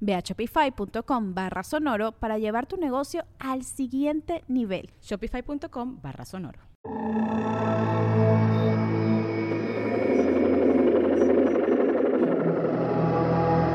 Ve 0.00 0.14
a 0.14 0.20
shopify.com 0.20 1.34
barra 1.34 1.62
sonoro 1.62 2.12
para 2.12 2.38
llevar 2.38 2.66
tu 2.66 2.76
negocio 2.76 3.24
al 3.38 3.64
siguiente 3.64 4.44
nivel. 4.48 4.90
Shopify.com 5.02 6.00
barra 6.02 6.24
sonoro. 6.24 6.60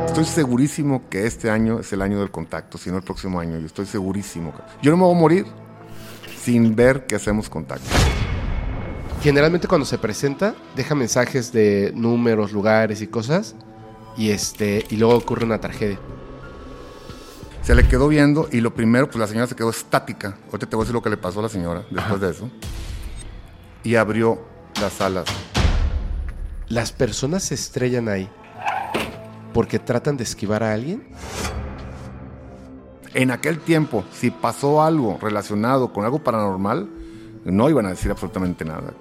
Estoy 0.06 0.26
segurísimo 0.26 1.10
que 1.10 1.26
este 1.26 1.50
año 1.50 1.80
es 1.80 1.92
el 1.92 2.04
año 2.04 2.20
del 2.20 2.30
contacto, 2.30 2.78
si 2.78 2.92
no 2.92 2.98
el 2.98 3.04
próximo 3.04 3.40
año. 3.40 3.58
Yo 3.58 3.66
estoy 3.66 3.88
segurísimo. 3.88 4.54
Yo 4.80 4.92
no 4.92 4.98
me 4.98 5.04
voy 5.04 5.16
a 5.16 5.20
morir 5.20 5.46
sin 6.38 6.76
ver 6.76 7.08
que 7.08 7.16
hacemos 7.16 7.50
contacto. 7.50 7.90
Generalmente 9.24 9.68
cuando 9.68 9.86
se 9.86 9.98
presenta, 9.98 10.54
deja 10.76 10.94
mensajes 10.94 11.52
de 11.52 11.94
números, 11.96 12.52
lugares 12.52 13.02
y 13.02 13.08
cosas. 13.08 13.56
Y, 14.18 14.30
este, 14.30 14.86
y 14.90 14.98
luego 14.98 15.16
ocurre 15.16 15.46
una 15.46 15.60
tragedia. 15.60 16.00
Se 17.64 17.74
le 17.74 17.88
quedó 17.88 18.10
viendo 18.10 18.50
y 18.52 18.60
lo 18.60 18.74
primero, 18.74 19.08
pues 19.08 19.18
la 19.18 19.28
señora 19.28 19.48
se 19.48 19.56
quedó 19.56 19.70
estática. 19.70 20.38
Ahorita 20.48 20.68
te 20.68 20.76
voy 20.76 20.84
a 20.84 20.86
decir 20.86 20.94
lo 20.94 21.02
que 21.02 21.10
le 21.10 21.18
pasó 21.18 21.40
a 21.40 21.44
la 21.44 21.50
señora 21.50 21.86
después 21.90 22.20
de 22.20 22.30
eso. 22.30 22.50
Y 23.84 23.96
abrió 23.96 24.42
las 24.82 25.00
alas. 25.00 25.26
¿Las 26.68 26.92
personas 26.92 27.44
se 27.44 27.56
estrellan 27.56 28.10
ahí 28.10 28.30
porque 29.54 29.80
tratan 29.80 30.18
de 30.18 30.24
esquivar 30.24 30.64
a 30.64 30.74
alguien? 30.74 31.08
En 33.14 33.32
aquel 33.32 33.60
tiempo, 33.60 34.04
si 34.12 34.32
pasó 34.32 34.82
algo 34.82 35.20
relacionado 35.22 35.94
con 35.94 36.04
algo 36.04 36.24
paranormal, 36.24 36.90
no 37.46 37.70
iban 37.70 37.86
a 37.86 37.90
decir 37.90 38.10
absolutamente 38.10 38.66
nada. 38.66 38.94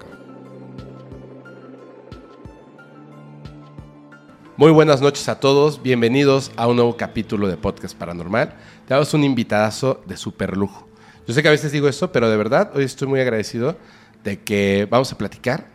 Muy 4.63 4.71
buenas 4.71 5.01
noches 5.01 5.27
a 5.27 5.41
todos, 5.41 5.83
bienvenidos 5.83 6.53
a 6.55 6.67
un 6.67 6.77
nuevo 6.77 6.95
capítulo 6.95 7.49
de 7.49 7.57
Podcast 7.57 7.97
Paranormal. 7.97 8.55
Tenemos 8.87 9.13
un 9.13 9.25
invitadazo 9.25 10.01
de 10.05 10.15
super 10.15 10.55
lujo. 10.55 10.87
Yo 11.27 11.33
sé 11.33 11.41
que 11.41 11.49
a 11.49 11.51
veces 11.51 11.73
digo 11.73 11.89
esto, 11.89 12.13
pero 12.13 12.29
de 12.29 12.37
verdad 12.37 12.71
hoy 12.73 12.85
estoy 12.85 13.09
muy 13.09 13.19
agradecido 13.19 13.77
de 14.23 14.39
que 14.39 14.87
vamos 14.89 15.11
a 15.11 15.17
platicar. 15.17 15.67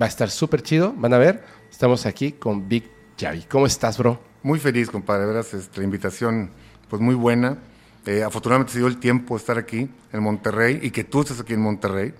Va 0.00 0.06
a 0.06 0.08
estar 0.08 0.30
súper 0.30 0.62
chido, 0.62 0.94
van 0.96 1.12
a 1.12 1.18
ver. 1.18 1.44
Estamos 1.70 2.06
aquí 2.06 2.32
con 2.32 2.70
Big 2.70 2.90
Javi. 3.20 3.42
¿Cómo 3.42 3.66
estás, 3.66 3.98
bro? 3.98 4.18
Muy 4.42 4.58
feliz, 4.58 4.88
compadre. 4.88 5.26
Verás, 5.26 5.52
esta 5.52 5.82
invitación 5.82 6.52
pues 6.88 7.02
muy 7.02 7.14
buena. 7.14 7.58
Eh, 8.06 8.22
afortunadamente 8.22 8.72
se 8.72 8.78
dio 8.78 8.88
el 8.88 8.96
tiempo 8.96 9.34
de 9.34 9.40
estar 9.40 9.58
aquí 9.58 9.90
en 10.10 10.22
Monterrey 10.22 10.80
y 10.82 10.90
que 10.90 11.04
tú 11.04 11.20
estés 11.20 11.38
aquí 11.38 11.52
en 11.52 11.60
Monterrey. 11.60 12.14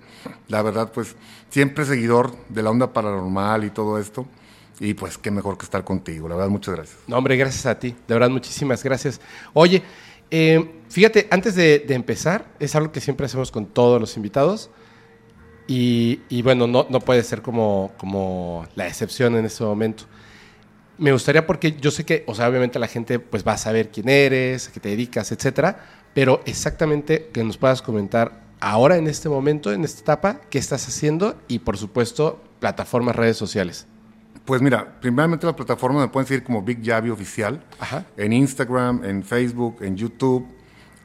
La 0.47 0.61
verdad, 0.61 0.91
pues 0.93 1.15
siempre 1.49 1.85
seguidor 1.85 2.35
de 2.49 2.61
la 2.61 2.69
onda 2.69 2.93
paranormal 2.93 3.63
y 3.63 3.71
todo 3.71 3.97
esto. 3.97 4.27
Y 4.79 4.93
pues 4.93 5.17
qué 5.17 5.29
mejor 5.29 5.57
que 5.57 5.65
estar 5.65 5.83
contigo. 5.83 6.27
La 6.27 6.35
verdad, 6.35 6.49
muchas 6.49 6.75
gracias. 6.75 6.97
No, 7.07 7.17
hombre, 7.17 7.37
gracias 7.37 7.65
a 7.65 7.77
ti. 7.77 7.95
De 8.07 8.13
verdad, 8.13 8.29
muchísimas 8.29 8.83
gracias. 8.83 9.21
Oye, 9.53 9.83
eh, 10.31 10.81
fíjate, 10.89 11.27
antes 11.29 11.55
de, 11.55 11.85
empezar, 11.89 12.45
es 12.59 12.73
algo 12.75 12.91
que 12.91 13.01
siempre 13.01 13.25
hacemos 13.25 13.51
con 13.51 13.67
todos 13.67 13.99
los 13.99 14.15
invitados. 14.15 14.69
Y, 15.67 16.41
bueno, 16.41 16.67
no, 16.67 16.85
no, 16.89 16.99
puede 16.99 17.23
ser 17.23 17.41
como, 17.41 17.93
como 17.97 18.67
la 18.75 18.87
excepción 18.87 19.37
en 19.37 19.45
este 19.45 19.63
momento. 19.63 20.03
Me 20.97 21.13
gustaría 21.13 21.47
porque 21.47 21.77
yo 21.79 21.91
sé 21.91 22.03
que, 22.03 22.23
o 22.27 22.35
sea, 22.35 22.49
obviamente 22.49 22.77
la 22.77 22.87
gente 22.87 23.19
pues 23.19 23.47
va 23.47 23.53
a 23.53 23.57
saber 23.57 23.89
quién 23.89 24.09
eres, 24.09 24.67
a 24.67 24.71
qué 24.73 24.79
te 24.79 24.89
dedicas, 24.89 25.31
etcétera, 25.31 25.85
pero 26.13 26.41
exactamente 26.45 27.29
que 27.33 27.43
nos 27.43 27.57
puedas 27.57 27.81
comentar 27.81 28.43
ahora 28.59 28.97
en 28.97 29.07
este 29.07 29.29
momento, 29.29 29.71
en 29.71 29.83
esta 29.83 30.01
etapa, 30.01 30.41
qué 30.49 30.59
estás 30.59 30.87
haciendo 30.87 31.39
y 31.47 31.59
por 31.59 31.77
supuesto 31.77 32.41
plataformas, 32.59 33.15
redes 33.15 33.37
sociales. 33.37 33.87
Pues 34.45 34.61
mira, 34.61 34.99
primeramente 34.99 35.45
la 35.45 35.55
plataforma 35.55 36.01
me 36.01 36.07
pueden 36.07 36.27
seguir 36.27 36.43
como 36.43 36.61
Big 36.61 36.83
Javi 36.83 37.09
Oficial. 37.09 37.63
En 38.17 38.33
Instagram, 38.33 39.03
en 39.03 39.23
Facebook, 39.23 39.77
en 39.81 39.95
YouTube. 39.95 40.47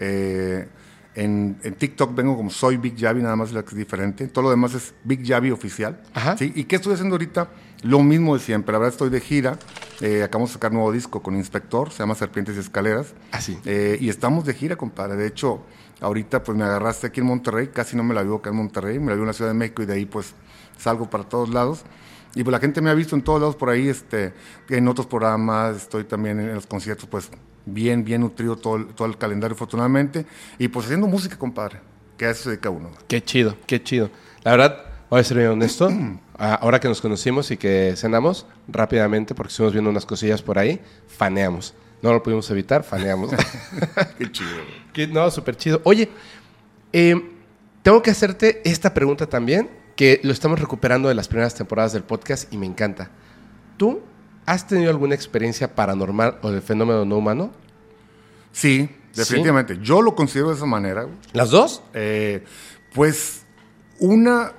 Eh, 0.01 0.69
en, 1.17 1.59
TikTok 1.79 2.15
vengo 2.15 2.37
como 2.37 2.51
soy 2.51 2.77
Big 2.77 2.99
Javi, 2.99 3.23
nada 3.23 3.37
más 3.37 3.53
la 3.53 3.63
que 3.63 3.71
es 3.71 3.77
diferente. 3.77 4.29
Todo 4.29 4.45
lo 4.45 4.51
demás 4.51 4.75
es 4.75 4.95
Big 5.05 5.27
Javi 5.27 5.51
Oficial. 5.51 6.01
¿sí? 6.39 6.53
¿Y 6.55 6.65
qué 6.65 6.77
estoy 6.77 6.95
haciendo 6.95 7.15
ahorita? 7.15 7.49
Lo 7.83 8.03
mismo 8.03 8.35
de 8.35 8.41
siempre. 8.41 8.73
La 8.73 8.79
verdad 8.79 8.93
estoy 8.93 9.11
de 9.11 9.21
gira. 9.21 9.59
Eh, 10.01 10.23
acabamos 10.23 10.51
de 10.51 10.55
sacar 10.55 10.71
un 10.71 10.77
nuevo 10.77 10.93
disco 10.93 11.23
con 11.23 11.37
Inspector, 11.37 11.91
se 11.91 11.99
llama 12.01 12.15
Serpientes 12.15 12.57
y 12.57 12.61
Escaleras. 12.61 13.15
Así. 13.33 13.57
Ah, 13.59 13.63
eh, 13.65 13.99
y 14.01 14.11
estamos 14.11 14.45
de 14.45 14.53
gira, 14.55 14.77
compadre. 14.77 15.17
De 15.17 15.27
hecho, 15.27 15.65
ahorita 16.01 16.43
pues 16.43 16.57
me 16.57 16.65
agarraste 16.65 17.07
aquí 17.07 17.21
en 17.21 17.27
Monterrey. 17.27 17.69
Casi 17.69 17.97
no 17.97 18.03
me 18.03 18.15
la 18.15 18.23
vivo 18.23 18.37
acá 18.37 18.51
en 18.51 18.57
Monterrey. 18.57 18.99
Me 18.99 19.07
la 19.07 19.13
vivo 19.13 19.25
en 19.25 19.29
la 19.29 19.33
Ciudad 19.33 19.51
de 19.51 19.57
México 19.57 19.83
y 19.83 19.87
de 19.87 19.95
ahí 19.95 20.05
pues 20.05 20.35
salgo 20.79 21.09
para 21.09 21.25
todos 21.25 21.49
lados. 21.49 21.85
Y 22.37 22.45
pues 22.45 22.53
la 22.53 22.59
gente 22.59 22.83
me 22.83 22.91
ha 22.91 22.95
visto 22.95 23.17
en 23.17 23.23
todos 23.23 23.41
lados 23.41 23.57
por 23.57 23.71
ahí, 23.71 23.89
este, 23.89 24.35
en 24.69 24.87
otros 24.89 25.07
programas, 25.07 25.75
estoy 25.79 26.05
también 26.05 26.39
en 26.39 26.55
los 26.55 26.67
conciertos, 26.67 27.09
pues 27.09 27.31
bien, 27.65 28.05
bien 28.05 28.21
nutrido 28.21 28.57
todo 28.57 28.77
el, 28.77 28.89
todo 28.89 29.09
el 29.09 29.17
calendario, 29.17 29.55
afortunadamente. 29.55 30.27
Y 30.59 30.69
pues 30.69 30.85
haciendo 30.85 31.07
música, 31.07 31.39
compadre, 31.39 31.81
que 32.19 32.27
a 32.27 32.31
eso 32.33 32.43
se 32.43 32.51
dedica 32.51 32.69
uno. 32.69 32.91
Qué 33.09 33.25
chido, 33.25 33.57
qué 33.67 33.83
chido. 33.83 34.11
La 34.45 34.51
verdad, 34.51 34.85
voy 35.09 35.21
a 35.21 35.25
ser 35.25 35.39
bien 35.39 35.49
honesto, 35.49 35.91
ahora 36.39 36.79
que 36.79 36.89
nos 36.89 37.01
conocimos 37.01 37.51
y 37.51 37.57
que 37.57 37.95
cenamos, 37.97 38.47
rápidamente, 38.69 39.35
porque 39.35 39.51
estuvimos 39.51 39.73
viendo 39.73 39.89
unas 39.89 40.05
cosillas 40.05 40.43
por 40.43 40.59
ahí, 40.59 40.79
faneamos. 41.09 41.73
No 42.03 42.13
lo 42.13 42.23
pudimos 42.23 42.51
evitar, 42.51 42.85
faneamos. 42.85 43.31
qué 44.19 44.31
chido. 44.31 45.15
no, 45.15 45.31
súper 45.31 45.57
chido. 45.57 45.81
Oye, 45.85 46.11
eh, 46.93 47.15
tengo 47.83 48.03
que 48.03 48.11
hacerte 48.11 48.61
esta 48.69 48.93
pregunta 48.93 49.27
también 49.27 49.86
que 49.97 50.21
lo 50.23 50.33
estamos 50.33 50.61
recuperando 50.61 51.09
de 51.09 51.15
las 51.15 51.27
primeras 51.27 51.55
temporadas 51.55 51.93
del 51.93 52.05
podcast 52.05 52.53
y 52.53 52.59
me 52.59 52.67
encanta. 52.67 53.11
¿Tú 53.79 54.03
has 54.45 54.67
tenido 54.67 54.91
alguna 54.91 55.15
experiencia 55.15 55.75
paranormal 55.75 56.39
o 56.43 56.51
de 56.51 56.61
fenómeno 56.61 57.05
no 57.05 57.17
humano? 57.17 57.51
Sí, 58.53 58.89
definitivamente. 59.15 59.79
Yo 59.83 60.03
lo 60.03 60.15
considero 60.15 60.51
de 60.51 60.57
esa 60.57 60.67
manera. 60.67 61.07
¿Las 61.33 61.51
dos? 61.51 61.83
Eh, 61.95 62.45
pues 62.95 63.45
una 63.99 64.53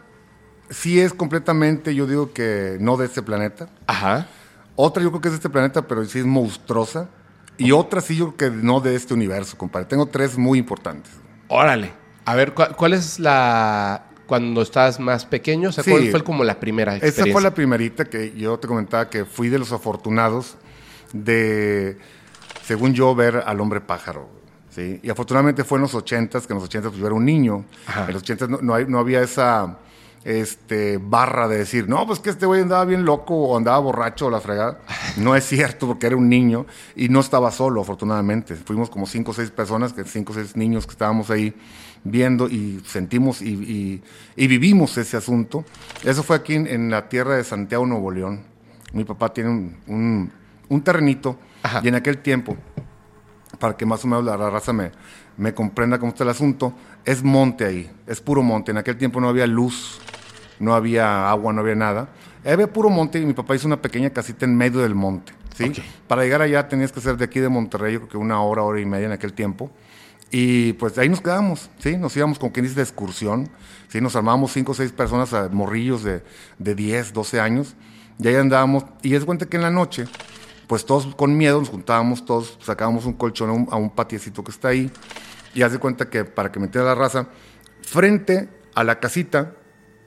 sí 0.70 1.00
es 1.00 1.14
completamente, 1.14 1.96
yo 1.96 2.08
digo 2.08 2.34
que 2.34 2.78
no 2.80 2.98
de 2.98 3.06
este 3.06 3.22
planeta. 3.22 3.70
Ajá. 3.86 4.28
Otra 4.76 5.02
yo 5.02 5.10
creo 5.10 5.22
que 5.22 5.28
es 5.30 5.34
de 5.34 5.38
este 5.38 5.50
planeta, 5.50 5.88
pero 5.88 6.04
sí 6.06 6.20
es 6.20 6.26
monstruosa. 6.26 7.10
Y 7.58 7.72
otra 7.72 8.02
sí 8.02 8.16
yo 8.16 8.36
creo 8.36 8.52
que 8.52 8.58
no 8.58 8.82
de 8.82 8.96
este 8.96 9.14
universo, 9.14 9.58
compadre. 9.58 9.88
Tengo 9.88 10.08
tres 10.08 10.38
muy 10.38 10.60
importantes. 10.60 11.12
Órale. 11.48 11.92
A 12.26 12.36
ver, 12.36 12.54
cuál 12.54 12.94
es 12.94 13.20
la, 13.20 14.07
cuando 14.28 14.62
estabas 14.62 15.00
más 15.00 15.26
pequeño? 15.26 15.70
O 15.70 15.72
sea, 15.72 15.84
¿cuál 15.84 16.12
fue 16.12 16.24
como 16.24 16.44
la 16.44 16.60
primera 16.60 16.94
experiencia? 16.94 17.24
Esa 17.24 17.32
fue 17.32 17.42
la 17.42 17.54
primerita 17.54 18.06
que 18.06 18.34
yo 18.38 18.60
te 18.60 18.68
comentaba 18.68 19.10
que 19.10 19.26
fui 19.26 19.50
de 19.50 19.58
los 19.58 19.72
afortunados 19.72 20.58
de, 21.14 21.98
según 22.64 22.94
yo, 22.94 23.16
ver 23.16 23.44
al 23.46 23.60
hombre 23.60 23.82
pájaro. 23.82 24.30
¿sí? 24.70 25.00
Y 25.02 25.10
afortunadamente 25.10 25.64
fue 25.64 25.78
en 25.78 25.84
los 25.84 25.96
ochentas, 25.96 26.46
que 26.46 26.54
en 26.54 26.60
los 26.60 26.66
ochentas 26.66 26.92
pues, 26.92 27.00
yo 27.00 27.08
era 27.08 27.16
un 27.16 27.26
niño. 27.26 27.66
En 28.08 28.14
los 28.14 28.22
ochentas 28.22 28.50
no, 28.50 28.60
no, 28.62 29.00
había 29.00 29.22
esa 29.22 29.80
este, 30.24 31.00
barra 31.02 31.48
de 31.48 31.60
decir, 31.60 31.88
no, 31.88 32.06
pues 32.06 32.20
que 32.20 32.30
este 32.30 32.46
güey 32.46 32.62
andaba 32.62 32.84
bien 32.86 33.06
loco 33.06 33.36
o 33.36 33.58
andaba 33.58 33.80
borracho 33.80 34.28
o 34.28 34.30
la 34.30 34.42
fregada. 34.42 34.80
No 35.18 35.36
es 35.36 35.46
cierto, 35.46 35.88
porque 35.88 36.06
era 36.06 36.16
un 36.16 36.30
niño 36.30 36.68
y 36.96 37.10
no 37.10 37.22
estaba 37.22 37.50
solo, 37.50 37.82
afortunadamente. 37.82 38.56
Fuimos 38.56 38.90
como 38.90 39.08
cinco 39.08 39.32
o 39.32 39.34
seis 39.34 39.50
personas, 39.50 39.94
que 39.94 40.04
cinco 40.04 40.32
o 40.32 40.36
seis 40.36 40.56
niños 40.56 40.86
que 40.86 40.92
estábamos 40.92 41.32
ahí 41.32 41.56
viendo 42.12 42.48
y 42.48 42.82
sentimos 42.86 43.42
y, 43.42 44.02
vivimos 44.36 44.98
ese 44.98 45.18
asunto. 45.18 45.66
Eso 46.04 46.24
fue 46.24 46.36
aquí 46.36 46.56
en, 46.56 46.90
la 46.90 47.10
tierra 47.10 47.36
de 47.36 47.44
Santiago, 47.44 47.86
Nuevo 47.86 48.12
León. 48.12 48.44
Mi 48.94 49.04
papá 49.04 49.34
tiene 49.34 49.50
un, 49.88 50.32
terrenito 50.84 51.38
y 51.84 51.88
en 51.88 51.96
aquel 51.96 52.20
tiempo, 52.20 52.56
para 53.60 53.76
que 53.76 53.86
más 53.86 54.04
o 54.06 54.08
menos 54.08 54.24
la 54.24 54.38
raza 54.38 54.74
me, 54.74 54.92
me 55.38 55.54
comprenda 55.54 56.00
cómo 56.00 56.12
está 56.12 56.24
el 56.24 56.30
asunto, 56.30 56.74
es 57.06 57.24
monte 57.24 57.66
ahí, 57.66 57.92
es 58.06 58.22
puro 58.22 58.42
monte. 58.44 58.72
En 58.72 58.78
aquel 58.78 58.98
tiempo 58.98 59.20
no 59.20 59.30
había 59.30 59.48
luz 59.48 60.00
no 60.60 60.74
había 60.74 61.30
agua, 61.30 61.54
no 61.54 61.62
había 61.62 61.76
nada. 61.76 62.10
Había 62.46 62.72
puro 62.72 62.90
monte 62.90 63.20
y 63.20 63.26
mi 63.26 63.34
papá 63.34 63.56
hizo 63.56 63.68
una 63.68 63.82
pequeña 63.82 64.10
casita 64.10 64.46
en 64.46 64.56
medio 64.56 64.80
del 64.80 64.96
monte. 64.96 65.34
¿sí? 65.56 65.66
Ok. 65.66 65.80
Para 66.08 66.24
llegar 66.24 66.42
allá 66.42 66.68
tenías 66.68 66.92
que 66.92 67.02
ser 67.02 67.18
de 67.18 67.26
aquí 67.26 67.40
de 67.40 67.50
Monterrey, 67.50 67.94
yo 67.94 68.00
creo 68.00 68.10
que 68.10 68.18
una 68.18 68.42
hora, 68.42 68.64
hora 68.64 68.80
y 68.80 68.86
media 68.86 69.08
en 69.08 69.12
aquel 69.12 69.34
tiempo. 69.34 69.72
Y 70.30 70.74
pues 70.74 70.98
ahí 70.98 71.08
nos 71.08 71.22
quedamos, 71.22 71.70
¿sí? 71.80 71.96
Nos 71.96 72.16
íbamos 72.18 72.38
con 72.38 72.50
quien 72.50 72.66
dice 72.66 72.76
de 72.76 72.82
excursión, 72.82 73.50
¿sí? 73.88 74.02
Nos 74.02 74.16
armábamos 74.16 74.52
cinco 74.52 74.74
o 74.74 74.76
seis 74.76 74.92
personas, 74.92 75.34
a 75.34 75.48
morrillos 75.50 76.04
de, 76.04 76.22
de 76.60 76.76
10, 76.76 77.14
12 77.14 77.40
años, 77.40 77.76
y 78.20 78.28
ahí 78.28 78.36
andábamos. 78.36 78.86
Y 79.02 79.16
es 79.16 79.24
cuenta 79.24 79.46
que 79.46 79.56
en 79.56 79.64
la 79.64 79.72
noche, 79.72 80.06
pues 80.68 80.86
todos 80.86 81.16
con 81.16 81.38
miedo 81.38 81.60
nos 81.60 81.70
juntábamos, 81.70 82.26
todos 82.26 82.58
sacábamos 82.62 83.06
un 83.06 83.14
colchón 83.14 83.50
a 83.50 83.54
un, 83.54 83.68
a 83.72 83.78
un 83.78 83.90
patiecito 83.90 84.44
que 84.44 84.52
está 84.52 84.68
ahí, 84.70 84.92
y 85.54 85.62
haz 85.62 85.72
de 85.72 85.80
cuenta 85.80 86.10
que 86.10 86.26
para 86.26 86.52
que 86.52 86.60
metiera 86.60 86.86
la 86.86 86.96
raza, 86.96 87.28
frente 87.82 88.50
a 88.76 88.84
la 88.84 89.00
casita, 89.00 89.54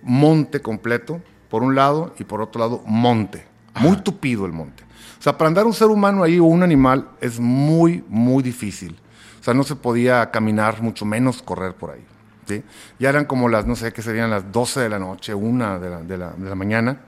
monte 0.03 0.61
completo, 0.61 1.23
por 1.49 1.63
un 1.63 1.75
lado, 1.75 2.15
y 2.19 2.25
por 2.25 2.43
otro 2.43 2.61
lado, 2.61 2.83
monte. 2.87 3.47
Muy 3.75 3.97
tupido 3.97 4.45
el 4.45 4.53
monte. 4.53 4.85
O 5.19 5.23
sea, 5.23 5.39
para 5.39 5.49
andar 5.49 5.67
un 5.67 5.73
ser 5.73 5.89
humano 5.89 6.23
ahí 6.23 6.39
o 6.39 6.45
un 6.45 6.63
animal 6.63 7.09
es 7.21 7.41
muy, 7.41 8.05
muy 8.09 8.43
difícil. 8.43 8.99
O 9.41 9.43
sea, 9.43 9.55
no 9.55 9.63
se 9.65 9.77
podía 9.77 10.31
caminar, 10.31 10.83
mucho 10.83 11.05
menos 11.05 11.41
correr 11.43 11.75
por 11.75 11.91
ahí. 11.93 12.05
¿sí? 12.47 12.63
Ya 12.99 13.09
eran 13.09 13.25
como 13.25 13.49
las, 13.49 13.67
no 13.67 13.75
sé 13.75 13.93
qué 13.93 14.03
serían, 14.03 14.29
las 14.31 14.53
12 14.53 14.81
de 14.81 14.89
la 14.89 14.99
noche, 14.99 15.33
una 15.35 15.79
de 15.79 15.91
la, 15.91 16.03
de 16.03 16.19
la, 16.19 16.31
de 16.33 16.49
la 16.49 16.55
mañana. 16.55 17.01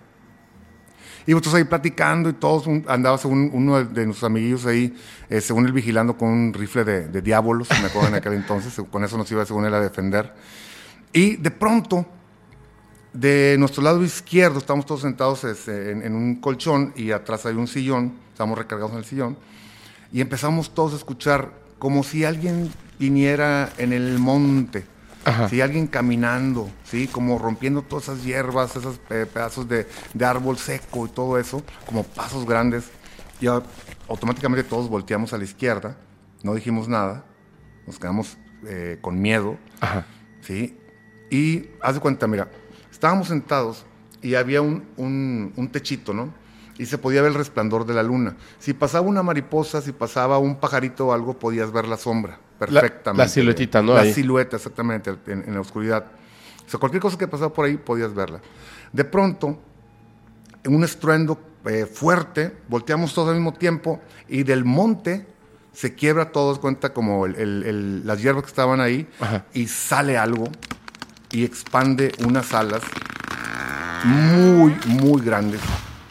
Y 1.27 1.31
nosotros 1.33 1.55
ahí 1.55 1.65
platicando 1.65 2.29
y 2.31 2.33
todos, 2.33 2.67
un- 2.67 2.85
andaba 2.89 3.17
según 3.19 3.51
uno 3.53 3.85
de, 3.85 4.07
nuestros 4.07 4.29
amiguillos 4.29 4.67
ahí, 4.67 4.93
eh, 5.29 5.41
según 5.41 5.67
él 5.67 5.73
vigilando 5.73 6.17
con 6.17 6.29
un 6.29 6.53
rifle 6.53 6.85
de, 6.85 7.09
de 7.09 7.23
diábolos, 7.23 7.69
me 7.81 7.87
acuerdo 7.87 8.09
en 8.09 8.15
aquel 8.15 8.33
entonces, 8.33 8.75
con 8.91 9.05
eso 9.05 9.17
nos 9.17 9.31
iba 9.31 9.45
según 9.47 9.65
él 9.67 9.75
a 9.75 9.81
defender. 9.81 10.33
Y 11.13 11.37
de 11.37 11.51
pronto, 11.53 12.07
de 13.13 13.57
nuestro 13.59 13.83
lado 13.83 14.03
izquierdo, 14.03 14.59
estamos 14.59 14.87
todos 14.87 15.03
sentados 15.03 15.45
este, 15.45 15.93
en, 15.93 16.03
en 16.03 16.15
un 16.15 16.37
colchón 16.41 16.93
y 16.97 17.13
atrás 17.13 17.47
hay 17.47 17.55
un 17.55 17.69
sillón, 17.69 18.15
estamos 18.33 18.59
recargados 18.59 18.93
en 18.93 18.99
el 18.99 19.05
sillón, 19.05 19.37
y 20.11 20.21
empezamos 20.21 20.75
todos 20.75 20.93
a 20.95 20.97
escuchar 20.97 21.62
como 21.83 22.05
si 22.05 22.25
alguien 22.25 22.71
viniera 23.01 23.69
en 23.77 23.93
el 23.93 24.21
monte, 24.21 24.85
Ajá. 25.25 25.49
si 25.49 25.61
alguien 25.61 25.89
caminando, 25.89 26.71
¿sí? 26.85 27.09
como 27.09 27.41
rompiendo 27.41 27.83
todas 27.83 28.05
esas 28.05 28.23
hierbas, 28.23 28.77
esos 28.77 28.99
pe- 28.99 29.27
pedazos 29.27 29.69
de, 29.69 29.89
de 30.15 30.25
árbol 30.25 30.59
seco 30.59 31.07
y 31.07 31.09
todo 31.09 31.41
eso, 31.41 31.65
como 31.85 32.05
pasos 32.05 32.47
grandes. 32.47 32.85
Y 33.41 33.47
automáticamente 34.09 34.63
todos 34.63 34.89
volteamos 34.89 35.33
a 35.33 35.39
la 35.39 35.43
izquierda, 35.45 35.97
no 36.45 36.55
dijimos 36.55 36.87
nada, 36.87 37.25
nos 37.85 37.99
quedamos 37.99 38.37
eh, 38.65 38.99
con 39.01 39.21
miedo. 39.21 39.59
Ajá. 39.81 40.07
¿sí? 40.41 40.79
Y 41.31 41.67
haz 41.81 41.95
de 41.95 42.01
cuenta, 42.01 42.29
mira, 42.29 42.49
estábamos 42.93 43.27
sentados 43.27 43.85
y 44.23 44.37
había 44.37 44.63
un, 44.63 44.85
un- 44.97 45.53
un 45.57 45.69
techito, 45.73 46.15
¿no? 46.15 46.33
Y 46.83 46.87
se 46.87 46.99
podía 46.99 47.23
ver 47.23 47.31
el 47.31 47.39
resplandor 47.39 47.87
de 47.87 47.95
la 47.95 48.03
luna. 48.03 48.35
Si 48.59 48.73
pasaba 48.73 49.07
una 49.07 49.23
mariposa, 49.23 49.81
si 49.81 49.93
pasaba 49.93 50.39
un 50.39 50.57
pajarito 50.57 51.07
o 51.07 51.13
algo, 51.13 51.39
podías 51.39 51.71
ver 51.71 51.87
la 51.87 51.97
sombra 51.97 52.41
perfectamente. 52.59 53.23
la 53.23 53.29
siluetita, 53.29 53.81
¿no? 53.83 53.95
La 53.95 54.01
Ahí. 54.01 54.13
silueta, 54.13 54.57
exactamente, 54.57 55.15
en, 55.29 55.45
en 55.47 55.55
la 55.55 55.61
oscuridad. 55.61 56.07
O 56.67 56.69
sea, 56.69 56.81
cualquier 56.81 57.01
cosa 57.01 57.17
que 57.17 57.29
pasaba 57.29 57.53
por 57.53 57.67
ahí, 57.67 57.77
podías 57.77 58.13
verla. 58.13 58.41
De 58.93 59.05
pronto, 59.05 59.61
en 60.65 60.75
un 60.75 60.83
estruendo 60.83 61.39
eh, 61.67 61.87
fuerte, 61.87 62.57
volteamos 62.69 63.15
todos 63.15 63.29
al 63.29 63.37
mismo 63.37 63.53
tiempo 63.53 64.01
y 64.29 64.43
del 64.43 64.65
monte 64.65 65.25
se 65.73 65.95
quiebra 65.95 66.33
todo, 66.33 66.61
cuenta 66.61 66.93
como 66.93 67.27
el- 67.27 67.37
el- 67.37 67.63
el- 67.63 68.07
las 68.07 68.21
hierbas 68.21 68.43
que 68.43 68.49
estaban 68.49 68.81
ahí 68.81 69.09
Ajá. 69.21 69.45
y 69.55 69.69
sale 69.69 70.19
algo 70.19 70.49
y 71.31 71.45
expande 71.45 72.13
unas 72.27 72.53
alas 72.53 72.83
muy, 74.05 74.77
muy 74.87 75.21
grandes. 75.23 75.61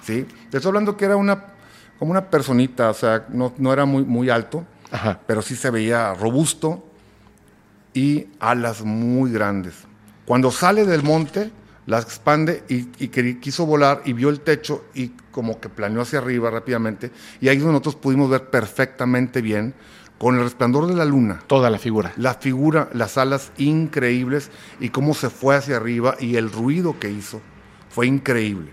¿sí? 0.03 0.25
Te 0.51 0.57
estoy 0.57 0.69
hablando 0.69 0.95
que 0.95 1.05
era 1.05 1.15
una, 1.15 1.45
como 1.97 2.11
una 2.11 2.29
personita, 2.29 2.89
o 2.91 2.93
sea, 2.93 3.25
no, 3.29 3.53
no 3.57 3.73
era 3.73 3.85
muy, 3.85 4.03
muy 4.03 4.29
alto, 4.29 4.65
Ajá. 4.91 5.19
pero 5.25 5.41
sí 5.41 5.55
se 5.55 5.71
veía 5.71 6.13
robusto 6.13 6.85
y 7.93 8.27
alas 8.39 8.83
muy 8.83 9.31
grandes. 9.31 9.73
Cuando 10.25 10.51
sale 10.51 10.85
del 10.85 11.03
monte, 11.03 11.51
las 11.85 12.03
expande 12.03 12.63
y, 12.69 12.89
y 13.03 13.07
quiso 13.39 13.65
volar 13.65 14.01
y 14.05 14.13
vio 14.13 14.29
el 14.29 14.41
techo 14.41 14.85
y 14.93 15.09
como 15.31 15.59
que 15.59 15.69
planeó 15.69 16.01
hacia 16.01 16.19
arriba 16.19 16.49
rápidamente. 16.51 17.11
Y 17.39 17.47
ahí 17.47 17.57
nosotros 17.57 17.95
pudimos 17.95 18.29
ver 18.29 18.49
perfectamente 18.49 19.41
bien, 19.41 19.73
con 20.17 20.35
el 20.35 20.43
resplandor 20.43 20.85
de 20.85 20.93
la 20.93 21.03
luna, 21.05 21.39
Toda 21.47 21.71
la 21.71 21.79
figura. 21.79 22.13
la 22.15 22.35
figura, 22.35 22.89
las 22.93 23.17
alas 23.17 23.51
increíbles 23.57 24.51
y 24.79 24.89
cómo 24.89 25.15
se 25.15 25.31
fue 25.31 25.55
hacia 25.55 25.77
arriba 25.77 26.15
y 26.19 26.35
el 26.35 26.51
ruido 26.51 26.99
que 26.99 27.09
hizo 27.09 27.41
fue 27.89 28.05
increíble. 28.05 28.71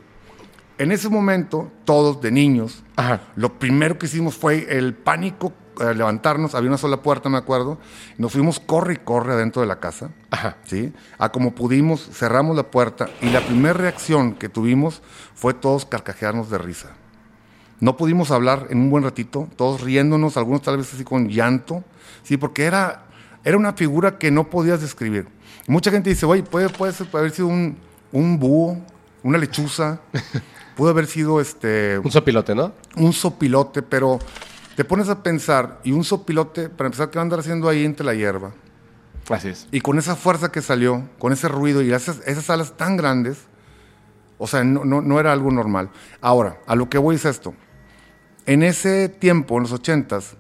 En 0.78 0.92
ese 0.92 1.08
momento, 1.08 1.70
todos 1.84 2.20
de 2.20 2.30
niños, 2.30 2.84
Ajá. 2.96 3.20
lo 3.36 3.58
primero 3.58 3.98
que 3.98 4.06
hicimos 4.06 4.36
fue 4.36 4.66
el 4.78 4.94
pánico, 4.94 5.52
eh, 5.80 5.92
levantarnos, 5.94 6.54
había 6.54 6.68
una 6.70 6.78
sola 6.78 7.02
puerta, 7.02 7.28
me 7.28 7.36
acuerdo, 7.38 7.78
nos 8.16 8.32
fuimos 8.32 8.60
corre 8.60 8.94
y 8.94 8.96
corre 8.98 9.32
adentro 9.32 9.60
de 9.60 9.66
la 9.68 9.80
casa, 9.80 10.10
Ajá. 10.30 10.56
¿sí? 10.64 10.92
A 11.18 11.30
como 11.32 11.54
pudimos, 11.54 12.08
cerramos 12.12 12.56
la 12.56 12.70
puerta 12.70 13.08
y 13.20 13.30
la 13.30 13.40
primera 13.40 13.74
reacción 13.74 14.34
que 14.34 14.48
tuvimos 14.48 15.02
fue 15.34 15.52
todos 15.52 15.84
carcajearnos 15.84 16.48
de 16.50 16.58
risa. 16.58 16.90
No 17.80 17.96
pudimos 17.96 18.30
hablar 18.30 18.66
en 18.70 18.78
un 18.78 18.90
buen 18.90 19.02
ratito, 19.04 19.48
todos 19.56 19.80
riéndonos, 19.82 20.36
algunos 20.36 20.62
tal 20.62 20.76
vez 20.78 20.92
así 20.94 21.04
con 21.04 21.28
llanto, 21.28 21.82
sí, 22.22 22.36
porque 22.36 22.64
era, 22.64 23.04
era 23.44 23.56
una 23.56 23.72
figura 23.72 24.18
que 24.18 24.30
no 24.30 24.48
podías 24.50 24.80
describir. 24.80 25.26
Mucha 25.66 25.90
gente 25.90 26.10
dice, 26.10 26.24
oye, 26.26 26.42
puede, 26.44 26.68
puede, 26.70 26.92
ser- 26.92 27.08
puede 27.08 27.22
haber 27.22 27.32
sido 27.34 27.48
un, 27.48 27.76
un 28.12 28.38
búho, 28.38 28.78
una 29.22 29.38
lechuza, 29.38 30.00
pudo 30.78 30.90
haber 30.90 31.08
sido 31.08 31.40
este, 31.40 31.98
Un 31.98 32.12
sopilote, 32.12 32.54
¿no? 32.54 32.72
un 32.94 33.12
sopilote, 33.12 33.82
pero 33.82 34.20
te 34.76 34.84
pones 34.84 35.08
a 35.08 35.24
pensar, 35.24 35.80
y 35.82 35.90
un 35.90 36.04
sopilote, 36.04 36.68
para 36.68 36.86
empezar, 36.86 37.10
¿qué 37.10 37.18
va 37.18 37.22
a 37.22 37.24
andar 37.24 37.40
haciendo 37.40 37.68
ahí 37.68 37.84
entre 37.84 38.06
la 38.06 38.14
hierba? 38.14 38.52
Así 39.28 39.48
es. 39.48 39.66
Y 39.72 39.80
con 39.80 39.98
esa 39.98 40.14
fuerza 40.14 40.52
que 40.52 40.62
salió, 40.62 41.02
con 41.18 41.32
ese 41.32 41.48
ruido 41.48 41.82
y 41.82 41.92
esas, 41.92 42.20
esas 42.26 42.48
alas 42.48 42.76
tan 42.76 42.96
grandes, 42.96 43.38
o 44.38 44.46
sea, 44.46 44.62
no, 44.62 44.84
no, 44.84 45.02
no 45.02 45.18
era 45.18 45.32
algo 45.32 45.50
normal. 45.50 45.90
Ahora, 46.20 46.60
a 46.64 46.76
lo 46.76 46.88
que 46.88 46.98
voy 46.98 47.16
es 47.16 47.24
esto. 47.24 47.54
En 48.46 48.62
ese 48.62 49.08
tiempo, 49.08 49.56
en 49.56 49.64
los 49.64 49.72
ochentas, 49.72 50.36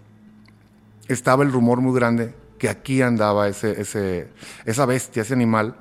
estaba 1.08 1.42
el 1.42 1.50
rumor 1.50 1.80
muy 1.80 1.98
grande 1.98 2.32
que 2.60 2.68
aquí 2.68 3.02
andaba 3.02 3.48
ese, 3.48 3.80
ese, 3.80 4.28
esa 4.64 4.86
bestia, 4.86 5.22
ese 5.22 5.34
animal, 5.34 5.74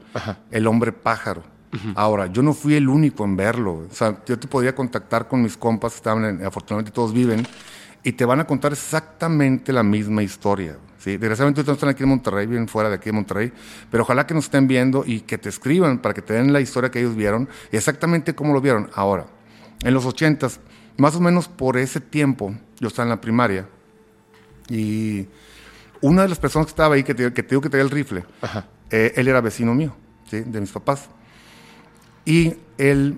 el 0.49 0.65
hombre 0.65 0.93
pájaro. 0.93 1.43
Ahora, 1.95 2.27
yo 2.27 2.41
no 2.41 2.53
fui 2.53 2.75
el 2.75 2.87
único 2.89 3.23
en 3.25 3.35
verlo. 3.35 3.85
O 3.91 3.93
sea, 3.93 4.17
yo 4.25 4.39
te 4.39 4.47
podría 4.47 4.73
contactar 4.73 5.27
con 5.27 5.41
mis 5.41 5.57
compas, 5.57 5.93
que 5.93 5.97
estaban 5.97 6.25
en- 6.25 6.45
afortunadamente 6.45 6.91
todos 6.91 7.13
viven, 7.13 7.45
y 8.03 8.13
te 8.13 8.23
van 8.25 8.39
a 8.39 8.45
contar 8.45 8.71
exactamente 8.73 9.73
la 9.73 9.83
misma 9.83 10.23
historia. 10.23 10.77
¿sí? 10.97 11.17
Desgraciadamente 11.17 11.63
no 11.65 11.73
están 11.73 11.89
aquí 11.89 12.03
en 12.03 12.09
Monterrey, 12.09 12.47
viven 12.47 12.67
fuera 12.67 12.89
de 12.89 12.95
aquí 12.95 13.05
de 13.05 13.11
Monterrey, 13.13 13.51
pero 13.91 14.03
ojalá 14.03 14.25
que 14.25 14.33
nos 14.33 14.45
estén 14.45 14.67
viendo 14.67 15.03
y 15.05 15.21
que 15.21 15.37
te 15.37 15.49
escriban 15.49 15.99
para 15.99 16.13
que 16.13 16.21
te 16.21 16.33
den 16.33 16.53
la 16.53 16.61
historia 16.61 16.89
que 16.89 16.99
ellos 16.99 17.15
vieron 17.15 17.49
y 17.71 17.75
exactamente 17.77 18.33
cómo 18.33 18.53
lo 18.53 18.61
vieron. 18.61 18.89
Ahora, 18.95 19.25
en 19.83 19.93
los 19.93 20.05
ochentas, 20.05 20.59
más 20.97 21.15
o 21.15 21.19
menos 21.19 21.47
por 21.49 21.77
ese 21.77 21.99
tiempo, 21.99 22.55
yo 22.79 22.87
estaba 22.87 23.03
en 23.05 23.09
la 23.09 23.21
primaria 23.21 23.67
y 24.69 25.27
una 26.01 26.23
de 26.23 26.29
las 26.29 26.39
personas 26.39 26.67
que 26.67 26.71
estaba 26.71 26.95
ahí, 26.95 27.03
que 27.03 27.13
te, 27.13 27.31
que 27.33 27.43
te 27.43 27.49
digo 27.49 27.61
que 27.61 27.69
traía 27.69 27.83
el 27.83 27.89
rifle, 27.91 28.23
eh, 28.91 29.13
él 29.15 29.27
era 29.27 29.41
vecino 29.41 29.73
mío, 29.73 29.95
¿sí? 30.29 30.41
de 30.41 30.61
mis 30.61 30.71
papás. 30.71 31.09
Y 32.27 32.55
él, 32.77 33.17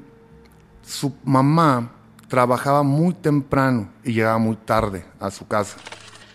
su 0.83 1.15
mamá 1.23 1.91
trabajaba 2.27 2.83
muy 2.83 3.13
temprano 3.15 3.89
y 4.03 4.13
llegaba 4.13 4.37
muy 4.37 4.55
tarde 4.55 5.03
a 5.19 5.31
su 5.31 5.47
casa. 5.47 5.77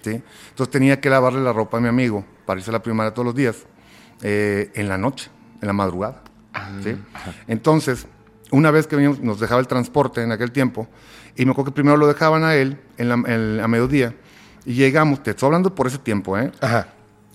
¿sí? 0.02 0.20
Entonces 0.50 0.72
tenía 0.72 1.00
que 1.00 1.08
lavarle 1.08 1.40
la 1.40 1.52
ropa 1.52 1.78
a 1.78 1.80
mi 1.80 1.86
amigo 1.88 2.24
para 2.44 2.58
irse 2.58 2.70
a 2.70 2.72
la 2.72 2.82
primaria 2.82 3.14
todos 3.14 3.26
los 3.26 3.34
días, 3.36 3.64
eh, 4.22 4.72
en 4.74 4.88
la 4.88 4.98
noche, 4.98 5.30
en 5.60 5.68
la 5.68 5.72
madrugada. 5.72 6.22
¿sí? 6.82 6.96
Entonces, 7.46 8.06
una 8.50 8.70
vez 8.72 8.86
que 8.88 8.96
veníamos, 8.96 9.20
nos 9.20 9.38
dejaba 9.38 9.60
el 9.60 9.68
transporte 9.68 10.20
en 10.22 10.32
aquel 10.32 10.50
tiempo, 10.50 10.88
y 11.36 11.44
me 11.44 11.52
acuerdo 11.52 11.70
que 11.70 11.74
primero 11.76 11.96
lo 11.96 12.06
dejaban 12.08 12.42
a 12.44 12.54
él 12.56 12.80
en 12.98 13.08
la- 13.08 13.14
en- 13.34 13.60
a 13.60 13.68
mediodía, 13.68 14.14
y 14.64 14.74
llegamos, 14.74 15.22
te 15.22 15.30
estoy 15.30 15.46
hablando 15.46 15.74
por 15.74 15.86
ese 15.86 15.98
tiempo, 15.98 16.36
¿eh? 16.38 16.50
Ajá. 16.60 16.88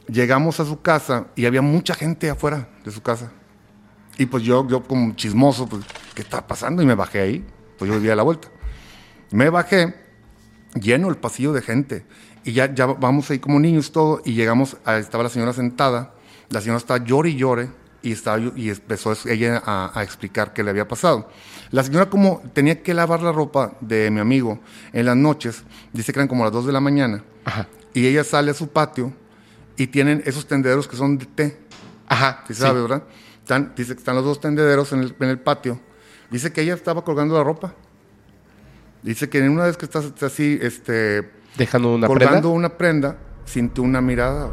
llegamos 0.08 0.60
a 0.60 0.66
su 0.66 0.82
casa 0.82 1.28
y 1.36 1.46
había 1.46 1.62
mucha 1.62 1.94
gente 1.94 2.30
afuera 2.30 2.68
de 2.84 2.90
su 2.92 3.02
casa. 3.02 3.32
Y 4.20 4.26
pues 4.26 4.44
yo, 4.44 4.68
yo 4.68 4.84
como 4.84 5.16
chismoso, 5.16 5.66
pues, 5.66 5.86
¿qué 6.14 6.22
está 6.22 6.46
pasando? 6.46 6.84
Y 6.84 6.86
me 6.86 6.94
bajé 6.94 7.22
ahí, 7.22 7.46
pues 7.78 7.90
yo 7.90 7.96
vivía 7.96 8.12
a 8.14 8.16
la 8.18 8.24
vuelta. 8.24 8.50
Me 9.32 9.50
bajé, 9.50 9.96
lleno 10.74 11.08
el 11.08 11.16
pasillo 11.16 11.54
de 11.54 11.62
gente. 11.62 12.06
Y 12.44 12.52
ya, 12.52 12.74
ya 12.74 12.86
vamos 12.86 13.32
ahí 13.32 13.40
como 13.40 13.62
niños 13.62 13.94
todo, 13.94 14.22
y 14.26 14.34
llegamos, 14.34 14.76
a, 14.84 14.98
estaba 14.98 15.24
la 15.24 15.30
señora 15.30 15.54
sentada, 15.54 16.14
la 16.50 16.60
señora 16.60 16.80
estaba 16.80 17.02
llore 17.02 17.30
y 17.30 17.38
llore, 17.38 17.70
y, 18.02 18.12
estaba, 18.12 18.40
y 18.58 18.70
empezó 18.70 19.14
ella 19.26 19.64
a, 19.66 19.98
a 19.98 20.04
explicar 20.04 20.52
qué 20.52 20.66
le 20.66 20.72
había 20.72 20.86
pasado. 20.86 21.30
La 21.72 21.82
señora 21.82 22.10
como 22.10 22.42
tenía 22.54 22.84
que 22.84 22.94
lavar 22.94 23.22
la 23.22 23.32
ropa 23.32 23.78
de 23.80 24.12
mi 24.12 24.20
amigo 24.20 24.60
en 24.92 25.06
las 25.06 25.16
noches, 25.16 25.64
dice 25.94 26.12
que 26.12 26.20
eran 26.20 26.28
como 26.28 26.44
las 26.44 26.52
2 26.52 26.66
de 26.66 26.74
la 26.74 26.82
mañana, 26.82 27.24
y 27.94 28.06
ella 28.06 28.26
sale 28.26 28.52
a 28.52 28.54
su 28.54 28.68
patio 28.68 29.14
y 29.78 29.88
tienen 29.88 30.22
esos 30.26 30.46
tendederos 30.46 30.90
que 30.90 30.98
son 30.98 31.18
de 31.18 31.26
té. 31.26 31.58
Ajá. 32.06 32.44
¿Sí 32.48 32.54
sí. 32.54 32.62
sabe, 32.62 32.82
verdad? 32.82 33.04
Están, 33.50 33.74
dice 33.76 33.94
que 33.96 33.98
están 34.00 34.14
los 34.16 34.24
dos 34.24 34.40
tendederos 34.40 34.94
en 34.94 35.00
el, 35.00 35.16
en 35.20 35.28
el 35.30 35.40
patio. 35.40 35.80
Dice 36.30 36.54
que 36.54 36.62
ella 36.62 36.76
estaba 36.76 37.04
colgando 37.04 37.36
la 37.36 37.44
ropa. 37.44 37.74
Dice 39.02 39.28
que 39.28 39.40
en 39.40 39.50
una 39.50 39.64
vez 39.64 39.76
que 39.76 39.86
estás 39.86 40.14
así, 40.22 40.60
este, 40.62 41.32
Dejando 41.58 41.96
una 41.96 42.06
colgando 42.06 42.42
prenda. 42.42 42.48
una 42.50 42.70
prenda, 42.78 43.18
sintió 43.46 43.82
una 43.82 44.02
mirada. 44.02 44.52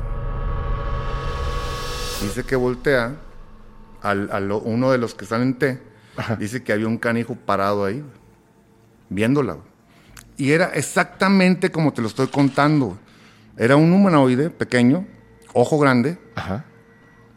Dice 2.23 2.45
que 2.45 2.57
voltea 2.57 3.17
al, 4.01 4.31
a 4.33 4.41
lo- 4.41 4.61
uno 4.61 4.91
de 4.91 4.97
los 4.97 5.15
que 5.15 5.25
están 5.25 5.43
en 5.43 5.59
té. 5.59 5.83
Ajá. 6.17 6.37
Dice 6.37 6.63
que 6.63 6.73
había 6.73 6.87
un 6.89 6.97
canijo 6.97 7.35
parado 7.35 7.85
ahí, 7.85 8.03
viéndola. 9.11 9.59
Y 10.39 10.53
era 10.53 10.71
exactamente 10.73 11.71
como 11.71 11.93
te 11.93 12.01
lo 12.01 12.09
estoy 12.09 12.29
contando. 12.29 12.97
Era 13.59 13.77
un 13.77 13.93
humanoide 13.93 14.49
pequeño, 14.49 15.07
ojo 15.53 15.79
grande, 15.79 16.19
Ajá. 16.35 16.65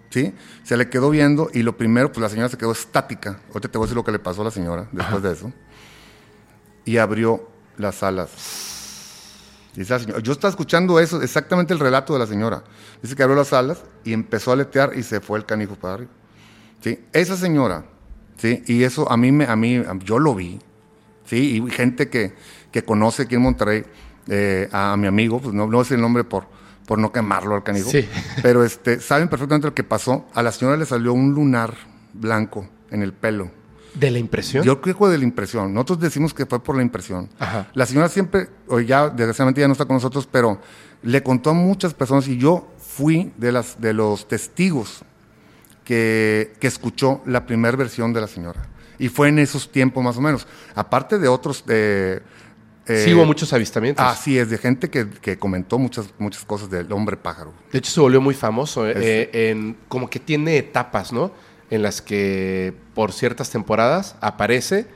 ¿Sí? 0.10 0.34
Se 0.64 0.78
le 0.78 0.90
quedó 0.90 1.10
viendo 1.10 1.50
y 1.54 1.64
lo 1.64 1.78
primero, 1.78 2.12
pues 2.12 2.22
la 2.22 2.30
señora 2.30 2.50
se 2.50 2.58
quedó 2.58 2.72
estática. 2.72 3.40
Ahorita 3.50 3.70
te 3.70 3.78
voy 3.78 3.86
a 3.86 3.88
decir 3.88 3.96
lo 3.96 4.04
que 4.04 4.12
le 4.12 4.20
pasó 4.20 4.42
a 4.42 4.46
la 4.46 4.52
señora 4.52 4.88
después 4.92 5.24
de 5.24 5.32
eso. 5.32 5.52
Y 6.86 6.98
abrió 6.98 7.50
las 7.78 8.04
alas. 8.04 8.30
Señora, 9.74 10.20
yo 10.20 10.34
estaba 10.34 10.50
escuchando 10.50 11.00
eso, 11.00 11.22
exactamente 11.22 11.74
el 11.74 11.80
relato 11.80 12.14
de 12.14 12.20
la 12.20 12.28
señora. 12.28 12.64
Dice 13.02 13.16
que 13.16 13.24
abrió 13.24 13.38
las 13.38 13.54
alas 13.54 13.84
y 14.04 14.14
empezó 14.14 14.52
a 14.52 14.54
aletear 14.56 14.98
y 14.98 15.04
se 15.04 15.22
fue 15.22 15.38
el 15.38 15.46
canijo 15.46 15.76
para 15.76 15.96
arriba. 15.96 16.12
¿Sí? 16.82 17.00
Esa 17.14 17.36
señora, 17.36 17.86
¿sí? 18.38 18.64
Y 18.68 18.84
eso 18.84 19.12
a 19.12 19.18
mí, 19.18 19.32
me, 19.32 19.46
a 19.46 19.56
mí, 19.56 19.84
yo 20.04 20.18
lo 20.18 20.34
vi, 20.34 20.60
¿sí? 21.26 21.62
Y 21.62 21.72
gente 21.72 22.10
que, 22.10 22.34
que 22.72 22.84
conoce 22.84 23.24
aquí 23.24 23.36
en 23.36 23.42
Monterrey 23.42 23.84
eh, 24.28 24.70
a, 24.72 24.94
a 24.94 24.98
mi 24.98 25.08
amigo, 25.08 25.42
pues 25.42 25.54
no, 25.54 25.68
no 25.68 25.84
sé 25.84 25.96
el 25.96 26.02
nombre 26.02 26.24
por, 26.24 26.48
por 26.90 26.98
no 26.98 27.12
quemarlo 27.12 27.54
al 27.54 27.62
canijo, 27.62 27.88
Sí. 27.92 28.10
pero 28.42 28.64
este, 28.64 29.00
saben 29.00 29.30
perfectamente 29.30 29.68
lo 29.68 29.76
que 29.76 29.84
pasó. 29.84 30.26
A 30.34 30.42
la 30.42 30.52
señora 30.52 30.76
le 30.76 30.88
salió 30.88 31.14
un 31.14 31.36
lunar 31.36 31.76
blanco 32.14 32.68
en 32.90 33.04
el 33.04 33.14
pelo. 33.14 33.52
¿De 33.94 34.10
la 34.10 34.18
impresión? 34.18 34.64
Yo 34.64 34.82
creo 34.82 34.96
que 34.96 34.98
fue 34.98 35.12
de 35.12 35.20
la 35.20 35.24
impresión. 35.24 35.72
Nosotros 35.72 36.00
decimos 36.00 36.34
que 36.34 36.48
fue 36.48 36.64
por 36.64 36.76
la 36.76 36.82
impresión. 36.82 37.30
Ajá. 37.38 37.68
La 37.76 37.86
señora 37.86 38.10
siempre, 38.10 38.50
hoy 38.68 38.88
ya 38.88 39.08
desgraciadamente 39.08 39.62
ya 39.62 39.68
no 39.68 39.74
está 39.74 39.86
con 39.86 39.98
nosotros, 39.98 40.28
pero 40.32 40.60
le 41.04 41.22
contó 41.22 41.52
a 41.52 41.54
muchas 41.54 41.94
personas 41.94 42.28
y 42.28 42.38
yo 42.38 42.68
fui 42.80 43.32
de, 43.38 43.52
las, 43.52 43.80
de 43.80 43.94
los 43.94 44.28
testigos 44.28 45.04
que, 45.86 46.54
que 46.60 46.66
escuchó 46.66 47.22
la 47.28 47.46
primera 47.46 47.78
versión 47.78 48.14
de 48.14 48.22
la 48.22 48.28
señora. 48.28 48.68
Y 48.98 49.10
fue 49.10 49.28
en 49.30 49.38
esos 49.38 49.72
tiempos 49.72 50.04
más 50.04 50.18
o 50.18 50.22
menos. 50.22 50.48
Aparte 50.74 51.20
de 51.20 51.28
otros... 51.28 51.64
eh, 51.68 52.20
eh, 52.90 53.04
sí 53.06 53.14
hubo 53.14 53.26
muchos 53.26 53.54
avistamientos. 53.54 54.04
Así 54.06 54.38
es, 54.38 54.50
de 54.50 54.58
gente 54.58 54.90
que, 54.90 55.10
que 55.10 55.38
comentó 55.40 55.78
muchas, 55.80 56.08
muchas 56.18 56.44
cosas 56.44 56.70
del 56.70 56.92
hombre 56.92 57.16
pájaro. 57.18 57.54
De 57.72 57.80
hecho, 57.80 57.92
se 57.92 58.00
volvió 58.02 58.20
muy 58.22 58.34
famoso. 58.34 58.88
eh, 58.88 58.92
Es- 58.92 58.98
eh, 59.34 59.50
en, 59.52 59.78
como 59.88 60.10
que 60.10 60.20
tiene 60.20 60.58
etapas, 60.58 61.14
¿no? 61.14 61.32
En 61.70 61.82
las 61.84 62.02
que 62.02 62.74
por 62.96 63.12
ciertas 63.14 63.50
temporadas 63.52 64.16
aparece 64.22 64.88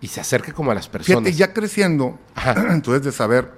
y 0.00 0.08
se 0.08 0.20
acerca 0.20 0.52
como 0.52 0.70
a 0.72 0.74
las 0.74 0.88
personas. 0.88 1.22
Fíjate, 1.22 1.32
ya 1.36 1.52
creciendo, 1.52 2.18
Ajá. 2.34 2.66
entonces 2.72 3.02
de 3.04 3.12
saber, 3.12 3.50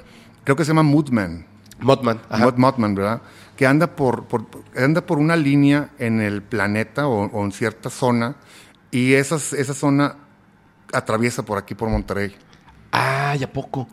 creo 0.44 0.54
que 0.56 0.64
se 0.64 0.68
llama 0.68 0.82
Moodman. 0.82 1.46
Mothman. 1.80 2.20
Mothman, 2.56 2.94
¿verdad? 2.94 3.22
Que 3.56 3.66
anda 3.66 3.94
por, 3.96 4.24
por- 4.26 4.46
anda 4.76 5.00
por 5.06 5.18
una 5.18 5.36
línea 5.36 5.90
en 5.98 6.20
el 6.20 6.42
planeta 6.42 7.06
o, 7.06 7.26
o 7.26 7.44
en 7.44 7.52
cierta 7.52 7.88
zona 7.88 8.36
y 8.90 9.14
esas, 9.14 9.52
esa 9.52 9.74
zona 9.74 10.16
atraviesa 10.92 11.42
por 11.44 11.58
aquí, 11.58 11.74
por 11.74 11.88
Monterrey. 11.88 12.34
Ah, 12.92 13.36
¿y 13.38 13.44
a 13.44 13.52
poco? 13.52 13.88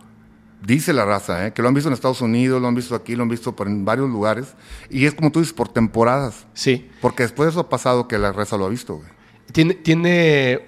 Dice 0.66 0.94
la 0.94 1.06
raza, 1.06 1.46
¿eh? 1.46 1.54
que 1.54 1.62
lo 1.62 1.68
han 1.68 1.74
visto 1.74 1.90
en 1.90 1.94
Estados 1.94 2.22
Unidos, 2.22 2.60
lo 2.62 2.68
han 2.68 2.75
visto 2.75 2.96
aquí, 2.96 3.16
lo 3.16 3.24
han 3.24 3.30
visto 3.30 3.56
por, 3.56 3.68
en 3.68 3.86
varios 3.86 4.10
lugares. 4.10 4.56
Y 4.90 5.06
es 5.06 5.14
como 5.14 5.32
tú 5.32 5.40
dices, 5.40 5.54
por 5.54 5.70
temporadas. 5.70 6.48
Sí. 6.54 6.90
Porque 7.02 7.24
después 7.24 7.48
de 7.48 7.52
eso 7.52 7.60
ha 7.60 7.70
pasado 7.70 8.08
que 8.08 8.18
la 8.18 8.32
raza 8.32 8.58
lo 8.58 8.66
ha 8.66 8.70
visto, 8.70 8.96
güey. 8.96 9.08
Tiene, 9.52 9.75
tiene, 9.75 10.62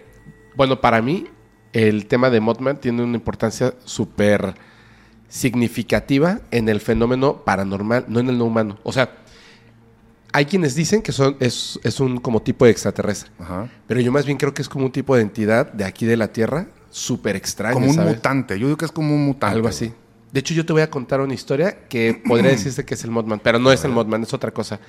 bueno, 0.55 0.81
para 0.81 1.01
mí, 1.01 1.27
el 1.73 2.05
tema 2.05 2.29
de 2.29 2.39
Mothman 2.39 2.79
tiene 2.79 3.03
una 3.03 3.15
importancia 3.15 3.73
súper 3.85 4.53
significativa 5.29 6.41
en 6.51 6.69
el 6.69 6.79
fenómeno 6.79 7.43
paranormal, 7.43 8.05
no 8.07 8.19
en 8.19 8.29
el 8.29 8.37
no 8.37 8.45
humano. 8.45 8.77
O 8.83 8.93
sea, 8.93 9.11
hay 10.31 10.45
quienes 10.45 10.75
dicen 10.75 11.01
que 11.01 11.11
son, 11.11 11.37
es, 11.39 11.79
es 11.83 11.99
un 11.99 12.19
como 12.19 12.41
tipo 12.41 12.65
de 12.65 12.71
extraterrestre. 12.71 13.31
Ajá. 13.39 13.69
Pero 13.87 13.99
yo 13.99 14.11
más 14.11 14.25
bien 14.25 14.37
creo 14.37 14.53
que 14.53 14.61
es 14.61 14.69
como 14.69 14.85
un 14.85 14.91
tipo 14.91 15.15
de 15.15 15.23
entidad 15.23 15.73
de 15.73 15.85
aquí 15.85 16.05
de 16.05 16.17
la 16.17 16.27
Tierra 16.27 16.67
súper 16.89 17.35
extraña. 17.35 17.73
Como 17.73 17.87
un 17.87 17.93
¿sabes? 17.95 18.15
mutante. 18.15 18.59
Yo 18.59 18.67
digo 18.67 18.77
que 18.77 18.85
es 18.85 18.91
como 18.91 19.13
un 19.15 19.25
mutante. 19.25 19.55
Algo 19.55 19.67
así. 19.67 19.93
De 20.31 20.39
hecho, 20.41 20.53
yo 20.53 20.65
te 20.65 20.73
voy 20.73 20.81
a 20.81 20.89
contar 20.89 21.21
una 21.21 21.33
historia 21.33 21.87
que 21.87 22.21
podría 22.27 22.51
decirse 22.51 22.85
que 22.85 22.93
es 22.95 23.03
el 23.03 23.11
Modman, 23.11 23.39
pero 23.39 23.59
no 23.59 23.71
es 23.71 23.83
el 23.85 23.91
Modman, 23.91 24.23
es 24.23 24.33
otra 24.33 24.51
cosa. 24.51 24.79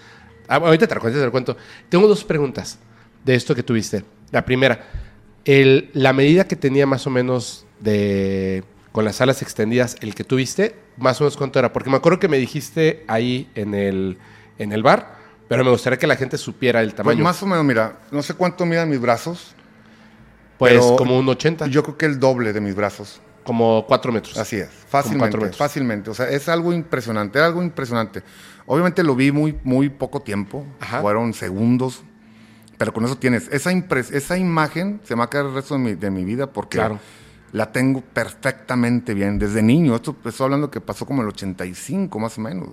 Ah, 0.48 0.56
ahorita 0.56 0.86
te 0.86 0.94
lo 0.94 1.00
cuento, 1.00 1.18
te 1.18 1.24
lo 1.26 1.30
cuento. 1.32 1.56
Tengo 1.88 2.06
dos 2.08 2.24
preguntas 2.24 2.78
de 3.24 3.34
esto 3.34 3.54
que 3.54 3.62
tuviste. 3.62 4.04
La 4.30 4.44
primera, 4.44 4.84
el- 5.44 5.90
la 5.94 6.12
medida 6.12 6.46
que 6.46 6.56
tenía 6.56 6.86
más 6.86 7.06
o 7.06 7.10
menos 7.10 7.66
de 7.80 8.64
con 8.92 9.04
las 9.04 9.20
alas 9.20 9.42
extendidas, 9.42 9.96
el 10.00 10.14
que 10.14 10.24
tuviste, 10.24 10.74
más 10.96 11.20
o 11.20 11.24
menos 11.24 11.36
cuánto 11.36 11.58
era. 11.58 11.72
Porque 11.72 11.88
me 11.90 11.96
acuerdo 11.96 12.18
que 12.18 12.26
me 12.26 12.38
dijiste 12.38 13.04
ahí 13.06 13.48
en 13.54 13.74
el, 13.74 14.18
en 14.58 14.72
el 14.72 14.82
bar, 14.82 15.16
pero 15.46 15.62
me 15.64 15.70
gustaría 15.70 15.98
que 15.98 16.06
la 16.08 16.16
gente 16.16 16.36
supiera 16.36 16.80
el 16.80 16.88
Pues 16.88 16.96
tamaño. 16.96 17.22
más 17.22 17.40
o 17.42 17.46
menos, 17.46 17.64
mira, 17.64 18.00
no 18.10 18.22
sé 18.22 18.34
cuánto 18.34 18.66
midan 18.66 18.88
mis 18.88 19.00
brazos. 19.00 19.54
Pues 20.58 20.72
pero 20.74 20.96
como 20.96 21.18
un 21.18 21.28
80, 21.28 21.66
Yo 21.68 21.82
creo 21.82 21.96
que 21.96 22.06
el 22.06 22.18
doble 22.20 22.52
de 22.52 22.60
mis 22.60 22.74
brazos. 22.74 23.20
como 23.44 23.84
4 23.88 24.12
metros. 24.12 24.36
Así 24.36 24.56
es, 24.56 24.68
fácilmente, 24.88 25.36
metros. 25.38 25.56
fácilmente. 25.56 26.10
O 26.10 26.14
sea, 26.14 26.28
es 26.28 26.48
algo 26.50 26.72
impresionante, 26.74 27.38
algo 27.40 27.62
impresionante. 27.62 28.22
Obviamente 28.66 29.02
lo 29.02 29.14
vi 29.16 29.32
muy, 29.32 29.58
muy 29.64 29.88
poco 29.88 30.20
tiempo, 30.20 30.66
Ajá. 30.80 31.00
fueron 31.00 31.32
segundos, 31.32 32.02
pero 32.76 32.92
con 32.92 33.04
eso 33.06 33.16
tienes 33.16 33.48
esa, 33.50 33.72
impres- 33.72 34.12
esa 34.12 34.36
imagen, 34.36 35.00
se 35.04 35.14
me 35.14 35.20
va 35.20 35.24
a 35.24 35.30
quedar 35.30 35.46
el 35.46 35.54
resto 35.54 35.74
de 35.74 35.80
mi, 35.80 35.94
de 35.94 36.10
mi 36.10 36.24
vida 36.24 36.52
porque 36.52 36.76
Claro. 36.76 36.98
la 37.52 37.72
tengo 37.72 38.02
perfectamente 38.02 39.14
bien, 39.14 39.38
desde 39.38 39.62
niño. 39.62 39.94
Esto 39.96 40.14
estoy 40.24 40.44
hablando 40.44 40.70
que 40.70 40.80
pasó 40.82 41.06
como 41.06 41.22
el 41.22 41.28
85 41.28 42.18
más 42.18 42.36
o 42.36 42.40
menos. 42.42 42.68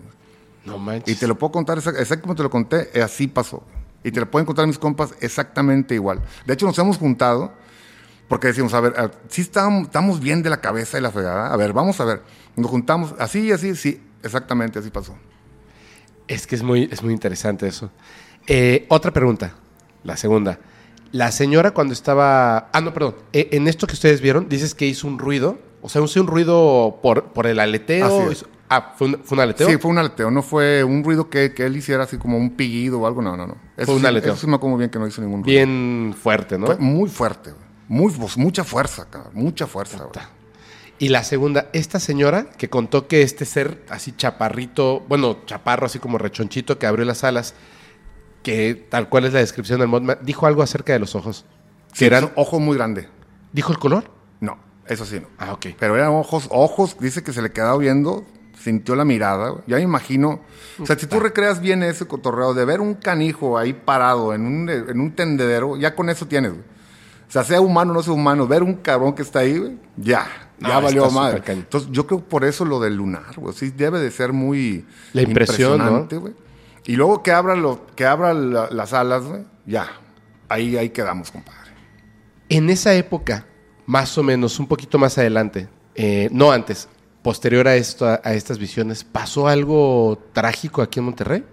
No 0.65 0.77
manches. 0.77 1.15
Y 1.15 1.20
te 1.20 1.27
lo 1.27 1.38
puedo 1.38 1.51
contar 1.54 1.77
exact- 1.77 2.00
exactamente 2.00 2.22
como 2.24 2.36
te 2.36 2.44
lo 2.44 2.50
conté, 2.50 2.89
eh, 2.94 3.01
así 3.01 3.27
pasó. 3.27 3.63
Y 4.04 4.12
te 4.12 4.20
lo 4.20 4.30
pueden 4.30 4.46
contar 4.46 4.68
mis 4.68 4.77
compas 4.77 5.13
exactamente 5.22 5.96
igual. 5.96 6.22
De 6.46 6.54
hecho, 6.54 6.65
nos 6.65 6.77
hemos 6.77 6.98
juntado 6.98 7.54
porque 8.27 8.48
decimos, 8.48 8.74
a 8.74 8.79
ver, 8.82 8.94
a- 9.00 9.12
sí 9.29 9.41
estamos, 9.41 9.84
estamos 9.84 10.20
bien 10.20 10.41
de 10.44 10.50
la 10.50 10.62
cabeza 10.62 10.98
y 10.98 11.01
la 11.01 11.12
fregada. 11.12 11.53
A 11.53 11.58
ver, 11.58 11.74
vamos 11.74 12.00
a 12.01 12.05
ver. 12.05 12.22
Nos 12.55 12.70
juntamos 12.70 13.13
así 13.20 13.41
y 13.48 13.51
así, 13.51 13.75
sí, 13.75 14.01
exactamente 14.24 14.79
así 14.79 14.89
pasó. 14.89 15.15
Es 16.27 16.48
que 16.48 16.55
es 16.55 16.63
muy, 16.63 16.89
es 16.91 17.03
muy 17.03 17.13
interesante 17.13 17.67
eso. 17.67 17.91
Eh, 18.48 18.86
otra 18.89 19.12
pregunta, 19.12 19.53
la 20.03 20.17
segunda. 20.17 20.60
La 21.12 21.32
señora 21.32 21.72
cuando 21.72 21.94
estaba... 21.94 22.70
Ah, 22.74 22.82
no, 22.82 22.94
perdón. 22.94 23.15
Eh, 23.32 23.50
en 23.51 23.67
esto 23.67 23.88
que 23.88 23.94
ustedes 23.94 24.22
vieron, 24.22 24.50
dices 24.50 24.74
que 24.74 24.86
hizo 24.86 25.08
un 25.08 25.20
ruido. 25.20 25.60
O 25.82 25.88
sea, 25.89 26.01
hizo 26.03 26.20
un 26.20 26.27
ruido 26.27 27.00
por, 27.03 27.25
por 27.25 27.46
el 27.48 27.60
aleteo. 27.60 28.32
Hizo- 28.32 28.48
Ah, 28.67 28.94
¿fue 28.98 29.08
un, 29.10 29.22
fue 29.24 29.36
un 29.36 29.41
aleteo? 29.44 29.70
Sí, 29.70 29.77
fue 29.77 29.91
un 29.91 30.00
aleteo, 30.00 30.32
no 30.32 30.41
fue 30.41 30.84
un 30.84 31.03
ruido 31.03 31.29
que, 31.29 31.53
que 31.53 31.67
él 31.67 31.77
hiciera 31.77 32.03
así 32.05 32.17
como 32.17 32.39
un 32.39 32.55
pillido 32.55 33.00
o 33.00 33.05
algo, 33.05 33.22
no, 33.22 33.38
no, 33.38 33.46
no. 33.46 33.55
Eso 33.77 33.86
Fue 33.86 33.96
un 33.96 34.01
sí- 34.01 34.08
aleteo. 34.08 34.34
Eso 34.34 34.41
sí 34.41 34.48
me 34.48 34.55
acuerdo 34.55 34.77
bien 34.77 34.89
que 34.89 34.98
no 34.98 35.05
hizo 35.05 35.22
ningún 35.22 35.44
ruido. 35.44 35.55
Bien 35.55 36.15
fuerte, 36.20 36.58
¿no? 36.58 36.65
Fue 36.65 36.77
muy 36.77 37.08
fuerte, 37.08 37.51
güey. 37.51 37.63
Muy, 37.88 38.12
pues, 38.12 38.38
mucha 38.38 38.63
fuerza, 38.63 39.08
cabrón, 39.10 39.34
mucha 39.36 39.68
fuerza. 39.68 40.08
Y 40.98 41.10
la 41.10 41.24
segunda, 41.24 41.70
esta 41.74 42.00
señora 42.00 42.48
que 42.58 42.70
contó 42.70 43.08
que 43.08 43.22
este 43.22 43.46
ser 43.46 43.84
así 43.89 44.13
chaparrito, 44.13 45.01
bueno, 45.01 45.46
chaparro 45.46 45.86
así 45.86 46.00
como 46.00 46.18
rechonchito 46.18 46.80
que 46.80 46.88
abrió 46.88 47.06
las 47.06 47.24
alas, 47.24 47.54
que 48.44 48.75
tal 48.75 49.10
cual 49.10 49.25
es 49.25 49.34
la 49.34 49.39
descripción 49.39 49.80
del 49.80 49.89
Mothman, 49.89 50.20
dijo 50.22 50.48
algo 50.48 50.62
acerca 50.62 50.94
de 50.94 51.00
los 51.00 51.15
ojos. 51.15 51.46
Que 51.92 52.00
Sí, 52.00 52.06
eran, 52.06 52.32
ojos 52.36 52.62
muy 52.62 52.77
grandes. 52.77 53.08
¿Dijo 53.51 53.72
el 53.72 53.80
color? 53.80 54.10
No, 54.39 54.58
eso 54.88 55.06
sí 55.06 55.20
no. 55.20 55.27
Ah, 55.38 55.54
ok. 55.54 55.68
Pero 55.77 55.96
eran 55.96 56.10
ojos, 56.10 56.48
ojos, 56.50 56.96
dice 57.00 57.24
que 57.24 57.34
se 57.34 57.42
le 57.42 57.51
quedaba 57.51 57.77
viendo, 57.77 58.25
sintió 58.58 58.96
la 58.96 59.04
mirada. 59.04 59.50
güey. 59.50 59.63
Ya 59.68 59.77
me 59.77 59.84
imagino. 59.84 60.42
O 60.80 60.86
sea, 60.86 60.98
si 60.98 61.08
tú 61.08 61.20
recreas 61.20 61.60
bien 61.60 61.84
ese 61.84 62.08
cotorreo 62.08 62.54
de 62.54 62.65
ver 62.65 62.80
un 62.80 62.94
canijo 62.96 63.58
ahí 63.58 63.74
parado 63.74 64.34
en 64.34 64.46
un, 64.46 64.70
en 64.70 65.00
un 65.00 65.13
tendedero, 65.13 65.77
ya 65.77 65.96
con 65.96 66.10
eso 66.10 66.25
tienes, 66.27 66.51
güey. 66.54 66.75
O 67.27 67.32
sea, 67.32 67.44
sea 67.44 67.60
humano 67.62 67.91
o 67.91 67.96
no 67.96 68.03
sea 68.03 68.13
humano, 68.13 68.48
ver 68.48 68.63
un 68.63 68.75
cabrón 68.75 69.13
que 69.13 69.22
está 69.24 69.39
ahí, 69.39 69.58
güey, 69.58 69.77
ya, 69.98 70.27
No, 70.60 70.70
ya 70.70 70.79
valió 70.79 71.03
está 71.08 71.15
madre. 71.15 71.44
Entonces, 71.48 71.89
yo 71.91 72.05
creo 72.08 72.22
por 72.22 72.46
eso 72.46 72.63
lo 72.65 72.79
del 72.79 72.96
lunar, 72.96 73.36
güey. 73.38 73.53
Sí, 73.55 73.72
debe 73.72 74.00
de 74.00 74.12
ser 74.12 74.32
muy 74.34 74.86
La 75.13 75.22
impresión, 75.24 75.77
¿no? 75.79 75.84
impresionante, 75.86 76.17
güey. 76.17 76.34
Y 76.86 76.96
luego 76.96 77.24
que 77.24 77.32
abra, 77.32 77.55
lo, 77.55 77.88
que 77.96 78.05
abra 78.05 78.34
la- 78.34 78.70
las 78.70 78.94
alas, 78.94 79.24
güey, 79.24 79.44
ya. 79.65 79.88
Ahí, 80.50 80.77
ahí 80.77 80.89
quedamos, 80.91 81.32
compadre. 81.32 81.72
En 82.50 82.70
esa 82.70 82.94
época, 82.94 83.46
más 83.88 84.15
o 84.20 84.24
menos, 84.24 84.60
un 84.60 84.67
poquito 84.67 85.00
más 85.00 85.17
adelante, 85.17 85.67
eh, 85.96 86.29
no 86.32 86.51
antes, 86.51 86.88
posterior 87.24 87.67
a, 87.67 87.75
esto, 87.75 88.08
a, 88.08 88.22
a 88.24 88.34
estas 88.36 88.60
visiones, 88.60 89.03
¿pasó 89.03 89.48
algo 89.48 90.22
trágico 90.32 90.84
aquí 90.84 91.00
en 91.00 91.05
Monterrey? 91.05 91.44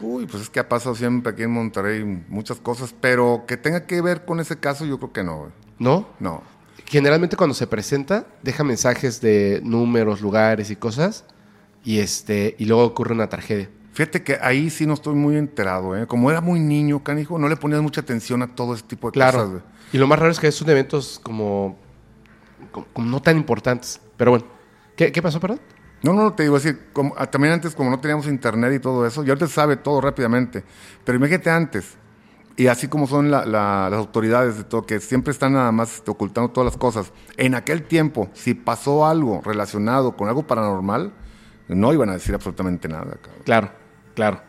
Uy, 0.00 0.26
pues 0.26 0.42
es 0.42 0.50
que 0.50 0.60
ha 0.60 0.68
pasado 0.68 0.94
siempre 0.94 1.32
aquí 1.32 1.42
en 1.44 1.50
Monterrey 1.52 2.04
muchas 2.28 2.58
cosas, 2.58 2.94
pero 3.00 3.44
que 3.46 3.56
tenga 3.56 3.86
que 3.86 4.00
ver 4.00 4.24
con 4.24 4.40
ese 4.40 4.58
caso, 4.58 4.84
yo 4.84 4.98
creo 4.98 5.12
que 5.12 5.24
no. 5.24 5.52
¿No? 5.78 6.08
No. 6.20 6.42
Generalmente 6.86 7.36
cuando 7.36 7.54
se 7.54 7.66
presenta, 7.66 8.26
deja 8.42 8.64
mensajes 8.64 9.20
de 9.20 9.60
números, 9.64 10.20
lugares 10.20 10.70
y 10.70 10.76
cosas, 10.76 11.24
y, 11.84 11.98
este, 12.00 12.56
y 12.58 12.64
luego 12.66 12.84
ocurre 12.84 13.14
una 13.14 13.28
tragedia. 13.28 13.70
Fíjate 13.92 14.22
que 14.24 14.38
ahí 14.42 14.70
sí 14.70 14.86
no 14.86 14.94
estoy 14.94 15.14
muy 15.14 15.36
enterado, 15.36 15.96
¿eh? 15.96 16.06
Como 16.06 16.30
era 16.30 16.40
muy 16.40 16.58
niño, 16.58 17.02
canijo, 17.04 17.38
no 17.38 17.48
le 17.48 17.56
ponías 17.56 17.80
mucha 17.80 18.00
atención 18.00 18.42
a 18.42 18.48
todo 18.54 18.74
ese 18.74 18.82
tipo 18.82 19.08
de 19.08 19.12
Claro. 19.12 19.38
cosas. 19.38 19.50
güey. 19.52 19.62
Y 19.92 19.98
lo 19.98 20.06
más 20.08 20.18
raro 20.18 20.32
es 20.32 20.40
que 20.40 20.50
son 20.50 20.68
eventos 20.70 21.20
como, 21.22 21.78
como, 22.72 22.86
como 22.92 23.06
no 23.08 23.22
tan 23.22 23.36
importantes. 23.36 24.00
Pero 24.16 24.32
bueno, 24.32 24.46
¿qué, 24.96 25.12
qué 25.12 25.22
pasó, 25.22 25.38
perdón? 25.38 25.60
No, 26.04 26.12
no, 26.12 26.32
te 26.34 26.42
digo 26.44 26.56
así, 26.56 26.70
como, 26.92 27.14
ah, 27.16 27.26
también 27.26 27.54
antes 27.54 27.74
como 27.74 27.90
no 27.90 27.98
teníamos 27.98 28.26
internet 28.26 28.74
y 28.74 28.78
todo 28.78 29.06
eso, 29.06 29.24
y 29.24 29.28
ahorita 29.30 29.46
se 29.46 29.54
sabe 29.54 29.76
todo 29.76 30.00
rápidamente, 30.00 30.62
pero 31.04 31.16
imagínate 31.16 31.50
antes, 31.50 31.94
y 32.56 32.66
así 32.68 32.88
como 32.88 33.06
son 33.06 33.30
la- 33.30 33.44
la- 33.46 33.88
las 33.90 33.98
autoridades 33.98 34.56
de 34.58 34.64
todo, 34.64 34.82
que 34.84 35.00
siempre 35.00 35.32
están 35.32 35.54
nada 35.54 35.72
más 35.72 35.94
este, 35.96 36.10
ocultando 36.10 36.50
todas 36.50 36.66
las 36.72 36.76
cosas, 36.76 37.10
en 37.38 37.54
aquel 37.54 37.82
tiempo, 37.84 38.28
si 38.34 38.52
pasó 38.54 39.06
algo 39.06 39.40
relacionado 39.44 40.14
con 40.16 40.28
algo 40.28 40.46
paranormal, 40.46 41.12
no 41.68 41.92
iban 41.94 42.10
a 42.10 42.12
decir 42.12 42.34
absolutamente 42.34 42.86
nada. 42.86 43.16
cabrón. 43.22 43.42
Claro, 43.44 43.70
claro. 44.14 44.40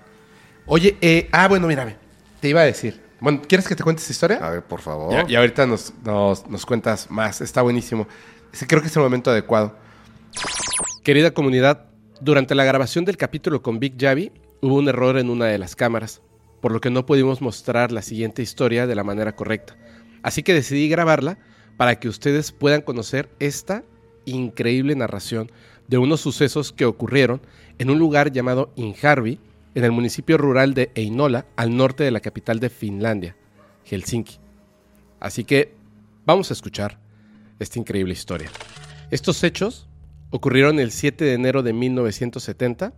Oye, 0.65 0.97
eh, 0.99 1.29
ah, 1.31 1.47
bueno, 1.47 1.67
mírame. 1.67 1.95
Te 2.41 2.49
iba 2.49 2.59
a 2.61 2.65
decir. 2.65 3.01
Bueno, 3.21 3.41
¿quieres 3.47 3.65
que 3.67 3.75
te 3.75 3.83
cuente 3.83 4.01
esta 4.01 4.11
historia? 4.11 4.37
A 4.45 4.49
ver, 4.49 4.63
por 4.63 4.81
favor. 4.81 5.29
Y, 5.29 5.35
ahorita 5.35 5.65
nos, 5.65 5.93
nos- 6.03 6.45
nos 6.47 6.65
cuentas 6.65 7.09
más. 7.09 7.39
Está 7.39 7.61
buenísimo. 7.61 8.05
Creo 8.67 8.81
que 8.81 8.87
es 8.87 8.95
el 8.97 9.03
momento 9.03 9.31
adecuado. 9.31 9.77
Querida 11.05 11.35
comunidad, 11.35 11.85
durante 12.19 12.55
la 12.55 12.63
grabación 12.63 13.05
del 13.05 13.15
capítulo 13.15 13.61
con 13.61 13.77
Big 13.77 13.93
Javi 13.95 14.31
hubo 14.59 14.73
un 14.73 14.89
error 14.89 15.19
en 15.19 15.29
una 15.29 15.45
de 15.45 15.59
las 15.59 15.75
cámaras, 15.75 16.23
por 16.61 16.71
lo 16.71 16.81
que 16.81 16.89
no 16.89 17.05
pudimos 17.05 17.43
mostrar 17.43 17.91
la 17.91 18.01
siguiente 18.01 18.41
historia 18.41 18.87
de 18.87 18.95
la 18.95 19.03
manera 19.03 19.35
correcta. 19.35 19.77
Así 20.23 20.41
que 20.41 20.55
decidí 20.55 20.89
grabarla 20.89 21.37
para 21.77 21.99
que 21.99 22.09
ustedes 22.09 22.51
puedan 22.51 22.81
conocer 22.81 23.29
esta 23.37 23.83
increíble 24.25 24.95
narración 24.95 25.51
de 25.87 25.99
unos 25.99 26.21
sucesos 26.21 26.73
que 26.73 26.85
ocurrieron 26.85 27.39
en 27.77 27.91
un 27.91 27.99
lugar 27.99 28.31
llamado 28.31 28.73
Injarvi, 28.75 29.39
en 29.75 29.83
el 29.83 29.91
municipio 29.91 30.39
rural 30.39 30.73
de 30.73 30.89
Einola, 30.95 31.45
al 31.55 31.77
norte 31.77 32.03
de 32.03 32.09
la 32.09 32.19
capital 32.19 32.59
de 32.59 32.71
Finlandia, 32.71 33.37
Helsinki. 33.83 34.39
Así 35.19 35.43
que 35.43 35.75
vamos 36.25 36.49
a 36.49 36.55
escuchar 36.55 36.97
esta 37.59 37.77
increíble 37.77 38.13
historia. 38.13 38.49
Estos 39.11 39.43
hechos 39.43 39.87
ocurrieron 40.29 40.79
el 40.79 40.91
7 40.91 41.23
de 41.23 41.33
enero 41.33 41.63
de 41.63 41.73
1970 41.73 42.93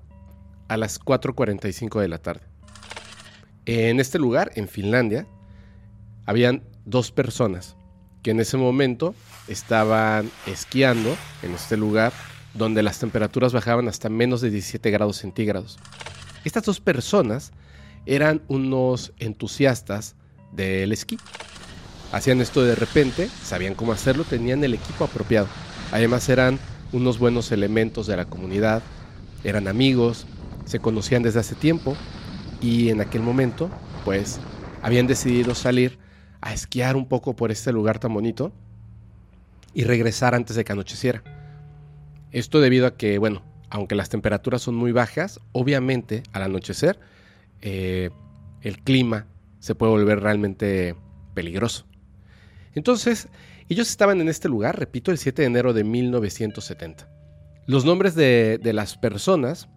a 0.67 0.77
las 0.77 1.00
4.45 1.00 2.01
de 2.01 2.07
la 2.07 2.17
tarde. 2.17 2.41
En 3.65 4.00
este 4.00 4.19
lugar, 4.19 4.51
en 4.55 4.67
Finlandia, 4.67 5.27
habían 6.25 6.63
dos 6.86 7.12
personas 7.12 7.75
que 8.24 8.31
en 8.31 8.39
ese 8.39 8.57
momento 8.57 9.13
estaban 9.48 10.29
esquiando 10.46 11.15
en 11.43 11.53
este 11.53 11.77
lugar 11.77 12.13
donde 12.53 12.84
las 12.84 13.00
temperaturas 13.00 13.53
bajaban 13.53 13.88
hasta 13.88 14.10
menos 14.10 14.41
de 14.41 14.50
17 14.50 14.89
grados 14.91 15.17
centígrados. 15.17 15.77
Estas 16.43 16.63
dos 16.63 16.79
personas 16.79 17.51
eran 18.05 18.41
unos 18.48 19.13
entusiastas 19.19 20.15
del 20.51 20.91
esquí. 20.91 21.17
Hacían 22.12 22.41
esto 22.41 22.63
de 22.63 22.75
repente, 22.75 23.29
sabían 23.43 23.75
cómo 23.75 23.91
hacerlo, 23.91 24.24
tenían 24.24 24.63
el 24.63 24.74
equipo 24.74 25.03
apropiado. 25.03 25.48
Además 25.91 26.27
eran 26.29 26.57
unos 26.91 27.20
buenos 27.20 27.51
elementos 27.51 28.08
de 28.08 28.17
la 28.17 28.25
comunidad, 28.25 28.82
eran 29.44 29.67
amigos, 29.67 30.25
se 30.65 30.79
conocían 30.79 31.24
desde 31.24 31.39
hace 31.39 31.56
tiempo 31.56 31.96
y 32.62 32.89
en 32.89 33.01
aquel 33.01 33.22
momento 33.22 33.70
pues 34.03 34.39
habían 34.82 35.08
decidido 35.08 35.56
salir 35.56 35.98
a 36.41 36.53
esquiar 36.53 36.96
un 36.96 37.08
poco 37.08 37.36
por 37.36 37.51
este 37.51 37.72
lugar 37.72 38.00
tan 38.00 38.13
bonito 38.13 38.51
y 39.74 39.84
regresar 39.84 40.36
antes 40.36 40.56
de 40.56 40.63
que 40.63 40.72
anocheciera. 40.72 41.24
Esto 42.32 42.60
debido 42.60 42.88
a 42.88 42.96
que, 42.98 43.17
bueno, 43.17 43.44
aunque 43.70 43.96
las 43.96 44.10
temperaturas 44.10 44.62
son 44.62 44.75
muy 44.75 44.91
bajas, 44.91 45.39
obviamente 45.51 46.24
al 46.34 46.44
anochecer 46.44 47.00
eh, 47.62 48.10
el 48.62 48.79
clima 48.79 49.27
se 49.60 49.75
puede 49.75 49.91
volver 49.91 50.22
realmente 50.22 50.96
peligroso. 51.34 51.86
Entonces, 52.74 53.27
ellos 53.69 53.89
estaban 53.89 54.21
en 54.21 54.29
este 54.29 54.50
lugar, 54.50 54.79
repito, 54.79 55.12
el 55.12 55.17
7 55.17 55.41
de 55.41 55.47
enero 55.47 55.74
de 55.74 55.83
1970. 55.83 57.10
Los 57.65 57.86
nombres 57.86 58.15
de, 58.15 58.60
de 58.62 58.73
las 58.73 58.97
personas 58.97 59.69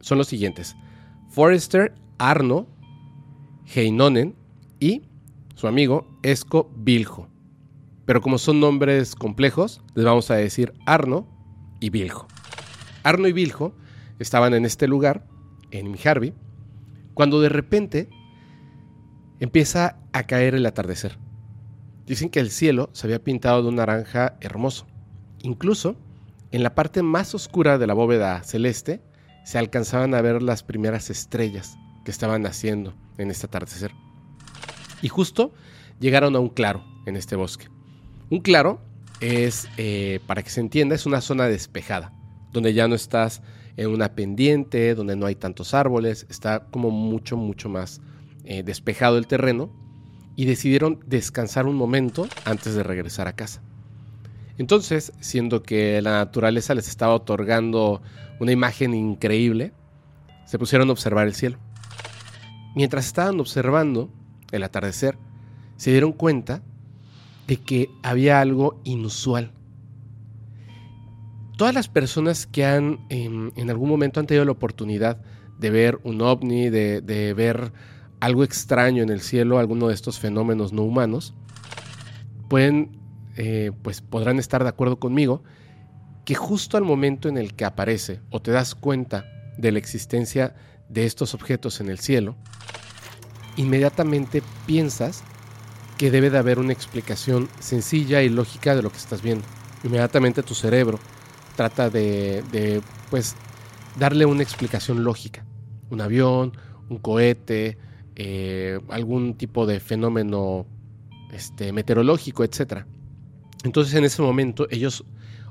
son 0.00 0.18
los 0.18 0.28
siguientes. 0.28 0.76
Forrester 1.30 1.94
Arno 2.18 2.68
Heinonen 3.74 4.36
y 4.78 5.02
su 5.54 5.66
amigo 5.66 6.18
Esco 6.22 6.70
Viljo. 6.76 7.28
Pero 8.06 8.20
como 8.20 8.38
son 8.38 8.60
nombres 8.60 9.14
complejos, 9.14 9.82
les 9.94 10.04
vamos 10.04 10.30
a 10.30 10.36
decir 10.36 10.74
Arno 10.86 11.26
y 11.80 11.90
Viljo. 11.90 12.28
Arno 13.02 13.28
y 13.28 13.32
Viljo 13.32 13.74
estaban 14.18 14.54
en 14.54 14.64
este 14.64 14.86
lugar, 14.86 15.26
en 15.70 15.90
Mijarvi, 15.90 16.34
cuando 17.14 17.40
de 17.40 17.48
repente 17.48 18.10
empieza 19.40 19.98
a 20.12 20.24
caer 20.24 20.54
el 20.54 20.66
atardecer. 20.66 21.18
Dicen 22.06 22.28
que 22.28 22.40
el 22.40 22.50
cielo 22.50 22.90
se 22.92 23.06
había 23.06 23.22
pintado 23.22 23.62
de 23.62 23.68
un 23.68 23.76
naranja 23.76 24.36
hermoso. 24.40 24.86
Incluso 25.42 25.96
en 26.50 26.62
la 26.62 26.74
parte 26.74 27.02
más 27.02 27.34
oscura 27.34 27.78
de 27.78 27.86
la 27.86 27.94
bóveda 27.94 28.42
celeste 28.42 29.02
se 29.44 29.58
alcanzaban 29.58 30.14
a 30.14 30.22
ver 30.22 30.42
las 30.42 30.62
primeras 30.62 31.10
estrellas 31.10 31.76
que 32.04 32.10
estaban 32.10 32.42
naciendo 32.42 32.94
en 33.18 33.30
este 33.30 33.46
atardecer. 33.46 33.92
Y 35.02 35.08
justo 35.08 35.52
llegaron 36.00 36.36
a 36.36 36.40
un 36.40 36.48
claro 36.48 36.84
en 37.06 37.16
este 37.16 37.36
bosque. 37.36 37.68
Un 38.30 38.40
claro 38.40 38.80
es, 39.20 39.68
eh, 39.76 40.20
para 40.26 40.42
que 40.42 40.50
se 40.50 40.60
entienda, 40.60 40.94
es 40.94 41.06
una 41.06 41.20
zona 41.20 41.46
despejada, 41.46 42.12
donde 42.52 42.74
ya 42.74 42.88
no 42.88 42.94
estás 42.94 43.42
en 43.76 43.90
una 43.90 44.14
pendiente, 44.14 44.94
donde 44.94 45.16
no 45.16 45.26
hay 45.26 45.34
tantos 45.34 45.74
árboles, 45.74 46.26
está 46.28 46.66
como 46.70 46.90
mucho, 46.90 47.36
mucho 47.36 47.68
más 47.68 48.00
eh, 48.44 48.62
despejado 48.62 49.18
el 49.18 49.26
terreno 49.26 49.83
y 50.36 50.46
decidieron 50.46 51.00
descansar 51.06 51.66
un 51.66 51.76
momento 51.76 52.26
antes 52.44 52.74
de 52.74 52.82
regresar 52.82 53.28
a 53.28 53.36
casa. 53.36 53.62
Entonces, 54.58 55.12
siendo 55.20 55.62
que 55.62 56.00
la 56.02 56.12
naturaleza 56.12 56.74
les 56.74 56.88
estaba 56.88 57.14
otorgando 57.14 58.02
una 58.40 58.52
imagen 58.52 58.94
increíble, 58.94 59.72
se 60.46 60.58
pusieron 60.58 60.88
a 60.88 60.92
observar 60.92 61.26
el 61.26 61.34
cielo. 61.34 61.58
Mientras 62.74 63.06
estaban 63.06 63.38
observando 63.40 64.10
el 64.52 64.62
atardecer, 64.62 65.18
se 65.76 65.90
dieron 65.90 66.12
cuenta 66.12 66.62
de 67.46 67.56
que 67.56 67.90
había 68.02 68.40
algo 68.40 68.80
inusual. 68.84 69.52
Todas 71.56 71.74
las 71.74 71.88
personas 71.88 72.46
que 72.46 72.64
han 72.64 73.00
en, 73.10 73.52
en 73.56 73.70
algún 73.70 73.88
momento 73.88 74.18
han 74.18 74.26
tenido 74.26 74.44
la 74.44 74.52
oportunidad 74.52 75.20
de 75.58 75.70
ver 75.70 76.00
un 76.02 76.20
ovni, 76.20 76.68
de 76.68 77.34
ver 77.36 77.72
algo 78.24 78.42
extraño 78.42 79.02
en 79.02 79.10
el 79.10 79.20
cielo, 79.20 79.58
alguno 79.58 79.88
de 79.88 79.94
estos 79.94 80.18
fenómenos 80.18 80.72
no 80.72 80.82
humanos, 80.82 81.34
pueden, 82.48 82.98
eh, 83.36 83.70
pues 83.82 84.00
podrán 84.00 84.38
estar 84.38 84.62
de 84.62 84.70
acuerdo 84.70 84.98
conmigo 84.98 85.42
que 86.24 86.34
justo 86.34 86.78
al 86.78 86.84
momento 86.84 87.28
en 87.28 87.36
el 87.36 87.54
que 87.54 87.66
aparece 87.66 88.22
o 88.30 88.40
te 88.40 88.50
das 88.50 88.74
cuenta 88.74 89.26
de 89.58 89.72
la 89.72 89.78
existencia 89.78 90.54
de 90.88 91.04
estos 91.04 91.34
objetos 91.34 91.82
en 91.82 91.90
el 91.90 91.98
cielo, 91.98 92.34
inmediatamente 93.56 94.42
piensas 94.64 95.22
que 95.98 96.10
debe 96.10 96.30
de 96.30 96.38
haber 96.38 96.58
una 96.58 96.72
explicación 96.72 97.50
sencilla 97.60 98.22
y 98.22 98.30
lógica 98.30 98.74
de 98.74 98.80
lo 98.80 98.90
que 98.90 98.96
estás 98.96 99.20
viendo. 99.20 99.44
Inmediatamente 99.84 100.42
tu 100.42 100.54
cerebro 100.54 100.98
trata 101.56 101.90
de, 101.90 102.42
de 102.50 102.80
pues, 103.10 103.36
darle 103.98 104.24
una 104.24 104.42
explicación 104.42 105.04
lógica. 105.04 105.44
Un 105.90 106.00
avión, 106.00 106.56
un 106.88 106.98
cohete, 106.98 107.76
eh, 108.16 108.78
algún 108.90 109.34
tipo 109.34 109.66
de 109.66 109.80
fenómeno 109.80 110.66
este, 111.32 111.72
meteorológico, 111.72 112.44
etc. 112.44 112.84
Entonces 113.64 113.94
en 113.94 114.04
ese 114.04 114.22
momento 114.22 114.66
ellos 114.70 115.04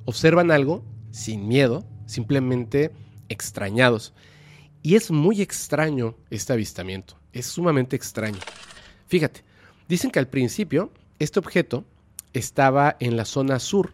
observan 0.05 0.51
algo 0.51 0.83
sin 1.11 1.47
miedo, 1.47 1.85
simplemente 2.05 2.91
extrañados. 3.29 4.13
Y 4.81 4.95
es 4.95 5.11
muy 5.11 5.41
extraño 5.41 6.15
este 6.29 6.53
avistamiento, 6.53 7.17
es 7.31 7.45
sumamente 7.45 7.95
extraño. 7.95 8.39
Fíjate, 9.07 9.43
dicen 9.87 10.11
que 10.11 10.19
al 10.19 10.27
principio 10.27 10.91
este 11.19 11.39
objeto 11.39 11.85
estaba 12.33 12.97
en 12.99 13.15
la 13.15 13.25
zona 13.25 13.59
sur 13.59 13.93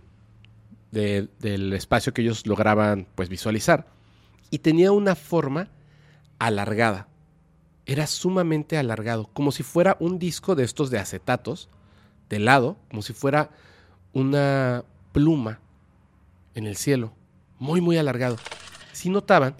de- 0.92 1.28
del 1.40 1.74
espacio 1.74 2.14
que 2.14 2.22
ellos 2.22 2.48
lograban 2.48 3.08
pues, 3.16 3.30
visualizar 3.30 3.88
y 4.50 4.60
tenía 4.60 4.92
una 4.92 5.16
forma 5.16 5.70
alargada. 6.40 7.08
Era 7.90 8.06
sumamente 8.06 8.78
alargado, 8.78 9.32
como 9.34 9.52
si 9.52 9.64
fuera 9.64 9.98
un 10.00 10.20
disco 10.20 10.54
de 10.54 10.64
estos 10.64 10.92
de 10.92 11.00
acetatos, 11.00 11.70
de 12.30 12.38
lado, 12.38 12.78
como 12.88 13.02
si 13.02 13.14
fuera 13.14 13.50
una 14.14 14.86
pluma 15.12 15.60
en 16.54 16.68
el 16.68 16.76
cielo, 16.76 17.14
muy, 17.58 17.82
muy 17.82 17.98
alargado. 17.98 18.36
Si 18.92 19.10
notaban 19.10 19.56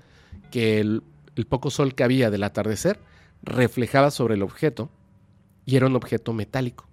que 0.52 0.80
el, 0.80 1.02
el 1.36 1.48
poco 1.48 1.72
sol 1.72 1.96
que 1.96 2.04
había 2.04 2.30
del 2.30 2.44
atardecer 2.44 3.00
reflejaba 3.42 4.12
sobre 4.12 4.36
el 4.36 4.44
objeto 4.44 4.92
y 5.66 5.76
era 5.76 5.88
un 5.88 5.96
objeto 5.96 6.32
metálico. 6.32 6.88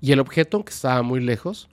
Y 0.00 0.10
el 0.10 0.18
objeto, 0.18 0.56
aunque 0.56 0.72
estaba 0.72 1.02
muy 1.02 1.20
lejos, 1.20 1.68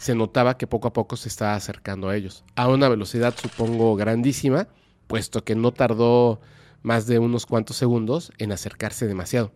se 0.00 0.16
notaba 0.16 0.58
que 0.58 0.66
poco 0.66 0.88
a 0.88 0.92
poco 0.92 1.14
se 1.14 1.28
estaba 1.28 1.54
acercando 1.54 2.08
a 2.08 2.16
ellos, 2.16 2.42
a 2.56 2.66
una 2.66 2.88
velocidad 2.88 3.32
supongo 3.40 3.94
grandísima, 3.94 4.66
puesto 5.06 5.44
que 5.44 5.54
no 5.54 5.70
tardó 5.70 6.40
más 6.84 7.06
de 7.06 7.18
unos 7.18 7.46
cuantos 7.46 7.76
segundos 7.76 8.30
en 8.38 8.52
acercarse 8.52 9.08
demasiado. 9.08 9.52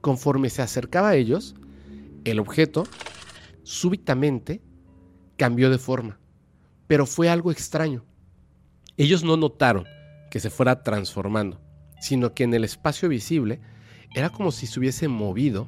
Conforme 0.00 0.48
se 0.48 0.62
acercaba 0.62 1.10
a 1.10 1.16
ellos, 1.16 1.56
el 2.24 2.38
objeto 2.38 2.84
súbitamente 3.64 4.62
cambió 5.36 5.70
de 5.70 5.78
forma, 5.78 6.20
pero 6.86 7.04
fue 7.04 7.28
algo 7.28 7.50
extraño. 7.50 8.04
Ellos 8.96 9.24
no 9.24 9.36
notaron 9.36 9.86
que 10.30 10.38
se 10.38 10.50
fuera 10.50 10.84
transformando, 10.84 11.60
sino 12.00 12.32
que 12.32 12.44
en 12.44 12.54
el 12.54 12.62
espacio 12.62 13.08
visible 13.08 13.60
era 14.14 14.30
como 14.30 14.52
si 14.52 14.68
se 14.68 14.78
hubiese 14.78 15.08
movido 15.08 15.66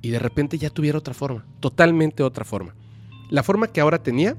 y 0.00 0.08
de 0.08 0.18
repente 0.18 0.56
ya 0.56 0.70
tuviera 0.70 0.98
otra 0.98 1.12
forma, 1.12 1.46
totalmente 1.60 2.22
otra 2.22 2.46
forma. 2.46 2.74
La 3.28 3.42
forma 3.42 3.66
que 3.66 3.82
ahora 3.82 4.02
tenía 4.02 4.38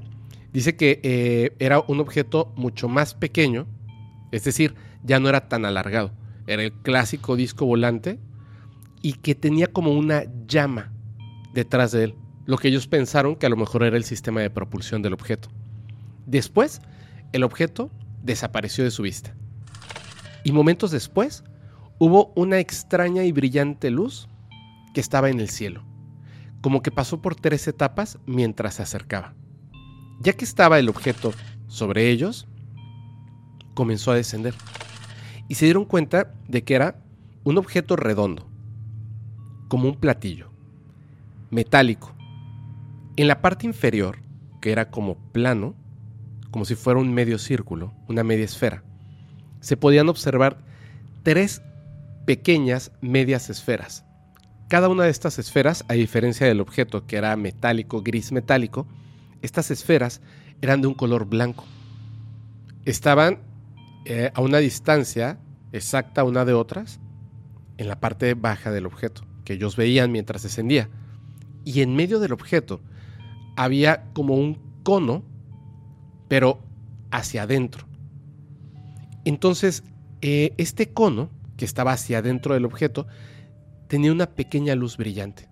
dice 0.52 0.74
que 0.74 1.00
eh, 1.04 1.54
era 1.60 1.78
un 1.78 2.00
objeto 2.00 2.52
mucho 2.56 2.88
más 2.88 3.14
pequeño, 3.14 3.68
es 4.32 4.42
decir, 4.42 4.74
ya 5.02 5.20
no 5.20 5.28
era 5.28 5.48
tan 5.48 5.64
alargado, 5.64 6.12
era 6.46 6.62
el 6.62 6.72
clásico 6.72 7.36
disco 7.36 7.66
volante 7.66 8.18
y 9.02 9.14
que 9.14 9.34
tenía 9.34 9.66
como 9.66 9.92
una 9.92 10.24
llama 10.46 10.92
detrás 11.52 11.92
de 11.92 12.04
él, 12.04 12.14
lo 12.46 12.56
que 12.56 12.68
ellos 12.68 12.86
pensaron 12.86 13.36
que 13.36 13.46
a 13.46 13.50
lo 13.50 13.56
mejor 13.56 13.82
era 13.82 13.96
el 13.96 14.04
sistema 14.04 14.40
de 14.40 14.50
propulsión 14.50 15.02
del 15.02 15.12
objeto. 15.12 15.48
Después, 16.26 16.80
el 17.32 17.42
objeto 17.42 17.90
desapareció 18.22 18.84
de 18.84 18.90
su 18.90 19.02
vista. 19.02 19.34
Y 20.44 20.52
momentos 20.52 20.90
después, 20.90 21.44
hubo 21.98 22.32
una 22.34 22.58
extraña 22.58 23.24
y 23.24 23.32
brillante 23.32 23.90
luz 23.90 24.28
que 24.94 25.00
estaba 25.00 25.30
en 25.30 25.40
el 25.40 25.48
cielo, 25.48 25.84
como 26.60 26.82
que 26.82 26.90
pasó 26.90 27.20
por 27.22 27.34
tres 27.34 27.66
etapas 27.68 28.18
mientras 28.26 28.74
se 28.74 28.82
acercaba. 28.82 29.34
Ya 30.20 30.32
que 30.34 30.44
estaba 30.44 30.78
el 30.78 30.88
objeto 30.88 31.32
sobre 31.66 32.10
ellos, 32.10 32.46
comenzó 33.74 34.12
a 34.12 34.16
descender 34.16 34.54
y 35.52 35.54
se 35.54 35.66
dieron 35.66 35.84
cuenta 35.84 36.32
de 36.48 36.64
que 36.64 36.74
era 36.74 36.96
un 37.44 37.58
objeto 37.58 37.94
redondo, 37.94 38.48
como 39.68 39.86
un 39.86 39.96
platillo, 39.96 40.48
metálico. 41.50 42.10
En 43.16 43.28
la 43.28 43.42
parte 43.42 43.66
inferior, 43.66 44.20
que 44.62 44.72
era 44.72 44.90
como 44.90 45.18
plano, 45.30 45.74
como 46.50 46.64
si 46.64 46.74
fuera 46.74 47.00
un 47.00 47.12
medio 47.12 47.38
círculo, 47.38 47.92
una 48.08 48.24
media 48.24 48.46
esfera, 48.46 48.82
se 49.60 49.76
podían 49.76 50.08
observar 50.08 50.56
tres 51.22 51.60
pequeñas 52.24 52.90
medias 53.02 53.50
esferas. 53.50 54.06
Cada 54.70 54.88
una 54.88 55.04
de 55.04 55.10
estas 55.10 55.38
esferas, 55.38 55.84
a 55.88 55.92
diferencia 55.92 56.46
del 56.46 56.62
objeto 56.62 57.06
que 57.06 57.16
era 57.16 57.36
metálico, 57.36 58.00
gris 58.00 58.32
metálico, 58.32 58.86
estas 59.42 59.70
esferas 59.70 60.22
eran 60.62 60.80
de 60.80 60.86
un 60.86 60.94
color 60.94 61.26
blanco. 61.26 61.66
Estaban 62.86 63.51
eh, 64.04 64.30
a 64.34 64.40
una 64.40 64.58
distancia 64.58 65.38
exacta 65.72 66.24
una 66.24 66.44
de 66.44 66.52
otras 66.52 67.00
en 67.78 67.88
la 67.88 68.00
parte 68.00 68.34
baja 68.34 68.70
del 68.70 68.86
objeto 68.86 69.22
que 69.44 69.54
ellos 69.54 69.76
veían 69.76 70.12
mientras 70.12 70.42
descendía. 70.42 70.88
Y 71.64 71.82
en 71.82 71.94
medio 71.94 72.18
del 72.18 72.32
objeto 72.32 72.80
había 73.56 74.10
como 74.12 74.34
un 74.34 74.58
cono, 74.82 75.22
pero 76.28 76.60
hacia 77.10 77.42
adentro. 77.42 77.86
Entonces, 79.24 79.84
eh, 80.20 80.54
este 80.56 80.92
cono, 80.92 81.30
que 81.56 81.64
estaba 81.64 81.92
hacia 81.92 82.18
adentro 82.18 82.54
del 82.54 82.64
objeto, 82.64 83.06
tenía 83.88 84.12
una 84.12 84.26
pequeña 84.26 84.74
luz 84.74 84.96
brillante. 84.96 85.48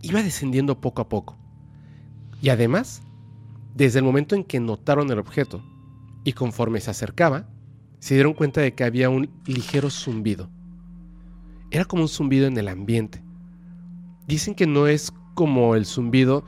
Iba 0.00 0.22
descendiendo 0.22 0.80
poco 0.80 1.02
a 1.02 1.08
poco. 1.08 1.36
Y 2.40 2.48
además, 2.48 3.02
desde 3.74 3.98
el 3.98 4.04
momento 4.04 4.34
en 4.34 4.44
que 4.44 4.60
notaron 4.60 5.10
el 5.10 5.18
objeto 5.18 5.62
y 6.24 6.32
conforme 6.32 6.80
se 6.80 6.90
acercaba, 6.90 7.48
se 7.98 8.14
dieron 8.14 8.34
cuenta 8.34 8.60
de 8.60 8.74
que 8.74 8.84
había 8.84 9.10
un 9.10 9.30
ligero 9.46 9.90
zumbido 9.90 10.50
era 11.70 11.84
como 11.84 12.02
un 12.02 12.08
zumbido 12.08 12.46
en 12.46 12.56
el 12.58 12.68
ambiente. 12.68 13.22
Dicen 14.26 14.54
que 14.54 14.66
no 14.66 14.86
es 14.86 15.12
como 15.34 15.74
el 15.74 15.86
zumbido 15.86 16.44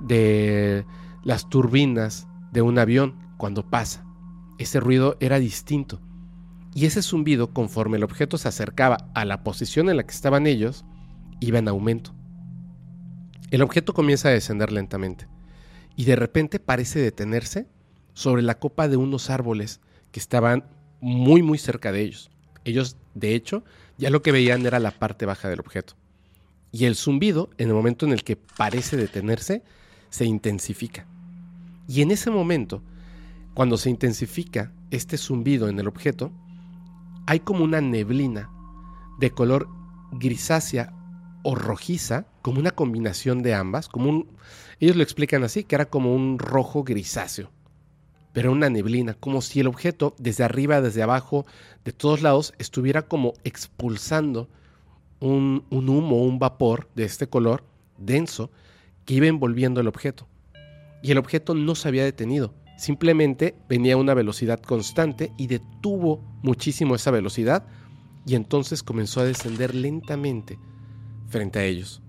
de 0.00 0.84
las 1.24 1.48
turbinas 1.48 2.26
de 2.52 2.62
un 2.62 2.78
avión 2.78 3.16
cuando 3.36 3.68
pasa. 3.68 4.04
Ese 4.58 4.80
ruido 4.80 5.16
era 5.20 5.38
distinto. 5.38 6.00
Y 6.74 6.86
ese 6.86 7.02
zumbido, 7.02 7.52
conforme 7.52 7.96
el 7.96 8.04
objeto 8.04 8.38
se 8.38 8.48
acercaba 8.48 9.10
a 9.14 9.24
la 9.24 9.42
posición 9.42 9.88
en 9.88 9.96
la 9.96 10.04
que 10.04 10.14
estaban 10.14 10.46
ellos, 10.46 10.84
iba 11.40 11.58
en 11.58 11.68
aumento. 11.68 12.14
El 13.50 13.62
objeto 13.62 13.92
comienza 13.92 14.28
a 14.28 14.32
descender 14.32 14.70
lentamente 14.70 15.26
y 15.96 16.04
de 16.04 16.14
repente 16.14 16.60
parece 16.60 17.00
detenerse 17.00 17.66
sobre 18.14 18.42
la 18.42 18.58
copa 18.58 18.88
de 18.88 18.96
unos 18.96 19.30
árboles 19.30 19.80
que 20.12 20.20
estaban 20.20 20.64
muy 21.00 21.42
muy 21.42 21.58
cerca 21.58 21.92
de 21.92 22.02
ellos. 22.02 22.30
Ellos, 22.64 22.96
de 23.14 23.34
hecho, 23.34 23.64
ya 23.98 24.10
lo 24.10 24.22
que 24.22 24.32
veían 24.32 24.64
era 24.66 24.78
la 24.78 24.90
parte 24.90 25.26
baja 25.26 25.48
del 25.48 25.60
objeto. 25.60 25.94
Y 26.72 26.84
el 26.84 26.94
zumbido, 26.94 27.50
en 27.58 27.68
el 27.68 27.74
momento 27.74 28.06
en 28.06 28.12
el 28.12 28.22
que 28.22 28.36
parece 28.36 28.96
detenerse, 28.96 29.62
se 30.10 30.24
intensifica. 30.24 31.06
Y 31.88 32.02
en 32.02 32.10
ese 32.10 32.30
momento, 32.30 32.82
cuando 33.54 33.76
se 33.76 33.90
intensifica 33.90 34.72
este 34.90 35.16
zumbido 35.16 35.68
en 35.68 35.78
el 35.78 35.88
objeto, 35.88 36.30
hay 37.26 37.40
como 37.40 37.64
una 37.64 37.80
neblina 37.80 38.50
de 39.18 39.30
color 39.30 39.68
grisácea 40.12 40.92
o 41.42 41.54
rojiza, 41.54 42.26
como 42.42 42.60
una 42.60 42.70
combinación 42.70 43.42
de 43.42 43.54
ambas, 43.54 43.88
como 43.88 44.26
ellos 44.78 44.96
lo 44.96 45.02
explican 45.02 45.42
así, 45.42 45.64
que 45.64 45.74
era 45.74 45.86
como 45.86 46.14
un 46.14 46.38
rojo 46.38 46.84
grisáceo 46.84 47.50
pero 48.32 48.52
una 48.52 48.70
neblina, 48.70 49.14
como 49.14 49.42
si 49.42 49.60
el 49.60 49.66
objeto 49.66 50.14
desde 50.18 50.44
arriba, 50.44 50.80
desde 50.80 51.02
abajo, 51.02 51.46
de 51.84 51.92
todos 51.92 52.22
lados, 52.22 52.54
estuviera 52.58 53.02
como 53.02 53.34
expulsando 53.44 54.48
un, 55.18 55.64
un 55.70 55.88
humo, 55.88 56.22
un 56.22 56.38
vapor 56.38 56.88
de 56.94 57.04
este 57.04 57.26
color 57.26 57.64
denso 57.98 58.50
que 59.04 59.14
iba 59.14 59.26
envolviendo 59.26 59.80
el 59.80 59.88
objeto. 59.88 60.28
Y 61.02 61.10
el 61.10 61.18
objeto 61.18 61.54
no 61.54 61.74
se 61.74 61.88
había 61.88 62.04
detenido, 62.04 62.54
simplemente 62.76 63.56
venía 63.68 63.94
a 63.94 63.98
una 63.98 64.14
velocidad 64.14 64.60
constante 64.60 65.32
y 65.36 65.48
detuvo 65.48 66.22
muchísimo 66.42 66.94
esa 66.94 67.10
velocidad 67.10 67.66
y 68.26 68.34
entonces 68.36 68.82
comenzó 68.82 69.20
a 69.20 69.24
descender 69.24 69.74
lentamente 69.74 70.58
frente 71.28 71.58
a 71.58 71.64
ellos. 71.64 72.00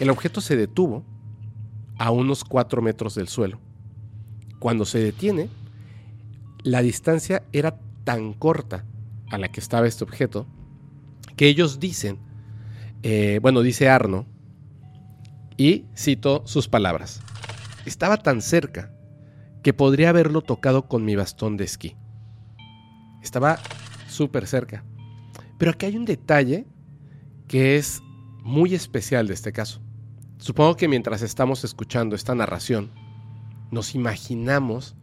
El 0.00 0.10
objeto 0.10 0.40
se 0.40 0.56
detuvo 0.56 1.04
a 1.98 2.10
unos 2.10 2.44
4 2.44 2.82
metros 2.82 3.14
del 3.14 3.28
suelo 3.28 3.58
cuando 4.58 4.84
se 4.84 4.98
detiene, 4.98 5.48
la 6.62 6.82
distancia 6.82 7.42
era 7.52 7.78
tan 8.04 8.32
corta 8.32 8.84
a 9.30 9.38
la 9.38 9.48
que 9.48 9.60
estaba 9.60 9.86
este 9.86 10.04
objeto 10.04 10.46
que 11.36 11.46
ellos 11.46 11.78
dicen, 11.78 12.18
eh, 13.02 13.38
bueno, 13.40 13.62
dice 13.62 13.88
Arno, 13.88 14.26
y 15.56 15.86
cito 15.96 16.42
sus 16.46 16.68
palabras, 16.68 17.20
estaba 17.86 18.16
tan 18.16 18.42
cerca 18.42 18.92
que 19.62 19.72
podría 19.72 20.10
haberlo 20.10 20.42
tocado 20.42 20.88
con 20.88 21.04
mi 21.04 21.16
bastón 21.16 21.56
de 21.56 21.64
esquí. 21.64 21.96
Estaba 23.22 23.58
súper 24.08 24.46
cerca. 24.46 24.84
Pero 25.58 25.72
aquí 25.72 25.86
hay 25.86 25.96
un 25.96 26.04
detalle 26.04 26.66
que 27.48 27.76
es 27.76 28.00
muy 28.42 28.74
especial 28.74 29.26
de 29.26 29.34
este 29.34 29.52
caso. 29.52 29.80
Supongo 30.38 30.76
que 30.76 30.88
mientras 30.88 31.22
estamos 31.22 31.64
escuchando 31.64 32.14
esta 32.14 32.34
narración, 32.34 32.90
nos 33.70 33.94
imaginamos 33.94 34.96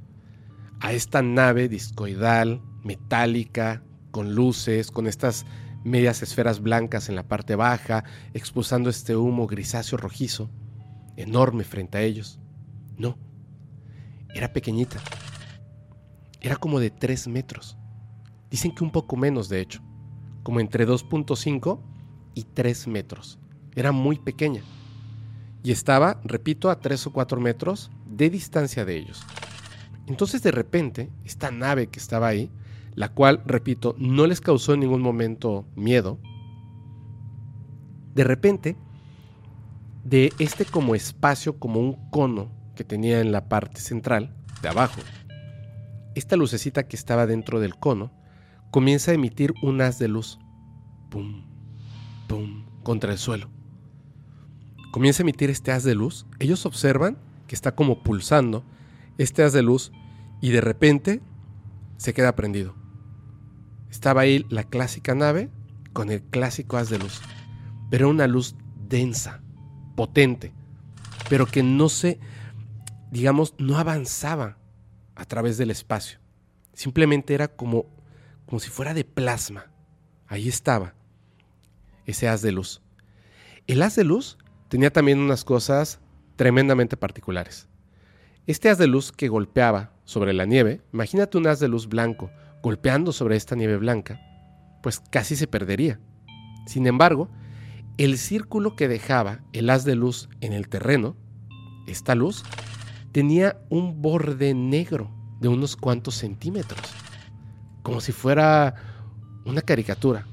a 0.80 0.94
esta 0.94 1.22
nave 1.22 1.70
discoidal, 1.70 2.62
metálica, 2.84 3.84
con 4.12 4.36
luces, 4.36 4.92
con 4.92 5.08
estas 5.08 5.46
medias 5.84 6.24
esferas 6.24 6.62
blancas 6.62 7.10
en 7.10 7.16
la 7.16 7.28
parte 7.28 7.56
baja, 7.56 8.04
expulsando 8.34 8.90
este 8.90 9.16
humo 9.16 9.48
grisáceo 9.48 9.98
rojizo, 9.98 10.50
enorme 11.16 11.64
frente 11.64 11.98
a 11.98 12.02
ellos. 12.02 12.40
No, 12.98 13.18
era 14.34 14.52
pequeñita. 14.52 15.00
Era 16.42 16.56
como 16.56 16.80
de 16.80 16.92
3 16.92 17.28
metros. 17.28 17.78
Dicen 18.50 18.74
que 18.74 18.84
un 18.84 18.92
poco 18.92 19.16
menos, 19.16 19.50
de 19.50 19.62
hecho, 19.62 19.82
como 20.44 20.60
entre 20.60 20.88
2.5 20.88 21.82
y 22.36 22.44
3 22.44 22.88
metros. 22.88 23.40
Era 23.76 23.92
muy 23.92 24.20
pequeña 24.20 24.62
y 25.64 25.72
estaba, 25.72 26.22
repito, 26.24 26.70
a 26.70 26.80
3 26.80 27.08
o 27.08 27.12
4 27.14 27.42
metros 27.42 27.92
de 28.16 28.30
distancia 28.30 28.86
de 28.86 28.98
ellos. 28.98 29.24
Entonces 30.08 30.44
de 30.44 30.52
repente, 30.52 31.10
esta 31.24 31.52
nave 31.52 31.88
que 31.88 32.00
estaba 32.00 32.28
ahí, 32.28 32.52
la 32.94 33.10
cual, 33.10 33.42
repito, 33.46 33.96
no 33.98 34.28
les 34.28 34.42
causó 34.42 34.74
en 34.74 34.82
ningún 34.82 35.02
momento 35.02 35.66
miedo, 35.76 36.20
de 38.14 38.24
repente, 38.24 38.78
de 40.06 40.32
este 40.40 40.64
como 40.64 40.96
espacio, 40.96 41.60
como 41.60 41.80
un 41.80 42.10
cono 42.10 42.50
que 42.76 42.84
tenía 42.84 43.20
en 43.20 43.32
la 43.32 43.50
parte 43.50 43.82
central, 43.82 44.34
de 44.62 44.70
abajo, 44.70 45.02
esta 46.16 46.38
lucecita 46.38 46.88
que 46.88 46.96
estaba 46.96 47.28
dentro 47.28 47.60
del 47.60 47.76
cono, 47.76 48.12
comienza 48.72 49.12
a 49.12 49.16
emitir 49.16 49.54
un 49.62 49.82
haz 49.82 50.00
de 50.00 50.08
luz, 50.08 50.40
pum, 51.10 51.46
pum, 52.28 52.66
contra 52.84 53.12
el 53.12 53.18
suelo. 53.18 53.50
Comienza 54.92 55.22
a 55.22 55.26
emitir 55.26 55.50
este 55.50 55.72
haz 55.72 55.84
de 55.84 55.96
luz, 55.96 56.26
ellos 56.40 56.66
observan 56.66 57.18
que 57.48 57.56
está 57.56 57.76
como 57.76 58.04
pulsando 58.04 58.64
este 59.18 59.44
haz 59.44 59.54
de 59.54 59.62
luz 59.62 59.92
y 60.42 60.52
de 60.52 60.62
repente 60.62 61.22
se 61.98 62.14
queda 62.14 62.36
prendido. 62.36 62.76
Estaba 63.90 64.22
ahí 64.22 64.46
la 64.50 64.64
clásica 64.64 65.16
nave 65.16 65.50
con 65.94 66.12
el 66.12 66.22
clásico 66.22 66.78
haz 66.78 66.90
de 66.90 67.00
luz, 67.00 67.22
pero 67.90 68.10
una 68.10 68.28
luz 68.28 68.56
densa, 68.88 69.42
potente, 69.96 70.54
pero 71.30 71.46
que 71.46 71.64
no 71.64 71.90
se, 71.90 72.20
digamos, 73.12 73.56
no 73.58 73.78
avanzaba 73.78 74.58
a 75.16 75.26
través 75.26 75.58
del 75.58 75.72
espacio. 75.72 76.20
Simplemente 76.74 77.34
era 77.34 77.48
como, 77.48 77.86
como 78.46 78.60
si 78.60 78.70
fuera 78.70 78.94
de 78.94 79.06
plasma. 79.06 79.72
Ahí 80.28 80.50
estaba 80.50 80.94
ese 82.06 82.28
haz 82.28 82.42
de 82.42 82.52
luz. 82.52 82.82
El 83.68 83.82
haz 83.82 83.96
de 83.96 84.04
luz 84.04 84.38
tenía 84.68 84.92
también 84.92 85.20
unas 85.20 85.44
cosas 85.44 86.00
tremendamente 86.36 86.98
particulares. 86.98 87.68
Este 88.48 88.70
haz 88.70 88.78
de 88.78 88.88
luz 88.88 89.12
que 89.12 89.28
golpeaba 89.28 89.92
sobre 90.04 90.34
la 90.34 90.46
nieve, 90.46 90.82
imagínate 90.94 91.38
un 91.38 91.48
haz 91.48 91.60
de 91.60 91.68
luz 91.68 91.88
blanco 91.88 92.30
golpeando 92.62 93.12
sobre 93.12 93.36
esta 93.36 93.56
nieve 93.56 93.78
blanca, 93.78 94.20
pues 94.82 95.00
casi 95.00 95.36
se 95.36 95.48
perdería. 95.48 96.00
Sin 96.68 96.88
embargo, 96.88 97.30
el 97.98 98.18
círculo 98.18 98.76
que 98.76 98.88
dejaba 98.88 99.40
el 99.54 99.70
haz 99.70 99.86
de 99.86 99.96
luz 99.96 100.30
en 100.42 100.54
el 100.54 100.68
terreno, 100.68 101.16
esta 101.88 102.16
luz, 102.16 102.44
tenía 103.12 103.58
un 103.70 104.02
borde 104.02 104.54
negro 104.54 105.10
de 105.40 105.48
unos 105.48 105.76
cuantos 105.76 106.16
centímetros, 106.16 106.82
como 107.84 108.02
si 108.02 108.12
fuera 108.12 108.76
una 109.46 109.62
caricatura. 109.62 110.28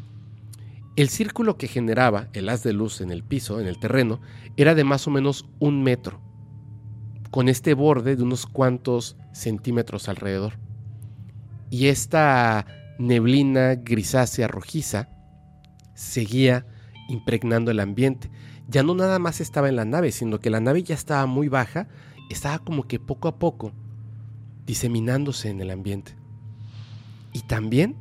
El 0.95 1.09
círculo 1.09 1.57
que 1.57 1.69
generaba 1.69 2.29
el 2.35 2.51
haz 2.51 2.63
de 2.63 2.75
luz 2.75 3.01
en 3.01 3.11
el 3.11 3.23
piso, 3.23 3.61
en 3.61 3.67
el 3.67 3.79
terreno, 3.79 4.21
era 4.59 4.75
de 4.75 4.85
más 4.85 5.07
o 5.07 5.11
menos 5.11 5.49
un 5.59 5.83
metro, 5.83 6.21
con 7.31 7.49
este 7.49 7.73
borde 7.73 8.15
de 8.15 8.23
unos 8.23 8.45
cuantos 8.45 9.17
centímetros 9.33 10.11
alrededor. 10.11 10.59
Y 11.71 11.87
esta 11.87 12.67
neblina 12.99 13.77
grisácea 13.77 14.49
rojiza 14.49 15.09
seguía 15.95 16.67
impregnando 17.09 17.71
el 17.71 17.81
ambiente. 17.81 18.31
Ya 18.69 18.83
no 18.83 18.95
nada 18.95 19.19
más 19.19 19.41
estaba 19.41 19.71
en 19.71 19.77
la 19.77 19.87
nave, 19.87 20.13
sino 20.13 20.41
que 20.41 20.51
la 20.51 20.61
nave 20.61 20.83
ya 20.83 20.95
estaba 20.95 21.25
muy 21.25 21.49
baja, 21.49 21.89
estaba 22.29 22.59
como 22.59 22.87
que 22.87 23.01
poco 23.01 23.29
a 23.29 23.39
poco 23.39 23.73
diseminándose 24.67 25.49
en 25.49 25.63
el 25.63 25.71
ambiente. 25.71 26.17
Y 27.33 27.41
también, 27.41 27.97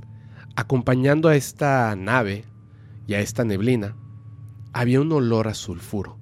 acompañando 0.57 1.29
a 1.29 1.37
esta 1.37 1.95
nave 1.95 2.50
y 3.11 3.13
a 3.13 3.19
esta 3.19 3.43
neblina, 3.43 3.97
había 4.71 5.01
un 5.01 5.11
olor 5.11 5.49
a 5.49 5.53
sulfuro, 5.53 6.17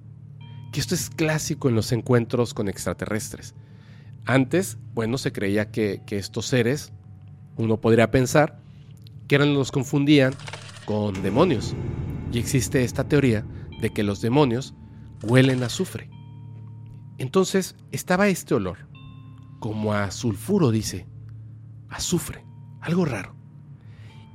que 0.72 0.80
esto 0.80 0.96
es 0.96 1.12
clásico 1.12 1.70
en 1.70 1.76
los 1.76 1.92
encuentros 1.92 2.56
con 2.56 2.68
extraterrestres. 2.68 3.54
Antes, 4.26 4.80
bueno, 4.96 5.20
se 5.20 5.32
creía 5.32 5.70
que, 5.70 6.02
que 6.08 6.18
estos 6.18 6.48
seres, 6.48 6.92
uno 7.58 7.80
podría 7.80 8.10
pensar, 8.10 8.60
que 9.28 9.36
eran 9.36 9.54
los 9.54 9.72
confundían 9.72 10.34
con 10.86 11.22
demonios. 11.22 11.76
Y 12.32 12.40
existe 12.40 12.84
esta 12.84 13.08
teoría 13.08 13.46
de 13.82 13.92
que 13.92 14.02
los 14.02 14.20
demonios 14.20 14.74
huelen 15.22 15.62
a 15.62 15.68
azufre. 15.68 16.10
Entonces 17.20 17.76
estaba 17.92 18.30
este 18.30 18.56
olor, 18.56 18.90
como 19.60 19.94
a 19.94 20.10
sulfuro, 20.10 20.72
dice, 20.72 21.06
azufre, 21.88 22.44
algo 22.82 23.06
raro. 23.06 23.36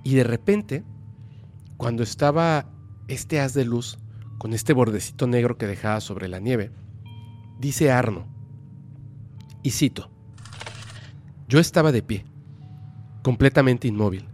Y 0.05 0.15
de 0.15 0.23
repente, 0.23 0.85
cuando 1.77 2.03
estaba 2.03 2.71
este 3.09 3.41
haz 3.41 3.55
de 3.55 3.65
luz 3.65 3.99
con 4.39 4.53
este 4.53 4.73
bordecito 4.73 5.27
negro 5.27 5.57
que 5.59 5.67
dejaba 5.67 6.01
sobre 6.01 6.29
la 6.29 6.39
nieve, 6.39 6.73
dice 7.59 7.91
Arno, 7.91 8.27
y 9.63 9.71
cito, 9.71 10.11
yo 11.49 11.59
estaba 11.59 11.93
de 11.93 12.03
pie, 12.03 12.25
completamente 13.23 13.89
inmóvil. 13.89 14.29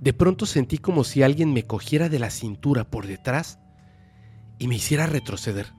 De 0.00 0.12
pronto 0.12 0.46
sentí 0.46 0.78
como 0.78 1.04
si 1.04 1.22
alguien 1.22 1.52
me 1.52 1.64
cogiera 1.64 2.08
de 2.08 2.18
la 2.18 2.30
cintura 2.30 2.84
por 2.84 3.06
detrás 3.06 3.60
y 4.58 4.66
me 4.66 4.76
hiciera 4.76 5.06
retroceder. 5.06 5.72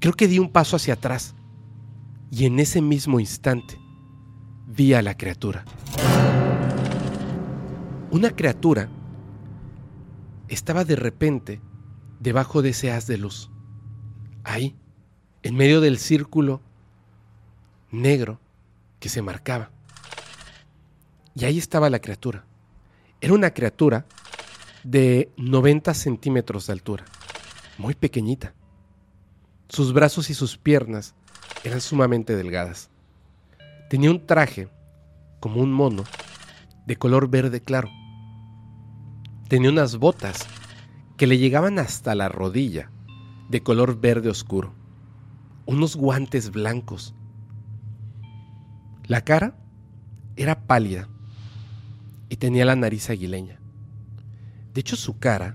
Creo 0.00 0.14
que 0.14 0.26
di 0.26 0.40
un 0.40 0.50
paso 0.50 0.74
hacia 0.74 0.94
atrás 0.94 1.36
y 2.30 2.46
en 2.46 2.58
ese 2.58 2.82
mismo 2.82 3.20
instante 3.20 3.78
vi 4.66 4.94
a 4.94 5.02
la 5.02 5.16
criatura. 5.16 5.64
Una 8.10 8.30
criatura 8.30 8.88
estaba 10.54 10.84
de 10.84 10.96
repente 10.96 11.60
debajo 12.20 12.62
de 12.62 12.70
ese 12.70 12.92
haz 12.92 13.06
de 13.06 13.18
luz, 13.18 13.50
ahí, 14.44 14.76
en 15.42 15.56
medio 15.56 15.80
del 15.80 15.98
círculo 15.98 16.60
negro 17.90 18.40
que 19.00 19.08
se 19.08 19.22
marcaba. 19.22 19.70
Y 21.34 21.44
ahí 21.44 21.58
estaba 21.58 21.90
la 21.90 22.00
criatura. 22.00 22.44
Era 23.20 23.34
una 23.34 23.52
criatura 23.52 24.06
de 24.84 25.30
90 25.36 25.94
centímetros 25.94 26.66
de 26.66 26.72
altura, 26.72 27.04
muy 27.78 27.94
pequeñita. 27.94 28.54
Sus 29.68 29.92
brazos 29.92 30.28
y 30.30 30.34
sus 30.34 30.58
piernas 30.58 31.14
eran 31.64 31.80
sumamente 31.80 32.36
delgadas. 32.36 32.90
Tenía 33.88 34.10
un 34.10 34.26
traje, 34.26 34.68
como 35.40 35.60
un 35.60 35.72
mono, 35.72 36.04
de 36.86 36.96
color 36.96 37.28
verde 37.28 37.60
claro. 37.60 37.88
Tenía 39.52 39.68
unas 39.68 39.98
botas 39.98 40.46
que 41.18 41.26
le 41.26 41.36
llegaban 41.36 41.78
hasta 41.78 42.14
la 42.14 42.30
rodilla, 42.30 42.90
de 43.50 43.62
color 43.62 44.00
verde 44.00 44.30
oscuro. 44.30 44.72
Unos 45.66 45.94
guantes 45.94 46.50
blancos. 46.50 47.14
La 49.04 49.20
cara 49.20 49.54
era 50.36 50.66
pálida 50.66 51.06
y 52.30 52.36
tenía 52.36 52.64
la 52.64 52.76
nariz 52.76 53.10
aguileña. 53.10 53.60
De 54.72 54.80
hecho, 54.80 54.96
su 54.96 55.18
cara, 55.18 55.52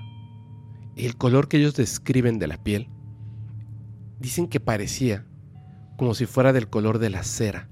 el 0.95 1.17
color 1.17 1.47
que 1.47 1.57
ellos 1.57 1.73
describen 1.73 2.37
de 2.37 2.45
la 2.45 2.63
piel, 2.63 2.89
dicen 4.19 4.47
que 4.47 4.59
parecía 4.59 5.25
como 5.97 6.13
si 6.13 6.27
fuera 6.27 6.53
del 6.53 6.69
color 6.69 6.99
de 6.99 7.09
la 7.09 7.23
cera. 7.23 7.67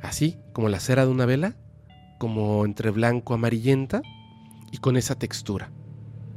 Así 0.00 0.38
como 0.52 0.68
la 0.68 0.78
cera 0.78 1.06
de 1.06 1.10
una 1.10 1.26
vela, 1.26 1.56
como 2.20 2.64
entre 2.64 2.90
blanco 2.92 3.34
amarillenta 3.34 4.00
y 4.70 4.78
con 4.78 4.96
esa 4.96 5.14
textura. 5.16 5.70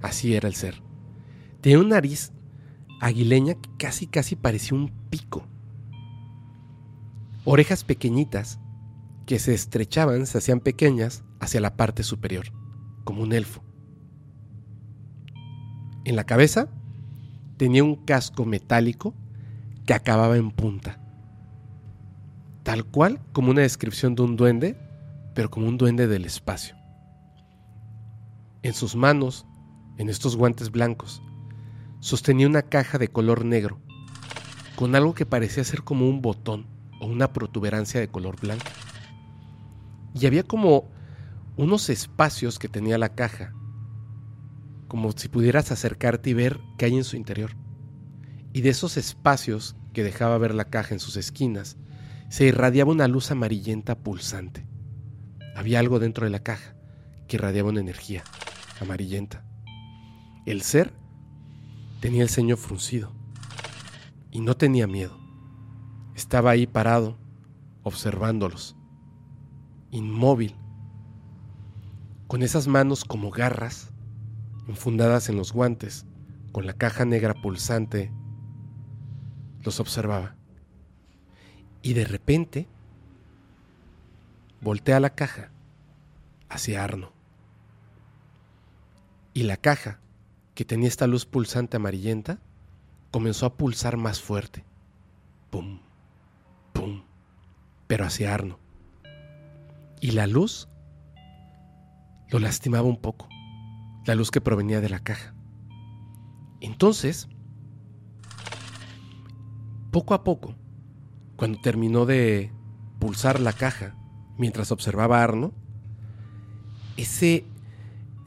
Así 0.02 0.36
era 0.36 0.48
el 0.48 0.56
ser. 0.56 0.82
Tenía 1.62 1.80
una 1.80 1.96
nariz 1.96 2.32
aguileña 3.00 3.56
que 3.56 3.69
casi 3.78 4.08
casi 4.08 4.36
parecía 4.36 4.78
un 4.78 4.91
pico. 5.10 5.48
Orejas 7.46 7.84
pequeñitas 7.84 8.60
que 9.26 9.39
se 9.39 9.54
estrechaban, 9.54 10.26
se 10.26 10.38
hacían 10.38 10.60
pequeñas 10.60 11.24
hacia 11.39 11.62
la 11.62 11.76
parte 11.76 12.04
superior, 12.04 12.48
como 13.04 13.24
un 13.24 13.34
elfo. 13.34 13.63
En 16.06 16.15
la 16.15 16.26
cabeza 16.26 16.69
tenía 17.58 17.84
un 17.84 17.96
casco 17.96 18.46
metálico 18.46 19.13
que 19.86 19.93
acababa 19.93 20.38
en 20.38 20.52
punta, 20.52 21.00
tal 22.63 22.86
cual 22.86 23.22
como 23.32 23.52
una 23.52 23.62
descripción 23.62 24.15
de 24.15 24.22
un 24.24 24.36
duende, 24.36 24.78
pero 25.34 25.50
como 25.50 25.67
un 25.67 25.78
duende 25.78 26.08
del 26.08 26.26
espacio. 26.26 26.76
En 28.63 28.73
sus 28.73 28.95
manos, 28.95 29.45
en 29.97 30.10
estos 30.10 30.38
guantes 30.38 30.71
blancos, 30.71 31.21
sostenía 31.99 32.47
una 32.47 32.62
caja 32.62 32.97
de 32.97 33.10
color 33.10 33.43
negro, 33.43 33.80
con 34.78 34.95
algo 34.95 35.13
que 35.13 35.26
parecía 35.26 35.63
ser 35.65 35.84
como 35.84 36.08
un 36.08 36.21
botón 36.21 36.65
o 37.02 37.08
una 37.08 37.34
protuberancia 37.34 37.99
de 37.99 38.08
color 38.08 38.39
blanco 38.39 38.71
y 40.13 40.26
había 40.28 40.43
como 40.43 40.89
unos 41.58 41.89
espacios 41.89 42.60
que 42.60 42.69
tenía 42.69 42.97
la 42.97 43.15
caja, 43.15 43.54
como 44.88 45.12
si 45.12 45.28
pudieras 45.28 45.71
acercarte 45.71 46.30
y 46.30 46.34
ver 46.34 46.60
qué 46.78 46.86
hay 46.86 46.95
en 46.95 47.04
su 47.04 47.15
interior. 47.15 47.56
Y 48.54 48.62
de 48.62 48.69
esos 48.69 48.97
espacios 48.97 49.76
que 49.91 50.04
dejaba 50.04 50.38
ver 50.38 50.54
la 50.54 50.69
caja 50.69 50.93
en 50.93 50.99
sus 50.99 51.17
esquinas, 51.17 51.78
se 52.30 52.45
irradiaba 52.45 52.91
una 52.91 53.08
luz 53.08 53.32
amarillenta 53.32 53.97
pulsante. 53.97 54.65
Había 55.56 55.80
algo 55.80 55.99
dentro 55.99 56.26
de 56.26 56.32
la 56.32 56.39
caja 56.39 56.76
que 57.28 57.38
irradiaba 57.38 57.69
una 57.69 57.82
energía 57.82 58.23
amarillenta. 58.79 59.45
El 60.45 60.62
ser 60.62 60.93
tenía 61.99 62.23
el 62.23 62.29
ceño 62.29 62.57
fruncido 62.57 63.12
y 64.31 64.41
no 64.41 64.55
tenía 64.55 64.88
miedo. 64.88 65.17
Estaba 66.15 66.51
ahí 66.51 66.67
parado, 66.67 67.17
observándolos 67.83 68.75
inmóvil, 69.93 70.55
con 72.27 72.41
esas 72.41 72.67
manos 72.67 73.05
como 73.05 73.29
garras, 73.29 73.91
enfundadas 74.67 75.29
en 75.29 75.38
los 75.38 75.53
guantes, 75.53 76.07
con 76.51 76.65
la 76.65 76.73
caja 76.73 77.05
negra 77.05 77.36
pulsante, 77.36 78.12
los 79.62 79.79
observaba. 79.79 80.36
Y 81.83 81.93
de 81.93 82.05
repente, 82.05 82.67
voltea 84.62 84.99
la 84.99 85.12
caja 85.12 85.51
hacia 86.49 86.83
Arno. 86.83 87.12
Y 89.34 89.43
la 89.43 89.58
caja, 89.58 90.00
que 90.54 90.65
tenía 90.65 90.88
esta 90.88 91.08
luz 91.08 91.26
pulsante 91.26 91.78
amarillenta, 91.78 92.39
comenzó 93.12 93.46
a 93.46 93.56
pulsar 93.56 93.98
más 93.98 94.22
fuerte. 94.22 94.63
Pum, 95.50 95.80
pum, 96.74 97.04
pero 97.88 98.06
hacia 98.06 98.34
Arno. 98.34 98.60
Y 100.02 100.12
la 100.12 100.28
luz 100.28 100.67
lo 102.30 102.39
lastimaba 102.39 102.88
un 102.88 102.98
poco, 102.98 103.28
la 104.06 104.15
luz 104.15 104.32
que 104.32 104.41
provenía 104.41 104.82
de 104.82 104.89
la 104.89 105.00
caja. 105.00 105.34
Entonces, 106.62 107.28
poco 109.91 110.13
a 110.13 110.24
poco, 110.24 110.56
cuando 111.36 111.60
terminó 111.62 112.06
de 112.06 112.52
pulsar 113.00 113.39
la 113.39 113.54
caja 113.54 113.96
mientras 114.38 114.72
observaba 114.72 115.19
a 115.19 115.24
Arno, 115.24 115.54
ese, 116.98 117.46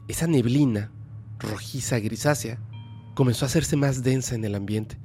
esa 0.07 0.27
neblina 0.27 0.91
rojiza 1.39 1.99
grisácea 1.99 2.59
comenzó 3.15 3.45
a 3.45 3.47
hacerse 3.47 3.75
más 3.75 4.03
densa 4.03 4.35
en 4.35 4.45
el 4.45 4.55
ambiente, 4.55 4.97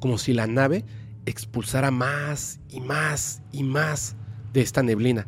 como 0.00 0.18
si 0.18 0.32
la 0.32 0.46
nave 0.46 0.84
expulsara 1.26 1.90
más 1.90 2.60
y 2.68 2.80
más 2.80 3.42
y 3.52 3.62
más 3.62 4.16
de 4.52 4.60
esta 4.60 4.82
neblina. 4.82 5.26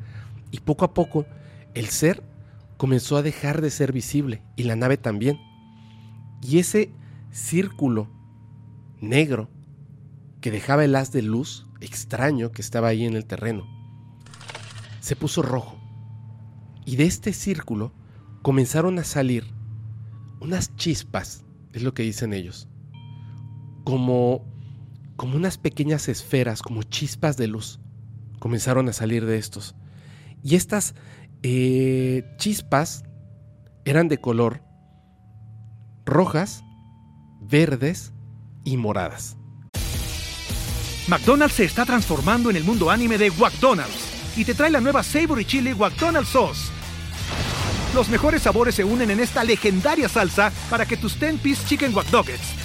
Y 0.51 0.61
poco 0.61 0.85
a 0.85 0.94
poco 0.94 1.27
el 1.75 1.87
ser 1.87 2.23
comenzó 2.77 3.16
a 3.16 3.23
dejar 3.23 3.61
de 3.61 3.71
ser 3.71 3.92
visible 3.92 4.42
y 4.57 4.64
la 4.64 4.77
nave 4.77 4.97
también. 4.97 5.38
Y 6.42 6.59
ese 6.59 6.92
círculo 7.33 8.09
negro 9.01 9.51
que 10.40 10.51
dejaba 10.51 10.85
el 10.85 10.94
haz 10.94 11.11
de 11.12 11.23
luz 11.23 11.66
extraño 11.81 12.53
que 12.53 12.62
estaba 12.62 12.88
ahí 12.88 13.05
en 13.05 13.14
el 13.14 13.27
terreno 13.27 13.79
se 15.09 15.16
puso 15.16 15.40
rojo. 15.40 15.79
Y 16.85 16.97
de 16.97 17.07
este 17.07 17.33
círculo 17.33 17.92
comenzaron 18.42 18.99
a 18.99 19.05
salir 19.05 19.47
unas 20.40 20.74
chispas, 20.77 21.44
es 21.72 21.83
lo 21.83 21.94
que 21.94 22.03
dicen 22.03 22.33
ellos, 22.33 22.68
como, 23.85 24.44
como 25.16 25.37
unas 25.37 25.59
pequeñas 25.59 26.09
esferas, 26.09 26.62
como 26.62 26.83
chispas 26.83 27.37
de 27.37 27.48
luz, 27.48 27.81
comenzaron 28.38 28.88
a 28.88 28.92
salir 28.92 29.27
de 29.27 29.38
estos. 29.38 29.74
Y 30.42 30.57
estas 30.57 30.94
eh, 31.42 32.24
chispas 32.37 33.05
eran 33.85 34.09
de 34.09 34.18
color 34.18 34.62
rojas, 36.05 36.62
verdes 37.40 38.12
y 38.64 38.77
moradas. 38.77 39.37
McDonald's 41.09 41.55
se 41.55 41.64
está 41.64 41.87
transformando 41.87 42.51
en 42.51 42.57
el 42.57 42.64
mundo 42.64 42.90
anime 42.90 43.16
de 43.16 43.31
McDonald's 43.31 44.37
y 44.37 44.44
te 44.44 44.55
trae 44.55 44.70
la 44.70 44.81
nueva 44.81 45.03
Savory 45.03 45.44
Chili 45.44 45.74
McDonald's 45.74 46.29
Sauce. 46.29 46.78
Los 47.98 48.08
mejores 48.08 48.42
sabores 48.42 48.76
se 48.76 48.84
unen 48.84 49.11
en 49.11 49.18
esta 49.18 49.42
legendaria 49.42 50.08
salsa 50.08 50.52
para 50.70 50.87
que 50.87 50.96
tus 50.96 51.18
10-piece 51.18 51.66
chicken 51.66 51.92
wack 51.92 52.06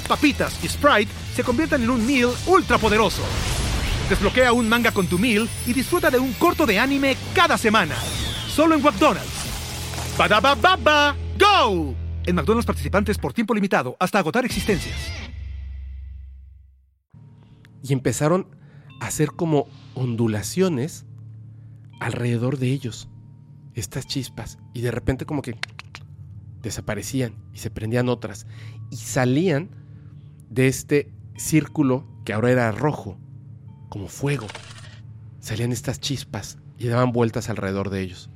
papitas 0.07 0.63
y 0.63 0.69
Sprite 0.69 1.11
se 1.35 1.43
conviertan 1.43 1.81
en 1.81 1.89
un 1.89 2.05
meal 2.05 2.29
ultra 2.45 2.77
poderoso. 2.77 3.23
Desbloquea 4.09 4.53
un 4.53 4.69
manga 4.69 4.91
con 4.91 5.07
tu 5.07 5.17
meal 5.17 5.49
y 5.65 5.73
disfruta 5.73 6.11
de 6.11 6.19
un 6.19 6.33
corto 6.33 6.67
de 6.67 6.77
anime 6.77 7.17
cada 7.33 7.57
semana. 7.57 7.95
Solo 8.47 8.75
en 8.75 8.83
McDonald's. 8.83 9.27
ba 10.19 10.53
baba 10.53 11.15
go! 11.39 11.95
En 12.27 12.35
McDonald's 12.35 12.67
participantes 12.67 13.17
por 13.17 13.33
tiempo 13.33 13.55
limitado 13.55 13.97
hasta 13.99 14.19
agotar 14.19 14.45
existencias. 14.45 14.95
Y 17.81 17.91
empezaron 17.91 18.55
a 18.99 19.07
hacer 19.07 19.31
como 19.31 19.67
ondulaciones 19.95 21.07
alrededor 21.99 22.59
de 22.59 22.67
ellos 22.67 23.09
estas 23.75 24.07
chispas 24.07 24.57
y 24.73 24.81
de 24.81 24.91
repente 24.91 25.25
como 25.25 25.41
que 25.41 25.55
desaparecían 26.62 27.36
y 27.53 27.57
se 27.57 27.69
prendían 27.69 28.09
otras 28.09 28.47
y 28.89 28.97
salían 28.97 29.69
de 30.49 30.67
este 30.67 31.12
círculo 31.36 32.07
que 32.25 32.33
ahora 32.33 32.51
era 32.51 32.71
rojo, 32.71 33.17
como 33.89 34.07
fuego. 34.07 34.47
Salían 35.39 35.71
estas 35.71 35.99
chispas 35.99 36.57
y 36.77 36.88
daban 36.88 37.12
vueltas 37.12 37.49
alrededor 37.49 37.89
de 37.89 38.01
ellos. 38.01 38.29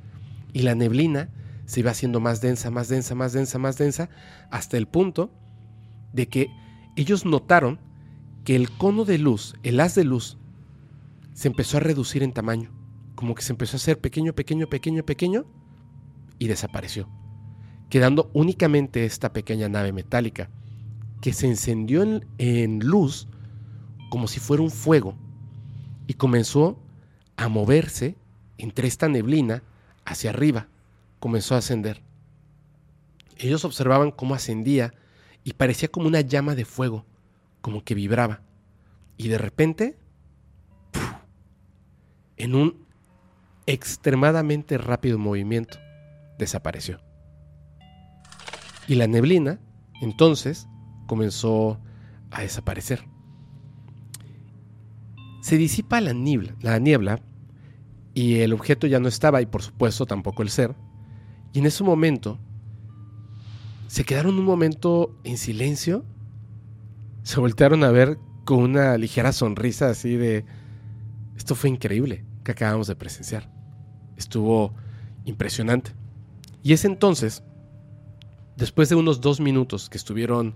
Y 0.51 0.63
la 0.63 0.75
neblina 0.75 1.29
se 1.65 1.81
iba 1.81 1.91
haciendo 1.91 2.19
más 2.19 2.41
densa, 2.41 2.69
más 2.69 2.89
densa, 2.89 3.15
más 3.15 3.33
densa, 3.33 3.59
más 3.59 3.77
densa, 3.77 4.09
hasta 4.51 4.77
el 4.77 4.87
punto 4.87 5.31
de 6.13 6.27
que 6.27 6.49
ellos 6.95 7.25
notaron 7.25 7.79
que 8.43 8.55
el 8.55 8.71
cono 8.71 9.05
de 9.05 9.17
luz, 9.17 9.55
el 9.63 9.79
haz 9.79 9.95
de 9.95 10.03
luz, 10.03 10.37
se 11.33 11.47
empezó 11.47 11.77
a 11.77 11.81
reducir 11.81 12.23
en 12.23 12.33
tamaño 12.33 12.76
como 13.17 13.33
que 13.33 13.41
se 13.41 13.51
empezó 13.51 13.75
a 13.75 13.79
hacer 13.79 13.99
pequeño, 13.99 14.33
pequeño, 14.33 14.67
pequeño, 14.67 15.03
pequeño 15.03 15.45
y 16.37 16.47
desapareció, 16.47 17.09
quedando 17.89 18.29
únicamente 18.33 19.05
esta 19.05 19.33
pequeña 19.33 19.67
nave 19.67 19.91
metálica 19.91 20.51
que 21.19 21.33
se 21.33 21.47
encendió 21.47 22.03
en, 22.37 22.79
luz 22.79 23.27
como 24.11 24.27
si 24.27 24.39
fuera 24.39 24.61
un 24.61 24.69
fuego 24.69 25.15
y 26.05 26.13
comenzó 26.13 26.79
a 27.37 27.47
moverse 27.47 28.15
entre 28.59 28.87
esta 28.87 29.09
neblina 29.09 29.63
hacia 30.05 30.29
arriba, 30.29 30.67
comenzó 31.19 31.55
a 31.55 31.57
ascender. 31.57 32.03
Ellos 33.37 33.65
observaban 33.65 34.11
cómo 34.11 34.35
ascendía 34.35 34.93
y 35.43 35.53
parecía 35.53 35.87
como 35.87 36.05
una 36.05 36.21
llama 36.21 36.53
de 36.53 36.65
fuego, 36.65 37.03
como 37.61 37.83
que 37.83 37.95
vibraba. 37.95 38.41
Y 39.17 39.27
de 39.27 39.39
repente, 39.39 39.97
en 42.37 42.53
un 42.53 42.86
extremadamente 43.67 44.77
rápido 44.77 45.19
movimiento, 45.19 45.77
desapareció. 46.39 46.99
Y 48.87 48.95
la 48.95 49.07
neblina, 49.07 49.59
entonces, 50.01 50.67
comenzó 51.05 51.79
a 52.31 52.41
desaparecer. 52.41 53.03
Se 55.41 55.57
disipa 55.57 56.01
la 56.01 56.13
niebla, 56.13 56.55
la 56.61 56.79
niebla 56.79 57.21
y 58.13 58.39
el 58.39 58.53
objeto 58.53 58.87
ya 58.87 58.99
no 58.99 59.07
estaba 59.07 59.41
y 59.41 59.45
por 59.45 59.61
supuesto 59.61 60.05
tampoco 60.05 60.41
el 60.41 60.49
ser. 60.49 60.75
Y 61.53 61.59
en 61.59 61.65
ese 61.65 61.83
momento 61.83 62.39
se 63.87 64.03
quedaron 64.05 64.39
un 64.39 64.45
momento 64.45 65.17
en 65.23 65.37
silencio, 65.37 66.05
se 67.23 67.39
voltearon 67.39 67.83
a 67.83 67.91
ver 67.91 68.17
con 68.45 68.59
una 68.59 68.97
ligera 68.97 69.33
sonrisa 69.33 69.89
así 69.89 70.15
de, 70.15 70.45
esto 71.35 71.55
fue 71.55 71.69
increíble 71.69 72.25
que 72.43 72.53
acabamos 72.53 72.87
de 72.87 72.95
presenciar 72.95 73.56
estuvo 74.17 74.73
impresionante. 75.25 75.91
Y 76.63 76.73
es 76.73 76.85
entonces, 76.85 77.43
después 78.55 78.89
de 78.89 78.95
unos 78.95 79.21
dos 79.21 79.39
minutos 79.39 79.89
que 79.89 79.97
estuvieron 79.97 80.55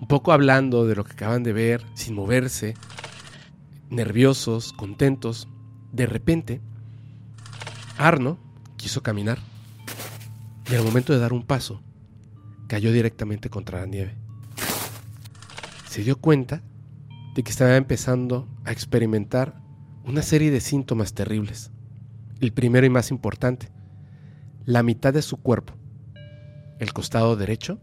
un 0.00 0.08
poco 0.08 0.32
hablando 0.32 0.86
de 0.86 0.96
lo 0.96 1.04
que 1.04 1.12
acaban 1.12 1.42
de 1.42 1.52
ver, 1.52 1.84
sin 1.94 2.14
moverse, 2.14 2.74
nerviosos, 3.90 4.72
contentos, 4.72 5.48
de 5.92 6.06
repente, 6.06 6.60
Arno 7.96 8.38
quiso 8.76 9.02
caminar 9.02 9.38
y 10.70 10.74
al 10.74 10.84
momento 10.84 11.12
de 11.12 11.20
dar 11.20 11.32
un 11.32 11.44
paso, 11.44 11.80
cayó 12.66 12.92
directamente 12.92 13.50
contra 13.50 13.80
la 13.80 13.86
nieve. 13.86 14.14
Se 15.88 16.02
dio 16.02 16.16
cuenta 16.16 16.62
de 17.34 17.42
que 17.42 17.50
estaba 17.50 17.76
empezando 17.76 18.48
a 18.64 18.72
experimentar 18.72 19.60
una 20.04 20.22
serie 20.22 20.50
de 20.50 20.60
síntomas 20.60 21.14
terribles. 21.14 21.70
El 22.44 22.52
primero 22.52 22.84
y 22.84 22.90
más 22.90 23.10
importante, 23.10 23.70
la 24.66 24.82
mitad 24.82 25.14
de 25.14 25.22
su 25.22 25.38
cuerpo, 25.38 25.72
el 26.78 26.92
costado 26.92 27.36
derecho, 27.36 27.80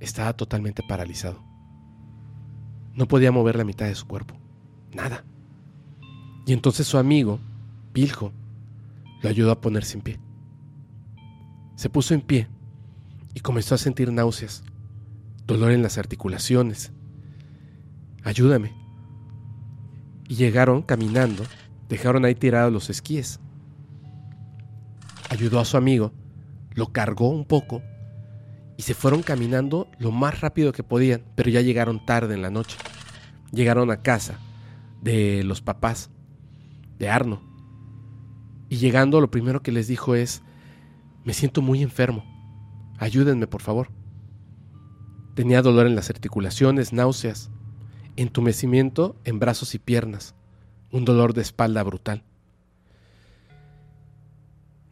estaba 0.00 0.32
totalmente 0.32 0.82
paralizado. 0.82 1.44
No 2.94 3.06
podía 3.06 3.30
mover 3.30 3.54
la 3.54 3.62
mitad 3.62 3.86
de 3.86 3.94
su 3.94 4.08
cuerpo. 4.08 4.34
Nada. 4.92 5.24
Y 6.44 6.52
entonces 6.52 6.88
su 6.88 6.98
amigo, 6.98 7.38
Piljo, 7.92 8.32
lo 9.22 9.28
ayudó 9.28 9.52
a 9.52 9.60
ponerse 9.60 9.96
en 9.96 10.02
pie. 10.02 10.20
Se 11.76 11.88
puso 11.88 12.14
en 12.14 12.20
pie 12.22 12.48
y 13.32 13.38
comenzó 13.38 13.76
a 13.76 13.78
sentir 13.78 14.10
náuseas, 14.12 14.64
dolor 15.46 15.70
en 15.70 15.84
las 15.84 15.98
articulaciones. 15.98 16.90
Ayúdame. 18.24 18.72
Y 20.26 20.34
llegaron 20.34 20.82
caminando 20.82 21.44
Dejaron 21.92 22.24
ahí 22.24 22.34
tirados 22.34 22.72
los 22.72 22.88
esquíes. 22.88 23.38
Ayudó 25.28 25.60
a 25.60 25.66
su 25.66 25.76
amigo, 25.76 26.10
lo 26.70 26.90
cargó 26.90 27.28
un 27.28 27.44
poco 27.44 27.82
y 28.78 28.82
se 28.82 28.94
fueron 28.94 29.22
caminando 29.22 29.90
lo 29.98 30.10
más 30.10 30.40
rápido 30.40 30.72
que 30.72 30.82
podían, 30.82 31.22
pero 31.34 31.50
ya 31.50 31.60
llegaron 31.60 32.06
tarde 32.06 32.32
en 32.32 32.40
la 32.40 32.48
noche. 32.48 32.78
Llegaron 33.50 33.90
a 33.90 34.00
casa 34.00 34.38
de 35.02 35.44
los 35.44 35.60
papás 35.60 36.08
de 36.98 37.10
Arno. 37.10 37.42
Y 38.70 38.76
llegando 38.76 39.20
lo 39.20 39.30
primero 39.30 39.62
que 39.62 39.70
les 39.70 39.86
dijo 39.86 40.14
es, 40.14 40.40
me 41.24 41.34
siento 41.34 41.60
muy 41.60 41.82
enfermo, 41.82 42.24
ayúdenme 42.96 43.46
por 43.46 43.60
favor. 43.60 43.90
Tenía 45.34 45.60
dolor 45.60 45.86
en 45.86 45.94
las 45.94 46.08
articulaciones, 46.08 46.94
náuseas, 46.94 47.50
entumecimiento 48.16 49.14
en 49.24 49.38
brazos 49.38 49.74
y 49.74 49.78
piernas 49.78 50.34
un 50.92 51.04
dolor 51.06 51.32
de 51.32 51.40
espalda 51.40 51.82
brutal. 51.82 52.22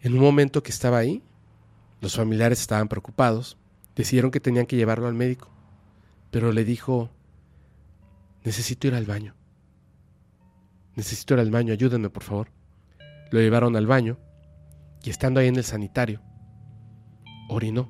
En 0.01 0.15
un 0.15 0.21
momento 0.21 0.63
que 0.63 0.71
estaba 0.71 0.99
ahí, 0.99 1.23
los 2.01 2.17
familiares 2.17 2.61
estaban 2.61 2.89
preocupados, 2.89 3.59
decidieron 3.95 4.31
que 4.31 4.41
tenían 4.41 4.67
que 4.67 4.77
llevarlo 4.77 5.07
al 5.07 5.15
médico, 5.15 5.49
pero 6.31 6.53
le 6.53 6.65
dijo, 6.65 7.11
necesito 8.45 8.87
ir 8.87 8.95
al 8.95 9.05
baño, 9.05 9.35
necesito 10.97 11.35
ir 11.35 11.41
al 11.41 11.51
baño, 11.51 11.75
ayúdenme 11.75 12.09
por 12.09 12.23
favor. 12.23 12.49
Lo 13.31 13.41
llevaron 13.41 13.77
al 13.77 13.87
baño 13.87 14.19
y 15.05 15.11
estando 15.11 15.39
ahí 15.39 15.49
en 15.49 15.57
el 15.57 15.65
sanitario, 15.65 16.23
orinó 17.49 17.89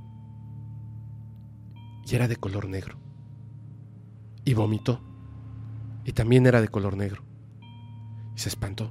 y 2.05 2.15
era 2.17 2.27
de 2.27 2.37
color 2.37 2.69
negro. 2.69 2.99
Y 4.45 4.55
vomitó 4.55 5.01
y 6.05 6.13
también 6.13 6.47
era 6.47 6.61
de 6.61 6.69
color 6.69 6.97
negro. 6.97 7.30
Y 8.37 8.41
se 8.41 8.49
espantó. 8.49 8.91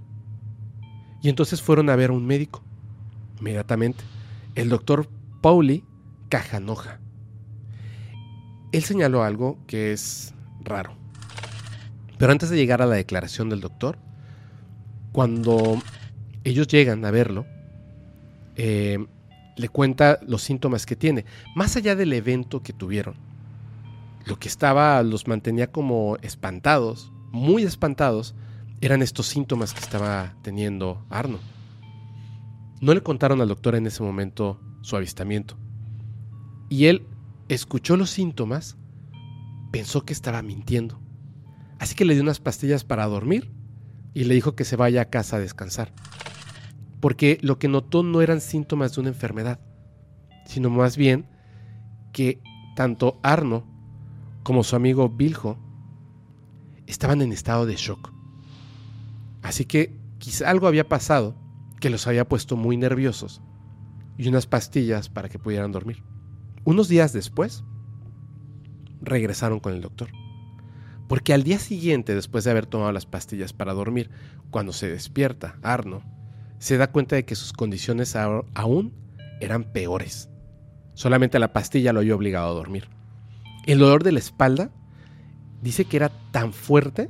Y 1.22 1.30
entonces 1.30 1.62
fueron 1.62 1.90
a 1.90 1.96
ver 1.96 2.10
a 2.10 2.14
un 2.14 2.26
médico. 2.26 2.64
Inmediatamente, 3.40 4.04
el 4.56 4.70
doctor 4.70 5.10
Pauli 5.42 5.84
Cajanoja. 6.30 7.00
Él 8.72 8.84
señaló 8.84 9.24
algo 9.24 9.58
que 9.68 9.92
es 9.92 10.34
raro. 10.64 10.96
Pero 12.18 12.32
antes 12.32 12.50
de 12.50 12.58
llegar 12.58 12.82
a 12.82 12.86
la 12.86 12.96
declaración 12.96 13.50
del 13.50 13.62
doctor, 13.62 13.98
cuando 15.12 15.82
ellos 16.44 16.68
llegan 16.68 17.04
a 17.06 17.12
verlo, 17.12 17.46
eh, 18.56 19.06
le 19.56 19.70
cuenta 19.70 20.20
los 20.28 20.42
síntomas 20.42 20.86
que 20.86 20.96
tiene. 20.96 21.26
Más 21.56 21.76
allá 21.76 21.96
del 21.96 22.14
evento 22.14 22.62
que 22.62 22.74
tuvieron, 22.74 23.16
lo 24.26 24.38
que 24.38 24.48
estaba, 24.48 25.02
los 25.04 25.28
mantenía 25.28 25.72
como 25.72 26.18
espantados, 26.22 27.12
muy 27.32 27.64
espantados, 27.64 28.36
eran 28.82 29.02
estos 29.02 29.28
síntomas 29.28 29.74
que 29.74 29.82
estaba 29.82 30.36
teniendo 30.42 31.06
Arno. 31.10 31.40
No 32.82 32.94
le 32.94 33.04
contaron 33.04 33.42
al 33.42 33.50
doctor 33.50 33.76
en 33.76 33.88
ese 33.88 34.04
momento 34.04 34.60
su 34.82 34.96
avistamiento. 34.96 35.58
Y 36.70 36.86
él 36.86 37.06
escuchó 37.50 37.98
los 37.98 38.10
síntomas, 38.10 38.78
pensó 39.72 40.06
que 40.06 40.14
estaba 40.14 40.42
mintiendo. 40.42 41.00
Así 41.80 41.96
que 41.96 42.06
le 42.06 42.14
dio 42.14 42.24
unas 42.24 42.40
pastillas 42.40 42.84
para 42.84 43.08
dormir 43.08 43.52
y 44.14 44.24
le 44.26 44.34
dijo 44.34 44.56
que 44.56 44.66
se 44.66 44.76
vaya 44.76 45.02
a 45.02 45.10
casa 45.10 45.38
a 45.38 45.40
descansar. 45.40 45.94
Porque 47.00 47.38
lo 47.42 47.60
que 47.60 47.68
notó 47.68 48.04
no 48.04 48.22
eran 48.22 48.42
síntomas 48.42 48.96
de 48.96 49.02
una 49.02 49.10
enfermedad, 49.10 49.60
sino 50.46 50.70
más 50.70 50.96
bien 50.96 51.28
que 52.14 52.42
tanto 52.76 53.20
Arno 53.24 53.66
como 54.44 54.64
su 54.64 54.76
amigo 54.76 55.10
Biljo 55.10 55.58
estaban 56.88 57.22
en 57.22 57.32
estado 57.32 57.66
de 57.66 57.76
shock. 57.76 58.18
Así 59.42 59.66
que 59.66 59.98
quizá 60.18 60.50
algo 60.50 60.68
había 60.68 60.88
pasado 60.88 61.36
que 61.80 61.90
los 61.90 62.08
había 62.08 62.28
puesto 62.28 62.56
muy 62.56 62.78
nerviosos 62.78 63.42
y 64.18 64.28
unas 64.28 64.48
pastillas 64.48 65.10
para 65.10 65.30
que 65.30 65.40
pudieran 65.40 65.72
dormir. 65.72 66.04
Unos 66.66 66.90
días 66.90 67.14
después, 67.14 67.64
regresaron 69.02 69.60
con 69.60 69.74
el 69.74 69.82
doctor. 69.82 70.10
Porque 71.08 71.34
al 71.34 71.44
día 71.44 71.58
siguiente, 71.58 72.14
después 72.14 72.44
de 72.44 72.52
haber 72.52 72.66
tomado 72.66 72.92
las 72.92 73.06
pastillas 73.06 73.54
para 73.54 73.74
dormir, 73.74 74.12
cuando 74.52 74.74
se 74.74 74.90
despierta, 74.90 75.58
Arno 75.64 76.04
se 76.60 76.78
da 76.78 76.92
cuenta 76.92 77.16
de 77.16 77.26
que 77.26 77.36
sus 77.36 77.54
condiciones 77.54 78.16
aún 78.16 78.94
eran 79.40 79.64
peores. 79.64 80.30
Solamente 80.94 81.40
la 81.40 81.54
pastilla 81.54 81.94
lo 81.94 82.02
había 82.02 82.16
obligado 82.16 82.50
a 82.50 82.54
dormir. 82.54 82.90
El 83.66 83.80
dolor 83.80 84.04
de 84.04 84.12
la 84.12 84.20
espalda 84.20 84.70
dice 85.62 85.86
que 85.86 85.98
era 85.98 86.10
tan 86.32 86.52
fuerte 86.52 87.10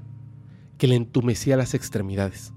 que 0.79 0.87
le 0.87 0.95
entumecía 0.95 1.57
las 1.57 1.75
extremidades. 1.75 2.53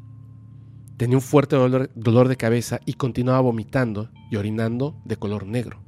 Tenía 0.97 1.16
un 1.16 1.23
fuerte 1.23 1.57
dolor, 1.57 2.29
de 2.29 2.37
cabeza 2.37 2.79
y 2.87 2.95
continuaba 2.95 3.41
vomitando 3.41 4.11
y 4.31 4.37
orinando 4.37 5.03
de 5.05 5.16
color 5.16 5.45
negro. 5.45 5.83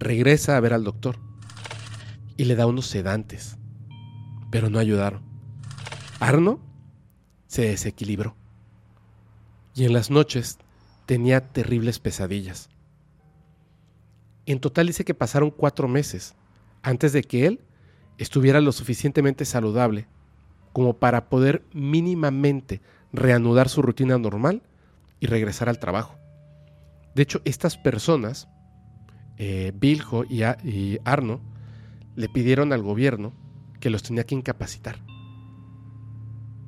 Regresa 0.00 0.56
a 0.56 0.60
ver 0.60 0.74
al 0.74 0.82
doctor 0.82 1.18
y 2.36 2.44
le 2.44 2.56
da 2.56 2.66
unos 2.66 2.86
sedantes, 2.88 3.56
pero 4.50 4.68
no 4.68 4.80
ayudaron. 4.80 5.22
Arno 6.18 6.58
se 7.46 7.62
desequilibró 7.62 8.34
y 9.72 9.84
en 9.84 9.92
las 9.92 10.10
noches 10.10 10.58
tenía 11.06 11.46
terribles 11.52 12.00
pesadillas. 12.00 12.70
En 14.46 14.58
total 14.58 14.88
dice 14.88 15.04
que 15.04 15.14
pasaron 15.14 15.52
cuatro 15.52 15.86
meses 15.86 16.34
antes 16.82 17.12
de 17.12 17.22
que 17.22 17.46
él 17.46 17.60
estuviera 18.18 18.60
lo 18.60 18.72
suficientemente 18.72 19.44
saludable 19.44 20.08
como 20.76 20.98
para 20.98 21.30
poder 21.30 21.64
mínimamente 21.72 22.82
reanudar 23.10 23.70
su 23.70 23.80
rutina 23.80 24.18
normal 24.18 24.60
y 25.20 25.26
regresar 25.26 25.70
al 25.70 25.78
trabajo. 25.78 26.18
De 27.14 27.22
hecho, 27.22 27.40
estas 27.46 27.78
personas, 27.78 28.46
eh, 29.38 29.72
Biljo 29.74 30.24
y, 30.28 30.42
Arno, 31.02 31.40
le 32.14 32.28
pidieron 32.28 32.74
al 32.74 32.82
gobierno 32.82 33.32
que 33.80 33.88
los 33.88 34.02
tenía 34.02 34.24
que 34.24 34.34
incapacitar. 34.34 34.98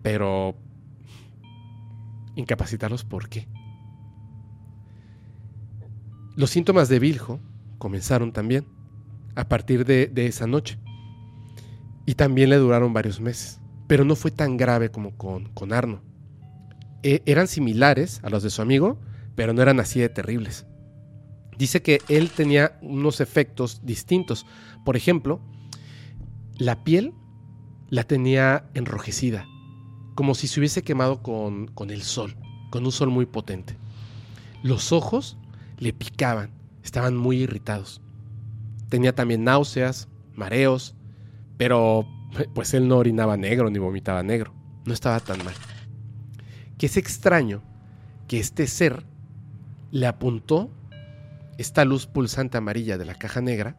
Pero, 0.01 0.55
¿incapacitarlos 2.35 3.05
por 3.05 3.29
qué? 3.29 3.47
Los 6.35 6.49
síntomas 6.49 6.89
de 6.89 6.99
Biljo 6.99 7.41
comenzaron 7.77 8.33
también 8.33 8.65
a 9.35 9.51
partir 9.51 9.85
de, 9.85 10.11
esa 10.27 10.47
noche. 10.47 10.79
Y 12.07 12.15
también 12.15 12.49
le 12.49 12.57
duraron 12.57 12.95
varios 12.95 13.21
meses. 13.21 13.61
Pero 13.89 14.05
no 14.05 14.15
fue 14.15 14.31
tan 14.31 14.57
grave 14.57 14.91
como 14.91 15.17
con, 15.17 15.47
con 15.55 15.73
Arno. 15.73 16.03
E, 17.03 17.23
eran 17.27 17.49
similares 17.49 18.21
a 18.23 18.31
los 18.31 18.45
de 18.45 18.51
su 18.51 18.63
amigo, 18.63 19.01
pero 19.35 19.53
no 19.53 19.63
eran 19.63 19.81
así 19.81 19.99
de 19.99 20.09
terribles. 20.09 20.67
Dice 21.57 21.83
que 21.83 22.01
él 22.09 22.31
tenía 22.31 22.79
unos 22.83 23.21
efectos 23.21 23.81
distintos. 23.85 24.47
Por 24.85 24.97
ejemplo, 24.97 25.41
la 26.57 26.85
piel 26.85 27.15
la 27.89 28.05
tenía 28.05 28.69
enrojecida, 28.75 29.47
como 30.15 30.35
si 30.35 30.47
se 30.47 30.61
hubiese 30.61 30.83
quemado 30.83 31.23
con, 31.23 31.67
con 31.69 31.91
el 31.91 32.03
sol, 32.03 32.37
con 32.71 32.85
un 32.85 32.93
sol 32.93 33.11
muy 33.11 33.27
potente. 33.27 33.77
Los 34.63 34.93
ojos 34.93 35.37
le 35.79 35.93
picaban, 35.93 36.51
estaban 36.83 37.17
muy 37.17 37.39
irritados. 37.39 38.01
Tenía 38.89 39.15
también 39.15 39.45
náuseas, 39.45 40.09
mareos, 40.35 40.95
pero 41.57 42.07
pues 42.55 42.75
él 42.75 42.89
no 42.89 42.99
orinaba 42.99 43.37
negro 43.37 43.71
ni 43.71 43.79
vomitaba 43.79 44.23
negro. 44.23 44.55
No 44.85 44.93
estaba 44.93 45.21
tan 45.21 45.45
mal. 45.45 45.55
Que 46.77 46.87
es 46.87 46.97
extraño 46.97 47.63
que 48.27 48.39
este 48.39 48.67
ser 48.67 49.05
le 49.91 50.07
apuntó 50.07 50.71
esta 51.57 51.85
luz 51.85 52.07
pulsante 52.07 52.59
amarilla 52.59 52.99
de 52.99 53.05
la 53.05 53.15
caja 53.15 53.41
negra 53.41 53.77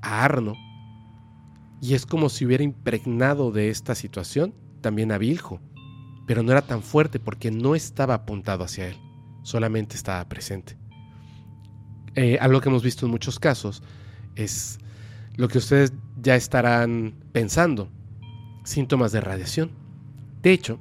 a 0.00 0.24
Arno 0.24 0.54
y 1.80 1.94
es 1.94 2.06
como 2.06 2.30
si 2.30 2.46
hubiera 2.46 2.64
impregnado 2.64 3.50
de 3.50 3.68
esta 3.68 3.94
situación 3.94 4.54
también 4.80 5.12
a 5.12 5.18
Viljo, 5.18 5.60
pero 6.26 6.42
no 6.42 6.52
era 6.52 6.62
tan 6.62 6.82
fuerte 6.82 7.20
porque 7.20 7.50
no 7.50 7.74
estaba 7.74 8.14
apuntado 8.14 8.64
hacia 8.64 8.88
él, 8.88 8.96
solamente 9.42 9.96
estaba 9.96 10.26
presente. 10.26 10.78
Eh, 12.14 12.38
algo 12.40 12.60
que 12.60 12.68
hemos 12.68 12.82
visto 12.82 13.04
en 13.04 13.12
muchos 13.12 13.38
casos 13.38 13.82
es 14.36 14.78
lo 15.36 15.48
que 15.48 15.58
ustedes 15.58 15.92
ya 16.20 16.36
estarán 16.36 17.14
pensando, 17.32 17.88
síntomas 18.64 19.12
de 19.12 19.20
radiación. 19.20 19.72
De 20.42 20.52
hecho, 20.52 20.78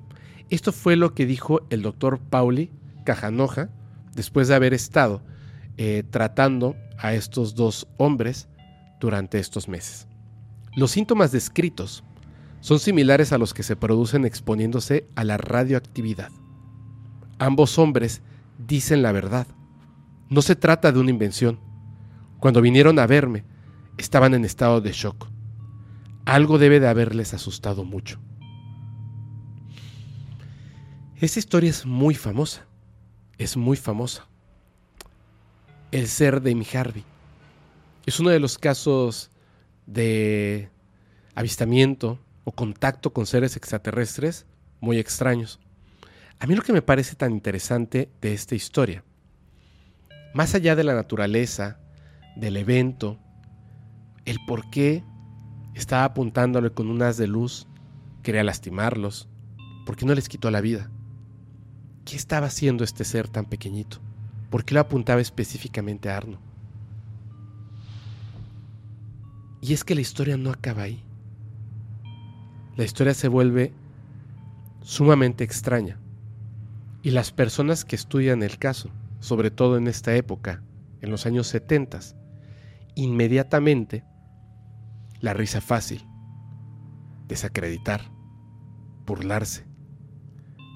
esto 0.49 0.71
fue 0.71 0.95
lo 0.95 1.13
que 1.13 1.25
dijo 1.25 1.61
el 1.69 1.81
doctor 1.81 2.19
Pauli 2.19 2.71
Cajanoja 3.05 3.69
después 4.15 4.47
de 4.47 4.55
haber 4.55 4.73
estado 4.73 5.21
eh, 5.77 6.03
tratando 6.09 6.75
a 6.97 7.13
estos 7.13 7.55
dos 7.55 7.87
hombres 7.97 8.47
durante 8.99 9.39
estos 9.39 9.67
meses. 9.67 10.07
Los 10.75 10.91
síntomas 10.91 11.31
descritos 11.31 12.03
son 12.59 12.79
similares 12.79 13.33
a 13.33 13.37
los 13.37 13.53
que 13.53 13.63
se 13.63 13.75
producen 13.75 14.25
exponiéndose 14.25 15.07
a 15.15 15.23
la 15.23 15.37
radioactividad. 15.37 16.31
Ambos 17.39 17.77
hombres 17.77 18.21
dicen 18.57 19.01
la 19.01 19.11
verdad. 19.11 19.47
No 20.29 20.41
se 20.41 20.55
trata 20.55 20.91
de 20.91 20.99
una 20.99 21.09
invención. 21.09 21.59
Cuando 22.39 22.61
vinieron 22.61 22.99
a 22.99 23.07
verme, 23.07 23.43
estaban 23.97 24.33
en 24.33 24.45
estado 24.45 24.81
de 24.81 24.91
shock. 24.91 25.27
Algo 26.25 26.57
debe 26.57 26.79
de 26.79 26.87
haberles 26.87 27.33
asustado 27.33 27.83
mucho. 27.83 28.19
Esta 31.19 31.39
historia 31.39 31.69
es 31.69 31.85
muy 31.85 32.15
famosa. 32.15 32.65
Es 33.37 33.57
muy 33.57 33.77
famosa. 33.77 34.27
El 35.91 36.07
ser 36.07 36.41
de 36.41 36.51
Amy 36.51 36.67
Harvey. 36.73 37.03
Es 38.05 38.19
uno 38.19 38.29
de 38.29 38.39
los 38.39 38.57
casos 38.57 39.31
de 39.85 40.69
avistamiento 41.35 42.19
o 42.43 42.51
contacto 42.51 43.13
con 43.13 43.25
seres 43.25 43.55
extraterrestres 43.55 44.45
muy 44.81 44.99
extraños. 44.99 45.59
A 46.39 46.47
mí 46.47 46.55
lo 46.55 46.61
que 46.61 46.73
me 46.73 46.81
parece 46.81 47.15
tan 47.15 47.31
interesante 47.31 48.09
de 48.21 48.33
esta 48.33 48.55
historia, 48.55 49.03
más 50.33 50.55
allá 50.55 50.75
de 50.75 50.83
la 50.83 50.93
naturaleza, 50.93 51.79
del 52.35 52.57
evento, 52.57 53.17
el 54.25 54.39
por 54.45 54.69
qué 54.69 55.03
estaba 55.73 56.05
apuntándole 56.05 56.71
con 56.71 56.89
un 56.89 57.01
haz 57.01 57.17
de 57.17 57.27
luz, 57.27 57.67
quería 58.21 58.43
lastimarlos, 58.43 59.27
por 59.85 59.95
qué 59.95 60.05
no 60.05 60.15
les 60.15 60.29
quitó 60.29 60.51
la 60.51 60.61
vida. 60.61 60.89
¿Qué 62.05 62.15
estaba 62.15 62.47
haciendo 62.47 62.83
este 62.83 63.05
ser 63.05 63.27
tan 63.27 63.45
pequeñito? 63.45 63.99
¿Por 64.49 64.65
qué 64.65 64.73
lo 64.73 64.81
apuntaba 64.81 65.21
específicamente 65.21 66.09
a 66.09 66.17
Arno? 66.17 66.39
Y 69.61 69.73
es 69.73 69.83
que 69.83 69.95
la 69.95 70.01
historia 70.01 70.37
no 70.37 70.51
acaba 70.51 70.83
ahí. 70.83 71.01
La 72.75 72.83
historia 72.83 73.13
se 73.13 73.27
vuelve 73.27 73.71
sumamente 74.81 75.43
extraña 75.43 75.99
Y 77.03 77.11
las 77.11 77.31
personas 77.31 77.85
que 77.85 77.95
estudian 77.95 78.43
el 78.43 78.57
caso, 78.57 78.89
sobre 79.19 79.51
todo 79.51 79.77
en 79.77 79.87
esta 79.87 80.15
época, 80.15 80.61
en 81.01 81.11
los 81.11 81.25
años 81.25 81.47
70, 81.47 81.99
inmediatamente 82.95 84.03
la 85.23 85.33
risa 85.33 85.61
fácil, 85.61 86.05
desacreditar, 87.29 88.11
burlarse, 89.05 89.65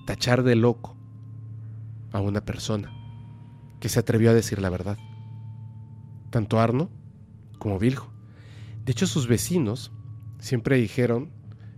tachar 0.06 0.42
de 0.42 0.56
loco 0.56 0.96
a 2.14 2.22
una 2.22 2.46
persona 2.46 2.90
que 3.82 3.90
se 3.90 4.00
atrevió 4.00 4.30
a 4.30 4.34
decir 4.34 4.62
la 4.62 4.70
verdad. 4.70 4.98
Tanto 6.30 6.62
Arno 6.62 6.90
como 7.60 7.78
Viljo. 7.78 8.10
De 8.86 8.94
hecho, 8.94 9.06
sus 9.06 9.28
vecinos 9.28 9.92
siempre 10.40 10.78
dijeron 10.78 11.34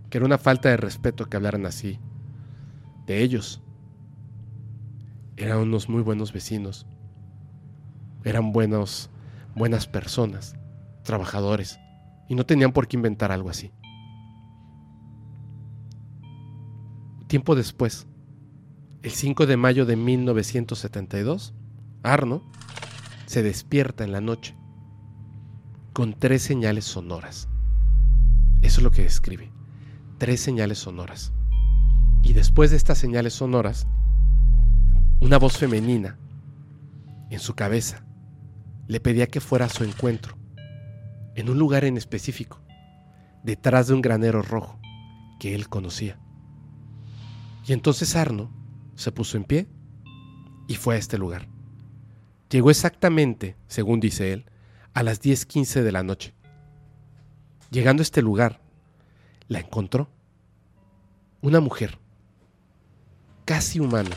que 0.08 0.18
era 0.18 0.26
una 0.26 0.38
falta 0.38 0.68
de 0.68 0.76
respeto 0.76 1.26
que 1.26 1.36
hablaran 1.36 1.66
así 1.66 1.98
de 3.04 3.20
ellos. 3.24 3.64
Eran 5.36 5.58
unos 5.58 5.88
muy 5.88 6.02
buenos 6.02 6.32
vecinos. 6.32 6.86
Eran 8.22 8.52
buenos, 8.52 9.10
buenas 9.56 9.88
personas, 9.88 10.54
trabajadores, 11.02 11.80
y 12.30 12.36
no 12.36 12.46
tenían 12.46 12.72
por 12.72 12.86
qué 12.86 12.96
inventar 12.96 13.32
algo 13.32 13.50
así. 13.50 13.72
Tiempo 17.26 17.56
después, 17.56 18.06
el 19.02 19.10
5 19.10 19.46
de 19.46 19.56
mayo 19.56 19.84
de 19.84 19.96
1972, 19.96 21.54
Arno 22.04 22.48
se 23.26 23.42
despierta 23.42 24.04
en 24.04 24.12
la 24.12 24.20
noche 24.20 24.56
con 25.92 26.14
tres 26.14 26.42
señales 26.42 26.84
sonoras. 26.84 27.48
Eso 28.62 28.78
es 28.78 28.84
lo 28.84 28.92
que 28.92 29.02
describe. 29.02 29.50
Tres 30.18 30.40
señales 30.40 30.78
sonoras. 30.78 31.32
Y 32.22 32.32
después 32.32 32.70
de 32.70 32.76
estas 32.76 32.98
señales 32.98 33.34
sonoras, 33.34 33.88
una 35.20 35.36
voz 35.36 35.56
femenina 35.58 36.16
en 37.28 37.40
su 37.40 37.54
cabeza 37.54 38.04
le 38.86 39.00
pedía 39.00 39.26
que 39.26 39.40
fuera 39.40 39.64
a 39.64 39.68
su 39.68 39.82
encuentro, 39.82 40.36
en 41.34 41.50
un 41.50 41.58
lugar 41.58 41.84
en 41.84 41.96
específico, 41.96 42.60
detrás 43.42 43.88
de 43.88 43.94
un 43.94 44.02
granero 44.02 44.42
rojo 44.42 44.78
que 45.38 45.54
él 45.54 45.68
conocía. 45.68 46.18
Y 47.66 47.72
entonces 47.72 48.16
Arno 48.16 48.50
se 48.94 49.12
puso 49.12 49.36
en 49.36 49.44
pie 49.44 49.66
y 50.68 50.74
fue 50.74 50.96
a 50.96 50.98
este 50.98 51.18
lugar. 51.18 51.48
Llegó 52.50 52.70
exactamente, 52.70 53.56
según 53.68 54.00
dice 54.00 54.32
él, 54.32 54.44
a 54.92 55.02
las 55.02 55.22
10.15 55.22 55.82
de 55.82 55.92
la 55.92 56.02
noche. 56.02 56.34
Llegando 57.70 58.00
a 58.00 58.04
este 58.04 58.22
lugar, 58.22 58.60
la 59.48 59.60
encontró. 59.60 60.10
Una 61.42 61.60
mujer, 61.60 61.98
casi 63.44 63.80
humana. 63.80 64.16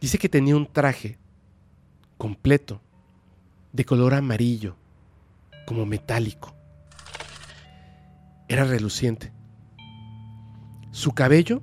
Dice 0.00 0.18
que 0.18 0.28
tenía 0.28 0.56
un 0.56 0.70
traje 0.70 1.18
completo, 2.18 2.80
de 3.72 3.84
color 3.84 4.14
amarillo, 4.14 4.76
como 5.66 5.84
metálico. 5.84 6.54
Era 8.48 8.64
reluciente. 8.64 9.32
Su 10.92 11.12
cabello 11.12 11.62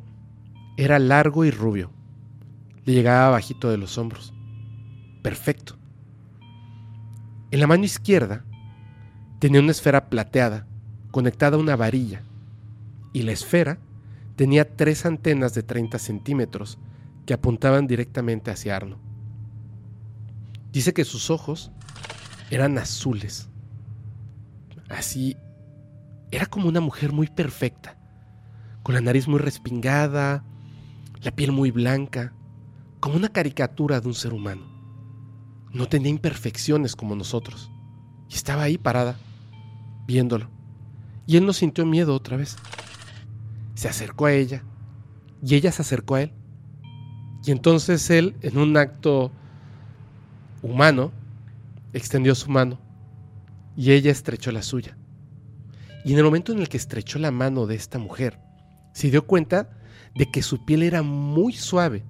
era 0.77 0.99
largo 0.99 1.45
y 1.45 1.51
rubio. 1.51 1.91
Le 2.85 2.93
llegaba 2.93 3.31
bajito 3.31 3.71
de 3.71 3.77
los 3.77 3.97
hombros. 3.97 4.33
Perfecto. 5.21 5.77
En 7.51 7.59
la 7.59 7.67
mano 7.67 7.85
izquierda 7.85 8.45
tenía 9.39 9.61
una 9.61 9.71
esfera 9.71 10.09
plateada 10.09 10.67
conectada 11.11 11.57
a 11.57 11.59
una 11.59 11.75
varilla 11.75 12.23
y 13.13 13.21
la 13.21 13.31
esfera 13.31 13.77
tenía 14.35 14.75
tres 14.75 15.05
antenas 15.05 15.53
de 15.53 15.63
30 15.63 15.99
centímetros 15.99 16.79
que 17.25 17.33
apuntaban 17.33 17.87
directamente 17.87 18.51
hacia 18.51 18.75
Arno. 18.75 18.97
Dice 20.71 20.93
que 20.93 21.05
sus 21.05 21.29
ojos 21.29 21.71
eran 22.49 22.77
azules. 22.77 23.49
Así, 24.93 25.35
era 26.31 26.45
como 26.45 26.67
una 26.67 26.79
mujer 26.79 27.11
muy 27.11 27.27
perfecta, 27.27 27.97
con 28.83 28.95
la 28.95 29.01
nariz 29.01 29.27
muy 29.27 29.39
respingada, 29.39 30.43
la 31.21 31.31
piel 31.31 31.51
muy 31.51 31.71
blanca, 31.71 32.33
como 32.99 33.15
una 33.15 33.29
caricatura 33.29 33.99
de 33.99 34.07
un 34.07 34.13
ser 34.13 34.33
humano. 34.33 34.61
No 35.71 35.87
tenía 35.87 36.09
imperfecciones 36.09 36.95
como 36.95 37.15
nosotros. 37.15 37.71
Y 38.29 38.35
estaba 38.35 38.63
ahí 38.63 38.77
parada, 38.77 39.17
viéndolo. 40.05 40.49
Y 41.25 41.37
él 41.37 41.45
no 41.45 41.53
sintió 41.53 41.85
miedo 41.85 42.13
otra 42.13 42.37
vez. 42.37 42.55
Se 43.73 43.89
acercó 43.89 44.27
a 44.27 44.33
ella 44.33 44.63
y 45.41 45.55
ella 45.55 45.71
se 45.71 45.81
acercó 45.81 46.15
a 46.15 46.21
él. 46.23 46.33
Y 47.43 47.51
entonces 47.51 48.09
él, 48.09 48.35
en 48.41 48.57
un 48.57 48.77
acto 48.77 49.31
humano, 50.61 51.11
extendió 51.93 52.35
su 52.35 52.49
mano 52.49 52.79
y 53.75 53.91
ella 53.91 54.11
estrechó 54.11 54.51
la 54.51 54.61
suya. 54.61 54.97
Y 56.05 56.13
en 56.13 56.17
el 56.17 56.25
momento 56.25 56.51
en 56.51 56.59
el 56.59 56.69
que 56.69 56.77
estrechó 56.77 57.19
la 57.19 57.31
mano 57.31 57.65
de 57.65 57.75
esta 57.75 57.97
mujer, 57.97 58.39
se 58.93 59.09
dio 59.09 59.25
cuenta 59.25 59.69
de 60.15 60.29
que 60.29 60.41
su 60.41 60.65
piel 60.65 60.83
era 60.83 61.01
muy 61.01 61.53
suave 61.53 62.03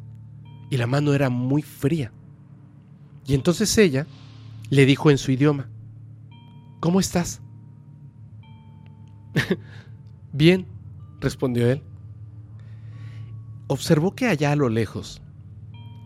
y 0.70 0.78
la 0.78 0.88
mano 0.88 1.14
era 1.14 1.30
muy 1.30 1.62
fría. 1.62 2.12
Y 3.26 3.36
entonces 3.36 3.78
ella 3.78 4.08
le 4.70 4.86
dijo 4.86 5.12
en 5.12 5.18
su 5.18 5.32
idioma, 5.32 5.70
¿Cómo 6.84 7.00
estás? 7.00 7.42
Bien, 10.34 10.68
respondió 11.22 11.72
él. 11.72 11.82
Observó 13.68 14.14
que 14.14 14.28
allá 14.28 14.52
a 14.52 14.58
lo 14.58 14.68
lejos, 14.68 15.22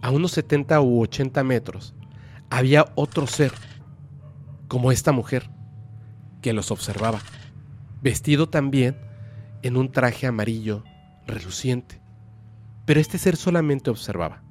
a 0.03 0.11
unos 0.11 0.33
70 0.33 0.79
u 0.81 1.01
80 1.01 1.43
metros, 1.43 1.95
había 2.51 2.85
otro 2.93 3.25
ser, 3.25 3.53
como 4.67 4.91
esta 4.91 5.11
mujer, 5.11 5.49
que 6.41 6.53
los 6.53 6.71
observaba, 6.71 7.19
vestido 8.01 8.49
también 8.49 8.97
en 9.61 9.77
un 9.77 9.91
traje 9.91 10.27
amarillo 10.27 10.83
reluciente. 11.25 12.01
Pero 12.85 12.99
este 12.99 13.17
ser 13.17 13.35
solamente 13.35 13.89
observaba. 13.89 14.43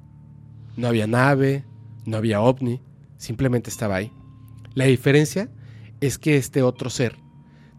No 0.75 0.87
había 0.87 1.07
nave, 1.07 1.65
no 2.05 2.17
había 2.17 2.41
ovni, 2.41 2.81
simplemente 3.17 3.69
estaba 3.69 3.95
ahí. 3.95 4.11
La 4.73 4.85
diferencia 4.85 5.49
es 6.01 6.17
que 6.17 6.37
este 6.37 6.61
otro 6.61 6.89
ser 6.89 7.17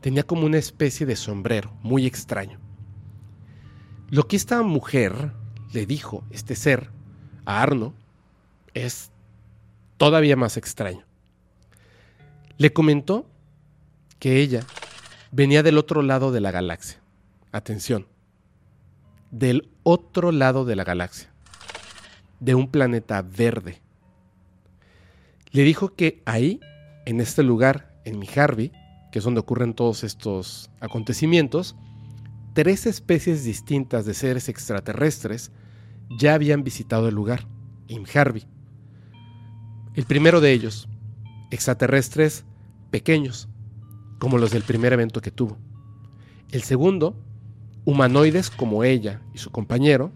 tenía 0.01 0.25
como 0.25 0.47
una 0.47 0.59
especie 0.59 1.07
de 1.07 1.17
sombrero 1.17 1.73
muy 1.83 2.07
extraño. 2.07 2.59
Lo 4.11 4.27
que 4.27 4.37
esta 4.37 4.63
mujer 4.63 5.33
le 5.73 5.87
dijo, 5.87 6.25
este 6.31 6.57
ser, 6.57 6.91
a 7.45 7.63
Arno, 7.63 7.95
es 8.75 9.13
todavía 9.97 10.37
más 10.37 10.57
extraño. 10.57 11.08
Le 12.59 12.73
comentó 12.73 13.31
que 14.19 14.41
ella 14.41 14.65
venía 15.31 15.63
del 15.63 15.79
otro 15.79 16.03
lado 16.03 16.33
de 16.33 16.41
la 16.41 16.51
galaxia. 16.51 16.99
Atención, 17.53 18.07
del 19.31 19.71
otro 19.85 20.33
lado 20.33 20.65
de 20.65 20.75
la 20.75 20.83
galaxia, 20.85 21.31
de 22.41 22.57
un 22.57 22.69
planeta 22.69 23.23
verde. 23.23 23.81
Le 25.53 25.63
dijo 25.63 25.95
que 25.95 26.21
ahí, 26.27 26.61
en 27.07 27.21
este 27.21 27.43
lugar, 27.43 27.95
en 28.05 28.19
Mijarvi, 28.19 28.73
que 29.13 29.21
es 29.21 29.25
donde 29.25 29.41
ocurren 29.41 29.73
todos 29.73 30.03
estos 30.03 30.69
acontecimientos, 30.81 31.77
tres 32.55 32.87
especies 32.87 33.45
distintas 33.45 34.05
de 34.05 34.15
seres 34.15 34.49
extraterrestres 34.49 35.53
ya 36.19 36.35
habían 36.35 36.65
visitado 36.65 37.09
el 37.09 37.15
lugar, 37.15 37.47
Imharvi. 37.87 38.45
El 39.95 40.05
primero 40.05 40.41
de 40.41 40.53
ellos, 40.53 40.89
extraterrestres 41.51 42.45
pequeños, 42.91 43.49
como 44.19 44.39
los 44.39 44.51
del 44.51 44.63
primer 44.63 44.93
evento 44.93 45.21
que 45.21 45.31
tuvo. 45.31 45.59
El 46.51 46.63
segundo, 46.63 47.15
humanoides 47.85 48.51
como 48.51 48.85
ella 48.85 49.23
y 49.35 49.39
su 49.39 49.51
compañero, 49.51 50.13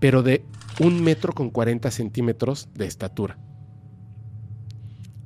pero 0.00 0.22
de 0.22 0.44
un 0.80 1.02
metro 1.02 1.32
con 1.32 1.50
40 1.50 1.90
centímetros 1.90 2.68
de 2.74 2.86
estatura. 2.86 3.38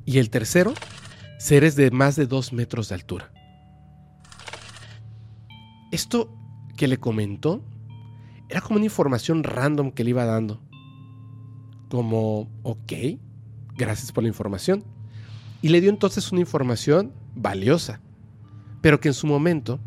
Y 0.04 0.18
el 0.18 0.30
tercero, 0.30 0.74
seres 1.38 1.76
de 1.76 1.90
más 1.90 2.16
de 2.16 2.26
dos 2.26 2.52
metros 2.52 2.88
de 2.88 2.94
altura. 2.96 3.32
Esto 5.90 6.32
que 6.76 6.86
le 6.88 6.98
comentó 6.98 7.64
era 8.48 8.60
como 8.60 8.76
una 8.76 8.86
información 8.86 9.44
random 9.44 9.90
que 9.92 10.04
le 10.04 10.10
iba 10.10 10.24
dando. 10.24 10.60
Como, 11.88 12.48
ok, 12.62 12.92
gracias 13.76 14.12
por 14.12 14.22
la 14.22 14.28
información. 14.28 14.84
Y 15.62 15.68
le 15.68 15.80
dio 15.80 15.90
entonces 15.90 16.32
una 16.32 16.40
información 16.40 17.12
valiosa, 17.34 18.00
pero 18.80 19.00
que 19.00 19.08
en 19.08 19.14
su 19.14 19.26
momento 19.26 19.80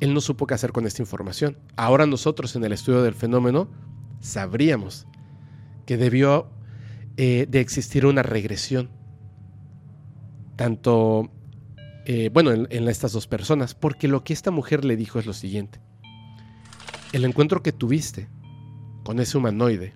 él 0.00 0.12
no 0.12 0.20
supo 0.20 0.46
qué 0.46 0.54
hacer 0.54 0.72
con 0.72 0.86
esta 0.86 1.02
información. 1.02 1.56
Ahora 1.76 2.06
nosotros 2.06 2.56
en 2.56 2.64
el 2.64 2.72
estudio 2.72 3.02
del 3.02 3.14
fenómeno 3.14 3.68
sabríamos 4.20 5.06
que 5.86 5.96
debió 5.96 6.50
eh, 7.16 7.46
de 7.48 7.60
existir 7.60 8.06
una 8.06 8.22
regresión, 8.22 8.90
tanto, 10.56 11.30
eh, 12.06 12.30
bueno, 12.32 12.50
en, 12.50 12.66
en 12.70 12.88
estas 12.88 13.12
dos 13.12 13.26
personas, 13.26 13.74
porque 13.74 14.08
lo 14.08 14.24
que 14.24 14.32
esta 14.32 14.50
mujer 14.50 14.84
le 14.84 14.96
dijo 14.96 15.18
es 15.18 15.26
lo 15.26 15.32
siguiente. 15.32 15.80
El 17.12 17.24
encuentro 17.24 17.62
que 17.62 17.72
tuviste 17.72 18.28
con 19.04 19.20
ese 19.20 19.38
humanoide 19.38 19.94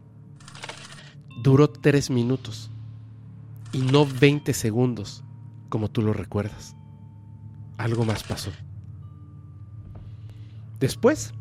duró 1.43 1.69
tres 1.69 2.11
minutos 2.11 2.71
y 3.73 3.79
no 3.79 4.07
20 4.07 4.53
segundos, 4.55 5.25
como 5.69 5.91
tú 5.91 6.03
lo 6.03 6.13
recuerdas. 6.13 6.75
Algo 7.77 8.05
más 8.05 8.23
pasó. 8.25 8.51
Después, 10.81 11.33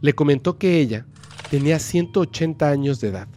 le 0.00 0.14
comentó 0.14 0.58
que 0.58 0.80
ella 0.80 1.06
tenía 1.50 1.78
180 1.78 2.68
años 2.68 3.00
de 3.00 3.08
edad. 3.08 3.28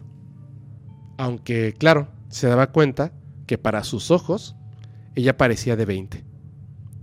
Aunque, 1.16 1.74
claro, 1.76 2.08
se 2.28 2.46
daba 2.46 2.72
cuenta 2.72 3.12
que 3.46 3.58
para 3.58 3.84
sus 3.84 4.10
ojos 4.10 4.54
ella 5.14 5.36
parecía 5.36 5.76
de 5.76 5.84
20. 5.84 6.24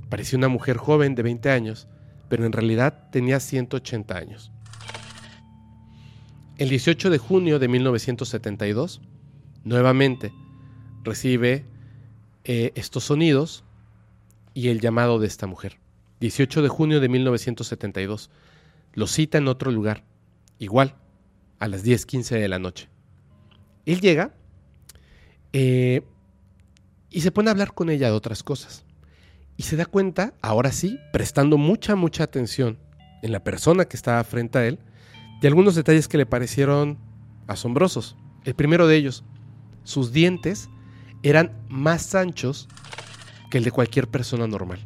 Parecía 0.10 0.38
una 0.38 0.48
mujer 0.48 0.78
joven 0.78 1.16
de 1.16 1.24
20 1.24 1.50
años, 1.50 1.88
pero 2.30 2.46
en 2.46 2.54
realidad 2.54 3.10
tenía 3.12 3.40
180 3.40 4.18
años. 4.18 4.52
El 6.58 6.70
18 6.70 7.10
de 7.10 7.18
junio 7.18 7.60
de 7.60 7.68
1972, 7.68 9.02
nuevamente 9.66 10.32
recibe 11.06 11.66
eh, 12.44 12.72
estos 12.76 13.06
sonidos 13.06 13.64
y 14.54 14.70
el 14.70 14.82
llamado 14.82 15.20
de 15.20 15.28
esta 15.28 15.48
mujer. 15.48 15.80
18 16.20 16.62
de 16.62 16.70
junio 16.70 17.00
de 17.00 17.10
1972. 17.10 18.30
Lo 18.94 19.08
cita 19.08 19.38
en 19.38 19.48
otro 19.48 19.72
lugar, 19.72 20.04
igual, 20.60 20.96
a 21.60 21.68
las 21.68 21.86
10.15 21.86 22.40
de 22.40 22.48
la 22.48 22.60
noche. 22.60 22.90
Él 23.86 24.02
llega 24.02 24.34
eh, 25.54 26.02
y 27.10 27.22
se 27.22 27.32
pone 27.32 27.50
a 27.50 27.52
hablar 27.52 27.74
con 27.74 27.90
ella 27.90 28.08
de 28.08 28.14
otras 28.14 28.44
cosas. 28.44 28.86
Y 29.58 29.64
se 29.64 29.76
da 29.76 29.86
cuenta, 29.86 30.34
ahora 30.42 30.72
sí, 30.72 31.00
prestando 31.14 31.58
mucha, 31.58 31.96
mucha 31.96 32.24
atención 32.24 32.78
en 33.22 33.32
la 33.32 33.44
persona 33.44 33.86
que 33.86 33.98
estaba 33.98 34.24
frente 34.24 34.58
a 34.58 34.66
él, 34.66 34.80
de 35.42 35.48
algunos 35.48 35.76
detalles 35.76 36.08
que 36.08 36.18
le 36.18 36.26
parecieron 36.26 36.98
asombrosos. 37.48 38.16
El 38.44 38.56
primero 38.56 38.88
de 38.88 38.96
ellos, 38.96 39.24
sus 39.84 40.12
dientes 40.12 40.70
eran 41.26 41.52
más 41.70 42.14
anchos 42.14 42.68
que 43.50 43.58
el 43.58 43.64
de 43.64 43.72
cualquier 43.72 44.08
persona 44.08 44.46
normal. 44.46 44.80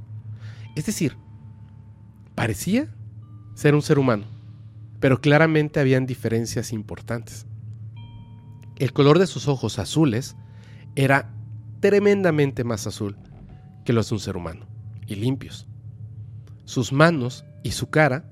Es 0.75 0.85
decir, 0.85 1.17
parecía 2.33 2.87
ser 3.55 3.75
un 3.75 3.81
ser 3.81 3.99
humano, 3.99 4.23
pero 5.01 5.19
claramente 5.19 5.81
habían 5.81 6.05
diferencias 6.05 6.71
importantes. 6.71 7.45
El 8.77 8.93
color 8.93 9.19
de 9.19 9.27
sus 9.27 9.49
ojos 9.49 9.79
azules 9.79 10.37
era 10.95 11.29
tremendamente 11.81 12.63
más 12.63 12.87
azul 12.87 13.17
que 13.83 13.91
los 13.91 14.07
de 14.07 14.15
un 14.15 14.21
ser 14.21 14.37
humano, 14.37 14.65
y 15.07 15.15
limpios. 15.15 15.67
Sus 16.63 16.93
manos 16.93 17.43
y 17.63 17.71
su 17.71 17.89
cara, 17.89 18.31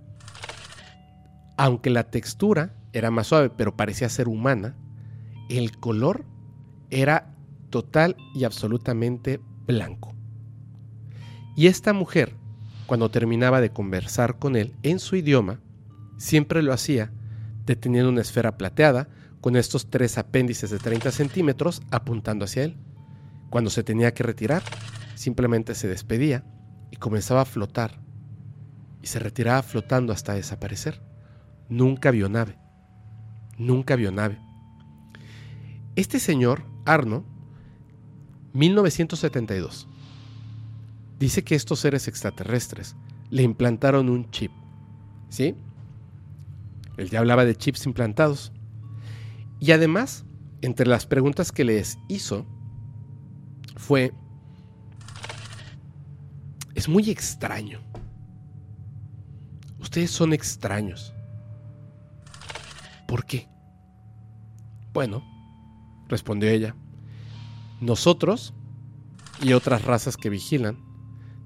aunque 1.57 1.89
la 1.89 2.09
textura 2.09 2.73
era 2.93 3.11
más 3.11 3.27
suave, 3.27 3.49
pero 3.49 3.75
parecía 3.75 4.07
ser 4.07 4.29
humana, 4.29 4.77
el 5.49 5.77
color 5.77 6.23
era 6.89 7.33
total 7.69 8.15
y 8.33 8.43
absolutamente 8.43 9.39
blanco. 9.65 10.15
Y 11.55 11.67
esta 11.67 11.93
mujer, 11.93 12.35
cuando 12.85 13.09
terminaba 13.09 13.61
de 13.61 13.71
conversar 13.71 14.37
con 14.37 14.55
él 14.55 14.75
en 14.83 14.99
su 14.99 15.15
idioma, 15.15 15.59
siempre 16.17 16.61
lo 16.61 16.73
hacía 16.73 17.11
deteniendo 17.65 18.09
una 18.09 18.21
esfera 18.21 18.57
plateada 18.57 19.09
con 19.41 19.55
estos 19.55 19.89
tres 19.89 20.17
apéndices 20.17 20.69
de 20.69 20.79
30 20.79 21.11
centímetros 21.11 21.81
apuntando 21.91 22.45
hacia 22.45 22.63
él. 22.63 22.77
Cuando 23.49 23.69
se 23.69 23.83
tenía 23.83 24.13
que 24.13 24.23
retirar, 24.23 24.63
simplemente 25.15 25.75
se 25.75 25.87
despedía 25.87 26.43
y 26.91 26.97
comenzaba 26.97 27.41
a 27.41 27.45
flotar. 27.45 27.99
Y 29.01 29.07
se 29.07 29.19
retiraba 29.19 29.61
flotando 29.63 30.11
hasta 30.11 30.33
desaparecer. 30.33 31.01
Nunca 31.69 32.11
vio 32.11 32.29
nave. 32.29 32.57
Nunca 33.57 33.95
vio 33.95 34.11
nave. 34.11 34.39
Este 35.95 36.19
señor, 36.19 36.63
Arno, 36.85 37.25
1972, 38.53 39.87
dice 41.19 41.43
que 41.43 41.55
estos 41.55 41.79
seres 41.79 42.07
extraterrestres 42.07 42.95
le 43.29 43.43
implantaron 43.43 44.09
un 44.09 44.29
chip. 44.31 44.51
¿Sí? 45.29 45.55
Él 46.97 47.09
ya 47.09 47.19
hablaba 47.19 47.45
de 47.45 47.55
chips 47.55 47.85
implantados. 47.85 48.51
Y 49.59 49.71
además, 49.71 50.25
entre 50.61 50.87
las 50.87 51.05
preguntas 51.05 51.51
que 51.51 51.63
les 51.63 51.97
hizo 52.07 52.45
fue, 53.75 54.13
es 56.75 56.87
muy 56.87 57.09
extraño. 57.09 57.79
Ustedes 59.79 60.11
son 60.11 60.33
extraños. 60.33 61.13
¿Por 63.07 63.25
qué? 63.25 63.47
Bueno, 64.93 65.23
respondió 66.07 66.49
ella, 66.49 66.75
nosotros 67.79 68.53
y 69.41 69.53
otras 69.53 69.83
razas 69.85 70.17
que 70.17 70.29
vigilan 70.29 70.77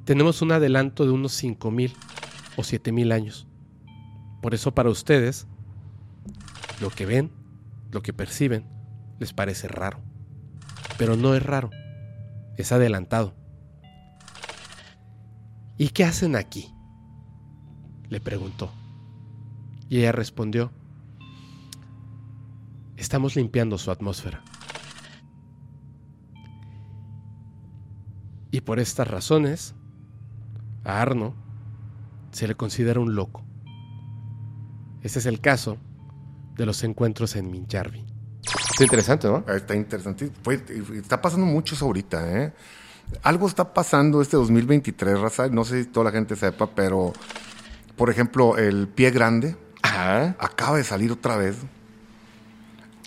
tenemos 0.06 0.42
un 0.42 0.52
adelanto 0.52 1.06
de 1.06 1.12
unos 1.12 1.42
5.000 1.42 1.94
o 2.56 2.62
7.000 2.62 3.14
años. 3.14 3.48
Por 4.42 4.54
eso 4.54 4.74
para 4.74 4.90
ustedes, 4.90 5.48
lo 6.80 6.90
que 6.90 7.06
ven, 7.06 7.32
lo 7.92 8.02
que 8.02 8.14
perciben, 8.14 8.66
les 9.20 9.34
parece 9.34 9.68
raro. 9.68 10.00
Pero 10.98 11.16
no 11.16 11.36
es 11.36 11.44
raro, 11.44 11.70
es 12.58 12.72
adelantado. 12.72 13.36
¿Y 15.78 15.90
qué 15.90 16.04
hacen 16.04 16.36
aquí? 16.36 16.74
Le 18.10 18.20
preguntó. 18.20 18.72
Y 19.90 20.00
ella 20.00 20.12
respondió, 20.12 20.72
estamos 22.98 23.36
limpiando 23.36 23.78
su 23.78 23.92
atmósfera. 23.92 24.44
Y 28.52 28.62
por 28.62 28.80
estas 28.80 29.08
razones, 29.08 29.74
a 30.84 31.02
Arno 31.02 31.34
se 32.32 32.48
le 32.48 32.56
considera 32.56 33.00
un 33.00 33.16
loco. 33.16 33.44
Este 35.02 35.20
es 35.20 35.26
el 35.26 35.40
caso 35.40 35.78
de 36.56 36.66
los 36.66 36.84
encuentros 36.84 37.36
en 37.36 37.50
Minjarvi. 37.50 38.06
Está 38.72 38.84
interesante, 38.84 39.28
¿no? 39.28 39.46
Está 39.48 39.76
interesante. 39.76 40.32
está 40.96 41.22
pasando 41.22 41.46
mucho 41.46 41.76
eso 41.76 41.86
ahorita, 41.86 42.44
¿eh? 42.44 42.54
Algo 43.24 43.48
está 43.48 43.74
pasando 43.74 44.22
este 44.22 44.38
2023, 44.38 45.20
raza. 45.20 45.48
No 45.50 45.64
sé 45.64 45.84
si 45.84 45.90
toda 45.90 46.06
la 46.06 46.12
gente 46.12 46.36
sepa, 46.36 46.68
pero, 46.68 47.14
por 47.96 48.10
ejemplo, 48.10 48.58
el 48.58 48.88
pie 48.88 49.12
grande 49.12 49.56
acaba 49.84 50.78
de 50.78 50.84
salir 50.84 51.12
otra 51.12 51.36
vez. 51.36 51.58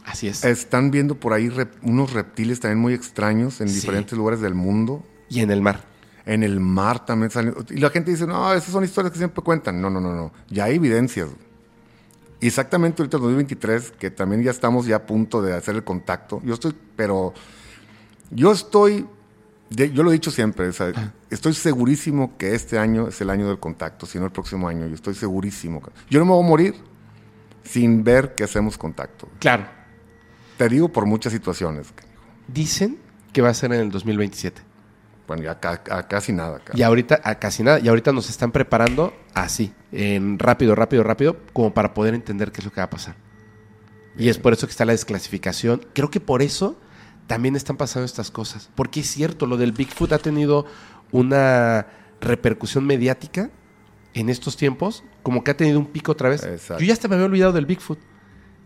Así 0.05 0.28
es. 0.28 0.45
Están 0.45 0.90
viendo 0.90 1.14
por 1.14 1.32
ahí 1.32 1.51
unos 1.82 2.12
reptiles 2.12 2.61
también 2.61 2.78
muy 2.78 2.92
extraños 2.92 3.61
en 3.61 3.68
diferentes 3.68 4.16
lugares 4.16 4.40
del 4.40 4.55
mundo. 4.55 5.05
Y 5.29 5.41
en 5.41 5.51
el 5.51 5.61
mar. 5.62 5.85
En 6.27 6.43
el 6.43 6.61
mar 6.61 7.05
también 7.05 7.31
salen. 7.31 7.55
Y 7.70 7.79
la 7.79 7.91
gente 7.91 8.11
dice, 8.11 8.27
no, 8.27 8.53
esas 8.53 8.70
son 8.70 8.85
historias 8.85 9.12
que 9.12 9.18
siempre 9.18 9.43
cuentan. 9.43 9.81
No, 9.81 9.91
no, 9.91 10.01
no, 10.01 10.14
no. 10.14 10.33
Ya 10.49 10.64
hay 10.64 10.77
evidencias. 10.77 11.29
Exactamente 12.41 13.03
ahorita 13.03 13.16
en 13.16 13.22
2023, 13.22 13.93
que 13.93 14.11
también 14.11 14.43
ya 14.43 14.51
estamos 14.51 14.87
ya 14.87 14.97
a 14.97 15.07
punto 15.07 15.41
de 15.41 15.55
hacer 15.55 15.77
el 15.77 15.85
contacto. 15.85 16.41
Yo 16.45 16.55
estoy, 16.55 16.75
pero 16.97 17.33
yo 18.31 18.53
estoy, 18.53 19.07
yo 19.70 20.03
lo 20.03 20.11
he 20.11 20.12
dicho 20.12 20.31
siempre, 20.31 20.70
estoy 21.31 21.55
segurísimo 21.55 22.37
que 22.37 22.55
este 22.55 22.79
año 22.79 23.09
es 23.09 23.20
el 23.20 23.31
año 23.31 23.49
del 23.49 23.59
contacto, 23.59 24.05
si 24.05 24.18
no 24.18 24.27
el 24.27 24.33
próximo 24.33 24.68
año. 24.68 24.87
Yo 24.87 24.95
estoy 24.95 25.14
segurísimo. 25.14 25.81
Yo 26.11 26.18
no 26.18 26.27
me 26.27 26.33
voy 26.33 26.45
a 26.45 26.49
morir 26.49 26.75
sin 27.62 28.05
ver 28.05 28.35
que 28.35 28.45
hacemos 28.45 28.77
contacto. 28.77 29.29
Claro. 29.39 29.66
Te 30.59 30.68
digo 30.68 30.91
por 30.91 31.07
muchas 31.07 31.33
situaciones. 31.33 31.89
Dicen 32.47 32.99
que 33.33 33.41
va 33.41 33.49
a 33.49 33.55
ser 33.55 33.72
en 33.72 33.81
el 33.81 33.91
2027. 33.91 34.61
Bueno, 35.27 35.43
ya 35.43 35.59
casi 35.59 36.33
nada. 36.33 36.61
Y 36.75 36.83
ahorita, 36.83 37.20
a 37.25 37.37
casi 37.37 37.62
nada. 37.62 37.79
Y 37.81 37.89
ahorita 37.89 38.12
nos 38.12 38.29
están 38.29 38.53
preparando 38.53 39.14
así, 39.33 39.72
en 39.91 40.39
rápido, 40.39 40.75
rápido, 40.75 41.03
rápido, 41.03 41.39
como 41.53 41.72
para 41.72 41.95
poder 41.95 42.14
entender 42.14 42.53
qué 42.53 42.61
es 42.61 42.64
lo 42.66 42.72
que 42.72 42.81
va 42.81 42.85
a 42.85 42.91
pasar. 42.91 43.16
Y 44.16 44.29
es 44.29 44.39
por 44.39 44.53
eso 44.53 44.66
que 44.66 44.72
está 44.72 44.85
la 44.85 44.93
desclasificación. 44.93 45.87
Creo 45.95 46.11
que 46.11 46.20
por 46.20 46.43
eso 46.43 46.79
también 47.27 47.57
están 47.57 47.77
pasando 47.77 48.05
estas 48.05 48.31
cosas. 48.31 48.70
Porque 48.75 49.01
es 49.01 49.11
cierto, 49.11 49.47
lo 49.47 49.57
del 49.57 49.72
Bigfoot 49.72 50.12
ha 50.12 50.18
tenido 50.18 50.66
una 51.11 51.87
repercusión 52.20 52.87
mediática 52.87 53.51
en 54.12 54.29
estos 54.29 54.57
tiempos, 54.57 55.05
como 55.22 55.43
que 55.43 55.51
ha 55.51 55.57
tenido 55.57 55.79
un 55.81 55.87
pico 55.87 56.12
otra 56.12 56.29
vez. 56.29 56.47
Yo 56.68 56.79
ya 56.79 56.93
hasta 56.93 57.09
me 57.09 57.14
había 57.14 57.27
olvidado 57.27 57.53
del 57.53 57.66
Bigfoot. 57.66 57.99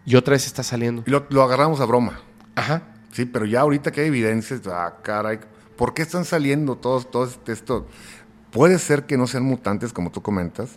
Y 0.04 0.16
otra 0.16 0.32
vez 0.32 0.46
está 0.46 0.62
saliendo. 0.62 1.04
Y 1.06 1.10
lo, 1.10 1.26
lo 1.30 1.42
agarramos 1.42 1.80
a 1.80 1.84
broma. 1.84 2.20
Ajá. 2.56 2.82
Sí, 3.12 3.26
pero 3.26 3.44
ya 3.44 3.60
ahorita 3.60 3.92
que 3.92 4.02
hay 4.02 4.08
evidencias, 4.08 4.60
ah, 4.66 4.96
caray 5.02 5.38
¿Por 5.78 5.94
qué 5.94 6.02
están 6.02 6.24
saliendo 6.24 6.74
todos, 6.74 7.08
todos 7.08 7.38
esto? 7.46 7.86
Puede 8.50 8.80
ser 8.80 9.06
que 9.06 9.16
no 9.16 9.28
sean 9.28 9.44
mutantes, 9.44 9.92
como 9.92 10.10
tú 10.10 10.20
comentas. 10.22 10.70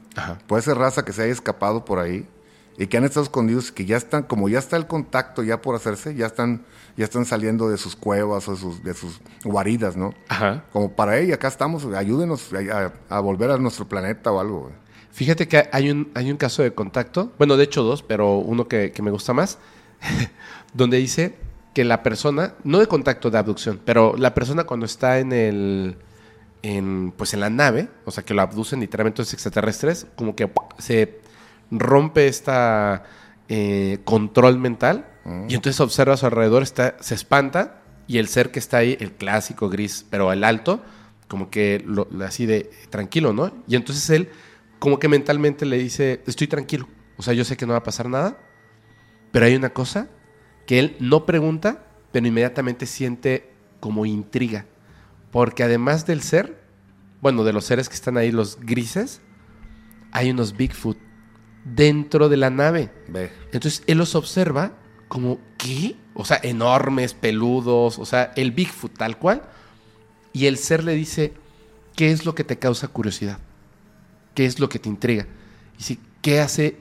Puede 0.45 0.61
ser 0.61 0.77
raza 0.77 1.03
que 1.03 1.11
se 1.11 1.23
haya 1.23 1.33
escapado 1.33 1.83
por 1.85 1.97
ahí 1.97 2.27
y 2.77 2.85
que 2.85 2.97
han 2.97 3.03
estado 3.03 3.23
escondidos, 3.23 3.71
que 3.71 3.85
ya 3.85 3.97
están, 3.97 4.21
como 4.21 4.47
ya 4.47 4.59
está 4.59 4.77
el 4.77 4.85
contacto 4.85 5.41
ya 5.41 5.59
por 5.59 5.75
hacerse, 5.75 6.13
ya 6.13 6.27
están, 6.27 6.65
ya 6.97 7.05
están 7.05 7.25
saliendo 7.25 7.67
de 7.67 7.79
sus 7.79 7.95
cuevas 7.95 8.47
o 8.47 8.51
de 8.51 8.57
sus, 8.57 8.83
de 8.83 8.93
sus 8.93 9.19
guaridas, 9.43 9.97
¿no? 9.97 10.13
Ajá. 10.29 10.65
Como 10.71 10.91
para 10.91 11.13
ahí, 11.13 11.31
acá 11.31 11.47
estamos, 11.47 11.83
ayúdenos 11.85 12.51
a, 13.09 13.19
volver 13.21 13.49
a 13.49 13.57
nuestro 13.57 13.87
planeta 13.87 14.31
o 14.31 14.39
algo. 14.39 14.71
Fíjate 15.11 15.47
que 15.47 15.67
hay 15.71 15.89
un, 15.89 16.11
hay 16.13 16.29
un 16.29 16.37
caso 16.37 16.61
de 16.61 16.75
contacto, 16.75 17.33
bueno, 17.39 17.57
de 17.57 17.63
hecho 17.63 17.81
dos, 17.81 18.03
pero 18.03 18.35
uno 18.37 18.67
que, 18.67 18.91
que 18.91 19.01
me 19.01 19.09
gusta 19.09 19.33
más, 19.33 19.57
donde 20.75 20.97
dice 20.97 21.35
que 21.73 21.83
la 21.85 22.03
persona, 22.03 22.55
no 22.63 22.79
de 22.79 22.87
contacto 22.87 23.29
de 23.31 23.37
abducción, 23.37 23.79
pero 23.83 24.15
la 24.17 24.33
persona 24.33 24.65
cuando 24.65 24.85
está 24.85 25.19
en 25.19 25.31
el, 25.31 25.97
en, 26.63 27.13
pues 27.15 27.33
en 27.33 27.39
la 27.39 27.49
nave, 27.49 27.89
o 28.05 28.11
sea, 28.11 28.23
que 28.23 28.33
lo 28.33 28.41
abducen 28.41 28.81
literalmente 28.81 29.21
los 29.21 29.33
extraterrestres, 29.33 30.07
como 30.15 30.35
que 30.35 30.51
se 30.77 31.19
rompe 31.69 32.27
esta 32.27 33.03
eh, 33.47 33.99
control 34.03 34.59
mental 34.59 35.07
y 35.47 35.53
entonces 35.53 35.79
observa 35.79 36.15
a 36.15 36.17
su 36.17 36.25
alrededor, 36.25 36.63
está, 36.63 36.97
se 36.99 37.13
espanta 37.13 37.81
y 38.07 38.17
el 38.17 38.27
ser 38.27 38.51
que 38.51 38.59
está 38.59 38.77
ahí, 38.77 38.97
el 38.99 39.13
clásico 39.13 39.69
gris, 39.69 40.05
pero 40.09 40.33
el 40.33 40.43
alto, 40.43 40.81
como 41.27 41.49
que 41.49 41.81
lo, 41.85 42.07
así 42.25 42.45
de 42.45 42.71
tranquilo, 42.89 43.31
¿no? 43.31 43.53
Y 43.67 43.75
entonces 43.75 44.09
él 44.09 44.29
como 44.79 44.99
que 44.99 45.07
mentalmente 45.07 45.65
le 45.65 45.77
dice, 45.77 46.21
estoy 46.25 46.47
tranquilo, 46.47 46.87
o 47.17 47.21
sea, 47.21 47.33
yo 47.33 47.45
sé 47.45 47.55
que 47.55 47.65
no 47.65 47.73
va 47.73 47.79
a 47.79 47.83
pasar 47.83 48.09
nada, 48.09 48.37
pero 49.31 49.45
hay 49.45 49.55
una 49.55 49.69
cosa 49.69 50.09
que 50.71 50.79
él 50.79 50.95
no 51.01 51.25
pregunta, 51.25 51.83
pero 52.13 52.25
inmediatamente 52.25 52.85
siente 52.85 53.51
como 53.81 54.05
intriga. 54.05 54.67
Porque 55.29 55.63
además 55.63 56.05
del 56.05 56.21
ser, 56.21 56.63
bueno, 57.19 57.43
de 57.43 57.51
los 57.51 57.65
seres 57.65 57.89
que 57.89 57.95
están 57.95 58.15
ahí, 58.15 58.31
los 58.31 58.57
grises, 58.57 59.19
hay 60.13 60.31
unos 60.31 60.55
Bigfoot 60.55 60.97
dentro 61.65 62.29
de 62.29 62.37
la 62.37 62.51
nave. 62.51 62.89
Ve. 63.09 63.33
Entonces 63.51 63.83
él 63.85 63.97
los 63.97 64.15
observa 64.15 64.71
como, 65.09 65.41
¿qué? 65.57 65.97
O 66.13 66.23
sea, 66.23 66.39
enormes, 66.41 67.15
peludos, 67.15 67.99
o 67.99 68.05
sea, 68.05 68.31
el 68.37 68.53
Bigfoot 68.53 68.97
tal 68.97 69.19
cual. 69.19 69.41
Y 70.31 70.45
el 70.45 70.57
ser 70.57 70.85
le 70.85 70.95
dice, 70.95 71.33
¿qué 71.97 72.11
es 72.11 72.25
lo 72.25 72.33
que 72.33 72.45
te 72.45 72.59
causa 72.59 72.87
curiosidad? 72.87 73.39
¿Qué 74.35 74.45
es 74.45 74.57
lo 74.61 74.69
que 74.69 74.79
te 74.79 74.87
intriga? 74.87 75.27
Y 75.73 75.79
dice, 75.79 75.97
¿qué 76.21 76.39
hace 76.39 76.77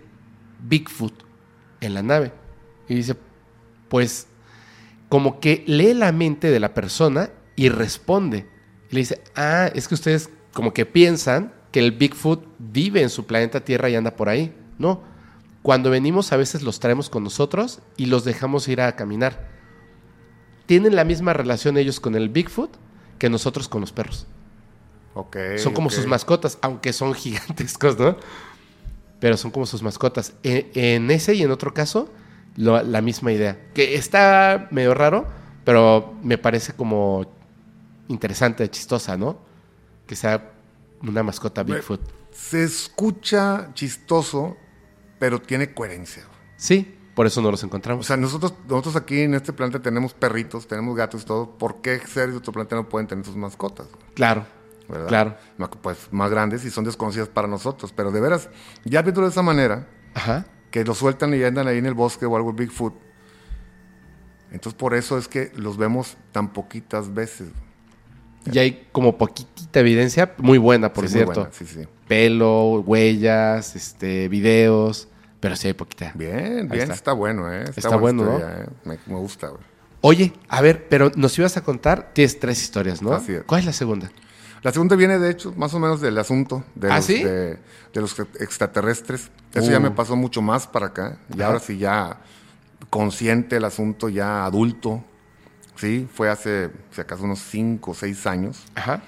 Bigfoot 0.61 1.25
en 1.81 1.95
la 1.95 2.05
nave? 2.05 2.33
Y 2.89 2.95
dice, 2.95 3.17
pues 3.91 4.27
como 5.11 5.39
que 5.41 5.63
lee 5.67 5.93
la 5.93 6.13
mente 6.13 6.51
de 6.51 6.61
la 6.61 6.73
persona 6.73 7.29
y 7.57 7.69
responde. 7.69 8.49
Y 8.91 8.95
le 8.95 9.01
dice, 9.01 9.23
ah, 9.37 9.71
es 9.75 9.87
que 9.89 9.95
ustedes 9.95 10.31
como 10.55 10.73
que 10.73 10.87
piensan 10.87 11.53
que 11.73 11.81
el 11.81 11.93
Bigfoot 11.93 12.45
vive 12.59 13.03
en 13.03 13.11
su 13.11 13.27
planeta 13.27 13.61
Tierra 13.65 13.91
y 13.91 13.97
anda 13.97 14.17
por 14.17 14.31
ahí. 14.31 14.55
No, 14.79 15.03
cuando 15.63 15.91
venimos 15.91 16.33
a 16.33 16.37
veces 16.39 16.63
los 16.63 16.81
traemos 16.81 17.11
con 17.11 17.23
nosotros 17.23 17.81
y 17.99 18.07
los 18.07 18.25
dejamos 18.25 18.67
ir 18.69 18.81
a 18.81 18.97
caminar. 18.97 19.51
Tienen 20.67 20.97
la 20.97 21.05
misma 21.05 21.33
relación 21.33 21.77
ellos 21.77 22.01
con 22.01 22.15
el 22.15 22.29
Bigfoot 22.29 22.71
que 23.19 23.29
nosotros 23.29 23.69
con 23.69 23.81
los 23.83 23.93
perros. 23.93 24.27
Ok. 25.15 25.37
Son 25.59 25.75
como 25.75 25.91
sus 25.91 26.07
mascotas, 26.07 26.59
aunque 26.63 26.93
son 26.93 27.15
gigantescos, 27.15 27.99
¿no? 27.99 28.17
Pero 29.19 29.37
son 29.37 29.51
como 29.51 29.67
sus 29.67 29.83
mascotas. 29.83 30.33
E- 30.43 30.71
En, 30.75 31.11
ese 31.11 31.35
y 31.35 31.43
en 31.43 31.51
otro 31.51 31.75
caso, 31.75 32.09
lo- 32.57 32.83
la 32.83 33.01
misma 33.01 33.33
idea. 33.33 33.59
Que 33.75 33.95
está 33.95 34.69
medio 34.71 34.95
raro, 34.95 35.27
pero 35.65 36.15
me 36.23 36.39
parece 36.39 36.73
como 36.73 37.27
interesante, 38.09 38.69
chistosa, 38.71 39.17
¿no? 39.17 39.39
Que 40.07 40.17
sea 40.17 40.51
una 41.03 41.23
mascota 41.23 41.63
Bigfoot. 41.63 42.01
Se 42.33 42.63
escucha 42.65 43.71
chistoso, 43.75 44.57
pero 45.19 45.41
tiene 45.41 45.73
coherencia. 45.75 46.25
Sí, 46.57 46.97
por 47.15 47.27
eso 47.27 47.41
no 47.43 47.51
los 47.51 47.63
O 47.63 47.67
encontramos. 47.67 48.07
sea, 48.07 48.17
nosotros, 48.17 48.55
nosotros 48.69 48.97
aquí 48.97 49.21
en 49.23 49.35
este 49.35 49.53
planeta 49.53 49.81
tenemos 49.81 50.15
perritos, 50.15 50.67
tenemos 50.67 50.97
gatos 50.97 51.23
y 51.23 51.25
todo. 51.27 51.51
¿Por 51.59 51.81
qué 51.83 51.99
seres 52.01 52.31
de 52.33 52.39
otro 52.39 52.53
planeta 52.53 52.77
no 52.77 52.89
pueden 52.89 53.07
tener 53.07 53.25
sus 53.25 53.37
mascotas? 53.37 53.87
claro, 54.15 54.45
¿verdad? 54.89 55.09
claro. 55.09 55.37
Pues 55.83 55.99
más 56.11 56.31
grandes 56.31 56.65
y 56.65 56.71
son 56.71 56.85
desconocidas 56.85 57.29
para 57.29 57.47
nosotros. 57.49 57.93
Pero 57.95 58.11
de 58.11 58.21
veras, 58.21 58.49
ya 58.85 59.03
viéndolo 59.03 59.27
de 59.29 59.31
esa 59.33 59.43
manera, 59.43 59.87
Ajá. 60.15 60.47
Que 60.71 60.85
los 60.85 60.99
sueltan 60.99 61.35
y 61.35 61.43
andan 61.43 61.67
ahí 61.69 61.79
en 61.79 61.87
el 61.87 61.95
bosque 61.95 62.27
o 62.27 62.37
algo 62.37 62.53
Bigfoot. 62.53 62.95
Entonces 64.53 64.75
por 64.79 64.95
eso 64.95 65.17
es 65.19 65.29
que 65.29 65.53
los 65.57 65.77
vemos 65.77 66.17
tan 66.33 66.53
poquitas 66.53 67.13
veces. 67.15 67.49
Y 68.51 68.59
hay 68.59 68.89
como 68.91 69.19
poquitita 69.19 69.81
evidencia, 69.81 70.35
muy 70.39 70.59
buena, 70.59 70.93
por 70.93 71.07
Sí, 71.09 71.15
muy 71.17 71.19
cierto. 71.25 71.41
buena, 71.43 71.53
sí, 71.55 71.67
sí. 71.67 71.81
Pelo, 72.09 72.81
huellas, 72.81 73.77
este, 73.77 74.29
videos, 74.29 75.09
pero 75.41 75.57
sí 75.57 75.69
hay 75.69 75.75
poquita. 75.75 76.13
Bien, 76.15 76.37
Ahí 76.63 76.67
bien, 76.69 76.81
está. 76.83 76.95
está. 76.95 77.13
bueno, 77.13 77.53
¿eh? 77.53 77.65
Está 77.77 77.97
bueno, 77.97 78.25
¿no? 78.25 78.33
historia, 78.39 78.63
¿eh? 78.65 78.69
Me, 78.85 78.99
me 79.07 79.21
gusta, 79.21 79.49
güey. 79.49 79.63
Oye, 80.01 80.33
a 80.49 80.63
ver, 80.63 80.89
pero 80.89 81.13
nos 81.17 81.39
ibas 81.39 81.59
a 81.59 81.63
contar, 81.63 82.13
tienes 82.15 82.41
tres 82.41 82.63
historias, 82.63 83.03
¿no? 83.03 83.13
Así 83.13 83.35
es. 83.35 83.43
¿Cuál 83.45 83.61
es 83.61 83.67
la 83.67 83.73
segunda? 83.75 84.11
La 84.63 84.73
segunda 84.73 84.95
viene, 84.97 85.19
de 85.19 85.31
hecho, 85.31 85.53
más 85.57 85.73
o 85.75 85.79
menos 85.79 86.01
del 86.01 86.19
asunto 86.19 86.65
de, 86.75 86.91
¿Ah, 86.93 86.97
los, 86.97 87.05
sí? 87.07 87.23
de, 87.25 87.55
de 87.95 88.01
los 88.01 88.19
extraterrestres. 88.39 89.31
Eso 89.55 89.69
Uh. 89.69 89.71
ya 89.73 89.81
me 89.81 89.91
pasó 89.91 90.17
mucho 90.17 90.43
más 90.43 90.67
para 90.67 90.87
acá. 90.87 91.19
Y 91.31 91.37
Ajá. 91.41 91.47
ahora 91.47 91.61
sí 91.61 91.79
ya 91.79 92.19
consciente 92.91 93.57
el 93.57 93.65
asunto, 93.65 94.09
ya 94.09 94.45
adulto. 94.45 95.03
Sí, 95.77 96.07
fue 96.13 96.29
hace, 96.29 96.71
si 96.91 97.01
acaso, 97.01 97.25
unos 97.25 97.39
5 97.41 97.91
o 97.91 97.95
6 97.95 98.27
años. 98.27 98.65
Ajá. 98.75 99.03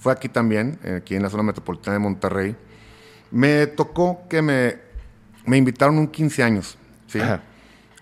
Fue 0.00 0.12
aquí 0.12 0.28
también, 0.28 0.78
eh, 0.82 0.96
aquí 1.02 1.14
en 1.14 1.22
la 1.22 1.30
zona 1.30 1.42
metropolitana 1.44 1.94
de 1.94 1.98
Monterrey. 2.00 2.56
Me 3.30 3.66
tocó 3.68 4.26
que 4.28 4.42
me, 4.42 4.78
me 5.46 5.56
invitaron 5.58 5.98
un 5.98 6.08
15 6.08 6.42
años, 6.42 6.76
¿sí? 7.06 7.20
Ajá. 7.20 7.42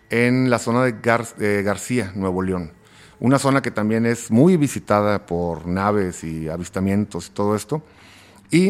En 0.08 0.48
la 0.50 0.58
zona 0.58 0.84
de, 0.84 0.94
Gar- 1.02 1.34
de 1.36 1.62
García, 1.62 2.12
Nuevo 2.14 2.40
León. 2.42 2.72
Una 3.18 3.38
zona 3.38 3.62
que 3.62 3.70
también 3.70 4.04
es 4.04 4.30
muy 4.30 4.56
visitada 4.56 5.24
por 5.24 5.66
naves 5.66 6.22
y 6.22 6.48
avistamientos 6.48 7.28
y 7.28 7.30
todo 7.30 7.56
esto. 7.56 7.82
Y 8.50 8.68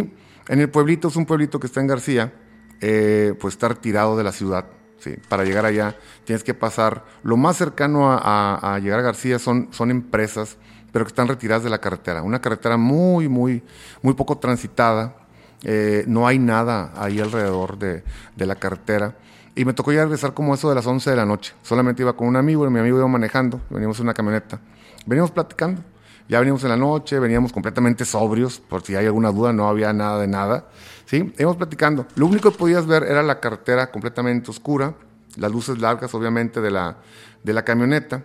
en 0.49 0.61
el 0.61 0.70
pueblito, 0.70 1.09
es 1.09 1.16
un 1.16 1.26
pueblito 1.26 1.59
que 1.59 1.66
está 1.66 1.80
en 1.80 1.88
García, 1.88 2.32
eh, 2.80 3.34
pues 3.40 3.55
está 3.55 3.68
retirado 3.68 4.16
de 4.16 4.22
la 4.22 4.32
ciudad. 4.32 4.66
¿sí? 4.99 5.14
Para 5.28 5.44
llegar 5.44 5.64
allá 5.66 5.97
tienes 6.24 6.44
que 6.44 6.55
pasar, 6.55 7.05
lo 7.24 7.36
más 7.36 7.57
cercano 7.57 8.07
a, 8.09 8.78
llegar 8.80 9.01
a 9.01 9.03
García 9.03 9.38
son, 9.40 9.68
son 9.72 9.90
empresas, 9.90 10.57
pero 10.92 11.05
que 11.05 11.09
están 11.11 11.26
retiradas 11.26 11.64
de 11.64 11.70
la 11.70 11.80
carretera. 11.80 12.22
Una 12.22 12.40
carretera 12.40 12.76
muy, 12.76 13.28
muy, 13.28 13.62
muy 14.03 14.14
poco 14.14 14.38
transitada. 14.38 15.16
eh, 15.64 16.05
no 16.07 16.26
hay 16.28 16.38
nada 16.38 16.92
ahí 16.97 17.18
alrededor 17.18 17.78
de, 17.78 18.05
de 18.36 18.47
la 18.47 18.55
carretera. 18.55 19.16
Y 19.57 19.64
me 19.64 19.72
tocó 19.72 19.90
ya 19.90 20.02
regresar 20.02 20.34
como 20.34 20.54
eso 20.54 20.68
de 20.68 20.74
las 20.74 20.86
11 20.86 21.11
de 21.11 21.16
la 21.16 21.24
noche. 21.24 21.54
Solamente 21.62 22.02
iba 22.02 22.14
con 22.14 22.28
un 22.28 22.36
amigo 22.36 22.66
y 22.66 22.70
mi 22.70 22.78
amigo 22.78 22.98
iba 22.98 23.09
manejando. 23.09 23.61
Veníamos 23.70 23.98
en 23.98 24.04
una 24.04 24.14
camioneta. 24.14 24.61
Veníamos 25.07 25.30
platicando. 25.30 25.82
Ya 26.28 26.40
veníamos 26.40 26.62
en 26.64 26.70
la 26.70 26.76
noche, 26.76 27.18
veníamos 27.18 27.52
completamente 27.52 28.04
sobrios, 28.04 28.59
por 28.59 28.82
si 28.82 28.96
hay 28.96 29.07
alguna 29.07 29.30
duda, 29.30 29.52
no 29.52 29.68
había 29.68 29.92
nada 29.92 30.20
de 30.20 30.26
nada. 30.26 30.68
¿sí? 31.07 31.32
Íbamos 31.38 31.57
platicando. 31.57 32.07
Lo 32.16 32.26
único 32.26 32.50
que 32.50 32.59
podías 32.59 32.86
ver 32.86 33.04
era 33.04 33.22
la 33.22 33.40
carretera 33.40 33.90
completamente 33.90 34.50
oscura, 34.50 34.94
las 35.36 35.52
luces 35.52 35.78
largas, 35.78 36.12
obviamente, 36.14 36.61
de 36.61 36.70
la, 36.70 36.98
de 37.42 37.52
la 37.52 37.64
camioneta 37.64 38.24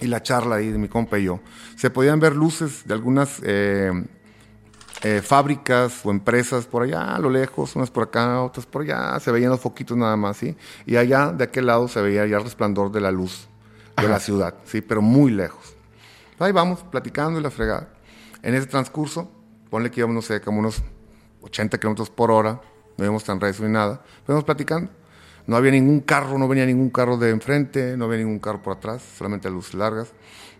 y 0.00 0.06
la 0.06 0.22
charla 0.22 0.56
ahí 0.56 0.70
de 0.70 0.78
mi 0.78 0.88
compa 0.88 1.18
y 1.18 1.24
yo. 1.24 1.40
Se 1.76 1.90
podían 1.90 2.20
ver 2.20 2.36
luces 2.36 2.86
de 2.86 2.94
algunas 2.94 3.40
eh, 3.42 3.90
eh, 5.02 5.22
fábricas 5.22 6.04
o 6.04 6.10
empresas 6.10 6.66
por 6.66 6.82
allá 6.82 7.14
a 7.14 7.18
lo 7.20 7.30
lejos, 7.30 7.76
unas 7.76 7.90
por 7.90 8.04
acá, 8.04 8.42
otras 8.42 8.66
por 8.66 8.82
allá, 8.82 9.18
se 9.20 9.30
veían 9.30 9.50
los 9.50 9.60
foquitos 9.60 9.96
nada 9.96 10.16
más, 10.16 10.38
¿sí? 10.38 10.56
Y 10.86 10.96
allá, 10.96 11.32
de 11.32 11.44
aquel 11.44 11.66
lado, 11.66 11.86
se 11.86 12.00
veía 12.02 12.26
ya 12.26 12.38
el 12.38 12.42
resplandor 12.42 12.90
de 12.90 13.00
la 13.00 13.12
luz 13.12 13.48
de 13.96 14.08
la 14.08 14.18
ciudad, 14.18 14.54
¿sí? 14.64 14.80
Pero 14.80 15.00
muy 15.00 15.30
lejos. 15.30 15.74
Ahí 16.38 16.52
vamos, 16.52 16.84
platicando 16.90 17.38
y 17.38 17.42
la 17.42 17.50
fregada. 17.50 17.88
En 18.42 18.54
ese 18.54 18.66
transcurso, 18.66 19.30
ponle 19.70 19.90
que 19.90 20.00
íbamos, 20.00 20.14
no 20.14 20.22
sé, 20.22 20.40
como 20.40 20.58
unos 20.58 20.82
80 21.42 21.78
kilómetros 21.78 22.10
por 22.10 22.30
hora, 22.30 22.60
no 22.96 23.04
íbamos 23.04 23.22
tan 23.24 23.40
recio 23.40 23.64
ni 23.66 23.72
nada, 23.72 24.00
pero 24.24 24.34
íbamos 24.34 24.44
platicando. 24.44 24.90
No 25.46 25.56
había 25.56 25.70
ningún 25.70 26.00
carro, 26.00 26.38
no 26.38 26.46
venía 26.48 26.66
ningún 26.66 26.90
carro 26.90 27.16
de 27.16 27.30
enfrente, 27.30 27.96
no 27.96 28.06
había 28.06 28.18
ningún 28.18 28.38
carro 28.38 28.62
por 28.62 28.76
atrás, 28.76 29.02
solamente 29.16 29.48
luces 29.48 29.74
largas. 29.74 30.12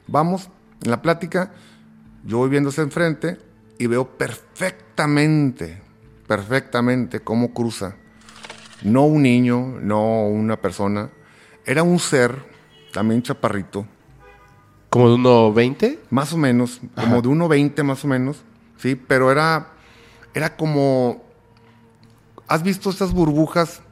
Vamos, 0.06 0.48
en 0.82 0.90
la 0.90 1.02
plática, 1.02 1.52
yo 2.24 2.38
voy 2.38 2.48
viéndose 2.48 2.82
enfrente 2.82 3.47
y 3.78 3.86
veo 3.86 4.18
perfectamente, 4.18 5.80
perfectamente 6.26 7.20
cómo 7.20 7.54
cruza. 7.54 7.96
No 8.82 9.04
un 9.04 9.22
niño, 9.22 9.78
no 9.80 10.26
una 10.26 10.60
persona, 10.60 11.10
era 11.64 11.82
un 11.82 11.98
ser, 11.98 12.34
también 12.92 13.22
chaparrito, 13.22 13.86
¿Como 14.90 15.10
de 15.10 15.16
1.20? 15.16 15.98
más 16.10 16.32
o 16.32 16.38
menos, 16.38 16.80
como 16.94 17.20
de 17.20 17.28
1.20 17.28 17.82
más 17.82 18.04
o 18.04 18.08
menos, 18.08 18.42
¿sí? 18.78 18.94
Pero 18.94 19.30
era, 19.30 19.72
era 20.32 20.56
como, 20.56 21.22
¿has 22.46 22.62
visto 22.62 22.88
estas 22.90 23.12
burbujas 23.12 23.82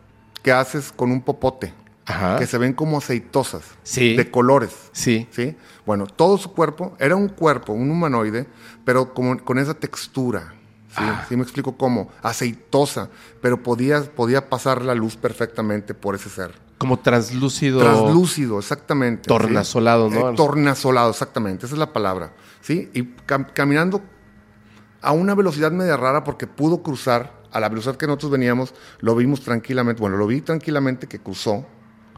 que 0.43 0.53
haces 0.53 0.93
con 0.93 1.11
un 1.13 1.21
popote? 1.21 1.75
Ajá. 2.07 2.39
Que 2.39 2.47
se 2.47 2.57
ven 2.59 2.73
como 2.73 2.99
aceitosas, 2.99 3.63
Sí. 3.83 4.15
de 4.17 4.31
colores. 4.31 4.71
Sí. 4.93 5.27
¿sí? 5.31 5.57
Bueno, 5.85 6.07
todo 6.07 6.39
su 6.39 6.53
cuerpo 6.53 6.95
era 7.01 7.17
un 7.17 7.29
cuerpo, 7.29 7.73
un 7.73 7.91
humanoide, 7.91 8.47
pero 8.85 9.13
como, 9.13 9.37
con 9.45 9.59
esa 9.59 9.75
textura. 9.75 10.55
¿sí? 10.89 10.95
Ah. 10.99 11.25
¿Sí 11.29 11.37
me 11.37 11.43
explico 11.43 11.77
cómo? 11.77 12.11
Aceitosa, 12.23 13.11
pero 13.43 13.63
podía, 13.63 14.03
podía 14.03 14.49
pasar 14.49 14.83
la 14.83 14.95
luz 14.95 15.17
perfectamente 15.17 15.95
por 15.95 16.15
ese 16.15 16.29
ser. 16.31 16.53
Como 16.79 16.99
translúcido. 16.99 17.81
Translúcido, 17.81 18.59
exactamente. 18.59 19.23
¿sí? 19.25 19.29
Tornasolado, 19.29 20.09
¿no? 20.11 20.31
Eh, 20.31 20.35
tornasolado, 20.37 21.11
exactamente, 21.11 21.67
esa 21.67 21.75
es 21.75 21.79
la 21.79 21.93
palabra. 21.93 22.35
¿sí? 22.61 22.91
Y 22.95 23.03
cam- 23.27 23.53
caminando 23.53 24.01
a 25.03 25.13
una 25.13 25.35
velocidad 25.35 25.73
media 25.73 25.97
rara 25.97 26.23
porque 26.25 26.47
pudo 26.47 26.83
cruzar 26.83 27.43
a 27.53 27.61
la 27.61 27.69
velocidad 27.69 27.97
que 27.97 28.07
nosotros 28.07 28.31
veníamos, 28.33 28.75
lo 29.01 29.15
vimos 29.17 29.41
tranquilamente, 29.43 30.01
bueno, 30.01 30.17
lo 30.17 30.27
vi 30.27 30.41
tranquilamente 30.43 31.07
que 31.07 31.19
cruzó, 31.21 31.67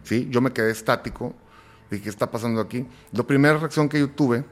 ¿sí? 0.03 0.29
Yo 0.31 0.41
me 0.41 0.53
quedé 0.53 0.71
estático, 0.71 1.35
Dije, 1.91 2.05
¿qué 2.05 2.11
está 2.11 2.31
pasando 2.31 2.61
aquí? 2.61 2.87
La 3.13 3.23
primera 3.23 3.59
reacción 3.59 3.89
que 3.89 3.99
yo 3.99 4.11
tuve 4.11 4.45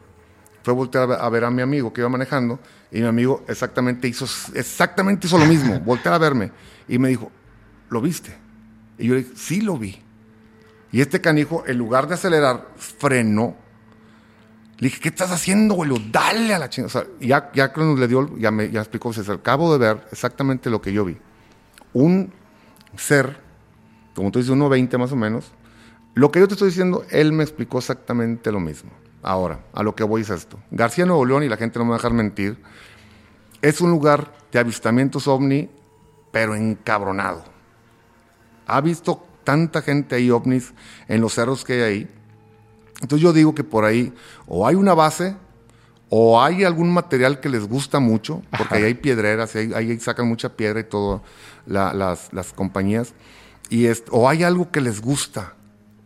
fue 0.63 0.75
voltear 0.75 1.13
a 1.13 1.29
ver 1.29 1.45
a 1.45 1.51
mi 1.51 1.63
amigo 1.63 1.93
que 1.93 2.01
iba 2.01 2.09
manejando 2.09 2.59
y 2.91 3.01
mi 3.01 3.07
amigo 3.07 3.45
exactamente 3.47 4.09
hizo, 4.09 4.27
exactamente 4.55 5.27
hizo 5.27 5.39
lo 5.39 5.45
mismo, 5.45 5.79
voltear 5.85 6.15
a 6.15 6.19
verme 6.19 6.51
y 6.89 6.99
me 6.99 7.09
dijo, 7.09 7.31
¿lo 7.91 8.01
viste? 8.01 8.37
Y 8.99 9.07
yo 9.07 9.15
le 9.15 9.23
dije, 9.23 9.33
sí 9.37 9.61
lo 9.61 9.77
vi. 9.77 10.03
Y 10.93 11.01
este 11.01 11.21
canijo, 11.21 11.65
en 11.67 11.77
lugar 11.77 12.09
de 12.09 12.15
acelerar, 12.15 12.69
frenó. 12.77 13.55
Le 14.79 14.89
dije, 14.89 15.01
¿qué 15.01 15.09
estás 15.09 15.31
haciendo, 15.31 15.75
güey? 15.75 15.91
Dale 16.11 16.55
a 16.55 16.59
la 16.59 16.71
chingada. 16.71 16.87
O 16.87 16.91
sea, 16.91 17.07
ya, 17.21 17.51
ya 17.53 17.73
que 17.73 17.81
nos 17.81 17.99
le 17.99 18.09
dio, 18.09 18.37
ya 18.39 18.51
me 18.51 18.71
ya 18.71 18.81
explicó, 18.81 19.13
se 19.13 19.31
acabo 19.31 19.73
de 19.73 19.79
ver 19.79 20.07
exactamente 20.11 20.71
lo 20.71 20.81
que 20.81 20.93
yo 20.93 21.05
vi. 21.05 21.19
Un 21.93 22.33
ser, 22.97 23.37
como 24.17 24.31
tú 24.31 24.39
dices, 24.39 24.55
1.20 24.55 24.99
más 24.99 25.13
o 25.13 25.17
menos. 25.17 25.53
Lo 26.15 26.33
que 26.33 26.41
yo 26.41 26.49
te 26.49 26.55
estoy 26.55 26.69
diciendo, 26.69 27.05
él 27.11 27.33
me 27.33 27.45
explicó 27.45 27.79
exactamente 27.79 28.51
lo 28.51 28.59
mismo. 28.59 28.91
Ahora, 29.23 29.61
a 29.73 29.83
lo 29.83 29.95
que 29.95 30.03
voy 30.03 30.23
es 30.23 30.31
esto. 30.31 30.59
García 30.71 31.05
Nuevo 31.05 31.25
León, 31.25 31.43
y 31.43 31.49
la 31.49 31.57
gente 31.57 31.79
no 31.79 31.85
me 31.85 31.91
va 31.91 31.97
a 31.97 31.99
dejar 31.99 32.13
mentir, 32.13 32.59
es 33.63 33.81
un 33.81 33.91
lugar 33.91 34.33
de 34.51 34.59
avistamientos 34.59 35.29
ovni, 35.29 35.69
pero 36.33 36.55
encabronado. 36.55 37.45
Ha 38.67 38.81
visto 38.81 39.23
tanta 39.45 39.83
gente 39.83 40.17
ahí 40.17 40.31
ovnis 40.31 40.73
en 41.09 41.21
los 41.21 41.35
cerros 41.35 41.65
que 41.65 41.75
hay 41.75 41.81
ahí. 41.83 42.11
Entonces 43.01 43.23
yo 43.23 43.33
digo 43.33 43.55
que 43.55 43.65
por 43.65 43.85
ahí 43.85 44.13
o 44.47 44.67
hay 44.67 44.75
una 44.75 44.95
base 44.95 45.37
o 46.09 46.41
hay 46.41 46.65
algún 46.65 46.93
material 46.93 47.41
que 47.41 47.49
les 47.49 47.67
gusta 47.67 47.99
mucho, 47.99 48.43
porque 48.57 48.77
ahí 48.77 48.85
hay 48.85 48.95
piedreras, 48.95 49.55
ahí, 49.57 49.73
ahí, 49.75 49.99
sacan 49.99 50.29
mucha 50.29 50.57
piedra 50.57 50.81
y 50.81 50.85
todo, 50.85 51.23
las, 51.67 52.33
las, 52.33 52.53
compañías, 52.53 53.13
y 53.69 53.87
o 54.11 54.29
hay 54.29 54.43
algo 54.43 54.71
que 54.71 54.81
les 54.81 55.01
gusta, 55.01 55.55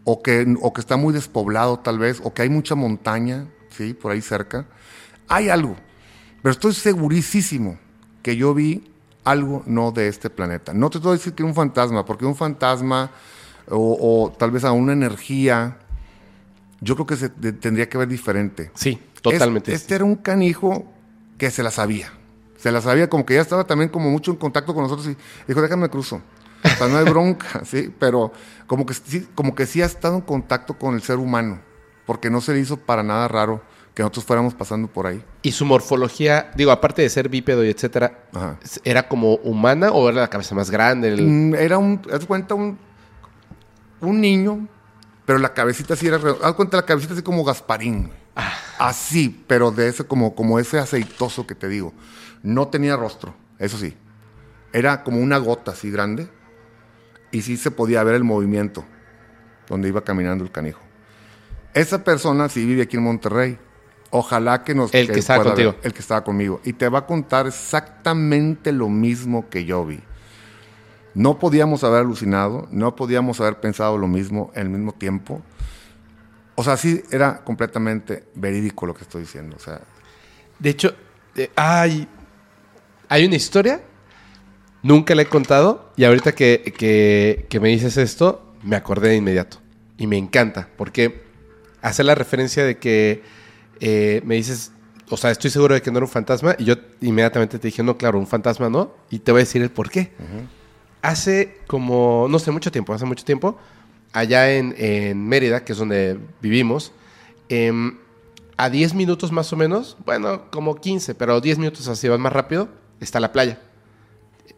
o 0.05 0.23
que, 0.23 0.57
o 0.61 0.73
que 0.73 0.81
está 0.81 0.97
muy 0.97 1.13
despoblado 1.13 1.79
tal 1.79 1.99
vez, 1.99 2.21
o 2.25 2.33
que 2.33 2.43
hay 2.43 2.49
mucha 2.49 2.75
montaña, 2.75 3.47
¿sí? 3.71 3.95
Por 3.95 4.13
ahí 4.13 4.21
cerca. 4.21 4.67
Hay 5.29 5.49
algo. 5.49 5.77
Pero 6.43 6.53
estoy 6.53 6.73
segurísimo 6.75 7.79
que 8.23 8.37
yo 8.37 8.55
vi 8.55 8.91
algo 9.25 9.63
no 9.67 9.93
de 9.93 10.09
este 10.09 10.31
planeta. 10.31 10.73
No 10.73 10.91
te 10.91 11.07
a 11.07 11.13
decir 11.13 11.35
que 11.35 11.43
un 11.43 11.55
fantasma, 11.55 12.05
porque 12.05 12.25
un 12.25 12.35
fantasma 12.35 13.11
o, 13.69 14.33
tal 14.37 14.51
vez 14.51 14.65
a 14.65 14.73
una 14.73 14.93
energía, 14.93 15.77
yo 16.81 16.95
creo 16.95 17.07
que 17.07 17.17
se 17.17 17.29
tendría 17.29 17.89
que 17.89 17.99
ver 17.99 18.09
diferente. 18.09 18.71
Sí, 18.75 18.99
totalmente. 19.21 19.73
este 19.73 19.95
era 19.95 20.05
un 20.05 20.17
canijo 20.17 20.85
que 21.39 21.51
se 21.51 21.63
la 21.63 21.71
sabía. 21.71 22.13
Se 22.57 22.73
la 22.73 22.81
sabía 22.81 23.09
como 23.09 23.25
que 23.25 23.35
ya 23.35 23.41
estaba 23.41 23.65
también 23.65 23.91
como 23.91 24.11
mucho 24.11 24.31
en 24.31 24.37
contacto 24.37 24.75
con 24.75 24.83
nosotros 24.83 25.07
y 25.09 25.17
dijo, 25.47 25.63
déjame 25.63 25.89
cruzo. 25.89 26.21
O 26.75 26.77
sea, 26.77 26.89
no 26.89 26.99
hay 26.99 27.05
bronca, 27.05 27.63
sí, 27.65 27.93
pero 27.99 28.33
como 28.67 28.87
que, 28.87 28.95
sí, 28.95 29.27
como 29.35 29.55
que 29.55 29.67
sí 29.67 29.83
ha 29.83 29.87
estado 29.87 30.17
en 30.17 30.23
contacto 30.23 30.79
con 30.79 30.95
el 30.95 31.03
ser 31.03 31.19
humano, 31.19 31.61
porque 32.07 32.31
no 32.31 32.41
se 32.41 32.53
le 32.53 32.61
hizo 32.61 32.77
para 32.77 33.03
nada 33.03 33.29
raro 33.29 33.63
que 33.95 34.03
nosotros 34.03 34.25
fuéramos 34.25 34.55
pasando 34.55 34.89
por 34.89 35.07
ahí. 35.07 35.25
¿Y 35.43 35.53
su 35.53 35.65
morfología, 35.65 36.51
digo, 36.55 36.71
aparte 36.71 37.03
de 37.03 37.09
ser 37.09 37.29
bípedo 37.29 37.65
y 37.65 37.71
etcétera, 37.71 38.27
era 38.85 39.09
como 39.09 39.35
humana 39.37 39.91
o 39.91 40.09
era 40.09 40.21
la 40.21 40.29
cabeza 40.29 40.55
más 40.55 40.71
grande? 40.71 41.17
Mm, 41.21 41.55
era 41.55 41.79
un, 41.79 42.01
haz 42.13 42.25
cuenta, 42.27 42.55
un, 42.55 42.79
un 44.01 44.21
niño, 44.21 44.69
pero 45.27 45.39
la 45.39 45.53
cabecita 45.53 45.97
sí 45.97 46.07
era, 46.07 46.19
haz 46.43 46.55
cuenta 46.55 46.77
la 46.77 46.85
cabecita 46.85 47.15
así 47.15 47.23
como 47.23 47.45
Gasparín. 47.45 48.11
Ah. 48.37 48.53
Así, 48.79 49.45
pero 49.47 49.71
de 49.71 49.89
ese, 49.89 50.05
como, 50.05 50.35
como 50.35 50.59
ese 50.59 50.79
aceitoso 50.79 51.47
que 51.47 51.55
te 51.55 51.69
digo. 51.69 51.93
No 52.43 52.69
tenía 52.69 52.97
rostro, 52.97 53.35
eso 53.59 53.77
sí. 53.77 53.95
Era 54.73 55.03
como 55.03 55.21
una 55.21 55.37
gota 55.39 55.73
así 55.73 55.91
grande 55.91 56.31
y 57.33 57.43
sí 57.43 57.57
se 57.57 57.71
podía 57.71 58.03
ver 58.03 58.15
el 58.15 58.25
movimiento 58.25 58.85
donde 59.69 59.89
iba 59.89 60.03
caminando 60.03 60.45
el 60.45 60.51
canijo. 60.51 60.81
Esa 61.75 62.03
persona 62.03 62.49
sí 62.49 62.65
vive 62.67 62.83
aquí 62.83 62.97
en 62.97 63.05
Monterrey. 63.05 63.59
Ojalá 64.11 64.65
que 64.65 64.75
nos... 64.75 64.93
El 64.93 65.09
que, 65.09 65.21
estaba 65.21 65.45
contigo. 65.45 65.77
el 65.83 65.93
que 65.93 66.01
estaba 66.01 66.25
conmigo. 66.25 66.61
Y 66.65 66.73
te 66.73 66.89
va 66.89 67.01
a 67.01 67.07
contar 67.07 67.47
exactamente 67.47 68.73
lo 68.73 68.89
mismo 68.89 69.49
que 69.49 69.65
yo 69.65 69.87
vi. 69.87 70.01
No 71.15 71.39
podíamos 71.39 71.85
haber 71.85 72.01
alucinado, 72.01 72.67
no 72.71 72.97
podíamos 72.97 73.41
haber 73.41 73.61
pensado 73.61 73.99
lo 73.99 74.09
mismo 74.09 74.51
en 74.55 74.63
el 74.63 74.69
mismo 74.71 74.93
tiempo. 74.93 75.43
O 76.57 76.65
sea, 76.65 76.77
sí 76.77 77.03
era 77.11 77.45
completamente 77.45 78.25
verídico 78.35 78.87
lo 78.87 78.95
que 78.95 79.03
estoy 79.03 79.23
diciendo. 79.23 79.57
O 79.57 79.61
sea, 79.61 79.81
de 80.59 80.71
hecho, 80.71 80.95
eh, 81.37 81.51
hay, 81.55 82.09
hay 83.09 83.25
una 83.25 83.37
historia 83.37 83.81
Nunca 84.83 85.15
la 85.15 85.23
he 85.23 85.27
contado 85.27 85.91
y 85.97 86.05
ahorita 86.05 86.33
que, 86.33 87.47
me 87.61 87.69
dices 87.69 87.97
esto, 87.97 88.43
me 88.63 88.77
acordé 88.77 89.11
de 89.11 89.17
inmediato. 89.17 89.59
Y 89.99 90.07
me 90.07 90.17
encanta, 90.17 90.69
porque 90.77 91.23
hace 91.83 92.03
la 92.03 92.15
referencia 92.15 92.65
de 92.65 92.79
que 92.79 93.23
eh, 93.81 94.23
me 94.25 94.37
dices, 94.37 94.73
o 95.11 95.19
sea, 95.19 95.31
estoy 95.31 95.51
seguro 95.51 95.75
de 95.75 95.83
que 95.83 95.91
no 95.91 95.99
era 95.99 96.07
un 96.07 96.11
fantasma, 96.11 96.55
y 96.59 96.65
yo 96.65 96.77
inmediatamente 97.03 97.59
te 97.59 97.69
dije, 97.69 97.83
no, 97.83 97.99
claro, 97.99 98.19
un 98.19 98.27
fantasma 98.27 98.71
no, 98.71 98.95
y 99.11 99.19
te 99.19 99.33
voy 99.33 99.41
a 99.41 99.45
decir 99.45 99.61
el 99.61 99.71
por 99.71 99.91
qué. 99.91 100.13
Hace 101.03 101.59
como, 101.67 102.27
no 102.31 102.39
sé, 102.39 102.51
mucho 102.51 102.73
tiempo, 102.73 102.95
hace 102.95 103.05
mucho 103.05 103.25
tiempo, 103.25 103.59
allá 104.13 104.51
en, 104.51 105.29
Mérida, 105.29 105.63
que 105.63 105.73
es 105.73 105.79
donde 105.79 106.19
vivimos, 106.41 106.93
em, 107.51 107.99
a 108.57 108.71
10 108.71 108.95
minutos 108.95 109.31
más 109.31 109.53
o 109.53 109.57
menos, 109.57 109.99
bueno, 110.07 110.51
como 110.51 110.77
15, 110.77 111.15
pero 111.15 111.43
10 111.43 111.59
minutos 111.59 111.87
así 111.89 112.09
vas 112.09 112.19
más 112.19 112.33
rápido, 112.33 112.69
está 113.01 113.21
la 113.21 113.33
playa 113.33 113.59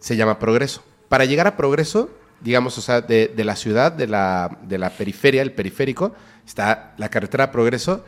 se 0.03 0.16
llama 0.16 0.38
Progreso. 0.40 0.82
Para 1.09 1.24
llegar 1.24 1.46
a 1.46 1.57
Progreso, 1.57 2.11
digamos, 2.40 2.76
o 2.76 2.80
sea, 2.80 3.00
de, 3.00 3.32
la 3.36 3.55
ciudad, 3.55 3.92
de 3.92 4.09
la, 4.09 4.59
de 4.62 4.76
la, 4.76 4.90
periferia, 4.90 5.42
el 5.42 5.53
periférico, 5.53 6.12
está 6.44 6.92
la 6.98 7.09
carretera 7.09 7.53
Progreso 7.53 8.05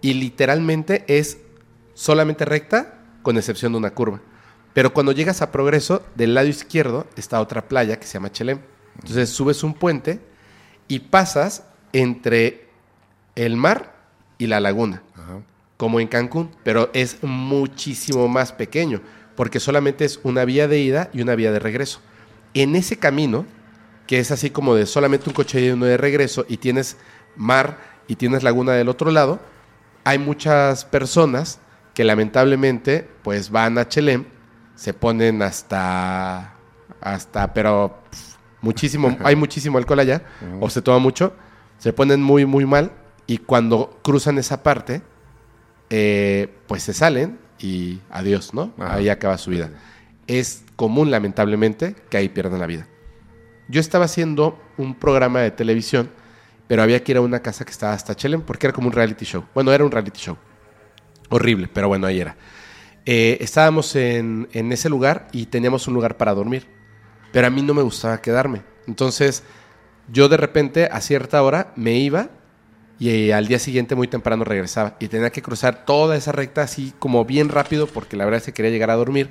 y 0.00 0.14
literalmente 0.14 1.04
es 1.06 1.38
solamente 1.94 2.44
recta 2.44 2.98
con 3.22 3.36
excepción 3.36 3.72
de 3.72 3.78
una 3.78 3.90
curva. 3.90 4.20
Pero 4.74 4.92
cuando 4.92 5.12
llegas 5.12 5.40
a 5.40 5.52
Progreso, 5.52 6.04
del 6.16 6.34
lado 6.34 6.48
izquierdo 6.48 7.06
está 7.16 7.40
otra 7.40 7.68
playa 7.68 7.98
que 7.98 8.06
se 8.06 8.14
llama 8.14 8.32
Chelem. 8.32 8.58
Entonces 8.96 9.30
subes 9.30 9.62
un 9.62 9.72
puente 9.72 10.18
y 10.88 10.98
pasas 10.98 11.62
entre 11.92 12.68
el 13.36 13.56
mar 13.56 13.94
y 14.36 14.48
la 14.48 14.58
laguna, 14.58 15.02
como 15.76 16.00
en 16.00 16.08
Cancún, 16.08 16.50
pero 16.64 16.90
es 16.92 17.22
muchísimo 17.22 18.26
más 18.26 18.52
pequeño 18.52 19.00
porque 19.36 19.60
solamente 19.60 20.04
es 20.04 20.18
una 20.22 20.44
vía 20.44 20.66
de 20.66 20.80
ida 20.80 21.10
y 21.12 21.22
una 21.22 21.34
vía 21.34 21.52
de 21.52 21.58
regreso. 21.58 22.00
En 22.54 22.74
ese 22.74 22.98
camino, 22.98 23.44
que 24.06 24.18
es 24.18 24.30
así 24.30 24.50
como 24.50 24.74
de 24.74 24.86
solamente 24.86 25.28
un 25.28 25.34
coche 25.34 25.60
de 25.60 25.74
uno 25.74 25.86
de 25.86 25.96
regreso 25.96 26.46
y 26.48 26.56
tienes 26.56 26.96
mar 27.36 27.78
y 28.08 28.16
tienes 28.16 28.42
laguna 28.42 28.72
del 28.72 28.88
otro 28.88 29.10
lado, 29.10 29.40
hay 30.04 30.18
muchas 30.18 30.84
personas 30.84 31.58
que 31.94 32.04
lamentablemente 32.04 33.08
pues 33.22 33.50
van 33.50 33.78
a 33.78 33.88
Chelem, 33.88 34.24
se 34.74 34.94
ponen 34.94 35.42
hasta 35.42 36.54
hasta 37.00 37.52
pero 37.52 38.02
muchísimo, 38.60 39.16
hay 39.22 39.36
muchísimo 39.36 39.78
alcohol 39.78 40.00
allá 40.00 40.22
o 40.60 40.70
se 40.70 40.82
toma 40.82 40.98
mucho, 40.98 41.34
se 41.78 41.92
ponen 41.92 42.22
muy 42.22 42.46
muy 42.46 42.64
mal 42.64 42.92
y 43.26 43.38
cuando 43.38 43.98
cruzan 44.02 44.38
esa 44.38 44.62
parte 44.62 45.02
eh, 45.90 46.54
pues 46.66 46.82
se 46.82 46.92
salen 46.92 47.38
y 47.58 48.00
adiós, 48.10 48.54
¿no? 48.54 48.72
Ahí 48.78 49.08
acaba 49.08 49.38
su 49.38 49.50
vida. 49.50 49.70
Es 50.26 50.64
común, 50.76 51.10
lamentablemente, 51.10 51.94
que 52.10 52.16
ahí 52.16 52.28
pierdan 52.28 52.60
la 52.60 52.66
vida. 52.66 52.86
Yo 53.68 53.80
estaba 53.80 54.04
haciendo 54.04 54.58
un 54.76 54.94
programa 54.94 55.40
de 55.40 55.50
televisión, 55.50 56.10
pero 56.68 56.82
había 56.82 57.02
que 57.02 57.12
ir 57.12 57.18
a 57.18 57.20
una 57.20 57.40
casa 57.40 57.64
que 57.64 57.70
estaba 57.70 57.92
hasta 57.92 58.14
Chelen 58.14 58.42
porque 58.42 58.66
era 58.66 58.74
como 58.74 58.88
un 58.88 58.92
reality 58.92 59.24
show. 59.24 59.44
Bueno, 59.54 59.72
era 59.72 59.84
un 59.84 59.90
reality 59.90 60.20
show. 60.20 60.36
Horrible, 61.30 61.68
pero 61.72 61.88
bueno, 61.88 62.06
ahí 62.06 62.20
era. 62.20 62.36
Eh, 63.04 63.38
estábamos 63.40 63.94
en, 63.96 64.48
en 64.52 64.72
ese 64.72 64.88
lugar 64.88 65.28
y 65.32 65.46
teníamos 65.46 65.86
un 65.88 65.94
lugar 65.94 66.16
para 66.16 66.34
dormir, 66.34 66.66
pero 67.32 67.46
a 67.46 67.50
mí 67.50 67.62
no 67.62 67.74
me 67.74 67.82
gustaba 67.82 68.20
quedarme. 68.20 68.62
Entonces, 68.86 69.42
yo 70.08 70.28
de 70.28 70.36
repente, 70.36 70.88
a 70.90 71.00
cierta 71.00 71.42
hora, 71.42 71.72
me 71.76 71.94
iba 71.98 72.30
y 72.98 73.30
al 73.30 73.46
día 73.46 73.58
siguiente 73.58 73.94
muy 73.94 74.08
temprano 74.08 74.44
regresaba 74.44 74.96
y 74.98 75.08
tenía 75.08 75.30
que 75.30 75.42
cruzar 75.42 75.84
toda 75.84 76.16
esa 76.16 76.32
recta 76.32 76.62
así 76.62 76.94
como 76.98 77.24
bien 77.24 77.50
rápido 77.50 77.86
porque 77.86 78.16
la 78.16 78.24
verdad 78.24 78.38
es 78.38 78.46
que 78.46 78.52
quería 78.52 78.70
llegar 78.70 78.90
a 78.90 78.94
dormir 78.96 79.30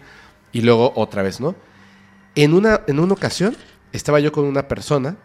y 0.51 0.61
luego 0.61 0.93
otra 0.95 1.23
vez, 1.23 1.39
¿no? 1.39 1.55
En 2.35 2.53
una, 2.53 2.81
en 2.87 2.99
una 2.99 3.13
ocasión 3.13 3.55
estaba 3.91 4.19
yo 4.19 4.31
con 4.31 4.45
una 4.45 4.67
persona 4.67 5.17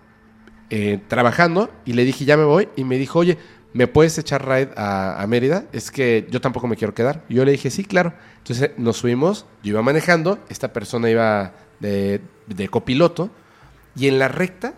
eh, 0.71 1.01
trabajando 1.09 1.71
y 1.85 1.93
le 1.93 2.05
dije, 2.05 2.25
ya 2.25 2.37
me 2.37 2.45
voy 2.45 2.69
y 2.77 2.85
me 2.85 2.97
dijo, 2.97 3.19
oye, 3.19 3.37
¿me 3.73 3.87
puedes 3.87 4.17
echar 4.19 4.49
ride 4.49 4.71
a, 4.77 5.25
Mérida? 5.29 5.65
Es 5.73 5.91
que 5.91 6.27
yo 6.31 6.41
tampoco 6.41 6.67
me 6.67 6.77
quiero 6.77 6.95
quedar. 6.95 7.25
Y 7.29 7.35
yo 7.35 7.45
le 7.45 7.53
dije, 7.53 7.71
sí, 7.71 7.85
claro. 7.85 8.15
Entonces 8.39 8.71
nos 8.77 8.99
subimos, 8.99 9.47
yo 9.63 9.71
iba 9.71 9.83
manejando, 9.83 10.39
esta 10.49 10.73
persona 10.73 11.11
iba 11.11 11.53
de, 11.81 12.21
de 12.47 12.69
copiloto 12.69 13.31
y 13.97 14.07
en 14.07 14.19
la 14.19 14.29
recta 14.29 14.75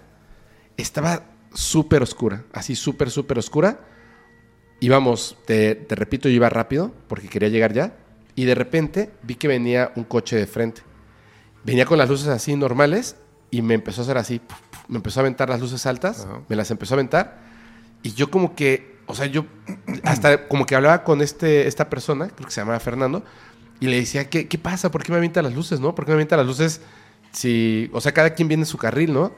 estaba 0.76 1.22
súper 1.55 2.03
oscura, 2.03 2.44
así 2.53 2.76
súper, 2.76 3.11
súper 3.11 3.38
oscura. 3.38 3.80
Íbamos, 4.80 5.36
te, 5.46 5.74
te 5.74 5.94
repito, 5.94 6.28
yo 6.28 6.34
iba 6.34 6.48
rápido 6.48 6.92
porque 7.09 7.28
quería 7.28 7.48
llegar 7.48 7.72
ya. 7.72 7.96
Y 8.34 8.44
de 8.44 8.55
repente 8.55 9.11
vi 9.22 9.34
que 9.34 9.48
venía 9.48 9.92
un 9.94 10.05
coche 10.05 10.36
de 10.36 10.46
frente. 10.46 10.82
Venía 11.64 11.84
con 11.84 11.98
las 11.98 12.09
luces 12.09 12.28
así 12.28 12.57
normales 12.57 13.16
y 13.50 13.62
me 13.62 13.74
empezó 13.74 14.00
a 14.00 14.05
hacer 14.05 14.18
así. 14.18 14.40
Me 14.88 14.96
empezó 14.96 15.20
a 15.20 15.22
aventar 15.22 15.48
las 15.48 15.61
luces 15.61 15.86
altas, 15.86 16.26
me 16.48 16.57
las 16.57 16.70
empezó 16.70 16.94
a 16.94 16.96
aventar. 16.96 17.40
Y 18.03 18.14
yo 18.14 18.30
como 18.30 18.57
que, 18.57 18.96
o 19.07 19.14
sea, 19.14 19.26
yo 19.26 19.44
hasta 20.03 20.48
como 20.48 20.66
que 20.66 20.74
hablaba 20.74 21.05
con 21.05 21.20
este, 21.20 21.68
esta 21.68 21.88
persona, 21.88 22.28
creo 22.28 22.46
que 22.46 22.53
se 22.53 22.61
llamaba 22.61 22.80
Fernando, 22.80 23.22
y 23.78 23.86
le 23.86 23.96
decía, 23.96 24.28
¿qué, 24.28 24.48
qué 24.48 24.59
pasa? 24.59 24.90
¿Por 24.90 25.03
qué 25.03 25.12
me 25.12 25.18
avienta 25.18 25.42
las 25.42 25.55
luces, 25.55 25.80
no? 25.80 25.94
¿Por 25.94 26.05
qué 26.05 26.11
me 26.11 26.14
avienta 26.14 26.36
las 26.36 26.46
luces? 26.46 26.80
Si, 27.30 27.90
o 27.92 28.00
sea, 28.00 28.12
cada 28.12 28.30
quien 28.30 28.48
viene 28.48 28.62
en 28.62 28.66
su 28.66 28.78
carril, 28.78 29.12
¿no? 29.12 29.32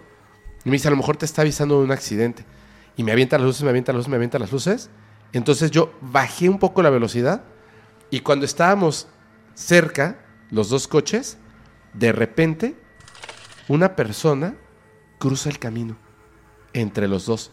Y 0.65 0.71
me 0.71 0.75
dice, 0.75 0.89
a 0.89 0.91
lo 0.91 0.97
mejor 0.97 1.17
te 1.17 1.25
está 1.25 1.43
avisando 1.43 1.79
de 1.79 1.85
un 1.85 1.93
accidente. 1.93 2.45
Y 2.97 3.03
me 3.03 3.13
avienta 3.13 3.39
las 3.39 3.47
luces, 3.47 3.63
me 3.63 3.71
avienta 3.71 3.93
las 3.93 3.99
luces, 3.99 4.11
me 4.11 4.17
avienta 4.17 4.39
las 4.39 4.53
luces. 4.53 4.91
Entonces 5.33 5.71
yo 5.71 5.93
bajé 6.01 6.49
un 6.49 6.59
poco 6.59 6.83
la 6.83 6.91
velocidad 6.91 7.43
y 8.11 8.21
cuando 8.21 8.45
estábamos 8.45 9.09
cerca, 9.55 10.25
los 10.51 10.69
dos 10.69 10.87
coches, 10.87 11.39
de 11.93 12.13
repente, 12.13 12.77
una 13.67 13.97
persona 13.97 14.57
cruza 15.19 15.49
el 15.49 15.59
camino 15.59 15.97
entre 16.73 17.09
los 17.09 17.27
dos, 17.27 17.53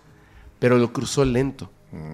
pero 0.60 0.78
lo 0.78 0.94
cruzó 0.94 1.26
lento. 1.26 1.72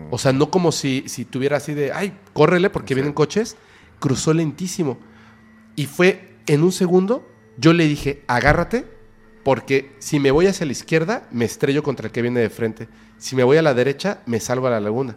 O 0.09 0.17
sea, 0.17 0.33
no 0.33 0.49
como 0.49 0.71
si, 0.71 1.03
si 1.07 1.25
tuviera 1.25 1.57
así 1.57 1.73
de, 1.73 1.91
ay, 1.91 2.17
córrele 2.33 2.69
porque 2.69 2.95
vienen 2.95 3.13
coches, 3.13 3.57
cruzó 3.99 4.33
lentísimo. 4.33 4.97
Y 5.75 5.85
fue 5.85 6.37
en 6.47 6.63
un 6.63 6.71
segundo, 6.71 7.27
yo 7.57 7.73
le 7.73 7.85
dije, 7.85 8.23
agárrate, 8.27 8.87
porque 9.47 9.95
si 9.99 10.19
me 10.19 10.31
voy 10.31 10.47
hacia 10.47 10.65
la 10.65 10.73
izquierda, 10.73 11.25
me 11.31 11.45
estrello 11.45 11.81
contra 11.81 12.07
el 12.07 12.11
que 12.11 12.21
viene 12.21 12.41
de 12.41 12.49
frente. 12.49 12.89
Si 13.17 13.33
me 13.33 13.45
voy 13.45 13.55
a 13.55 13.61
la 13.61 13.73
derecha, 13.73 14.19
me 14.25 14.41
salgo 14.41 14.67
a 14.67 14.71
la 14.71 14.81
laguna. 14.81 15.15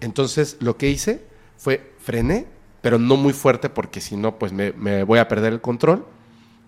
Entonces, 0.00 0.56
lo 0.60 0.78
que 0.78 0.88
hice 0.88 1.26
fue 1.58 1.92
frené, 1.98 2.46
pero 2.80 2.98
no 2.98 3.18
muy 3.18 3.34
fuerte, 3.34 3.68
porque 3.68 4.00
si 4.00 4.16
no, 4.16 4.38
pues 4.38 4.50
me, 4.54 4.72
me 4.72 5.02
voy 5.02 5.18
a 5.18 5.28
perder 5.28 5.52
el 5.52 5.60
control. 5.60 6.06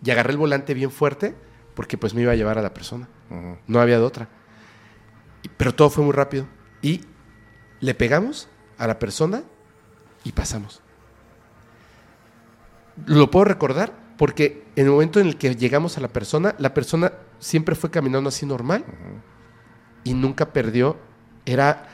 Y 0.05 0.11
agarré 0.11 0.32
el 0.32 0.36
volante 0.36 0.74
bien 0.74 0.90
fuerte, 0.90 1.34
porque 1.72 1.97
pues 1.97 2.12
me 2.12 2.20
iba 2.20 2.32
a 2.32 2.34
llevar 2.34 2.59
a 2.59 2.62
la 2.62 2.74
persona. 2.74 3.09
No 3.66 3.80
había 3.80 3.97
de 3.97 4.05
otra. 4.05 4.28
Pero 5.57 5.74
todo 5.74 5.88
fue 5.88 6.05
muy 6.05 6.12
rápido. 6.12 6.47
Y 6.82 7.07
le 7.80 7.95
pegamos 7.95 8.51
a 8.76 8.86
la 8.86 8.99
persona 8.99 9.45
y 10.24 10.32
pasamos. 10.32 10.82
Lo 13.07 13.30
puedo 13.30 13.47
recordar 13.47 14.01
porque 14.16 14.64
en 14.76 14.86
el 14.86 14.92
momento 14.92 15.20
en 15.20 15.26
el 15.26 15.36
que 15.36 15.54
llegamos 15.54 15.98
a 15.98 16.00
la 16.00 16.08
persona, 16.08 16.54
la 16.58 16.74
persona 16.74 17.12
siempre 17.38 17.74
fue 17.74 17.90
caminando 17.90 18.28
así 18.28 18.46
normal 18.46 18.84
y 20.04 20.14
nunca 20.14 20.52
perdió. 20.52 20.96
Era 21.44 21.88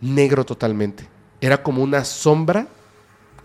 negro 0.00 0.44
totalmente. 0.44 1.08
Era 1.40 1.62
como 1.62 1.82
una 1.82 2.04
sombra 2.04 2.66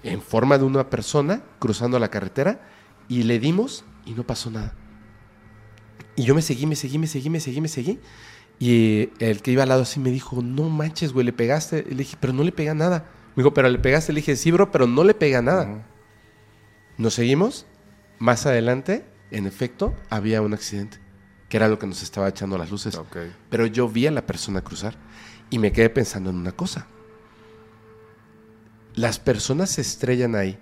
en 0.04 0.22
forma 0.22 0.58
de 0.58 0.64
una 0.64 0.90
persona 0.90 1.42
cruzando 1.60 2.00
la 2.00 2.10
carretera 2.10 2.60
y 3.08 3.24
le 3.24 3.40
dimos 3.40 3.86
y 4.06 4.12
no 4.12 4.24
pasó 4.24 4.50
nada. 4.50 4.74
Y 6.16 6.24
yo 6.24 6.34
me 6.34 6.42
seguí, 6.42 6.66
me 6.66 6.76
seguí, 6.76 6.98
me 6.98 7.08
seguí, 7.08 7.30
me 7.30 7.40
seguí, 7.40 7.62
me 7.62 7.68
seguí. 7.68 8.00
Y 8.58 9.10
el 9.20 9.42
que 9.42 9.52
iba 9.52 9.64
al 9.64 9.70
lado 9.70 9.82
así 9.82 10.00
me 10.00 10.12
dijo, 10.12 10.42
no 10.42 10.70
manches, 10.70 11.12
güey, 11.12 11.26
le 11.26 11.34
pegaste. 11.34 11.84
Le 11.84 11.96
dije, 11.96 12.18
pero 12.20 12.32
no 12.32 12.44
le 12.44 12.52
pega 12.52 12.74
nada. 12.74 13.10
Me 13.36 13.44
dijo, 13.44 13.54
pero 13.54 13.70
le 13.70 13.80
pegaste. 13.80 14.14
Le 14.14 14.22
dije, 14.22 14.36
sí, 14.36 14.52
bro, 14.52 14.72
pero 14.72 14.88
no 14.88 15.04
le 15.04 15.14
pega 15.14 15.42
nada. 15.42 15.86
Nos 16.98 17.14
seguimos. 17.14 17.66
Más 18.20 18.46
adelante, 18.46 19.06
en 19.32 19.46
efecto, 19.46 19.94
había 20.10 20.42
un 20.42 20.54
accidente, 20.54 21.00
que 21.50 21.58
era 21.58 21.68
lo 21.68 21.78
que 21.80 21.86
nos 21.88 22.02
estaba 22.02 22.30
echando 22.30 22.58
las 22.58 22.72
luces. 22.72 22.96
Pero 23.50 23.66
yo 23.66 23.90
vi 23.90 24.08
a 24.08 24.12
la 24.12 24.26
persona 24.26 24.62
cruzar 24.62 24.96
y 25.50 25.60
me 25.60 25.72
quedé 25.72 25.90
pensando 25.90 26.30
en 26.30 26.38
una 26.38 26.54
cosa. 26.54 26.88
Las 28.94 29.20
personas 29.20 29.72
se 29.72 29.82
estrellan 29.82 30.36
ahí 30.36 30.58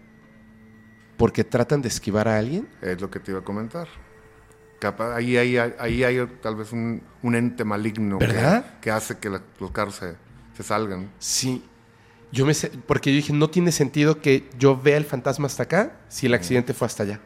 porque 1.18 1.44
tratan 1.44 1.82
de 1.84 1.88
esquivar 1.90 2.28
a 2.28 2.38
alguien. 2.40 2.68
Es 2.82 3.00
lo 3.00 3.10
que 3.12 3.20
te 3.20 3.32
iba 3.32 3.42
a 3.42 3.44
comentar. 3.44 3.88
Capa- 4.80 5.16
ahí, 5.16 5.38
ahí, 5.38 5.56
ahí 5.58 6.04
hay 6.04 6.26
tal 6.42 6.56
vez 6.56 6.74
un, 6.74 7.04
un 7.22 7.36
ente 7.36 7.64
maligno 7.64 8.18
que-. 8.18 8.26
Que, 8.82 8.92
hace 8.92 9.18
que 9.20 9.30
la- 9.30 9.44
los 9.60 9.72
carros 9.72 9.96
se, 9.96 10.16
se 10.58 10.64
salgan. 10.64 11.12
Sí. 11.20 11.64
Yo 12.34 12.46
me 12.48 12.54
porque 12.88 13.12
yo 13.12 13.16
dije, 13.18 13.32
no 13.32 13.50
tiene 13.50 13.72
sentido 13.72 14.20
que 14.20 14.50
yo 14.58 14.76
vea 14.76 14.98
el 14.98 15.06
fantasma 15.06 15.46
hasta 15.46 15.64
acá 15.64 16.00
si 16.10 16.26
el 16.26 16.34
accidente 16.34 16.74
fue 16.74 16.88
hasta 16.88 17.04
allá. 17.04 17.22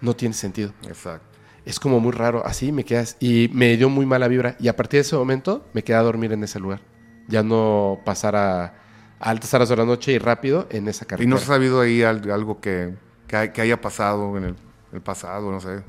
No 0.00 0.14
tiene 0.16 0.34
sentido. 0.34 0.72
Exacto. 0.86 1.26
Es 1.64 1.78
como 1.80 1.98
muy 2.00 2.12
raro. 2.12 2.46
Así 2.46 2.70
me 2.72 2.84
quedas. 2.84 3.16
Y 3.20 3.50
me 3.52 3.76
dio 3.76 3.88
muy 3.88 4.06
mala 4.06 4.28
vibra. 4.28 4.56
Y 4.60 4.68
a 4.68 4.76
partir 4.76 4.98
de 4.98 5.02
ese 5.02 5.16
momento 5.16 5.66
me 5.74 5.82
quedé 5.82 5.96
a 5.96 6.02
dormir 6.02 6.32
en 6.32 6.42
ese 6.44 6.58
lugar. 6.60 6.80
Ya 7.28 7.42
no 7.42 8.00
pasar 8.04 8.36
a, 8.36 8.64
a 8.64 8.72
altas 9.18 9.52
horas 9.52 9.68
de 9.68 9.76
la 9.76 9.84
noche 9.84 10.12
y 10.12 10.18
rápido 10.18 10.66
en 10.70 10.86
esa 10.88 11.04
¿Y 11.04 11.08
carretera. 11.08 11.30
no 11.30 11.38
se 11.38 11.44
ha 11.44 11.48
sabido 11.48 11.80
ahí 11.80 12.02
al- 12.02 12.30
algo 12.30 12.60
que, 12.60 12.94
que 13.26 13.60
haya 13.60 13.80
pasado 13.80 14.36
en 14.38 14.44
el, 14.44 14.54
el 14.92 15.00
pasado? 15.00 15.50
No 15.50 15.60
sé. 15.60 15.82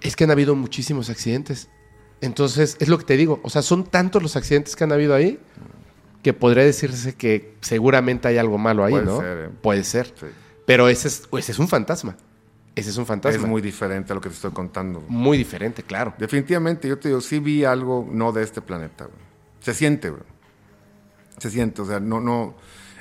Es 0.00 0.16
que 0.16 0.24
han 0.24 0.30
habido 0.32 0.56
muchísimos 0.56 1.08
accidentes. 1.08 1.68
Entonces, 2.20 2.76
es 2.80 2.88
lo 2.88 2.98
que 2.98 3.04
te 3.04 3.16
digo. 3.16 3.40
O 3.44 3.50
sea, 3.50 3.62
son 3.62 3.84
tantos 3.84 4.22
los 4.22 4.34
accidentes 4.36 4.74
que 4.76 4.82
han 4.84 4.90
habido 4.92 5.14
ahí 5.14 5.38
que 6.22 6.32
podría 6.32 6.64
decirse 6.64 7.14
que 7.14 7.54
seguramente 7.60 8.28
hay 8.28 8.38
algo 8.38 8.56
malo 8.56 8.84
ahí, 8.84 8.92
Puede 8.92 9.04
¿no? 9.06 9.20
ser, 9.20 9.38
¿eh? 9.38 9.50
Puede 9.60 9.84
ser. 9.84 10.06
Sí. 10.18 10.26
Pero 10.64 10.88
ese 10.88 11.08
es, 11.08 11.28
ese 11.36 11.52
es 11.52 11.58
un 11.58 11.68
fantasma. 11.68 12.16
Ese 12.74 12.90
es 12.90 12.96
un 12.96 13.04
fantasma. 13.04 13.42
Es 13.42 13.46
muy 13.46 13.60
diferente 13.60 14.12
a 14.12 14.14
lo 14.14 14.20
que 14.20 14.28
te 14.28 14.36
estoy 14.36 14.52
contando. 14.52 15.04
Muy 15.08 15.36
diferente, 15.36 15.82
claro. 15.82 16.14
Definitivamente, 16.18 16.88
yo 16.88 16.98
te 16.98 17.08
digo, 17.08 17.20
sí 17.20 17.38
vi 17.40 17.64
algo 17.64 18.08
no 18.10 18.32
de 18.32 18.42
este 18.44 18.62
planeta. 18.62 19.08
Se 19.60 19.74
siente, 19.74 20.10
güey. 20.10 20.22
Se 21.38 21.50
siente, 21.50 21.82
o 21.82 21.84
sea, 21.84 22.00
no, 22.00 22.20
no. 22.20 22.54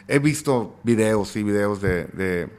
He 0.07 0.19
visto 0.19 0.79
videos 0.83 1.35
y 1.35 1.43
videos 1.43 1.81
de, 1.81 2.05
de, 2.05 2.49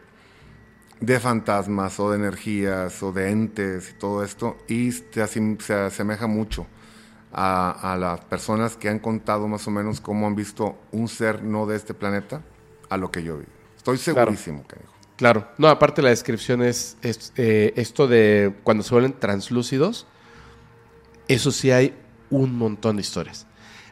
de 1.00 1.20
fantasmas 1.20 1.98
o 2.00 2.10
de 2.10 2.16
energías 2.16 3.02
o 3.02 3.12
de 3.12 3.30
entes 3.30 3.90
y 3.90 3.98
todo 3.98 4.22
esto, 4.24 4.56
y 4.68 4.92
se 4.92 5.20
asemeja 5.20 6.26
mucho 6.28 6.66
a, 7.32 7.92
a 7.92 7.96
las 7.96 8.20
personas 8.22 8.76
que 8.76 8.88
han 8.88 8.98
contado 8.98 9.48
más 9.48 9.66
o 9.66 9.70
menos 9.70 10.00
cómo 10.00 10.26
han 10.26 10.34
visto 10.34 10.76
un 10.92 11.08
ser 11.08 11.42
no 11.42 11.66
de 11.66 11.76
este 11.76 11.94
planeta 11.94 12.42
a 12.90 12.96
lo 12.96 13.10
que 13.10 13.22
yo 13.22 13.38
vi. 13.38 13.44
Estoy 13.76 13.98
Claro. 13.98 14.20
segurísimo, 14.32 14.64
canijo. 14.66 14.92
Claro. 15.16 15.48
No, 15.58 15.68
aparte 15.68 16.02
la 16.02 16.08
descripción 16.10 16.62
es, 16.62 16.96
es, 17.02 17.32
eh, 17.36 17.72
esto 17.76 18.08
de 18.08 18.54
cuando 18.64 18.82
se 18.82 18.92
vuelven 18.94 19.12
translúcidos. 19.18 20.06
Eso 21.28 21.50
sí 21.52 21.70
hay 21.70 21.94
un 22.30 22.56
montón 22.56 22.96
de 22.96 23.02
historias. 23.02 23.46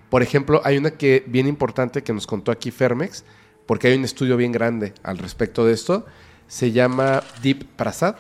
Por 0.08 0.22
ejemplo, 0.22 0.60
hay 0.64 0.76
una 0.76 0.90
que 0.92 1.24
bien 1.26 1.46
importante 1.46 2.02
que 2.02 2.12
nos 2.12 2.26
contó 2.26 2.50
aquí 2.50 2.70
Fermex, 2.70 3.24
porque 3.66 3.88
hay 3.88 3.96
un 3.96 4.04
estudio 4.04 4.36
bien 4.36 4.50
grande 4.50 4.92
al 5.04 5.18
respecto 5.18 5.64
de 5.64 5.72
esto. 5.72 6.04
Se 6.48 6.72
llama 6.72 7.22
Deep 7.42 7.64
Prasad, 7.76 8.16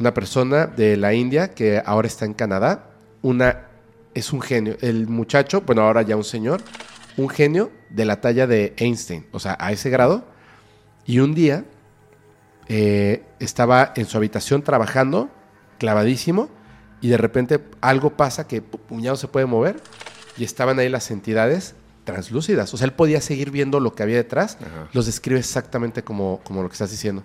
una 0.00 0.12
persona 0.12 0.66
de 0.66 0.96
la 0.96 1.14
India 1.14 1.54
que 1.54 1.80
ahora 1.84 2.08
está 2.08 2.24
en 2.24 2.34
Canadá. 2.34 2.90
Una 3.22 3.68
es 4.14 4.32
un 4.32 4.40
genio. 4.40 4.76
El 4.80 5.06
muchacho, 5.08 5.62
bueno, 5.62 5.82
ahora 5.82 6.02
ya 6.02 6.16
un 6.16 6.24
señor, 6.24 6.62
un 7.16 7.28
genio 7.28 7.70
de 7.90 8.04
la 8.04 8.20
talla 8.20 8.46
de 8.46 8.74
Einstein, 8.76 9.26
o 9.32 9.38
sea, 9.40 9.56
a 9.60 9.72
ese 9.72 9.90
grado. 9.90 10.24
Y 11.06 11.18
un 11.20 11.34
día 11.34 11.64
eh, 12.68 13.24
estaba 13.40 13.92
en 13.96 14.06
su 14.06 14.16
habitación 14.16 14.62
trabajando, 14.62 15.30
clavadísimo, 15.78 16.48
y 17.00 17.08
de 17.08 17.16
repente 17.16 17.60
algo 17.80 18.10
pasa 18.16 18.46
que 18.46 18.62
pu- 18.62 18.78
puñado 18.78 19.16
se 19.16 19.26
puede 19.26 19.46
mover 19.46 19.80
y 20.36 20.44
estaban 20.44 20.78
ahí 20.78 20.88
las 20.88 21.10
entidades 21.10 21.74
translúcidas. 22.04 22.72
O 22.74 22.76
sea, 22.76 22.84
él 22.86 22.92
podía 22.92 23.20
seguir 23.20 23.50
viendo 23.50 23.80
lo 23.80 23.94
que 23.94 24.02
había 24.02 24.16
detrás. 24.16 24.58
Ajá. 24.60 24.88
Los 24.92 25.06
describe 25.06 25.40
exactamente 25.40 26.04
como, 26.04 26.40
como 26.44 26.62
lo 26.62 26.68
que 26.68 26.74
estás 26.74 26.90
diciendo. 26.90 27.22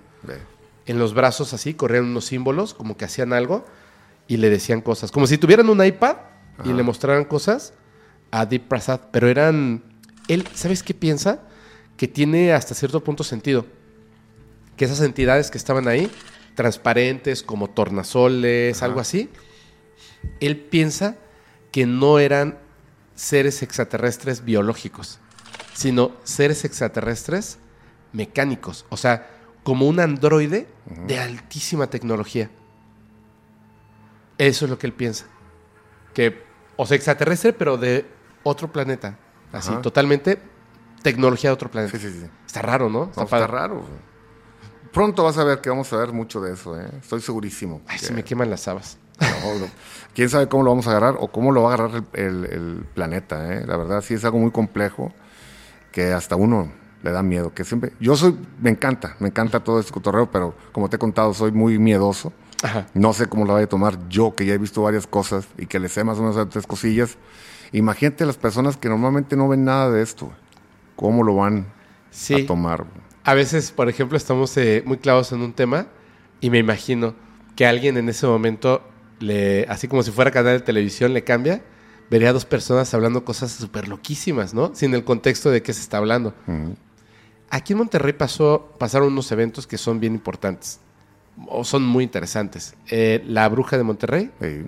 En 0.85 0.99
los 0.99 1.13
brazos 1.13 1.53
así 1.53 1.73
corrían 1.73 2.05
unos 2.05 2.25
símbolos, 2.25 2.73
como 2.73 2.95
que 2.95 3.05
hacían 3.05 3.33
algo 3.33 3.65
y 4.27 4.37
le 4.37 4.49
decían 4.49 4.81
cosas. 4.81 5.11
Como 5.11 5.27
si 5.27 5.37
tuvieran 5.37 5.69
un 5.69 5.83
iPad 5.83 6.15
y 6.63 6.73
le 6.73 6.83
mostraran 6.83 7.25
cosas 7.25 7.73
a 8.31 8.45
Deep 8.45 8.67
Prasad. 8.67 9.01
Pero 9.11 9.27
eran... 9.27 9.83
Él, 10.27 10.47
¿sabes 10.53 10.83
qué 10.83 10.93
piensa? 10.93 11.41
Que 11.97 12.07
tiene 12.07 12.53
hasta 12.53 12.73
cierto 12.73 13.03
punto 13.03 13.23
sentido. 13.23 13.65
Que 14.77 14.85
esas 14.85 15.01
entidades 15.01 15.51
que 15.51 15.57
estaban 15.57 15.87
ahí, 15.87 16.09
transparentes, 16.55 17.43
como 17.43 17.69
tornasoles, 17.69 18.77
Ajá. 18.77 18.85
algo 18.85 18.99
así, 18.99 19.29
él 20.39 20.57
piensa 20.57 21.17
que 21.71 21.85
no 21.85 22.19
eran 22.19 22.57
seres 23.15 23.63
extraterrestres 23.63 24.43
biológicos, 24.43 25.19
sino 25.73 26.11
seres 26.23 26.65
extraterrestres 26.65 27.57
mecánicos. 28.11 28.85
O 28.89 28.97
sea, 28.97 29.29
como 29.63 29.87
un 29.87 29.99
androide 29.99 30.67
de 31.07 31.19
altísima 31.19 31.87
tecnología. 31.87 32.49
Eso 34.37 34.65
es 34.65 34.71
lo 34.71 34.77
que 34.77 34.87
él 34.87 34.93
piensa. 34.93 35.25
Que, 36.13 36.44
o 36.77 36.85
sea, 36.85 36.95
extraterrestre, 36.95 37.53
pero 37.53 37.77
de 37.77 38.05
otro 38.43 38.71
planeta. 38.71 39.17
Así, 39.51 39.71
Ajá. 39.71 39.81
totalmente 39.81 40.39
tecnología 41.01 41.49
de 41.49 41.53
otro 41.53 41.69
planeta. 41.71 41.97
Sí, 41.97 42.11
sí, 42.11 42.19
sí. 42.21 42.27
Está 42.45 42.61
raro, 42.61 42.89
¿no? 42.89 43.11
No, 43.15 43.23
está 43.23 43.47
raro. 43.47 43.83
Pronto 44.91 45.23
vas 45.23 45.37
a 45.37 45.43
ver 45.43 45.59
que 45.61 45.69
vamos 45.69 45.91
a 45.91 45.97
ver 45.97 46.11
mucho 46.13 46.39
de 46.41 46.53
eso, 46.53 46.79
¿eh? 46.79 46.87
Estoy 47.01 47.21
segurísimo. 47.21 47.81
Ay, 47.87 47.99
que- 47.99 48.05
se 48.05 48.13
me 48.13 48.23
queman 48.23 48.49
las 48.49 48.67
habas. 48.67 48.97
no, 49.19 49.59
no. 49.59 49.65
Quién 50.13 50.29
sabe 50.29 50.47
cómo 50.47 50.63
lo 50.63 50.71
vamos 50.71 50.87
a 50.87 50.91
agarrar 50.91 51.15
o 51.19 51.27
cómo 51.29 51.51
lo 51.51 51.63
va 51.63 51.71
a 51.71 51.73
agarrar 51.75 52.03
el, 52.13 52.25
el- 52.25 52.45
el 52.45 52.85
planeta, 52.93 53.53
¿eh? 53.53 53.65
La 53.65 53.75
verdad, 53.77 54.01
sí 54.01 54.13
es 54.13 54.23
algo 54.25 54.39
muy 54.39 54.51
complejo 54.51 55.11
que 55.91 56.11
hasta 56.13 56.35
uno 56.35 56.71
le 57.03 57.11
da 57.11 57.21
miedo. 57.23 57.53
Que 57.53 57.63
siempre. 57.65 57.93
Yo 57.99 58.15
soy. 58.15 58.37
Me 58.61 58.69
encanta, 58.69 59.15
me 59.19 59.27
encanta 59.27 59.61
todo 59.63 59.79
este 59.79 59.91
cotorreo, 59.91 60.29
pero 60.31 60.55
como 60.71 60.89
te 60.89 60.95
he 60.95 60.99
contado, 60.99 61.33
soy 61.33 61.51
muy 61.51 61.77
miedoso. 61.77 62.31
Ajá. 62.65 62.87
No 62.93 63.13
sé 63.13 63.27
cómo 63.27 63.45
la 63.45 63.53
vaya 63.53 63.65
a 63.65 63.69
tomar 63.69 64.09
yo, 64.09 64.33
que 64.35 64.45
ya 64.45 64.53
he 64.53 64.57
visto 64.57 64.81
varias 64.81 65.05
cosas 65.07 65.47
y 65.57 65.67
que 65.67 65.79
le 65.79 65.87
sé 65.87 66.03
más 66.03 66.17
o 66.17 66.23
menos 66.23 66.49
tres 66.49 66.65
cosillas. 66.65 67.17
Imagínate 67.71 68.25
las 68.25 68.37
personas 68.37 68.75
que 68.77 68.89
normalmente 68.89 69.35
no 69.35 69.47
ven 69.47 69.65
nada 69.65 69.91
de 69.91 70.01
esto. 70.01 70.31
¿Cómo 70.95 71.23
lo 71.23 71.35
van 71.35 71.67
Sí. 72.09 72.43
a 72.43 72.47
tomar? 72.47 72.85
A 73.23 73.33
veces, 73.33 73.71
por 73.71 73.89
ejemplo, 73.89 74.17
estamos 74.17 74.55
eh, 74.57 74.81
muy 74.85 74.97
clavados 74.97 75.31
en 75.31 75.41
un 75.41 75.53
tema 75.53 75.87
y 76.41 76.49
me 76.49 76.57
imagino 76.59 77.13
que 77.55 77.65
alguien 77.65 77.97
en 77.97 78.09
ese 78.09 78.25
momento, 78.27 78.81
le, 79.19 79.65
así 79.69 79.87
como 79.87 80.03
si 80.03 80.11
fuera 80.11 80.31
canal 80.31 80.53
de 80.59 80.65
televisión, 80.65 81.13
le 81.13 81.23
cambia, 81.23 81.63
vería 82.09 82.29
a 82.29 82.33
dos 82.33 82.45
personas 82.45 82.93
hablando 82.93 83.25
cosas 83.25 83.51
súper 83.51 83.87
loquísimas, 83.87 84.53
¿no? 84.53 84.73
Sin 84.73 84.93
el 84.93 85.03
contexto 85.03 85.49
de 85.51 85.61
qué 85.61 85.73
se 85.73 85.81
está 85.81 85.97
hablando. 85.97 86.33
Aquí 87.49 87.73
en 87.73 87.79
Monterrey 87.79 88.13
pasó, 88.13 88.73
pasaron 88.79 89.09
unos 89.11 89.31
eventos 89.31 89.67
que 89.67 89.77
son 89.77 89.99
bien 89.99 90.13
importantes 90.13 90.79
o 91.47 91.63
son 91.63 91.83
muy 91.85 92.03
interesantes. 92.03 92.75
Eh, 92.89 93.23
la 93.27 93.47
bruja 93.49 93.77
de 93.77 93.83
Monterrey 93.83 94.31
Sí. 94.41 94.63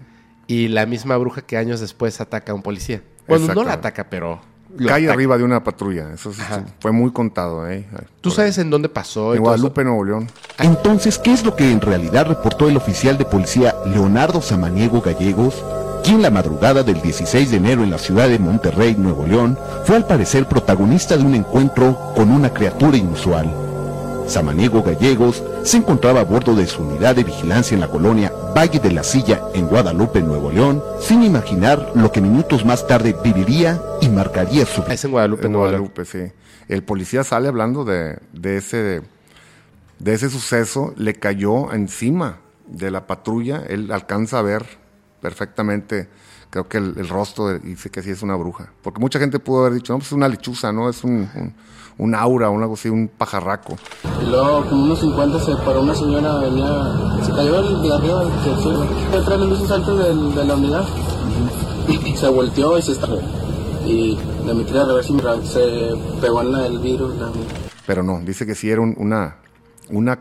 y 0.47 0.67
la 0.69 0.85
misma 0.85 1.17
bruja 1.17 1.41
que 1.41 1.57
años 1.57 1.79
después 1.79 2.19
ataca 2.21 2.51
a 2.51 2.55
un 2.55 2.61
policía. 2.61 3.01
Bueno, 3.27 3.53
no 3.53 3.63
la 3.63 3.73
ataca, 3.73 4.09
pero... 4.09 4.39
Cae 4.77 5.03
ataca. 5.05 5.13
arriba 5.13 5.37
de 5.37 5.43
una 5.43 5.63
patrulla. 5.63 6.13
Eso 6.13 6.31
fue 6.79 6.91
muy 6.91 7.11
contado. 7.11 7.67
¿eh? 7.69 7.87
¿Tú 8.21 8.29
Por 8.29 8.33
sabes 8.33 8.57
en 8.59 8.69
dónde 8.69 8.89
pasó? 8.89 9.33
En? 9.33 9.41
Guadalupe, 9.41 9.83
Nuevo 9.83 10.03
León. 10.03 10.27
Entonces, 10.59 11.17
¿qué 11.17 11.31
es 11.33 11.43
lo 11.43 11.55
que 11.55 11.71
en 11.71 11.81
realidad 11.81 12.27
reportó 12.27 12.67
el 12.69 12.77
oficial 12.77 13.17
de 13.17 13.25
policía 13.25 13.73
Leonardo 13.85 14.41
Samaniego 14.41 15.01
Gallegos? 15.01 15.63
Quien 16.03 16.21
la 16.21 16.29
madrugada 16.29 16.83
del 16.83 17.01
16 17.01 17.49
de 17.49 17.57
enero 17.57 17.83
en 17.83 17.89
la 17.89 17.97
ciudad 17.97 18.27
de 18.29 18.37
Monterrey, 18.39 18.95
Nuevo 18.97 19.25
León, 19.25 19.57
fue 19.85 19.95
al 19.95 20.05
parecer 20.05 20.45
protagonista 20.47 21.17
de 21.17 21.23
un 21.23 21.33
encuentro 21.33 22.13
con 22.15 22.29
una 22.29 22.53
criatura 22.53 22.97
inusual. 22.97 23.51
Samaniego 24.27 24.83
Gallegos 24.83 25.43
se 25.63 25.77
encontraba 25.77 26.21
a 26.21 26.23
bordo 26.25 26.55
de 26.55 26.67
su 26.67 26.83
unidad 26.83 27.15
de 27.15 27.23
vigilancia 27.23 27.75
en 27.75 27.81
la 27.81 27.89
colonia 27.89 28.31
Valle 28.55 28.79
de 28.79 28.91
la 28.91 29.03
Silla 29.03 29.41
en 29.53 29.67
Guadalupe, 29.67 30.21
Nuevo 30.21 30.51
León, 30.51 30.83
sin 30.99 31.23
imaginar 31.23 31.91
lo 31.95 32.11
que 32.11 32.21
minutos 32.21 32.65
más 32.65 32.85
tarde 32.87 33.15
viviría 33.23 33.81
y 34.01 34.09
marcaría 34.09 34.65
su 34.65 34.81
vida. 34.81 34.93
Es 34.93 35.05
en 35.05 35.11
Guadalupe, 35.11 35.45
En 35.45 35.51
Nuevo 35.53 35.67
León. 35.67 35.81
Guadalupe, 35.81 36.05
sí. 36.05 36.31
El 36.67 36.83
policía 36.83 37.23
sale 37.23 37.47
hablando 37.47 37.85
de, 37.85 38.19
de 38.33 38.57
ese 38.57 39.01
de 39.99 40.13
ese 40.13 40.29
suceso, 40.29 40.93
le 40.97 41.15
cayó 41.15 41.73
encima 41.73 42.37
de 42.67 42.91
la 42.91 43.07
patrulla, 43.07 43.63
él 43.67 43.91
alcanza 43.91 44.39
a 44.39 44.41
ver 44.41 44.65
perfectamente, 45.21 46.07
creo 46.49 46.67
que 46.67 46.77
el, 46.77 46.93
el 46.97 47.07
rostro, 47.07 47.57
dice 47.57 47.89
que 47.89 48.03
sí 48.03 48.11
es 48.11 48.21
una 48.21 48.35
bruja. 48.35 48.71
Porque 48.81 48.99
mucha 48.99 49.19
gente 49.19 49.39
pudo 49.39 49.61
haber 49.61 49.73
dicho, 49.73 49.93
no, 49.93 49.99
pues 49.99 50.07
es 50.07 50.13
una 50.13 50.27
lechuza, 50.27 50.71
¿no? 50.71 50.89
Es 50.89 51.03
un, 51.03 51.29
un, 51.35 51.53
un 51.97 52.15
aura, 52.15 52.49
un 52.49 52.61
algo 52.61 52.75
así, 52.75 52.89
un 52.89 53.07
pajarraco. 53.07 53.75
Y 54.25 54.29
luego, 54.29 54.65
como 54.69 54.83
unos 54.83 54.99
50, 54.99 55.39
se 55.39 55.55
paró 55.57 55.81
una 55.81 55.95
señora, 55.95 56.35
venía, 56.39 56.67
se 57.23 57.31
cayó 57.31 57.59
el 57.59 57.81
de 57.81 57.93
arriba, 57.95 58.23
se 58.43 58.55
fue. 58.55 58.73
De 58.73 59.37
los 59.37 59.49
luces 59.49 59.71
altos 59.71 59.99
del- 60.03 60.35
de 60.35 60.45
la 60.45 60.53
unidad. 60.55 60.83
Se 62.15 62.27
volteó 62.29 62.77
y 62.77 62.81
se 62.81 62.91
estrelló. 62.93 63.21
Y 63.85 64.17
le 64.45 64.53
metí 64.53 64.73
la 64.73 64.85
reversa 64.85 65.13
se 65.43 65.93
pegó 66.19 66.41
en 66.41 66.51
la- 66.51 66.67
el 66.67 66.79
vidrio. 66.79 67.07
la- 67.09 67.31
Pero 67.85 68.03
no, 68.03 68.19
dice 68.19 68.45
que 68.45 68.53
sí 68.55 68.69
era 68.69 68.81
un- 68.81 68.95
una, 68.97 69.37
una, 69.89 70.19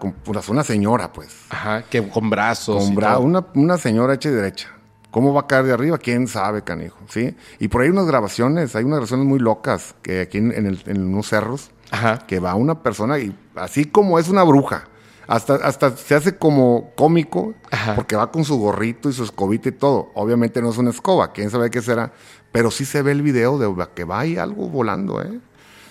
una 0.48 0.62
señora, 0.62 1.12
pues. 1.12 1.28
Ajá, 1.50 1.82
que 1.82 2.08
con 2.08 2.30
brazos. 2.30 2.84
Con 2.84 2.94
bra- 2.94 3.14
todo. 3.14 3.24
una, 3.24 3.44
una 3.54 3.76
señora 3.78 4.14
hecha 4.14 4.28
y 4.28 4.32
derecha. 4.32 4.68
¿Cómo 5.10 5.32
va 5.32 5.42
a 5.42 5.46
caer 5.46 5.64
de 5.64 5.72
arriba? 5.72 5.98
¿Quién 5.98 6.28
sabe, 6.28 6.62
canijo? 6.62 6.98
¿Sí? 7.08 7.34
Y 7.58 7.68
por 7.68 7.80
ahí 7.80 7.86
hay 7.86 7.92
unas 7.92 8.06
grabaciones, 8.06 8.76
hay 8.76 8.84
unas 8.84 8.96
grabaciones 8.98 9.26
muy 9.26 9.38
locas, 9.38 9.94
que 10.02 10.20
aquí 10.20 10.38
en, 10.38 10.52
en 10.52 10.66
el- 10.66 10.82
en 10.86 11.04
unos 11.06 11.28
cerros, 11.28 11.70
Ajá. 11.90 12.26
que 12.26 12.38
va 12.40 12.54
una 12.54 12.82
persona 12.82 13.18
y 13.18 13.34
así 13.54 13.86
como 13.86 14.18
es 14.18 14.28
una 14.28 14.42
bruja, 14.42 14.88
hasta, 15.26 15.54
hasta 15.54 15.96
se 15.96 16.14
hace 16.14 16.36
como 16.36 16.92
cómico, 16.96 17.54
Ajá. 17.70 17.94
porque 17.94 18.14
va 18.14 18.30
con 18.30 18.44
su 18.44 18.58
gorrito 18.58 19.08
y 19.08 19.12
su 19.12 19.24
escobita 19.24 19.70
y 19.70 19.72
todo. 19.72 20.10
Obviamente 20.14 20.60
no 20.60 20.70
es 20.70 20.76
una 20.78 20.90
escoba, 20.90 21.32
quién 21.32 21.48
sabe 21.50 21.70
qué 21.70 21.80
será, 21.82 22.12
pero 22.52 22.70
sí 22.70 22.84
se 22.84 23.00
ve 23.02 23.12
el 23.12 23.22
video 23.22 23.58
de 23.58 23.86
que 23.94 24.04
va 24.04 24.20
ahí 24.20 24.36
algo 24.36 24.68
volando, 24.68 25.22
¿eh? 25.22 25.40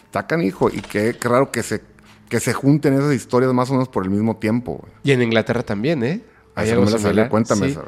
Está 0.05 0.27
canijo, 0.27 0.69
y 0.69 0.81
qué, 0.81 1.17
qué 1.19 1.27
raro 1.27 1.51
que 1.51 1.63
se, 1.63 1.81
que 2.29 2.39
se 2.39 2.53
junten 2.53 2.93
esas 2.93 3.13
historias 3.13 3.51
más 3.53 3.69
o 3.71 3.73
menos 3.73 3.89
por 3.89 4.03
el 4.03 4.09
mismo 4.11 4.37
tiempo. 4.37 4.77
güey. 4.81 4.93
Y 5.03 5.11
en 5.11 5.21
Inglaterra 5.23 5.63
también, 5.63 6.03
¿eh? 6.03 6.21
Ah, 6.55 6.61
Hay 6.61 6.69
algo 6.69 6.87
similar. 6.87 7.27
Cuéntame 7.29 7.65
Sí. 7.67 7.71
esa. 7.73 7.81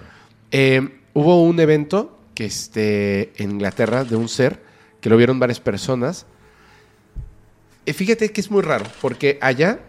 Eh, 0.52 0.97
hubo 1.18 1.42
un 1.42 1.60
evento 1.60 2.16
que 2.36 2.46
este, 2.46 3.34
en 3.42 3.54
Inglaterra 3.54 4.04
de 4.04 4.16
un 4.16 4.30
ser 4.30 4.62
que 5.02 5.10
lo 5.10 5.18
vieron 5.18 5.40
varias 5.40 5.60
personas. 5.60 6.28
Eh, 7.88 7.94
fíjate 7.94 8.32
que 8.32 8.40
es 8.40 8.52
muy 8.52 8.62
raro, 8.62 8.86
porque 9.02 9.40
allá 9.42 9.80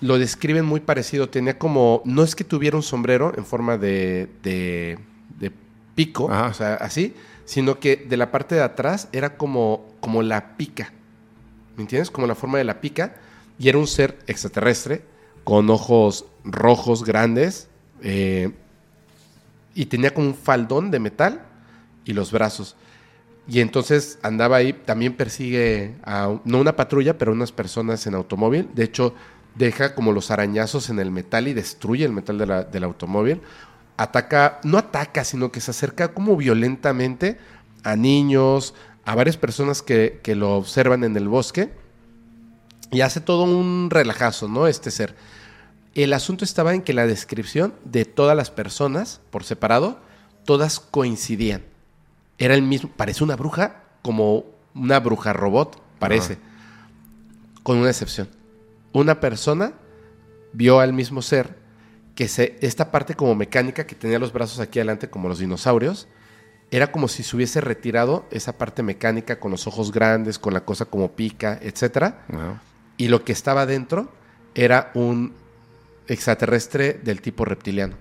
lo 0.00 0.18
describen 0.18 0.64
muy 0.64 0.80
parecido. 0.80 1.28
Tenía 1.28 1.56
como, 1.56 2.02
no 2.04 2.24
es 2.24 2.34
que 2.34 2.42
tuviera 2.42 2.76
un 2.76 2.82
sombrero 2.82 3.32
en 3.36 3.44
forma 3.46 3.78
de, 3.78 4.28
de, 4.42 4.98
de 5.38 5.52
pico, 5.94 6.28
Ajá. 6.28 6.48
o 6.48 6.54
sea, 6.54 6.74
así, 6.74 7.14
sino 7.44 7.78
que 7.78 7.94
de 7.94 8.16
la 8.16 8.32
parte 8.32 8.56
de 8.56 8.62
atrás 8.62 9.08
era 9.12 9.36
como, 9.36 9.86
como 10.00 10.22
la 10.22 10.56
pica. 10.56 10.92
¿Me 11.76 11.82
entiendes? 11.82 12.10
Como 12.10 12.26
la 12.26 12.34
forma 12.34 12.58
de 12.58 12.64
la 12.64 12.80
pica. 12.80 13.14
Y 13.56 13.68
era 13.68 13.78
un 13.78 13.86
ser 13.86 14.18
extraterrestre 14.26 15.02
con 15.44 15.70
ojos 15.70 16.24
rojos 16.44 17.04
grandes. 17.04 17.68
eh, 18.02 18.50
y 19.74 19.86
tenía 19.86 20.12
como 20.14 20.28
un 20.28 20.34
faldón 20.34 20.90
de 20.90 21.00
metal 21.00 21.42
y 22.04 22.12
los 22.12 22.32
brazos. 22.32 22.76
Y 23.48 23.60
entonces 23.60 24.18
andaba 24.22 24.56
ahí, 24.56 24.72
también 24.72 25.14
persigue 25.16 25.96
a, 26.04 26.38
no 26.44 26.60
una 26.60 26.76
patrulla, 26.76 27.18
pero 27.18 27.32
unas 27.32 27.52
personas 27.52 28.06
en 28.06 28.14
automóvil. 28.14 28.68
De 28.74 28.84
hecho, 28.84 29.14
deja 29.56 29.94
como 29.94 30.12
los 30.12 30.30
arañazos 30.30 30.90
en 30.90 30.98
el 31.00 31.10
metal 31.10 31.48
y 31.48 31.52
destruye 31.54 32.04
el 32.04 32.12
metal 32.12 32.38
de 32.38 32.46
la- 32.46 32.64
del 32.64 32.84
automóvil. 32.84 33.40
Ataca, 33.96 34.60
no 34.64 34.78
ataca, 34.78 35.24
sino 35.24 35.50
que 35.52 35.60
se 35.60 35.72
acerca 35.72 36.08
como 36.14 36.36
violentamente 36.36 37.38
a 37.84 37.96
niños, 37.96 38.74
a 39.04 39.14
varias 39.14 39.36
personas 39.36 39.82
que, 39.82 40.20
que 40.22 40.34
lo 40.36 40.56
observan 40.56 41.04
en 41.04 41.16
el 41.16 41.28
bosque. 41.28 41.70
Y 42.90 43.00
hace 43.00 43.20
todo 43.20 43.44
un 43.44 43.88
relajazo, 43.90 44.48
¿no? 44.48 44.66
Este 44.66 44.90
ser. 44.90 45.14
El 45.94 46.12
asunto 46.12 46.44
estaba 46.44 46.74
en 46.74 46.82
que 46.82 46.94
la 46.94 47.06
descripción 47.06 47.74
de 47.84 48.04
todas 48.04 48.36
las 48.36 48.50
personas, 48.50 49.20
por 49.30 49.44
separado, 49.44 49.98
todas 50.44 50.80
coincidían. 50.80 51.62
Era 52.38 52.54
el 52.54 52.62
mismo, 52.62 52.90
parece 52.96 53.22
una 53.24 53.36
bruja, 53.36 53.82
como 54.02 54.44
una 54.74 55.00
bruja 55.00 55.32
robot, 55.32 55.80
parece. 55.98 56.38
Con 57.62 57.78
una 57.78 57.90
excepción. 57.90 58.28
Una 58.92 59.20
persona 59.20 59.74
vio 60.52 60.80
al 60.80 60.92
mismo 60.92 61.22
ser 61.22 61.56
que 62.14 62.28
se, 62.28 62.58
esta 62.60 62.90
parte 62.90 63.14
como 63.14 63.34
mecánica 63.34 63.86
que 63.86 63.94
tenía 63.94 64.18
los 64.18 64.32
brazos 64.32 64.60
aquí 64.60 64.78
adelante 64.78 65.08
como 65.08 65.28
los 65.28 65.38
dinosaurios, 65.38 66.08
era 66.70 66.90
como 66.90 67.06
si 67.08 67.22
se 67.22 67.36
hubiese 67.36 67.60
retirado 67.60 68.24
esa 68.30 68.56
parte 68.56 68.82
mecánica 68.82 69.38
con 69.38 69.50
los 69.50 69.66
ojos 69.66 69.92
grandes, 69.92 70.38
con 70.38 70.54
la 70.54 70.64
cosa 70.64 70.86
como 70.86 71.12
pica, 71.12 71.60
¿no? 72.28 72.58
y 72.96 73.08
lo 73.08 73.24
que 73.24 73.32
estaba 73.32 73.66
dentro 73.66 74.10
era 74.54 74.90
un 74.94 75.34
extraterrestre 76.12 76.94
del 76.94 77.20
tipo 77.20 77.44
reptiliano. 77.44 77.96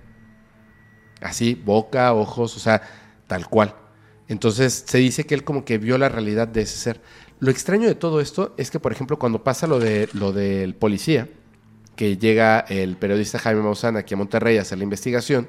Así, 1.22 1.56
boca, 1.56 2.14
ojos, 2.14 2.56
o 2.58 2.60
sea, 2.60 2.82
tal 3.28 3.48
cual. 3.48 3.76
Entonces 4.28 4.86
se 4.88 4.98
dice 4.98 5.26
que 5.26 5.36
él 5.36 5.44
como 5.44 5.66
que 5.66 5.78
vio 5.78 5.98
la 5.98 6.10
realidad 6.10 6.48
de 6.48 6.62
ese 6.62 6.78
ser. 6.78 7.02
Lo 7.40 7.52
extraño 7.52 7.88
de 7.88 7.96
todo 7.96 8.22
esto 8.22 8.54
es 8.58 8.72
que, 8.72 8.80
por 8.80 8.92
ejemplo, 8.92 9.20
cuando 9.20 9.44
pasa 9.44 9.68
lo, 9.68 9.80
de, 9.80 10.10
lo 10.14 10.32
del 10.32 10.76
policía, 10.76 11.28
que 11.96 12.18
llega 12.18 12.60
el 12.62 12.98
periodista 12.98 13.40
Jaime 13.40 13.62
Maussan 13.62 13.98
aquí 13.98 14.14
a 14.14 14.18
Monterrey 14.18 14.58
a 14.58 14.62
hacer 14.62 14.78
la 14.78 14.84
investigación, 14.84 15.48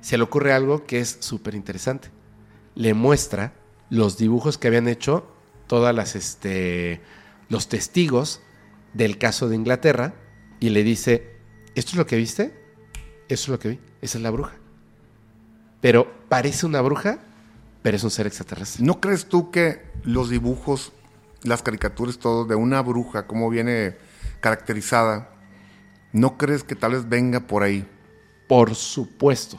se 0.00 0.16
le 0.16 0.24
ocurre 0.24 0.52
algo 0.52 0.84
que 0.84 1.00
es 1.00 1.18
súper 1.20 1.54
interesante. 1.54 2.10
Le 2.74 2.94
muestra 2.94 3.52
los 3.90 4.16
dibujos 4.16 4.56
que 4.56 4.68
habían 4.68 4.88
hecho 4.88 5.26
todas 5.66 5.94
las, 5.94 6.16
este, 6.16 7.00
los 7.48 7.68
testigos 7.68 8.40
del 8.94 9.18
caso 9.18 9.48
de 9.48 9.56
Inglaterra 9.56 10.14
y 10.62 10.70
le 10.70 10.84
dice, 10.84 11.26
¿esto 11.74 11.90
es 11.90 11.96
lo 11.96 12.06
que 12.06 12.14
viste? 12.14 12.54
Eso 13.28 13.42
es 13.42 13.48
lo 13.48 13.58
que 13.58 13.70
vi, 13.70 13.80
esa 14.00 14.18
es 14.18 14.22
la 14.22 14.30
bruja. 14.30 14.52
Pero 15.80 16.06
parece 16.28 16.66
una 16.66 16.80
bruja, 16.80 17.18
pero 17.82 17.96
es 17.96 18.04
un 18.04 18.12
ser 18.12 18.28
extraterrestre. 18.28 18.84
¿No 18.84 19.00
crees 19.00 19.26
tú 19.26 19.50
que 19.50 19.82
los 20.04 20.30
dibujos, 20.30 20.92
las 21.42 21.62
caricaturas, 21.62 22.18
todo 22.18 22.44
de 22.44 22.54
una 22.54 22.80
bruja, 22.80 23.26
cómo 23.26 23.50
viene 23.50 23.96
caracterizada, 24.40 25.34
no 26.12 26.38
crees 26.38 26.62
que 26.62 26.76
tal 26.76 26.92
vez 26.92 27.08
venga 27.08 27.40
por 27.40 27.64
ahí? 27.64 27.84
Por 28.46 28.76
supuesto, 28.76 29.58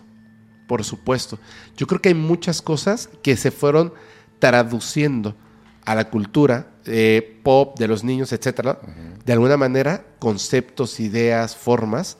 por 0.70 0.86
supuesto. 0.86 1.38
Yo 1.76 1.86
creo 1.86 2.00
que 2.00 2.10
hay 2.10 2.16
muchas 2.16 2.62
cosas 2.62 3.10
que 3.22 3.36
se 3.36 3.52
fueron 3.52 3.94
traduciendo 4.40 5.36
a 5.84 5.96
la 5.96 6.10
cultura 6.10 6.73
eh, 6.86 7.40
pop 7.44 7.78
de 7.80 7.88
los 7.88 8.04
niños, 8.04 8.32
etcétera, 8.34 8.80
de 9.26 9.34
alguna 9.34 9.58
manera, 9.58 10.06
conceptos, 10.20 11.00
ideas, 11.00 11.56
formas, 11.56 12.18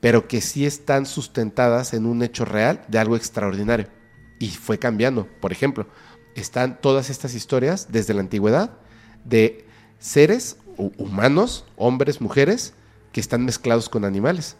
pero 0.00 0.28
que 0.28 0.40
sí 0.40 0.64
están 0.64 1.06
sustentadas 1.06 1.92
en 1.94 2.06
un 2.06 2.22
hecho 2.22 2.44
real 2.44 2.84
de 2.88 2.98
algo 2.98 3.16
extraordinario. 3.16 3.86
Y 4.38 4.48
fue 4.50 4.78
cambiando. 4.78 5.26
Por 5.40 5.52
ejemplo, 5.52 5.86
están 6.34 6.80
todas 6.80 7.10
estas 7.10 7.34
historias 7.34 7.88
desde 7.90 8.14
la 8.14 8.20
antigüedad 8.20 8.70
de 9.24 9.66
seres 9.98 10.56
hu- 10.76 10.92
humanos, 10.96 11.64
hombres, 11.76 12.20
mujeres, 12.20 12.74
que 13.12 13.20
están 13.20 13.44
mezclados 13.44 13.88
con 13.88 14.04
animales. 14.04 14.56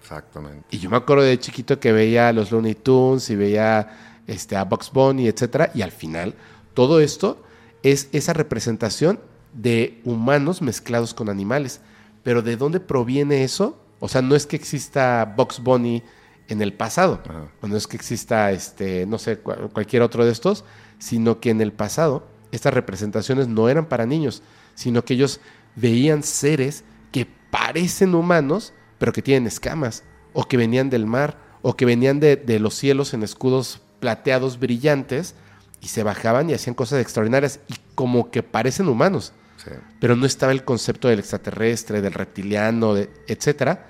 Exactamente. 0.00 0.64
Y 0.70 0.78
yo 0.80 0.90
me 0.90 0.96
acuerdo 0.96 1.22
de 1.22 1.38
chiquito 1.38 1.78
que 1.78 1.92
veía 1.92 2.28
a 2.28 2.32
los 2.32 2.50
Looney 2.50 2.74
Tunes 2.74 3.30
y 3.30 3.36
veía 3.36 4.20
este, 4.26 4.56
a 4.56 4.64
Bugs 4.64 4.90
Bunny, 4.92 5.28
etcétera, 5.28 5.70
y 5.74 5.82
al 5.82 5.92
final 5.92 6.34
todo 6.74 7.00
esto 7.00 7.44
es 7.82 8.08
esa 8.12 8.32
representación 8.32 9.20
de 9.52 10.00
humanos 10.04 10.62
mezclados 10.62 11.14
con 11.14 11.28
animales. 11.28 11.80
Pero 12.22 12.42
¿de 12.42 12.56
dónde 12.56 12.80
proviene 12.80 13.44
eso? 13.44 13.78
O 14.00 14.08
sea, 14.08 14.22
no 14.22 14.34
es 14.34 14.46
que 14.46 14.56
exista 14.56 15.32
Bugs 15.36 15.60
Bunny 15.62 16.02
en 16.48 16.60
el 16.62 16.72
pasado, 16.72 17.20
Ajá. 17.24 17.48
o 17.60 17.66
no 17.68 17.76
es 17.76 17.86
que 17.86 17.96
exista, 17.96 18.50
este, 18.52 19.06
no 19.06 19.18
sé, 19.18 19.38
cual- 19.38 19.70
cualquier 19.72 20.02
otro 20.02 20.24
de 20.24 20.32
estos, 20.32 20.64
sino 20.98 21.40
que 21.40 21.50
en 21.50 21.60
el 21.60 21.72
pasado 21.72 22.26
estas 22.50 22.74
representaciones 22.74 23.48
no 23.48 23.68
eran 23.68 23.86
para 23.86 24.06
niños, 24.06 24.42
sino 24.74 25.04
que 25.04 25.14
ellos 25.14 25.40
veían 25.76 26.22
seres 26.22 26.84
que 27.10 27.26
parecen 27.50 28.14
humanos, 28.14 28.72
pero 28.98 29.12
que 29.12 29.22
tienen 29.22 29.46
escamas, 29.46 30.02
o 30.32 30.44
que 30.44 30.56
venían 30.56 30.90
del 30.90 31.06
mar, 31.06 31.38
o 31.62 31.76
que 31.76 31.84
venían 31.86 32.20
de, 32.20 32.36
de 32.36 32.58
los 32.58 32.74
cielos 32.74 33.14
en 33.14 33.22
escudos 33.22 33.80
plateados 34.00 34.58
brillantes, 34.58 35.34
y 35.82 35.88
se 35.88 36.02
bajaban 36.02 36.48
y 36.48 36.54
hacían 36.54 36.74
cosas 36.74 37.00
extraordinarias, 37.02 37.60
y 37.68 37.74
como 37.94 38.30
que 38.30 38.42
parecen 38.42 38.88
humanos 38.88 39.34
Sí. 39.58 39.70
pero 40.00 40.16
no 40.16 40.24
estaba 40.26 40.50
el 40.52 40.64
concepto 40.64 41.06
del 41.08 41.18
extraterrestre, 41.20 42.00
del 42.00 42.14
reptiliano, 42.14 42.94
de- 42.94 43.10
etcétera. 43.28 43.86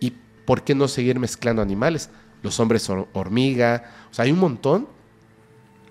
¿Y 0.00 0.10
por 0.44 0.62
qué 0.62 0.74
no 0.74 0.88
seguir 0.88 1.18
mezclando 1.18 1.62
animales? 1.62 2.10
Los 2.42 2.58
hombres 2.60 2.88
hor- 2.90 3.06
hormiga, 3.14 3.84
o 4.10 4.14
sea, 4.14 4.24
hay 4.26 4.32
un 4.32 4.40
montón. 4.40 4.88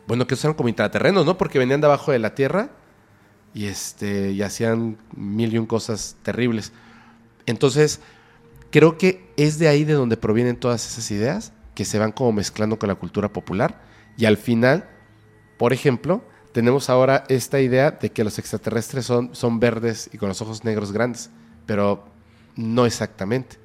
Bueno, 0.08 0.28
que 0.28 0.36
eran 0.36 0.54
como 0.54 0.70
intraterrenos, 0.70 1.26
¿no? 1.26 1.38
Porque 1.38 1.58
venían 1.58 1.82
de 1.82 1.88
abajo 1.88 2.12
de 2.12 2.20
la 2.20 2.36
tierra 2.36 2.70
y 3.54 3.66
este 3.66 4.32
y 4.32 4.42
hacían 4.44 4.98
mil 5.16 5.54
y 5.54 5.58
un 5.58 5.66
cosas 5.66 6.16
terribles. 6.22 6.72
Entonces, 7.48 8.02
creo 8.72 8.98
que 9.00 9.32
es 9.38 9.58
de 9.58 9.68
ahí 9.70 9.86
de 9.86 9.94
donde 9.94 10.18
provienen 10.18 10.56
todas 10.56 10.86
esas 10.86 11.10
ideas 11.10 11.52
que 11.74 11.86
se 11.86 11.98
van 11.98 12.12
como 12.12 12.32
mezclando 12.34 12.78
con 12.78 12.90
la 12.90 12.96
cultura 12.96 13.30
popular 13.34 13.82
y 14.18 14.26
al 14.26 14.38
final, 14.38 14.88
por 15.60 15.74
ejemplo, 15.74 16.24
tenemos 16.54 16.90
ahora 16.90 17.26
esta 17.28 17.60
idea 17.60 17.92
de 17.92 18.14
que 18.14 18.24
los 18.24 18.40
extraterrestres 18.40 19.06
son, 19.06 19.36
son 19.36 19.60
verdes 19.60 20.10
y 20.14 20.18
con 20.18 20.30
los 20.30 20.42
ojos 20.42 20.64
negros 20.64 20.94
grandes, 20.94 21.32
pero 21.66 22.06
no 22.56 22.86
exactamente, 22.86 23.58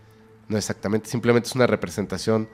no 0.48 0.58
exactamente, 0.58 1.08
simplemente 1.08 1.48
es 1.48 1.54
una 1.54 1.68
representación 1.68 2.48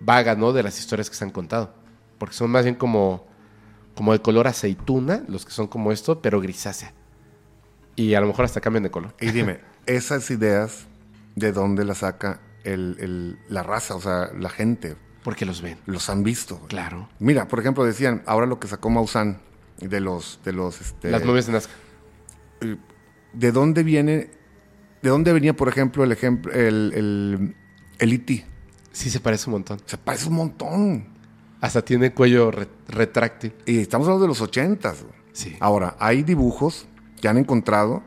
vaga, 0.00 0.34
¿no? 0.34 0.52
De 0.52 0.64
las 0.64 0.80
historias 0.80 1.08
que 1.08 1.14
se 1.14 1.24
han 1.24 1.30
contado, 1.30 1.72
porque 2.18 2.34
son 2.34 2.50
más 2.50 2.64
bien 2.64 2.74
como, 2.74 3.28
como 3.94 4.12
de 4.12 4.20
color 4.20 4.48
aceituna, 4.48 5.22
los 5.28 5.46
que 5.46 5.52
son 5.52 5.68
como 5.68 5.92
esto, 5.92 6.20
pero 6.20 6.40
grisácea. 6.40 6.92
Y 7.94 8.14
a 8.14 8.20
lo 8.20 8.26
mejor 8.26 8.46
hasta 8.46 8.60
cambian 8.60 8.82
de 8.82 8.90
color. 8.90 9.14
Y 9.20 9.30
dime, 9.30 9.60
esas 9.86 10.28
ideas, 10.32 10.88
¿de 11.36 11.52
dónde 11.52 11.84
las 11.84 11.98
saca 11.98 12.40
la 12.64 13.62
raza, 13.62 13.94
o 13.94 14.00
sea, 14.00 14.32
la 14.36 14.50
gente? 14.50 14.96
Porque 15.24 15.44
los 15.44 15.60
ven. 15.62 15.78
Los 15.86 16.08
han 16.10 16.22
visto. 16.22 16.56
güey. 16.56 16.68
Claro. 16.68 17.08
Mira, 17.18 17.46
por 17.48 17.60
ejemplo, 17.60 17.84
decían, 17.84 18.22
ahora 18.26 18.46
lo 18.46 18.58
que 18.58 18.68
sacó 18.68 18.88
Maussan 18.90 19.38
de 19.78 20.00
los, 20.00 20.40
de 20.44 20.52
los, 20.52 20.80
este, 20.80 21.10
Las 21.10 21.24
momias 21.24 21.46
de 21.46 21.52
Nazca. 21.52 21.72
¿de 23.32 23.52
dónde 23.52 23.82
viene, 23.82 24.30
de 25.02 25.10
dónde 25.10 25.32
venía, 25.32 25.54
por 25.56 25.68
ejemplo, 25.68 26.04
el 26.04 26.12
ejemplo, 26.12 26.52
el, 26.52 26.92
el, 26.94 27.56
el 27.98 28.12
E.T.? 28.12 28.46
Sí 28.92 29.08
se 29.10 29.20
parece 29.20 29.46
un 29.48 29.52
montón. 29.52 29.80
Se 29.86 29.96
parece 29.98 30.28
un 30.28 30.34
montón. 30.34 31.04
Hasta 31.60 31.82
tiene 31.82 32.12
cuello 32.12 32.50
re- 32.50 32.68
retráctil. 32.88 33.52
Y 33.66 33.78
estamos 33.78 34.06
hablando 34.08 34.22
de 34.24 34.28
los 34.28 34.40
ochentas. 34.40 35.04
Sí. 35.32 35.56
Ahora, 35.60 35.96
hay 36.00 36.22
dibujos 36.22 36.86
que 37.20 37.28
han 37.28 37.36
encontrado 37.38 38.02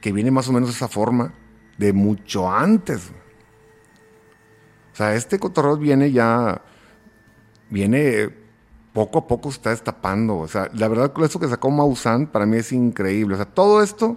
que 0.00 0.12
viene 0.12 0.30
más 0.30 0.48
o 0.48 0.52
menos 0.52 0.70
esa 0.70 0.86
forma 0.88 1.34
de 1.76 1.92
mucho 1.92 2.50
antes. 2.52 3.10
O 4.98 5.00
sea, 5.00 5.14
este 5.14 5.38
cotorreo 5.38 5.76
viene 5.76 6.10
ya, 6.10 6.60
viene 7.70 8.00
eh, 8.00 8.30
poco 8.92 9.20
a 9.20 9.26
poco 9.28 9.48
se 9.52 9.58
está 9.58 9.70
destapando. 9.70 10.38
O 10.38 10.48
sea, 10.48 10.68
la 10.74 10.88
verdad, 10.88 11.12
eso 11.22 11.38
que 11.38 11.46
sacó 11.46 11.70
Maussan 11.70 12.26
para 12.26 12.46
mí 12.46 12.56
es 12.56 12.72
increíble. 12.72 13.34
O 13.34 13.36
sea, 13.36 13.46
todo 13.46 13.80
esto 13.80 14.16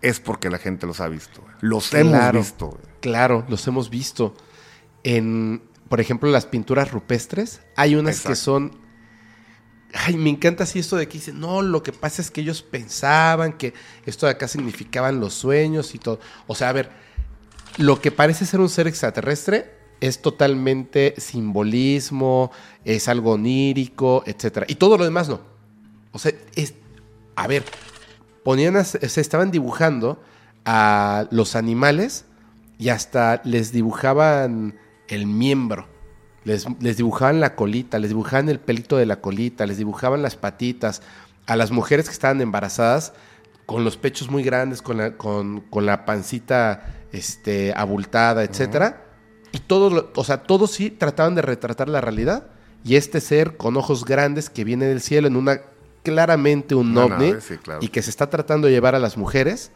es 0.00 0.20
porque 0.20 0.48
la 0.48 0.56
gente 0.56 0.86
los 0.86 1.02
ha 1.02 1.08
visto. 1.08 1.44
Los 1.60 1.92
hemos 1.92 2.32
visto. 2.32 2.80
Claro, 3.00 3.44
los 3.50 3.66
hemos 3.66 3.90
visto. 3.90 4.34
En, 5.04 5.62
por 5.90 6.00
ejemplo, 6.00 6.30
las 6.30 6.46
pinturas 6.46 6.90
rupestres, 6.90 7.60
hay 7.76 7.94
unas 7.94 8.22
que 8.22 8.36
son. 8.36 8.80
Ay, 9.92 10.16
me 10.16 10.30
encanta 10.30 10.64
así 10.64 10.78
esto 10.78 10.96
de 10.96 11.08
que 11.08 11.18
dicen, 11.18 11.38
no, 11.38 11.60
lo 11.60 11.82
que 11.82 11.92
pasa 11.92 12.22
es 12.22 12.30
que 12.30 12.40
ellos 12.40 12.62
pensaban 12.62 13.52
que 13.52 13.74
esto 14.06 14.24
de 14.24 14.32
acá 14.32 14.48
significaban 14.48 15.20
los 15.20 15.34
sueños 15.34 15.94
y 15.94 15.98
todo. 15.98 16.20
O 16.46 16.54
sea, 16.54 16.70
a 16.70 16.72
ver, 16.72 16.90
lo 17.78 18.00
que 18.00 18.10
parece 18.10 18.46
ser 18.46 18.60
un 18.60 18.68
ser 18.68 18.86
extraterrestre 18.86 19.72
es 20.00 20.20
totalmente 20.20 21.14
simbolismo, 21.18 22.50
es 22.84 23.08
algo 23.08 23.32
onírico, 23.32 24.24
etcétera. 24.26 24.66
Y 24.68 24.74
todo 24.74 24.98
lo 24.98 25.04
demás 25.04 25.28
no. 25.28 25.40
O 26.10 26.18
sea, 26.18 26.32
es. 26.56 26.74
A 27.36 27.46
ver, 27.46 27.64
ponían 28.42 28.84
se 28.84 29.20
estaban 29.20 29.50
dibujando 29.50 30.20
a 30.64 31.26
los 31.30 31.56
animales 31.56 32.26
y 32.78 32.90
hasta 32.90 33.40
les 33.44 33.72
dibujaban 33.72 34.76
el 35.08 35.26
miembro. 35.26 35.86
Les, 36.44 36.66
les 36.80 36.96
dibujaban 36.96 37.40
la 37.40 37.54
colita, 37.54 38.00
les 38.00 38.10
dibujaban 38.10 38.48
el 38.48 38.58
pelito 38.58 38.96
de 38.96 39.06
la 39.06 39.20
colita, 39.20 39.66
les 39.66 39.78
dibujaban 39.78 40.20
las 40.20 40.36
patitas. 40.36 41.00
A 41.46 41.56
las 41.56 41.70
mujeres 41.70 42.06
que 42.06 42.12
estaban 42.12 42.40
embarazadas, 42.40 43.14
con 43.66 43.84
los 43.84 43.96
pechos 43.96 44.30
muy 44.30 44.42
grandes, 44.42 44.82
con 44.82 44.98
la, 44.98 45.16
con, 45.16 45.60
con 45.60 45.86
la 45.86 46.04
pancita 46.04 47.01
este, 47.12 47.72
abultada, 47.76 48.42
etcétera. 48.44 49.04
Y 49.52 49.58
todo, 49.58 49.90
lo- 49.90 50.10
o 50.16 50.24
sea, 50.24 50.42
todos 50.44 50.70
sí 50.72 50.90
trataban 50.90 51.34
de 51.34 51.42
retratar 51.42 51.88
la 51.88 52.00
realidad. 52.00 52.46
Y 52.84 52.96
este 52.96 53.20
ser 53.20 53.56
con 53.56 53.76
ojos 53.76 54.04
grandes 54.04 54.50
que 54.50 54.64
viene 54.64 54.86
del 54.86 55.00
cielo 55.00 55.28
en 55.28 55.36
una 55.36 55.60
claramente 56.02 56.74
un 56.74 56.90
Una 56.90 57.04
ovni 57.04 57.28
nave, 57.30 57.40
sí, 57.40 57.56
claro. 57.58 57.78
y 57.80 57.88
que 57.88 58.02
se 58.02 58.10
está 58.10 58.28
tratando 58.28 58.66
de 58.66 58.72
llevar 58.72 58.94
a 58.94 58.98
las 58.98 59.16
mujeres. 59.16 59.70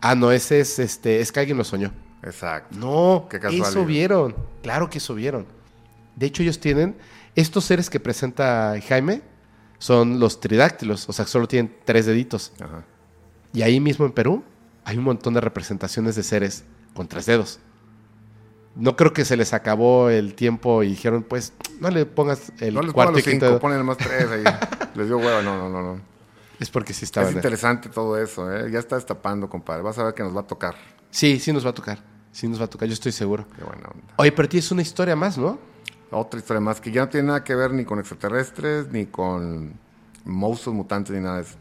Ah, 0.00 0.14
no, 0.16 0.32
ese 0.32 0.58
es 0.60 0.78
este, 0.80 1.20
es 1.20 1.30
que 1.30 1.38
alguien 1.40 1.56
lo 1.58 1.62
soñó. 1.64 1.92
Exacto. 2.24 2.76
No, 2.76 3.28
Qué 3.30 3.38
eso 3.50 3.84
vieron. 3.84 4.34
Claro 4.62 4.90
que 4.90 4.98
eso 4.98 5.14
vieron. 5.14 5.46
De 6.16 6.26
hecho, 6.26 6.42
ellos 6.42 6.58
tienen 6.58 6.96
estos 7.36 7.64
seres 7.64 7.88
que 7.88 8.00
presenta 8.00 8.74
Jaime 8.88 9.22
son 9.78 10.18
los 10.18 10.40
tridáctilos, 10.40 11.08
o 11.08 11.12
sea, 11.12 11.24
solo 11.26 11.46
tienen 11.46 11.74
tres 11.84 12.04
deditos. 12.06 12.52
Ajá. 12.60 12.84
Y 13.52 13.62
ahí 13.62 13.78
mismo 13.80 14.04
en 14.06 14.12
Perú 14.12 14.42
hay 14.84 14.98
un 14.98 15.04
montón 15.04 15.34
de 15.34 15.40
representaciones 15.40 16.16
de 16.16 16.22
seres 16.22 16.64
con 16.94 17.08
tres 17.08 17.26
dedos. 17.26 17.60
No 18.76 18.96
creo 18.96 19.12
que 19.12 19.24
se 19.24 19.36
les 19.36 19.52
acabó 19.52 20.10
el 20.10 20.34
tiempo 20.34 20.82
y 20.82 20.90
dijeron, 20.90 21.24
pues, 21.24 21.52
no 21.80 21.90
le 21.90 22.06
pongas 22.06 22.52
el 22.60 22.74
No 22.74 22.82
les 22.82 22.92
cuarto 22.92 23.12
los 23.12 23.20
y 23.26 23.30
quinto 23.30 23.46
cinco, 23.46 23.60
ponen 23.60 23.84
más 23.84 23.96
tres 23.96 24.26
ahí. 24.30 24.44
les 24.94 25.06
dio 25.08 25.18
hueva, 25.18 25.42
no, 25.42 25.56
no, 25.58 25.68
no, 25.68 25.82
no. 25.82 26.00
Es 26.60 26.70
porque 26.70 26.92
sí 26.92 27.00
Es 27.00 27.02
estaban. 27.04 27.34
interesante 27.34 27.88
todo 27.88 28.16
eso, 28.18 28.52
¿eh? 28.54 28.70
Ya 28.70 28.78
está 28.78 28.96
destapando, 28.96 29.48
compadre. 29.48 29.82
Vas 29.82 29.98
a 29.98 30.04
ver 30.04 30.14
que 30.14 30.22
nos 30.22 30.36
va 30.36 30.40
a 30.42 30.46
tocar. 30.46 30.76
Sí, 31.10 31.40
sí 31.40 31.52
nos 31.52 31.64
va 31.66 31.70
a 31.70 31.74
tocar. 31.74 31.98
Sí 32.32 32.46
nos 32.46 32.60
va 32.60 32.66
a 32.66 32.68
tocar, 32.68 32.86
yo 32.86 32.94
estoy 32.94 33.10
seguro. 33.12 33.44
Qué 33.56 33.64
buena 33.64 33.88
onda. 33.88 34.14
Oye, 34.16 34.30
pero 34.30 34.48
tienes 34.48 34.70
una 34.70 34.82
historia 34.82 35.16
más, 35.16 35.36
¿no? 35.36 35.58
Otra 36.12 36.38
historia 36.38 36.60
más 36.60 36.80
que 36.80 36.92
ya 36.92 37.02
no 37.02 37.08
tiene 37.08 37.28
nada 37.28 37.42
que 37.42 37.54
ver 37.54 37.72
ni 37.72 37.84
con 37.84 37.98
extraterrestres, 37.98 38.88
ni 38.92 39.06
con 39.06 39.72
monstruos 40.24 40.76
mutantes, 40.76 41.14
ni 41.16 41.22
nada 41.22 41.36
de 41.36 41.42
eso. 41.42 41.56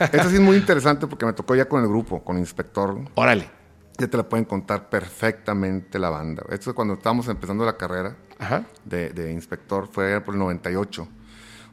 Esta 0.00 0.28
sí 0.28 0.36
es 0.36 0.40
muy 0.40 0.56
interesante 0.56 1.06
porque 1.06 1.26
me 1.26 1.32
tocó 1.32 1.54
ya 1.54 1.66
con 1.68 1.82
el 1.82 1.88
grupo, 1.88 2.22
con 2.24 2.38
Inspector. 2.38 3.00
Órale. 3.14 3.50
Ya 3.98 4.06
te 4.06 4.16
la 4.16 4.28
pueden 4.28 4.44
contar 4.44 4.88
perfectamente 4.88 5.98
la 5.98 6.10
banda. 6.10 6.44
Esto 6.50 6.70
es 6.70 6.76
cuando 6.76 6.94
estábamos 6.94 7.26
empezando 7.28 7.64
la 7.64 7.76
carrera 7.76 8.16
Ajá. 8.38 8.64
de, 8.84 9.10
de 9.10 9.32
Inspector, 9.32 9.88
fue 9.90 10.20
por 10.20 10.34
el 10.34 10.38
98. 10.40 11.08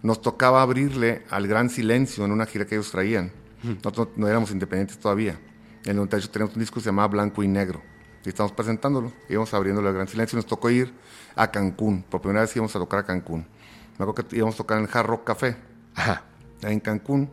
Nos 0.02 0.22
tocaba 0.22 0.62
abrirle 0.62 1.24
al 1.30 1.48
Gran 1.48 1.70
Silencio 1.70 2.26
en 2.26 2.32
una 2.32 2.46
gira 2.46 2.66
que 2.66 2.76
ellos 2.76 2.90
traían. 2.92 3.32
Nosotros 3.64 4.10
no 4.16 4.28
éramos 4.28 4.52
independientes 4.52 5.00
todavía. 5.00 5.40
En 5.84 5.92
el 5.92 5.96
98 5.98 6.32
teníamos 6.32 6.56
un 6.56 6.60
disco 6.62 6.76
que 6.76 6.82
se 6.82 6.86
llamaba 6.90 7.08
Blanco 7.10 7.44
y 7.44 7.48
Negro. 7.48 7.82
Y 8.24 8.30
estábamos 8.30 8.56
presentándolo. 8.56 9.12
Íbamos 9.30 9.54
abriéndole 9.54 9.88
al 9.88 9.94
Gran 9.94 10.08
Silencio 10.08 10.36
y 10.36 10.38
nos 10.40 10.46
tocó 10.48 10.70
ir 10.72 10.94
a 11.36 11.50
Cancún. 11.52 12.04
Por 12.04 12.22
primera 12.22 12.42
vez 12.42 12.56
íbamos 12.56 12.76
a 12.76 12.80
tocar 12.80 13.00
a 13.00 13.04
Cancún. 13.06 13.48
Me 13.98 14.04
acuerdo 14.04 14.28
que 14.28 14.36
íbamos 14.36 14.56
a 14.56 14.58
tocar 14.58 14.78
en 14.80 14.86
el 14.86 14.90
Hard 14.92 15.06
Rock 15.08 15.24
Café, 15.26 15.58
Ajá. 15.96 16.24
en 16.62 16.80
Cancún. 16.80 17.30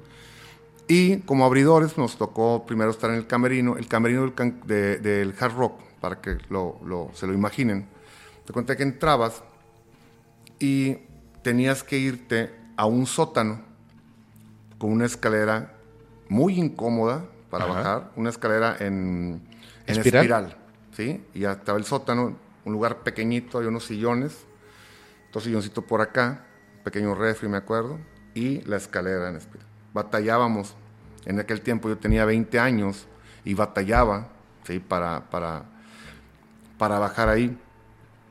Y 0.89 1.19
como 1.21 1.45
abridores 1.45 1.97
nos 1.97 2.17
tocó 2.19 2.67
primero 2.67 2.91
estar 2.91 3.11
en 3.11 3.17
el 3.17 3.27
camerino, 3.27 3.77
el 3.77 3.87
camerino 3.89 4.23
del, 4.23 4.35
can- 4.35 4.61
de- 4.67 4.99
del 4.99 5.35
Hard 5.39 5.55
Rock, 5.55 5.81
para 6.01 6.21
que 6.21 6.39
lo, 6.51 6.79
lo- 6.85 7.11
se 7.15 7.27
lo 7.27 7.33
imaginen. 7.33 7.87
Te 8.45 8.53
cuenta 8.53 8.77
que 8.77 8.83
entrabas 8.83 9.43
y 10.59 10.99
tenías 11.43 11.83
que 11.83 11.99
irte 11.99 12.51
a 12.77 12.87
un 12.87 13.07
sótano 13.07 13.61
con 14.79 14.91
una 14.91 15.07
escalera 15.07 15.75
muy 16.29 16.59
incómoda 16.59 17.25
para 17.51 17.65
Ajá. 17.65 17.75
bajar, 17.75 18.13
una 18.17 18.31
escalera 18.31 18.77
en, 18.81 19.43
en 19.87 19.99
¿Espiral? 19.99 20.25
espiral, 20.25 20.57
¿sí? 20.97 21.25
Y 21.35 21.41
ya 21.41 21.53
estaba 21.53 21.79
el 21.79 21.85
sótano, 21.85 22.37
un 22.65 22.73
lugar 22.73 22.99
pequeñito, 23.03 23.59
hay 23.59 23.67
unos 23.67 23.85
sillones, 23.85 24.45
dos 25.33 25.45
silloncitos 25.45 25.85
por 25.85 26.01
acá, 26.01 26.45
un 26.79 26.83
pequeño 26.85 27.15
refri, 27.15 27.49
me 27.49 27.59
acuerdo, 27.59 27.99
y 28.35 28.63
la 28.63 28.77
escalera 28.77 29.29
en 29.29 29.37
espiral. 29.37 29.67
Batallábamos, 29.93 30.75
en 31.25 31.39
aquel 31.39 31.61
tiempo 31.61 31.89
yo 31.89 31.99
tenía 31.99 32.25
20 32.25 32.59
años 32.59 33.07
y 33.45 33.55
batallaba, 33.55 34.29
¿sí? 34.65 34.79
Para, 34.79 35.29
para, 35.31 35.65
para 36.79 36.99
bajar 36.99 37.29
ahí. 37.29 37.57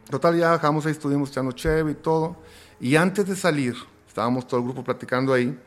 Total, 0.09 0.35
ya 0.37 0.51
bajamos 0.51 0.85
ahí, 0.85 0.91
estuvimos 0.91 1.29
echando 1.29 1.51
cheve 1.51 1.91
y 1.91 1.95
todo. 1.95 2.35
Y 2.79 2.95
antes 2.95 3.27
de 3.27 3.35
salir, 3.35 3.75
estábamos 4.07 4.47
todo 4.47 4.59
el 4.59 4.65
grupo 4.65 4.83
platicando 4.83 5.33
ahí. 5.33 5.57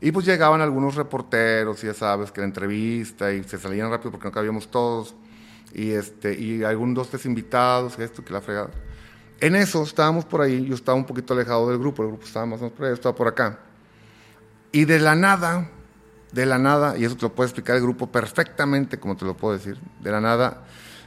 Y 0.00 0.12
pues 0.12 0.24
llegaban 0.24 0.62
algunos 0.62 0.94
reporteros, 0.94 1.82
ya 1.82 1.92
sabes, 1.92 2.32
que 2.32 2.40
la 2.40 2.46
entrevista 2.46 3.32
y 3.32 3.44
se 3.44 3.58
salían 3.58 3.90
rápido 3.90 4.12
porque 4.12 4.26
no 4.26 4.32
cabíamos 4.32 4.70
todos. 4.70 5.14
Y, 5.74 5.90
este, 5.90 6.38
y 6.38 6.64
algún 6.64 6.94
dos, 6.94 7.10
tres 7.10 7.26
invitados, 7.26 7.98
esto, 7.98 8.24
que 8.24 8.32
la 8.32 8.40
fregada. 8.40 8.70
En 9.40 9.54
eso 9.54 9.82
estábamos 9.82 10.24
por 10.24 10.40
ahí, 10.40 10.64
yo 10.64 10.74
estaba 10.74 10.96
un 10.96 11.04
poquito 11.04 11.34
alejado 11.34 11.68
del 11.68 11.78
grupo, 11.78 12.02
el 12.02 12.08
grupo 12.08 12.24
estaba 12.24 12.46
más 12.46 12.60
o 12.60 12.64
menos 12.64 12.76
por 12.76 12.86
ahí, 12.86 12.90
yo 12.90 12.94
estaba 12.94 13.14
por 13.14 13.28
acá. 13.28 13.58
Y 14.72 14.84
de 14.84 14.98
la 15.00 15.14
nada, 15.14 15.68
de 16.32 16.46
la 16.46 16.58
nada, 16.58 16.96
y 16.96 17.04
eso 17.04 17.16
te 17.16 17.22
lo 17.22 17.34
puede 17.34 17.48
explicar 17.48 17.76
el 17.76 17.82
grupo 17.82 18.06
perfectamente, 18.06 18.98
como 19.00 19.16
te 19.16 19.24
lo 19.24 19.36
puedo 19.36 19.56
decir, 19.56 19.78
de 20.00 20.10
la 20.10 20.20
nada, 20.20 20.62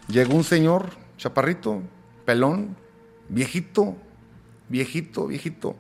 llegó 0.08 0.36
un 0.36 0.44
señor, 0.44 0.90
chaparrito, 1.18 1.82
pelón, 2.26 2.76
viejito, 3.30 3.96
viejito, 4.70 5.28
viejito, 5.28 5.76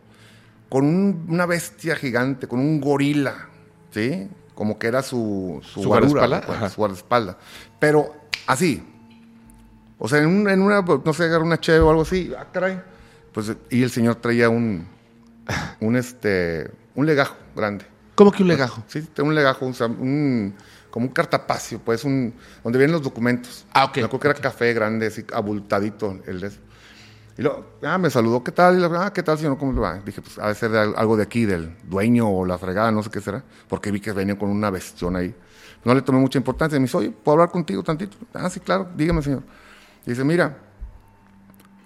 con 0.69 0.85
un- 0.85 1.25
una 1.27 1.45
bestia 1.45 1.95
gigante, 1.95 2.47
con 2.47 2.59
un 2.59 2.79
gorila, 2.79 3.49
¿sí? 3.91 4.29
Como 4.55 4.79
que 4.79 4.87
era 4.87 5.01
su, 5.03 5.59
su, 5.63 5.81
¿Su 5.83 5.89
guarura, 5.89 6.21
guardaespaldas? 6.27 6.59
pues, 6.59 6.71
su 6.73 6.77
guardaespaldas. 6.77 7.35
Pero 7.79 8.13
así. 8.47 8.81
O 9.99 10.07
sea, 10.07 10.19
en, 10.19 10.27
un- 10.27 10.49
en 10.49 10.61
una, 10.61 10.81
no 10.81 11.13
sé, 11.13 11.25
agarra 11.25 11.43
una 11.43 11.59
cheve 11.59 11.79
o 11.79 11.89
algo 11.89 12.03
así, 12.03 12.31
ah, 12.37 12.47
caray. 12.51 12.81
Pues, 13.33 13.51
y 13.69 13.83
el 13.83 13.89
señor 13.89 14.15
traía 14.15 14.49
un, 14.49 14.87
un, 15.79 15.95
este, 15.95 16.69
un 16.95 17.05
legajo 17.05 17.35
grande. 17.55 17.85
¿Cómo 18.15 18.31
que 18.31 18.43
un 18.43 18.49
legajo? 18.49 18.83
Sí, 18.87 19.01
tengo 19.13 19.29
un 19.29 19.35
legajo, 19.35 19.71
sea, 19.73 19.87
un- 19.87 20.53
como 20.91 21.07
un 21.07 21.11
cartapacio, 21.13 21.79
pues, 21.79 22.03
un, 22.03 22.33
donde 22.63 22.77
vienen 22.77 22.93
los 22.93 23.01
documentos. 23.01 23.65
Ah, 23.73 23.85
ok, 23.85 23.97
Me 23.97 24.03
acuerdo 24.03 24.19
que 24.19 24.27
era 24.27 24.39
café 24.39 24.73
grande, 24.73 25.07
así, 25.07 25.25
abultadito, 25.33 26.19
el. 26.27 26.51
Y 27.35 27.41
luego, 27.41 27.77
ah, 27.81 27.97
me 27.97 28.11
saludó, 28.11 28.43
¿qué 28.43 28.51
tal? 28.51 28.77
Y 28.77 28.79
le, 28.79 28.85
ah, 28.95 29.11
¿qué 29.11 29.23
tal, 29.23 29.39
señor? 29.39 29.57
¿Cómo 29.57 29.73
le 29.73 29.79
va? 29.79 29.97
Dije, 30.05 30.21
pues, 30.21 30.37
ha 30.37 30.49
de 30.49 30.53
ser 30.55 30.69
de 30.69 30.77
al- 30.79 30.93
algo 30.95 31.17
de 31.17 31.23
aquí, 31.23 31.45
del 31.45 31.75
dueño 31.83 32.29
o 32.29 32.45
la 32.45 32.59
fregada, 32.59 32.91
no 32.91 33.01
sé 33.01 33.09
qué 33.09 33.21
será, 33.21 33.43
porque 33.67 33.89
vi 33.89 33.99
que 33.99 34.11
venía 34.11 34.37
con 34.37 34.49
una 34.51 34.69
bestión 34.69 35.15
ahí. 35.15 35.33
No 35.83 35.95
le 35.95 36.03
tomé 36.03 36.19
mucha 36.19 36.37
importancia. 36.37 36.77
Me 36.77 36.85
dice, 36.85 36.95
oye, 36.97 37.09
¿puedo 37.09 37.33
hablar 37.33 37.49
contigo 37.49 37.81
tantito? 37.81 38.15
Ah, 38.31 38.49
sí, 38.51 38.59
claro, 38.59 38.87
dígame, 38.95 39.23
señor. 39.23 39.41
Dice, 40.05 40.23
mira, 40.23 40.59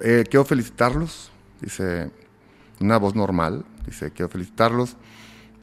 eh, 0.02 0.26
quiero 0.30 0.44
felicitarlos. 0.44 1.32
Dice, 1.62 2.12
una 2.80 2.98
voz 2.98 3.16
normal. 3.16 3.66
Dice, 3.86 4.12
quiero 4.12 4.30
felicitarlos. 4.30 4.98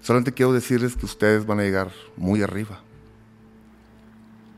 Solamente 0.01 0.33
quiero 0.33 0.53
decirles 0.53 0.97
que 0.97 1.07
ustedes 1.07 1.47
van 1.47 1.61
a 1.61 1.63
llegar 1.63 1.91
muy 2.17 2.43
arriba. 2.43 2.81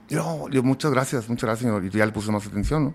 Yo, 0.09 0.49
yo, 0.51 0.63
muchas 0.63 0.91
gracias, 0.93 1.29
muchas 1.29 1.49
gracias, 1.49 1.67
señor. 1.69 1.85
Y 1.85 1.91
ya 1.91 2.07
le 2.07 2.13
puse 2.13 2.31
más 2.31 2.47
atención, 2.47 2.85
¿no? 2.85 2.95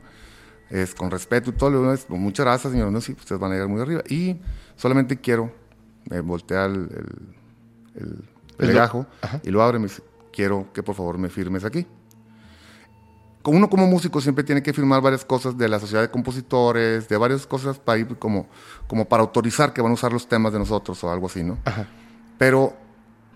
Es 0.70 0.96
con 0.96 1.12
respeto 1.12 1.50
y 1.50 1.54
todo. 1.54 1.70
le 1.70 1.78
digo, 1.78 1.92
es, 1.94 2.10
muchas 2.10 2.46
gracias, 2.46 2.72
señor. 2.72 2.92
No, 2.92 3.02
sí, 3.02 3.12
ustedes 3.14 3.40
van 3.40 3.52
a 3.52 3.56
llegar 3.56 3.68
muy 3.70 3.82
arriba. 3.82 4.02
Y 4.10 4.40
solamente 4.78 5.18
quiero, 5.20 5.54
me 6.10 6.22
voltea 6.22 6.66
el, 6.66 6.74
el, 6.76 7.36
el- 8.04 8.24
el 8.60 8.68
legajo 8.68 9.08
y 9.44 9.50
lo 9.50 9.64
abre 9.64 9.78
y 9.78 9.82
me 9.82 9.88
dice, 9.88 10.04
quiero 10.32 10.72
que 10.72 10.84
por 10.84 10.94
favor 10.96 11.18
me 11.18 11.30
firmes 11.30 11.64
aquí. 11.66 11.88
Uno 13.44 13.70
como 13.70 13.88
músico 13.88 14.22
siempre 14.22 14.44
tiene 14.44 14.62
que 14.62 14.72
firmar 14.74 15.02
varias 15.02 15.26
cosas 15.26 15.58
de 15.58 15.68
la 15.68 15.80
sociedad 15.80 16.02
de 16.04 16.12
compositores, 16.12 17.10
de 17.10 17.18
varias 17.18 17.48
cosas 17.48 17.80
para 17.80 17.98
ir 18.00 18.18
como, 18.20 18.48
como 18.88 19.06
para 19.06 19.24
autorizar 19.24 19.74
que 19.74 19.82
van 19.82 19.92
a 19.92 19.96
usar 19.96 20.14
los 20.14 20.28
temas 20.28 20.54
de 20.54 20.60
nosotros 20.60 21.04
o 21.04 21.12
algo 21.12 21.26
así, 21.28 21.44
¿no? 21.44 21.58
Pero 22.38 22.74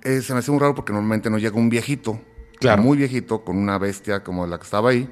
eh, 0.04 0.22
se 0.22 0.34
me 0.34 0.40
hace 0.40 0.52
muy 0.52 0.60
raro 0.60 0.76
porque 0.76 0.94
normalmente 0.94 1.30
no 1.30 1.38
llega 1.40 1.56
un 1.58 1.70
viejito, 1.70 2.22
Claro. 2.60 2.82
muy 2.84 2.98
viejito, 2.98 3.44
con 3.44 3.58
una 3.58 3.78
bestia 3.80 4.24
como 4.24 4.46
la 4.48 4.58
que 4.58 4.64
estaba 4.64 4.92
ahí. 4.92 5.10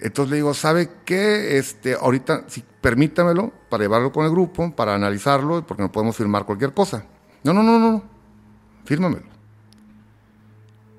Entonces 0.00 0.30
le 0.30 0.36
digo, 0.36 0.52
¿sabe 0.54 0.90
qué? 1.04 1.58
Este, 1.58 1.94
ahorita, 1.94 2.44
sí, 2.48 2.64
permítamelo 2.80 3.52
para 3.68 3.84
llevarlo 3.84 4.12
con 4.12 4.24
el 4.24 4.30
grupo, 4.30 4.74
para 4.74 4.94
analizarlo, 4.94 5.64
porque 5.66 5.82
no 5.82 5.92
podemos 5.92 6.16
firmar 6.16 6.44
cualquier 6.44 6.72
cosa. 6.74 7.04
No, 7.44 7.52
no, 7.52 7.62
no, 7.62 7.78
no, 7.78 7.92
no. 7.92 8.04
Fírmamelo. 8.84 9.26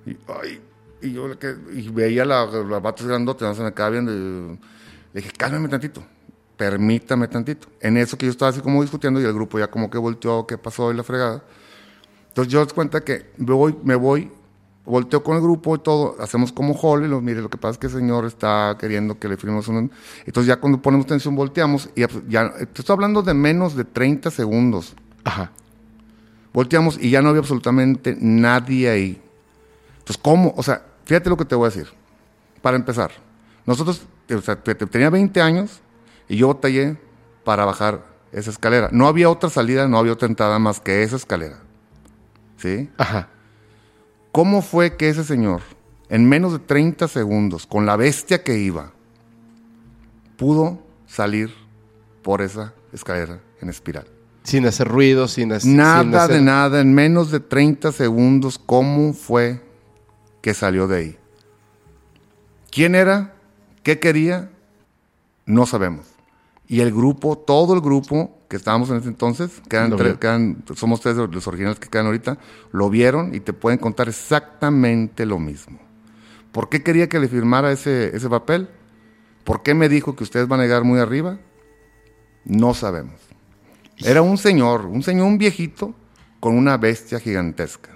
Y, 0.05 0.11
ay, 0.41 0.61
y 1.05 1.13
yo 1.13 1.29
y 1.73 1.89
veía 1.89 2.25
la- 2.25 2.45
las 2.45 2.81
batas 2.81 3.05
grandotas, 3.07 3.55
se 3.57 3.61
me 3.63 3.69
acaba 3.69 3.89
viendo. 3.91 4.11
y 4.11 4.59
le 5.13 5.21
dije, 5.21 5.31
cálmeme 5.37 5.69
tantito, 5.69 6.03
permítame 6.57 7.27
tantito. 7.27 7.67
En 7.79 7.97
eso 7.97 8.17
que 8.17 8.25
yo 8.25 8.31
estaba 8.31 8.49
así 8.49 8.59
como 8.61 8.81
discutiendo 8.81 9.21
y 9.21 9.23
el 9.23 9.33
grupo 9.33 9.57
ya 9.59 9.67
como 9.67 9.89
que 9.89 9.97
volteó, 9.97 10.45
qué 10.45 10.57
pasó 10.57 10.91
y 10.91 10.95
la 10.95 11.03
fregada. 11.03 11.43
Entonces 12.29 12.51
yo 12.51 12.65
doy 12.65 12.73
cuenta 12.73 13.01
que 13.01 13.31
me 13.37 13.53
voy, 13.53 13.75
me 13.83 13.95
voy, 13.95 14.29
volteo 14.85 15.23
con 15.23 15.37
el 15.37 15.41
grupo 15.41 15.75
y 15.75 15.79
todo, 15.79 16.17
hacemos 16.19 16.51
como 16.51 16.73
hall 16.73 17.05
y 17.05 17.07
los 17.07 17.23
mire, 17.23 17.41
lo 17.41 17.49
que 17.49 17.57
pasa 17.57 17.71
es 17.71 17.77
que 17.77 17.87
el 17.87 17.93
señor 17.93 18.25
está 18.25 18.75
queriendo 18.79 19.17
que 19.17 19.29
le 19.29 19.37
firmemos 19.37 19.67
un... 19.69 19.89
Entonces 20.25 20.47
ya 20.47 20.57
cuando 20.57 20.81
ponemos 20.81 21.07
tensión 21.07 21.35
volteamos 21.35 21.89
y 21.95 22.01
ya, 22.29 22.53
te 22.53 22.81
estoy 22.81 22.93
hablando 22.93 23.21
de 23.21 23.33
menos 23.33 23.75
de 23.75 23.85
30 23.85 24.29
segundos. 24.31 24.93
Ajá. 25.23 25.51
Volteamos 26.53 26.97
y 27.01 27.09
ya 27.09 27.21
no 27.21 27.29
había 27.29 27.39
absolutamente 27.39 28.17
nadie 28.19 28.89
ahí. 28.89 29.21
Entonces, 29.99 30.17
¿cómo? 30.21 30.53
O 30.55 30.63
sea, 30.63 30.83
fíjate 31.05 31.29
lo 31.29 31.37
que 31.37 31.45
te 31.45 31.55
voy 31.55 31.67
a 31.67 31.69
decir. 31.69 31.87
Para 32.61 32.77
empezar, 32.77 33.11
nosotros, 33.65 34.01
o 34.35 34.41
sea, 34.41 34.55
te- 34.61 34.75
te- 34.75 34.87
tenía 34.87 35.09
20 35.09 35.41
años 35.41 35.79
y 36.27 36.37
yo 36.37 36.47
batallé 36.49 36.97
para 37.43 37.65
bajar 37.65 38.03
esa 38.31 38.49
escalera. 38.49 38.89
No 38.91 39.07
había 39.07 39.29
otra 39.29 39.49
salida, 39.49 39.87
no 39.87 39.97
había 39.97 40.13
otra 40.13 40.27
entrada 40.27 40.57
más 40.59 40.79
que 40.79 41.03
esa 41.03 41.15
escalera. 41.15 41.59
¿Sí? 42.57 42.89
Ajá. 42.97 43.29
¿Cómo 44.31 44.61
fue 44.61 44.97
que 44.97 45.09
ese 45.09 45.23
señor, 45.23 45.61
en 46.09 46.27
menos 46.27 46.51
de 46.53 46.59
30 46.59 47.07
segundos, 47.07 47.65
con 47.67 47.85
la 47.85 47.95
bestia 47.95 48.43
que 48.43 48.57
iba, 48.57 48.91
pudo 50.37 50.79
salir 51.07 51.53
por 52.23 52.41
esa 52.41 52.73
escalera 52.91 53.39
en 53.61 53.69
espiral? 53.69 54.05
Sin 54.43 54.65
hacer 54.67 54.87
ruido, 54.87 55.27
sin, 55.27 55.49
hac- 55.51 55.61
sin 55.61 55.77
Nada 55.77 56.23
hacer... 56.25 56.35
de 56.37 56.41
nada, 56.41 56.81
en 56.81 56.93
menos 56.93 57.31
de 57.31 57.39
30 57.39 57.91
segundos, 57.91 58.59
¿cómo 58.63 59.13
fue 59.13 59.61
que 60.45 60.53
salió 60.53 60.87
de 60.87 60.97
ahí? 60.97 61.17
¿Quién 62.69 62.93
era? 62.93 63.33
¿Qué 63.81 63.99
quería? 63.99 64.51
No 65.47 65.65
sabemos. 65.65 66.05
Y 66.67 66.81
el 66.81 66.91
grupo, 66.91 67.35
todo 67.35 67.73
el 67.73 67.81
grupo 67.81 68.37
que 68.47 68.55
estábamos 68.55 68.91
en 68.91 68.97
ese 68.97 69.07
entonces, 69.07 69.59
que 69.67 69.75
eran 69.75 69.89
Lo 69.89 69.97
tres- 69.97 70.19
somos 70.75 71.01
tres 71.01 71.17
de 71.17 71.27
los 71.27 71.47
originales 71.47 71.79
que 71.79 71.89
quedan 71.89 72.05
ahorita, 72.05 72.37
lo 72.71 72.91
vieron 72.91 73.33
y 73.33 73.39
te 73.39 73.53
pueden 73.53 73.79
contar 73.79 74.07
exactamente 74.07 75.25
lo 75.25 75.39
mismo. 75.39 75.79
¿Por 76.51 76.69
qué 76.69 76.83
quería 76.83 77.09
que 77.09 77.17
le 77.19 77.27
firmara 77.27 77.71
ese, 77.71 78.15
ese 78.15 78.29
papel? 78.29 78.69
¿Por 79.45 79.63
qué 79.63 79.73
me 79.73 79.89
dijo 79.89 80.15
que 80.15 80.23
ustedes 80.25 80.47
van 80.47 80.59
a 80.59 80.63
llegar 80.65 80.83
muy 80.83 80.99
arriba? 80.99 81.39
No 82.43 82.75
sabemos. 82.75 83.19
Era 83.97 84.21
un 84.21 84.37
señor, 84.37 84.85
un 84.85 85.01
señor, 85.01 85.25
un 85.25 85.39
viejito, 85.39 85.95
con 86.39 86.55
una 86.55 86.77
bestia 86.77 87.19
gigantesca. 87.19 87.94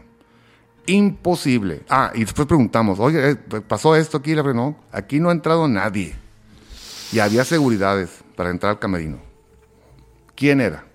Imposible. 0.86 1.84
Ah, 1.90 2.12
y 2.16 2.22
después 2.22 2.48
preguntamos, 2.48 3.00
oye, 3.00 3.32
eh, 3.32 3.36
¿pasó 3.68 3.96
esto 3.96 4.18
aquí? 4.18 4.34
La 4.34 4.44
no, 4.44 4.76
aquí 4.92 5.20
no 5.20 5.30
ha 5.30 5.32
entrado 5.32 5.68
nadie. 5.68 6.16
Y 7.12 7.20
había 7.20 7.44
seguridades 7.46 8.10
para 8.36 8.50
entrar 8.50 8.72
al 8.72 8.80
camerino. 8.80 9.20
¿Quién 10.36 10.62
era? 10.62 10.86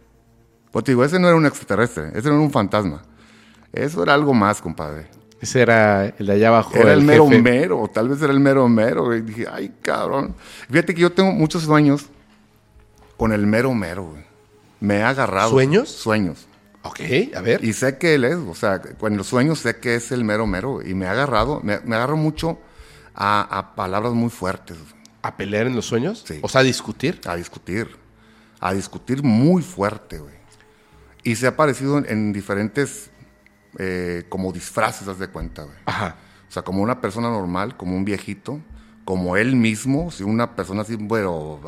Pues 0.71 0.85
te 0.85 0.93
digo, 0.93 1.05
ese 1.05 1.19
no 1.19 1.29
era 1.29 1.37
un 1.37 1.47
extraterrestre, 1.47 2.09
ese 2.15 2.29
no 2.29 2.35
era 2.35 2.43
un 2.43 2.51
fantasma. 2.51 3.03
Eso 3.73 4.03
era 4.03 4.15
algo 4.15 4.35
más, 4.35 4.61
compadre. 4.61 5.07
Ese 5.41 5.61
era 5.61 6.07
el 6.07 6.27
de 6.27 6.33
allá 6.33 6.49
abajo. 6.49 6.75
Era 6.75 6.93
el 6.93 7.03
mero 7.03 7.29
jefe. 7.29 7.43
mero, 7.43 7.81
o 7.81 7.89
tal 7.89 8.09
vez 8.09 8.23
era 8.23 8.33
el 8.33 8.41
mero 8.41 8.69
mero. 8.69 9.15
Y 9.15 9.21
dije, 9.21 9.47
ay, 9.51 9.75
cabrón. 9.83 10.35
Fíjate 10.71 10.95
que 10.95 11.03
yo 11.03 11.13
tengo 11.13 11.33
muchos 11.33 11.65
sueños 11.65 12.07
con 13.17 13.33
el 13.33 13.47
mero 13.47 13.75
mero, 13.75 14.05
güey. 14.05 14.25
Me 14.81 15.03
ha 15.03 15.11
agarrado. 15.11 15.51
¿Sueños? 15.51 15.91
Sueños. 15.91 16.47
Ok, 16.85 17.01
a 17.35 17.41
ver. 17.41 17.65
Y 17.65 17.73
sé 17.73 17.99
que 17.99 18.15
él 18.15 18.25
es, 18.25 18.37
o 18.37 18.55
sea, 18.55 18.81
en 19.03 19.17
los 19.17 19.27
sueños 19.27 19.59
sé 19.59 19.77
que 19.77 19.95
es 19.95 20.13
el 20.13 20.23
mero 20.23 20.47
mero. 20.47 20.81
Y 20.83 20.95
me 20.95 21.07
ha 21.07 21.13
agarrado, 21.13 21.61
me, 21.63 21.81
me 21.81 21.97
agarro 21.97 22.17
mucho 22.17 22.59
a, 23.15 23.41
a 23.59 23.75
palabras 23.75 24.13
muy 24.13 24.31
fuertes, 24.31 24.77
¿A 25.23 25.39
pelear 25.39 25.67
en 25.67 25.75
los 25.75 25.87
sueños? 25.87 26.23
Sí. 26.27 26.39
O 26.43 26.51
sea, 26.51 26.61
a 26.61 26.65
discutir. 26.65 27.19
a 27.25 27.35
discutir. 27.35 27.97
A 28.61 28.75
discutir 28.75 29.23
muy 29.23 29.63
fuerte, 29.63 30.19
güey. 30.19 30.35
Y 31.23 31.37
se 31.37 31.47
ha 31.47 31.51
aparecido 31.51 31.97
en, 31.97 32.05
en 32.11 32.33
diferentes, 32.35 33.11
eh, 33.79 34.25
como 34.29 34.53
disfraces, 34.53 35.09
haz 35.09 35.19
de 35.19 35.29
cuenta, 35.29 35.63
güey. 35.63 35.79
Ajá. 35.87 36.17
O 36.47 36.53
sea, 36.53 36.63
como 36.63 36.83
una 36.83 37.01
persona 37.01 37.31
normal, 37.31 37.75
como 37.79 37.97
un 37.97 38.05
viejito, 38.05 38.61
como 39.07 39.39
él 39.39 39.57
mismo, 39.57 40.11
si 40.11 40.25
una 40.25 40.55
persona 40.55 40.83
así, 40.83 40.97
bueno, 40.97 41.59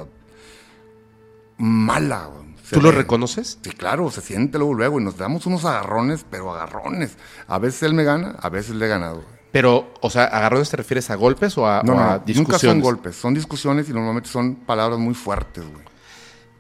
mala. 1.57 2.27
güey. 2.27 2.56
¿Tú 2.71 2.81
lo 2.81 2.91
reconoces? 2.91 3.59
Sí, 3.63 3.71
claro, 3.71 4.11
se 4.11 4.21
siente 4.21 4.59
luego, 4.59 4.75
luego, 4.75 5.01
y 5.01 5.05
nos 5.05 5.17
damos 5.17 5.47
unos 5.47 5.65
agarrones, 5.65 6.25
pero 6.29 6.53
agarrones. 6.53 7.17
A 7.47 7.59
veces 7.59 7.83
él 7.85 7.95
me 7.95 8.05
gana, 8.05 8.37
a 8.41 8.49
veces 8.49 8.75
le 8.75 8.87
he 8.87 8.89
ganado. 8.89 9.25
Pero, 9.53 9.95
o 10.01 10.11
sea, 10.11 10.25
¿agarrones 10.25 10.69
te 10.71 10.77
refieres 10.77 11.09
a 11.11 11.15
golpes 11.15 11.57
o 11.57 11.67
a, 11.67 11.83
No, 11.83 11.93
o 11.93 11.97
no, 11.97 12.03
a 12.03 12.05
no, 12.05 12.13
nunca 12.13 12.25
discusiones? 12.27 12.61
son 12.61 12.81
golpes, 12.81 13.17
son 13.17 13.35
discusiones 13.35 13.89
y 13.89 13.93
normalmente 13.93 14.29
son 14.29 14.57
palabras 14.57 14.99
muy 14.99 15.15
fuertes, 15.15 15.65
güey. 15.65 15.85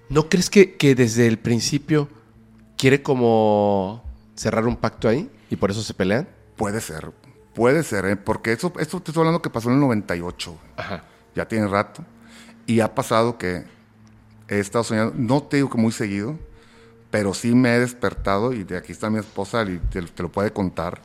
¿No 0.09 0.29
crees 0.29 0.49
que, 0.49 0.77
que 0.77 0.95
desde 0.95 1.27
el 1.27 1.39
principio 1.39 2.09
quiere 2.79 3.03
como 3.03 4.03
cerrar 4.35 4.67
un 4.67 4.77
pacto 4.77 5.09
ahí 5.09 5.31
y 5.51 5.57
por 5.57 5.71
eso 5.71 5.83
se 5.83 5.93
pelean? 5.95 6.29
Puede 6.57 6.81
ser, 6.81 7.11
puede 7.55 7.83
ser, 7.83 8.07
¿eh? 8.07 8.17
porque 8.17 8.53
eso, 8.53 8.73
esto 8.79 9.01
te 9.01 9.11
estoy 9.11 9.23
hablando 9.23 9.43
que 9.43 9.51
pasó 9.51 9.69
en 9.69 9.75
el 9.75 9.81
98, 9.81 10.51
güey. 10.53 10.63
Ajá. 10.77 11.05
ya 11.35 11.49
tiene 11.49 11.67
rato. 11.67 12.05
Y 12.67 12.81
ha 12.81 12.95
pasado 12.95 13.37
que 13.37 13.65
he 14.49 14.59
estado 14.59 14.85
soñando, 14.85 15.15
no 15.17 15.43
te 15.43 15.57
digo 15.57 15.71
que 15.71 15.79
muy 15.79 15.93
seguido, 15.93 16.39
pero 17.11 17.35
sí 17.35 17.55
me 17.55 17.75
he 17.75 17.81
despertado 17.81 18.53
y 18.53 18.65
de 18.65 18.77
aquí 18.77 18.93
está 18.93 19.11
mi 19.11 19.19
esposa 19.19 19.63
y 19.65 19.79
te, 19.79 20.03
te 20.03 20.23
lo 20.23 20.31
puede 20.31 20.53
contar, 20.53 21.01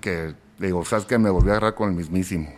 que 0.00 0.34
le 0.58 0.66
digo, 0.66 0.84
¿sabes 0.84 1.04
que 1.06 1.18
Me 1.18 1.30
volví 1.30 1.48
a 1.48 1.52
agarrar 1.52 1.74
con 1.74 1.88
el 1.88 1.94
mismísimo. 1.94 2.52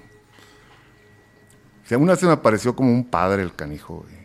O 1.84 1.86
sea, 1.86 1.98
una 1.98 2.12
vez 2.12 2.20
se 2.20 2.26
me 2.26 2.32
apareció 2.32 2.74
como 2.74 2.90
un 2.90 3.04
padre 3.04 3.42
el 3.42 3.54
canijo. 3.54 4.04
güey. 4.06 4.24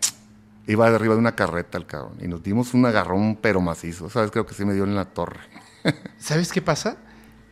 Iba 0.67 0.87
arriba 0.87 1.15
de 1.15 1.19
una 1.19 1.35
carreta 1.35 1.77
el 1.77 1.85
cabrón 1.85 2.17
y 2.21 2.27
nos 2.27 2.43
dimos 2.43 2.73
un 2.73 2.85
agarrón 2.85 3.37
pero 3.41 3.59
macizo. 3.59 4.09
¿Sabes? 4.09 4.31
Creo 4.31 4.45
que 4.45 4.53
sí 4.53 4.63
me 4.65 4.73
dio 4.73 4.83
en 4.83 4.95
la 4.95 5.05
torre. 5.05 5.39
¿Sabes 6.17 6.51
qué 6.51 6.61
pasa? 6.61 6.97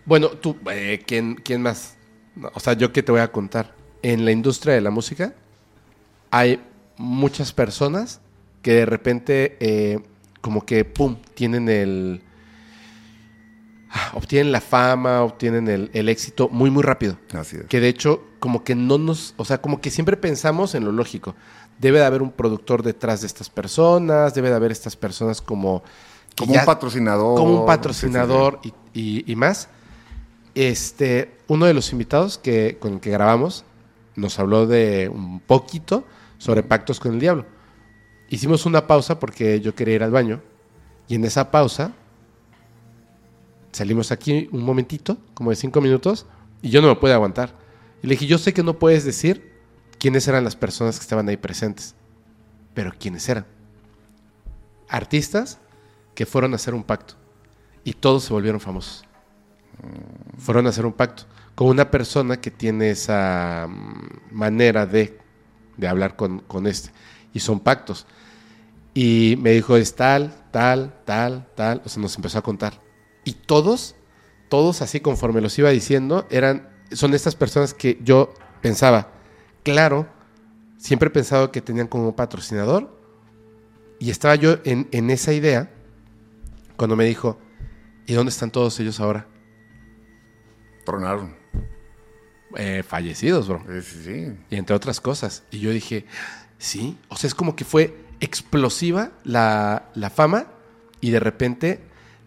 Bueno, 0.06 0.30
tú, 0.30 0.56
eh, 0.72 1.04
¿quién, 1.06 1.36
¿quién 1.36 1.62
más? 1.62 1.98
O 2.54 2.60
sea, 2.60 2.74
yo 2.74 2.94
qué 2.94 3.04
te 3.04 3.12
voy 3.12 3.22
a 3.22 3.32
contar. 3.32 3.76
En 4.02 4.24
la 4.24 4.32
industria 4.32 4.76
de 4.76 4.82
la 4.82 4.92
música 4.92 5.34
hay 6.30 6.62
muchas 6.98 7.52
personas 7.52 8.22
que 8.62 8.74
de 8.74 8.86
repente, 8.86 9.58
eh, 9.60 10.00
como 10.42 10.66
que, 10.66 10.86
¡pum!, 10.86 11.18
tienen 11.36 11.70
el... 11.70 12.22
ah, 13.90 14.12
Obtienen 14.16 14.52
la 14.52 14.62
fama, 14.62 15.22
obtienen 15.24 15.68
el, 15.68 15.90
el 15.94 16.10
éxito 16.10 16.50
muy, 16.50 16.70
muy 16.70 16.84
rápido. 16.84 17.18
Así 17.34 17.58
es. 17.58 17.66
Que 17.66 17.80
de 17.80 17.88
hecho, 17.88 18.24
como 18.40 18.64
que 18.64 18.76
no 18.76 18.98
nos, 18.98 19.34
o 19.38 19.46
sea, 19.46 19.62
como 19.62 19.82
que 19.82 19.90
siempre 19.90 20.18
pensamos 20.18 20.76
en 20.76 20.86
lo 20.86 20.92
lógico. 20.92 21.36
Debe 21.80 22.00
de 22.00 22.06
haber 22.06 22.22
un 22.22 22.32
productor 22.32 22.82
detrás 22.84 23.22
de 23.22 23.28
estas 23.28 23.50
personas, 23.50 24.34
debe 24.34 24.50
de 24.50 24.56
haber 24.56 24.72
estas 24.72 24.96
personas 24.96 25.42
como... 25.42 25.84
Como 26.36 26.54
un 26.54 26.66
patrocinador. 26.66 27.36
Como 27.38 27.54
un 27.54 27.60
Sí, 27.62 27.68
patrocinador 27.68 28.60
Y, 28.64 28.74
y- 28.94 29.32
y 29.32 29.36
más. 29.36 29.70
Este, 30.54 31.36
uno 31.48 31.66
de 31.66 31.74
los 31.74 31.92
invitados 31.92 32.38
que, 32.38 32.78
con 32.80 32.94
el 32.94 33.00
que 33.00 33.10
grabamos 33.12 33.64
nos 34.16 34.40
habló 34.40 34.66
de 34.66 35.10
un 35.14 35.40
poquito 35.40 36.04
sobre 36.40 36.64
pactos 36.64 37.00
con 37.00 37.14
el 37.14 37.20
diablo. 37.20 37.46
Hicimos 38.30 38.66
una 38.66 38.88
pausa 38.88 39.20
porque 39.20 39.62
yo 39.62 39.76
quería 39.76 39.96
ir 39.96 40.04
al 40.04 40.12
baño. 40.12 40.42
Y 41.08 41.16
en 41.16 41.24
esa 41.26 41.52
pausa 41.52 41.94
salimos 43.72 44.12
aquí 44.12 44.50
un 44.52 44.64
momentito, 44.64 45.18
como 45.34 45.52
de 45.52 45.56
cinco 45.56 45.82
minutos, 45.82 46.26
y 46.62 46.70
yo 46.70 46.82
no 46.82 46.88
me 46.88 46.96
pude 46.96 47.14
aguantar. 47.14 47.54
Y 48.02 48.08
le 48.08 48.16
dije, 48.16 48.26
yo 48.26 48.38
sé 48.38 48.54
que 48.54 48.64
no 48.64 48.80
puedes 48.80 49.06
decir 49.06 49.54
quiénes 50.00 50.28
eran 50.28 50.44
las 50.44 50.56
personas 50.56 50.98
que 50.98 51.04
estaban 51.04 51.28
ahí 51.30 51.38
presentes, 51.38 51.96
pero 52.74 52.92
quiénes 52.98 53.28
eran. 53.30 53.46
Artistas 54.90 55.60
que 56.16 56.26
fueron 56.26 56.54
a 56.54 56.56
hacer 56.56 56.74
un 56.74 56.84
pacto 56.84 57.16
y 57.84 57.94
todos 57.94 58.24
se 58.24 58.34
volvieron 58.34 58.60
famosos. 58.60 59.06
Fueron 60.38 60.66
a 60.66 60.70
hacer 60.70 60.86
un 60.86 60.94
pacto 60.94 61.24
con 61.56 61.68
una 61.68 61.90
persona 61.90 62.40
que 62.40 62.52
tiene 62.52 62.92
esa 62.92 63.68
mm, 63.70 64.36
manera 64.36 64.86
de, 64.86 65.20
de 65.78 65.88
hablar 65.88 66.16
con, 66.16 66.40
con 66.40 66.68
este. 66.68 66.92
Y 67.34 67.40
son 67.40 67.60
pactos. 67.60 68.06
Y 69.00 69.38
me 69.40 69.52
dijo, 69.52 69.78
es 69.78 69.96
tal, 69.96 70.34
tal, 70.50 71.04
tal, 71.06 71.48
tal. 71.54 71.84
O 71.86 71.90
sea, 71.90 72.02
nos 72.02 72.16
empezó 72.16 72.40
a 72.40 72.42
contar. 72.42 72.82
Y 73.26 73.34
todos, 73.34 73.94
todos 74.50 74.82
así 74.82 75.02
conforme 75.02 75.40
los 75.40 75.56
iba 75.60 75.70
diciendo, 75.70 76.26
eran, 76.32 76.68
son 76.92 77.14
estas 77.14 77.36
personas 77.36 77.76
que 77.76 78.00
yo 78.02 78.34
pensaba, 78.60 79.12
claro, 79.62 80.08
siempre 80.80 81.10
he 81.10 81.12
pensado 81.12 81.52
que 81.52 81.62
tenían 81.62 81.86
como 81.86 82.16
patrocinador. 82.16 83.00
Y 84.00 84.10
estaba 84.10 84.34
yo 84.34 84.58
en, 84.64 84.88
en 84.92 85.12
esa 85.12 85.32
idea 85.32 85.72
cuando 86.76 86.96
me 86.96 87.06
dijo, 87.06 87.38
¿y 88.08 88.14
dónde 88.14 88.32
están 88.32 88.50
todos 88.50 88.80
ellos 88.80 89.00
ahora? 89.00 89.28
Tronaron. 90.86 91.36
Eh, 92.56 92.82
fallecidos, 92.82 93.48
bro. 93.48 93.64
Sí, 93.70 93.82
sí, 93.84 94.04
sí. 94.04 94.38
Y 94.50 94.56
entre 94.56 94.76
otras 94.76 95.00
cosas. 95.00 95.44
Y 95.52 95.60
yo 95.60 95.70
dije, 95.70 96.08
sí. 96.58 96.98
O 97.10 97.16
sea, 97.16 97.28
es 97.28 97.36
como 97.36 97.56
que 97.56 97.64
fue 97.64 98.07
explosiva 98.20 99.12
la, 99.24 99.90
la 99.94 100.10
fama 100.10 100.48
y 101.02 101.12
de 101.12 101.20
repente 101.20 101.82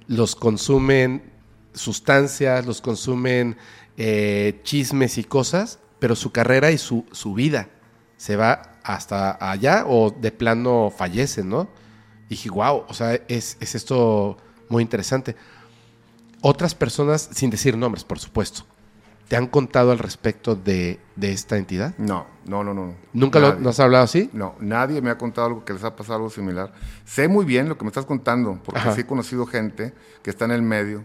los 0.06 0.34
consumen 0.36 1.30
sustancias, 1.72 2.66
los 2.66 2.80
consumen 2.80 3.56
eh, 3.96 4.60
chismes 4.64 5.18
y 5.18 5.24
cosas, 5.24 5.78
pero 5.98 6.16
su 6.16 6.32
carrera 6.32 6.70
y 6.70 6.78
su, 6.78 7.04
su 7.12 7.34
vida 7.34 7.68
se 8.16 8.36
va 8.36 8.78
hasta 8.82 9.38
allá 9.50 9.84
o 9.86 10.10
de 10.10 10.32
plano 10.32 10.92
fallecen, 10.96 11.48
¿no? 11.48 11.68
Y 12.26 12.30
dije, 12.30 12.50
wow, 12.50 12.84
o 12.88 12.94
sea, 12.94 13.14
es, 13.28 13.56
es 13.60 13.74
esto 13.74 14.36
muy 14.68 14.82
interesante. 14.82 15.36
Otras 16.40 16.74
personas, 16.74 17.28
sin 17.32 17.50
decir 17.50 17.76
nombres, 17.76 18.04
por 18.04 18.18
supuesto, 18.18 18.64
¿te 19.31 19.36
han 19.36 19.47
contado 19.47 19.93
al 19.93 20.01
respecto 20.01 20.57
de, 20.57 20.98
de 21.15 21.31
esta 21.31 21.57
entidad? 21.57 21.94
No, 21.98 22.27
no, 22.47 22.65
no, 22.65 22.74
no. 22.74 22.97
¿Nunca 23.12 23.39
lo, 23.39 23.55
nos 23.55 23.78
has 23.78 23.85
hablado 23.85 24.02
así? 24.02 24.28
No, 24.32 24.57
nadie 24.59 25.01
me 25.01 25.09
ha 25.11 25.16
contado 25.16 25.47
algo 25.47 25.65
que 25.65 25.73
les 25.73 25.85
ha 25.85 25.94
pasado 25.94 26.16
algo 26.16 26.31
similar. 26.31 26.73
Sé 27.05 27.28
muy 27.28 27.44
bien 27.44 27.69
lo 27.69 27.78
que 27.78 27.85
me 27.85 27.90
estás 27.90 28.07
contando, 28.07 28.61
porque 28.65 28.81
Ajá. 28.81 28.93
sí 28.93 29.02
he 29.02 29.07
conocido 29.07 29.47
gente 29.47 29.94
que 30.24 30.31
está 30.31 30.47
en 30.47 30.51
el 30.51 30.62
medio, 30.62 31.05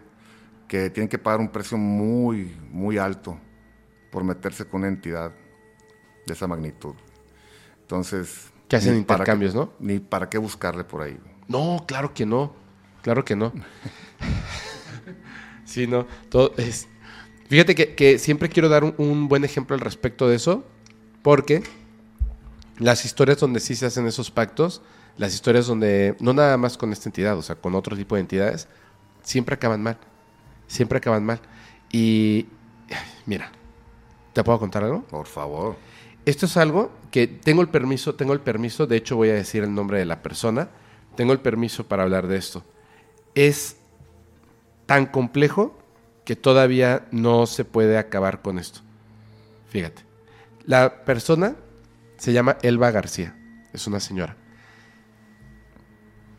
que 0.68 0.90
tienen 0.90 1.08
que 1.08 1.20
pagar 1.20 1.40
un 1.40 1.50
precio 1.50 1.78
muy, 1.78 2.58
muy 2.72 2.98
alto 2.98 3.38
por 4.10 4.24
meterse 4.24 4.66
con 4.66 4.82
una 4.82 4.88
entidad 4.88 5.32
de 6.26 6.34
esa 6.34 6.48
magnitud. 6.48 6.96
Entonces... 7.82 8.50
Que 8.68 8.78
hacen 8.78 8.96
intercambios, 8.98 9.54
qué- 9.54 9.60
¿no? 9.60 9.72
Ni 9.80 10.00
para 10.00 10.32
qué 10.32 10.40
buscarle 10.40 10.84
por 10.84 11.04
ahí. 11.04 11.20
No, 11.48 11.86
claro 11.88 12.12
que 12.16 12.26
no. 12.26 12.56
Claro 13.04 13.24
que 13.24 13.36
no. 13.36 13.54
sí, 15.64 15.86
no. 15.86 16.08
Todo 16.30 16.54
es... 16.58 16.88
Fíjate 17.48 17.76
que, 17.76 17.96
que 17.96 18.18
siempre 18.20 18.50
quiero 18.50 18.70
dar 18.70 18.84
un, 18.84 18.96
un 18.98 19.28
buen 19.28 19.44
ejemplo 19.46 19.76
al 19.76 19.82
respecto 19.82 20.28
de 20.28 20.36
eso, 20.36 20.66
porque 21.22 21.64
las 22.78 23.06
historias 23.06 23.40
donde 23.40 23.60
sí 23.60 23.76
se 23.76 23.86
hacen 23.86 24.08
esos 24.08 24.32
pactos, 24.32 24.82
las 25.18 25.34
historias 25.34 25.68
donde, 25.68 26.16
no 26.20 26.34
nada 26.34 26.58
más 26.58 26.78
con 26.78 26.92
esta 26.92 27.10
entidad, 27.10 27.38
o 27.38 27.42
sea, 27.42 27.56
con 27.56 27.76
otro 27.76 27.96
tipo 27.96 28.16
de 28.16 28.22
entidades, 28.22 28.68
siempre 29.24 29.56
acaban 29.56 29.82
mal. 29.82 29.98
Siempre 30.68 30.98
acaban 30.98 31.26
mal. 31.26 31.40
Y, 31.92 32.48
mira, 33.26 33.52
¿te 34.34 34.44
puedo 34.44 34.60
contar 34.60 34.84
algo? 34.84 35.04
Por 35.04 35.28
favor. 35.28 35.78
Esto 36.26 36.48
es 36.48 36.58
algo 36.58 36.92
que 37.12 37.28
tengo 37.28 37.62
el 37.62 37.70
permiso, 37.70 38.16
tengo 38.16 38.34
el 38.34 38.42
permiso, 38.42 38.88
de 38.88 38.98
hecho 38.98 39.16
voy 39.16 39.30
a 39.30 39.36
decir 39.36 39.64
el 39.64 39.74
nombre 39.74 40.00
de 40.00 40.06
la 40.06 40.22
persona, 40.22 40.70
tengo 41.16 41.34
el 41.34 41.40
permiso 41.40 41.88
para 41.88 42.04
hablar 42.04 42.28
de 42.28 42.38
esto. 42.38 42.64
Es 43.36 43.78
tan 44.86 45.06
complejo 45.06 45.78
que 46.26 46.36
todavía 46.36 47.08
no 47.12 47.46
se 47.46 47.64
puede 47.64 47.98
acabar 47.98 48.42
con 48.42 48.60
esto. 48.60 48.82
Fíjate. 49.70 50.04
La 50.66 51.06
persona 51.06 51.56
se 52.18 52.34
llama 52.34 52.58
Elba 52.64 52.90
García, 52.92 53.38
es 53.72 53.86
una 53.86 54.00
señora. 54.00 54.36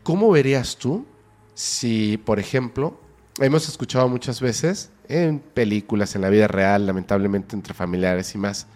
¿Cómo 0.03 0.31
verías 0.31 0.77
tú 0.77 1.07
si, 1.55 2.17
por 2.19 2.39
ejemplo, 2.41 3.01
hemos 3.39 3.69
escuchado 3.69 4.09
muchas 4.09 4.41
veces 4.41 4.91
en 5.09 5.39
películas, 5.39 6.17
en 6.17 6.23
la 6.23 6.29
vida 6.29 6.49
real, 6.49 6.87
lamentablemente 6.87 7.55
entre 7.55 7.75
familiares 7.75 8.35
y 8.35 8.39
más, 8.39 8.67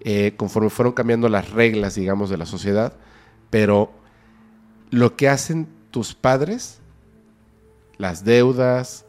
eh, 0.00 0.34
conforme 0.36 0.70
fueron 0.70 0.92
cambiando 0.92 1.28
las 1.28 1.50
reglas, 1.50 1.96
digamos, 1.96 2.30
de 2.30 2.36
la 2.36 2.46
sociedad, 2.46 2.94
pero 3.50 3.92
lo 4.90 5.16
que 5.16 5.28
hacen 5.28 5.68
tus 5.90 6.14
padres, 6.14 6.80
las 7.98 8.24
deudas, 8.24 9.04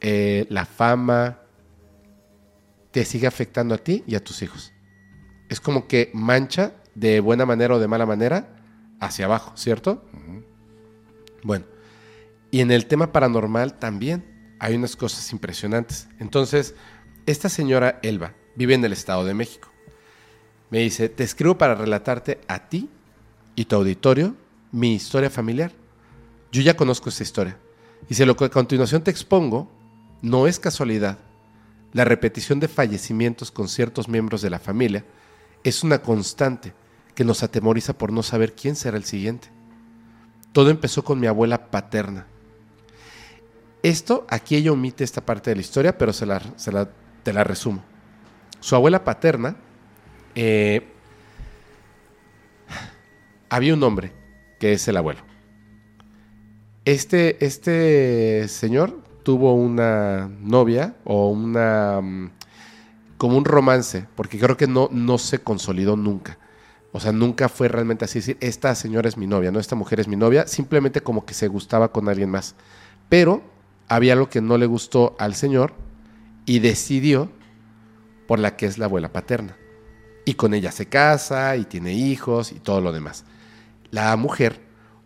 eh, 0.00 0.46
la 0.48 0.64
fama, 0.64 1.40
te 2.90 3.04
sigue 3.04 3.26
afectando 3.26 3.74
a 3.74 3.78
ti 3.78 4.02
y 4.06 4.14
a 4.14 4.24
tus 4.24 4.42
hijos. 4.42 4.72
Es 5.48 5.60
como 5.60 5.86
que 5.86 6.10
mancha 6.12 6.72
de 6.94 7.20
buena 7.20 7.46
manera 7.46 7.74
o 7.74 7.78
de 7.78 7.88
mala 7.88 8.06
manera 8.06 8.56
hacia 9.00 9.24
abajo, 9.24 9.52
¿cierto? 9.56 10.04
Bueno, 11.42 11.64
y 12.50 12.60
en 12.60 12.70
el 12.70 12.86
tema 12.86 13.12
paranormal 13.12 13.78
también 13.78 14.56
hay 14.58 14.74
unas 14.74 14.96
cosas 14.96 15.32
impresionantes. 15.32 16.08
Entonces, 16.18 16.74
esta 17.26 17.48
señora 17.48 17.98
Elba 18.02 18.34
vive 18.56 18.74
en 18.74 18.84
el 18.84 18.92
Estado 18.92 19.24
de 19.24 19.34
México. 19.34 19.70
Me 20.70 20.80
dice, 20.80 21.08
te 21.08 21.24
escribo 21.24 21.58
para 21.58 21.74
relatarte 21.74 22.40
a 22.46 22.68
ti 22.68 22.88
y 23.54 23.64
tu 23.64 23.76
auditorio 23.76 24.36
mi 24.72 24.94
historia 24.94 25.30
familiar. 25.30 25.72
Yo 26.52 26.62
ya 26.62 26.76
conozco 26.76 27.08
esta 27.08 27.22
historia. 27.22 27.56
Dice, 28.08 28.26
lo 28.26 28.36
que 28.36 28.44
a 28.44 28.50
continuación 28.50 29.02
te 29.02 29.10
expongo 29.10 29.70
no 30.22 30.46
es 30.46 30.58
casualidad. 30.58 31.18
La 31.92 32.04
repetición 32.04 32.60
de 32.60 32.68
fallecimientos 32.68 33.50
con 33.50 33.68
ciertos 33.68 34.08
miembros 34.08 34.42
de 34.42 34.50
la 34.50 34.58
familia 34.58 35.04
es 35.64 35.82
una 35.82 36.00
constante 36.02 36.72
que 37.14 37.24
nos 37.24 37.42
atemoriza 37.42 37.98
por 37.98 38.12
no 38.12 38.22
saber 38.22 38.54
quién 38.54 38.76
será 38.76 38.96
el 38.96 39.04
siguiente. 39.04 39.48
Todo 40.52 40.70
empezó 40.70 41.04
con 41.04 41.18
mi 41.20 41.26
abuela 41.26 41.70
paterna. 41.70 42.26
Esto, 43.82 44.26
aquí 44.28 44.56
ella 44.56 44.72
omite 44.72 45.04
esta 45.04 45.24
parte 45.24 45.50
de 45.50 45.56
la 45.56 45.62
historia, 45.62 45.96
pero 45.98 46.12
se 46.12 46.26
la, 46.26 46.40
se 46.56 46.70
la- 46.70 46.90
te 47.22 47.32
la 47.32 47.44
resumo. 47.44 47.82
Su 48.60 48.76
abuela 48.76 49.04
paterna, 49.04 49.56
eh, 50.34 50.86
había 53.48 53.74
un 53.74 53.82
hombre 53.82 54.12
que 54.58 54.72
es 54.74 54.86
el 54.88 54.96
abuelo. 54.96 55.20
Este, 56.84 57.44
este 57.44 58.46
señor 58.48 59.02
tuvo 59.22 59.54
una 59.54 60.28
novia 60.40 60.96
o 61.04 61.28
una... 61.28 62.00
mm, 62.00 62.30
como 63.18 63.36
un 63.36 63.44
romance, 63.44 64.06
porque 64.16 64.38
creo 64.38 64.56
que 64.56 64.66
no, 64.66 64.88
no 64.90 65.18
se 65.18 65.40
consolidó 65.40 65.96
nunca. 65.96 66.38
O 66.92 67.00
sea, 67.00 67.12
nunca 67.12 67.48
fue 67.48 67.68
realmente 67.68 68.04
así 68.04 68.18
decir, 68.18 68.36
esta 68.40 68.74
señora 68.74 69.08
es 69.08 69.16
mi 69.16 69.26
novia, 69.26 69.52
no, 69.52 69.60
esta 69.60 69.76
mujer 69.76 70.00
es 70.00 70.08
mi 70.08 70.16
novia, 70.16 70.46
simplemente 70.46 71.02
como 71.02 71.24
que 71.24 71.34
se 71.34 71.46
gustaba 71.46 71.92
con 71.92 72.08
alguien 72.08 72.30
más. 72.30 72.54
Pero 73.08 73.42
había 73.88 74.14
algo 74.14 74.28
que 74.28 74.40
no 74.40 74.56
le 74.56 74.66
gustó 74.66 75.16
al 75.18 75.34
señor 75.34 75.74
y 76.46 76.60
decidió 76.60 77.30
por 78.26 78.38
la 78.38 78.56
que 78.56 78.66
es 78.66 78.78
la 78.78 78.86
abuela 78.86 79.12
paterna. 79.12 79.56
Y 80.24 80.34
con 80.34 80.54
ella 80.54 80.72
se 80.72 80.86
casa 80.86 81.56
y 81.56 81.64
tiene 81.64 81.92
hijos 81.92 82.52
y 82.52 82.60
todo 82.60 82.80
lo 82.80 82.92
demás. 82.92 83.24
La 83.90 84.16
mujer, 84.16 84.60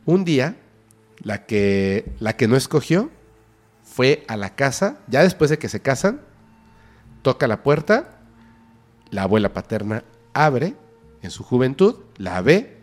un 0.05 0.25
día, 0.25 0.57
la 1.21 1.47
que, 1.47 2.13
la 2.21 2.37
que 2.37 2.49
no 2.49 2.57
escogió, 2.57 3.11
fue 3.95 4.25
a 4.27 4.37
la 4.37 4.57
casa, 4.57 4.99
ya 5.07 5.23
después 5.23 5.51
de 5.51 5.59
que 5.61 5.69
se 5.69 5.79
casan, 5.79 6.21
toca 7.23 7.47
la 7.47 7.63
puerta, 7.63 8.19
la 9.11 9.23
abuela 9.23 9.53
paterna 9.53 10.03
abre 10.33 10.75
en 11.23 11.31
su 11.31 11.45
juventud, 11.45 12.01
la 12.17 12.41
ve 12.41 12.81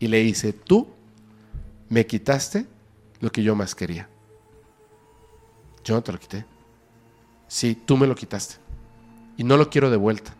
y 0.00 0.08
le 0.08 0.18
dice, 0.18 0.52
tú 0.52 0.88
me 1.88 2.04
quitaste 2.04 2.66
lo 3.20 3.30
que 3.30 3.44
yo 3.44 3.54
más 3.54 3.76
quería. 3.76 4.08
Yo 5.84 5.94
no 5.94 6.02
te 6.02 6.10
lo 6.10 6.18
quité. 6.18 6.44
Sí, 7.46 7.76
tú 7.76 7.96
me 7.96 8.08
lo 8.08 8.16
quitaste. 8.16 8.56
Y 9.36 9.44
no 9.44 9.56
lo 9.56 9.70
quiero 9.70 9.88
de 9.88 9.98
vuelta. 9.98 10.34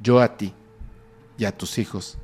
Yo 0.00 0.20
a 0.20 0.36
ti 0.36 0.54
y 1.38 1.44
a 1.44 1.50
tus 1.50 1.78
hijos 1.78 2.18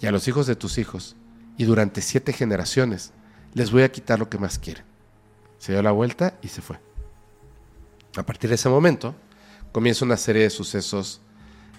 y 0.00 0.06
a 0.06 0.12
los 0.12 0.26
hijos 0.28 0.46
de 0.46 0.56
tus 0.56 0.78
hijos 0.78 1.14
y 1.58 1.64
durante 1.64 2.00
siete 2.00 2.32
generaciones 2.32 3.12
les 3.52 3.70
voy 3.70 3.82
a 3.82 3.92
quitar 3.92 4.18
lo 4.18 4.30
que 4.30 4.38
más 4.38 4.58
quieren. 4.58 4.91
Se 5.62 5.70
dio 5.70 5.80
la 5.80 5.92
vuelta 5.92 6.36
y 6.42 6.48
se 6.48 6.60
fue. 6.60 6.80
A 8.16 8.26
partir 8.26 8.50
de 8.50 8.56
ese 8.56 8.68
momento 8.68 9.14
comienza 9.70 10.04
una 10.04 10.16
serie 10.16 10.42
de 10.42 10.50
sucesos 10.50 11.20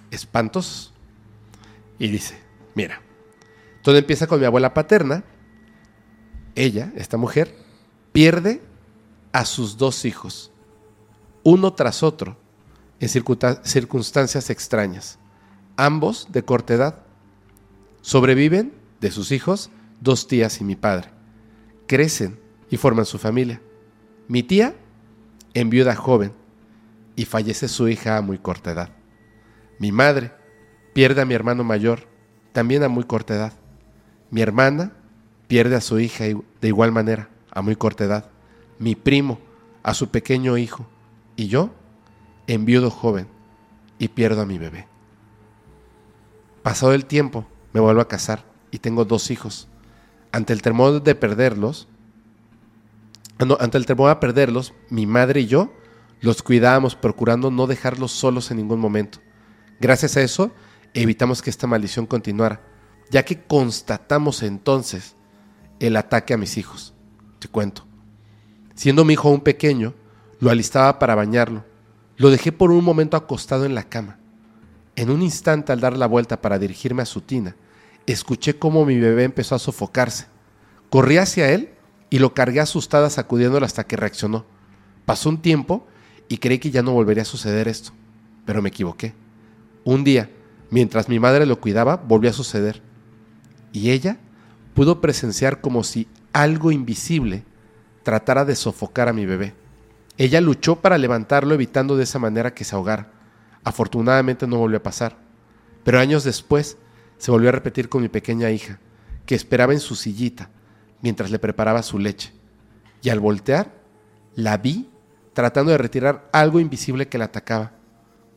espantos 0.09 0.93
y 1.99 2.07
dice, 2.07 2.39
mira, 2.75 3.01
todo 3.81 3.97
empieza 3.97 4.25
con 4.25 4.39
mi 4.39 4.45
abuela 4.45 4.73
paterna, 4.73 5.25
ella, 6.55 6.93
esta 6.95 7.17
mujer, 7.17 7.57
pierde 8.13 8.61
a 9.33 9.43
sus 9.43 9.75
dos 9.75 10.05
hijos, 10.05 10.53
uno 11.43 11.73
tras 11.73 12.03
otro, 12.03 12.37
en 13.01 13.09
circunstancias 13.09 14.49
extrañas, 14.49 15.19
ambos 15.75 16.27
de 16.31 16.45
corta 16.45 16.73
edad. 16.73 17.03
Sobreviven 18.01 18.73
de 19.01 19.11
sus 19.11 19.33
hijos 19.33 19.71
dos 19.99 20.25
tías 20.25 20.61
y 20.61 20.63
mi 20.63 20.77
padre. 20.77 21.09
Crecen 21.85 22.39
y 22.69 22.77
forman 22.77 23.05
su 23.05 23.17
familia. 23.17 23.61
Mi 24.27 24.43
tía 24.43 24.75
enviuda 25.53 25.95
joven 25.95 26.33
y 27.15 27.25
fallece 27.25 27.67
su 27.67 27.87
hija 27.87 28.17
a 28.17 28.21
muy 28.21 28.37
corta 28.37 28.71
edad. 28.71 28.89
Mi 29.79 29.91
madre 29.91 30.31
pierde 30.93 31.21
a 31.21 31.25
mi 31.25 31.33
hermano 31.33 31.63
mayor, 31.63 32.07
también 32.51 32.83
a 32.83 32.89
muy 32.89 33.03
corta 33.03 33.35
edad. 33.35 33.53
Mi 34.31 34.41
hermana 34.41 34.93
pierde 35.47 35.75
a 35.75 35.81
su 35.81 35.99
hija 35.99 36.25
de 36.25 36.67
igual 36.67 36.91
manera, 36.91 37.29
a 37.51 37.61
muy 37.61 37.75
corta 37.75 38.05
edad. 38.05 38.29
Mi 38.79 38.95
primo 38.95 39.39
a 39.83 39.93
su 39.93 40.09
pequeño 40.09 40.57
hijo. 40.57 40.87
Y 41.35 41.47
yo, 41.47 41.71
enviudo 42.47 42.89
joven, 42.89 43.27
y 43.99 44.07
pierdo 44.07 44.41
a 44.41 44.45
mi 44.45 44.57
bebé. 44.57 44.87
Pasado 46.61 46.93
el 46.93 47.05
tiempo, 47.05 47.45
me 47.73 47.79
vuelvo 47.79 48.01
a 48.01 48.07
casar 48.07 48.45
y 48.71 48.79
tengo 48.79 49.05
dos 49.05 49.31
hijos. 49.31 49.67
Ante 50.31 50.53
el 50.53 50.61
temor 50.61 51.03
de 51.03 51.15
perderlos, 51.15 51.87
ante 53.59 53.77
el 53.77 53.85
temor 53.85 54.09
a 54.09 54.19
perderlos, 54.19 54.73
mi 54.89 55.05
madre 55.05 55.41
y 55.41 55.47
yo 55.47 55.73
los 56.23 56.41
cuidábamos 56.41 56.95
procurando 56.95 57.51
no 57.51 57.67
dejarlos 57.67 58.13
solos 58.13 58.49
en 58.49 58.57
ningún 58.57 58.79
momento. 58.79 59.19
Gracias 59.81 60.15
a 60.15 60.21
eso, 60.21 60.51
evitamos 60.93 61.41
que 61.41 61.49
esta 61.49 61.67
maldición 61.67 62.05
continuara, 62.05 62.61
ya 63.11 63.23
que 63.23 63.43
constatamos 63.43 64.41
entonces 64.41 65.17
el 65.81 65.97
ataque 65.97 66.33
a 66.33 66.37
mis 66.37 66.57
hijos. 66.57 66.93
Te 67.39 67.49
cuento. 67.49 67.85
Siendo 68.73 69.03
mi 69.03 69.13
hijo 69.13 69.27
aún 69.27 69.41
pequeño, 69.41 69.93
lo 70.39 70.49
alistaba 70.49 70.97
para 70.97 71.13
bañarlo. 71.13 71.65
Lo 72.15 72.29
dejé 72.29 72.53
por 72.53 72.71
un 72.71 72.85
momento 72.85 73.17
acostado 73.17 73.65
en 73.65 73.75
la 73.75 73.83
cama. 73.83 74.17
En 74.95 75.09
un 75.09 75.21
instante 75.21 75.73
al 75.73 75.81
dar 75.81 75.97
la 75.97 76.07
vuelta 76.07 76.41
para 76.41 76.57
dirigirme 76.57 77.01
a 77.01 77.05
su 77.05 77.19
tina, 77.19 77.57
escuché 78.05 78.57
cómo 78.57 78.85
mi 78.85 78.97
bebé 78.97 79.25
empezó 79.25 79.55
a 79.55 79.59
sofocarse. 79.59 80.27
Corrí 80.89 81.17
hacia 81.17 81.51
él 81.51 81.72
y 82.13 82.19
lo 82.19 82.35
cargué 82.35 82.59
asustada 82.59 83.09
sacudiéndolo 83.09 83.65
hasta 83.65 83.87
que 83.87 83.97
reaccionó. 83.97 84.45
Pasó 85.03 85.29
un 85.29 85.41
tiempo 85.41 85.87
y 86.29 86.37
creí 86.37 86.59
que 86.59 86.69
ya 86.69 86.83
no 86.83 86.91
volvería 86.91 87.23
a 87.23 87.25
suceder 87.25 87.67
esto, 87.67 87.91
pero 88.45 88.61
me 88.61 88.69
equivoqué. 88.69 89.15
Un 89.83 90.03
día, 90.03 90.29
mientras 90.69 91.09
mi 91.09 91.17
madre 91.17 91.47
lo 91.47 91.59
cuidaba, 91.59 91.95
volvió 91.95 92.29
a 92.29 92.33
suceder. 92.33 92.83
Y 93.71 93.89
ella 93.89 94.19
pudo 94.75 95.01
presenciar 95.01 95.59
como 95.59 95.83
si 95.83 96.07
algo 96.33 96.71
invisible 96.71 97.45
tratara 98.03 98.45
de 98.45 98.55
sofocar 98.55 99.09
a 99.09 99.13
mi 99.13 99.25
bebé. 99.25 99.55
Ella 100.19 100.39
luchó 100.39 100.75
para 100.75 100.99
levantarlo 100.99 101.55
evitando 101.55 101.97
de 101.97 102.03
esa 102.03 102.19
manera 102.19 102.53
que 102.53 102.63
se 102.63 102.75
ahogara. 102.75 103.11
Afortunadamente 103.63 104.45
no 104.45 104.59
volvió 104.59 104.77
a 104.77 104.83
pasar. 104.83 105.17
Pero 105.83 105.99
años 105.99 106.23
después 106.23 106.77
se 107.17 107.31
volvió 107.31 107.49
a 107.49 107.53
repetir 107.53 107.89
con 107.89 108.03
mi 108.03 108.07
pequeña 108.07 108.51
hija, 108.51 108.77
que 109.25 109.33
esperaba 109.33 109.73
en 109.73 109.79
su 109.79 109.95
sillita, 109.95 110.51
mientras 111.03 111.29
le 111.29 111.37
preparaba 111.37 111.83
su 111.83 111.99
leche. 111.99 112.33
Y 113.03 113.09
al 113.09 113.19
voltear, 113.19 113.71
la 114.33 114.57
vi 114.57 114.89
tratando 115.33 115.71
de 115.71 115.77
retirar 115.77 116.29
algo 116.31 116.59
invisible 116.59 117.07
que 117.07 117.19
la 117.19 117.25
atacaba. 117.25 117.73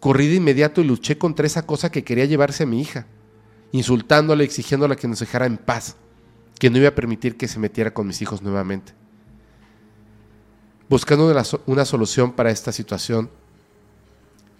Corrí 0.00 0.26
de 0.26 0.34
inmediato 0.34 0.80
y 0.82 0.84
luché 0.84 1.16
contra 1.16 1.46
esa 1.46 1.64
cosa 1.64 1.90
que 1.90 2.04
quería 2.04 2.26
llevarse 2.26 2.64
a 2.64 2.66
mi 2.66 2.80
hija, 2.80 3.06
insultándola 3.72 4.42
exigiéndola 4.42 4.96
que 4.96 5.08
nos 5.08 5.20
dejara 5.20 5.46
en 5.46 5.56
paz, 5.56 5.96
que 6.58 6.68
no 6.68 6.78
iba 6.78 6.88
a 6.88 6.94
permitir 6.94 7.36
que 7.36 7.48
se 7.48 7.58
metiera 7.58 7.94
con 7.94 8.06
mis 8.06 8.20
hijos 8.20 8.42
nuevamente. 8.42 8.92
Buscando 10.88 11.32
una, 11.66 11.84
solución 11.84 12.32
para 12.32 12.50
esta 12.50 12.72
situación, 12.72 13.30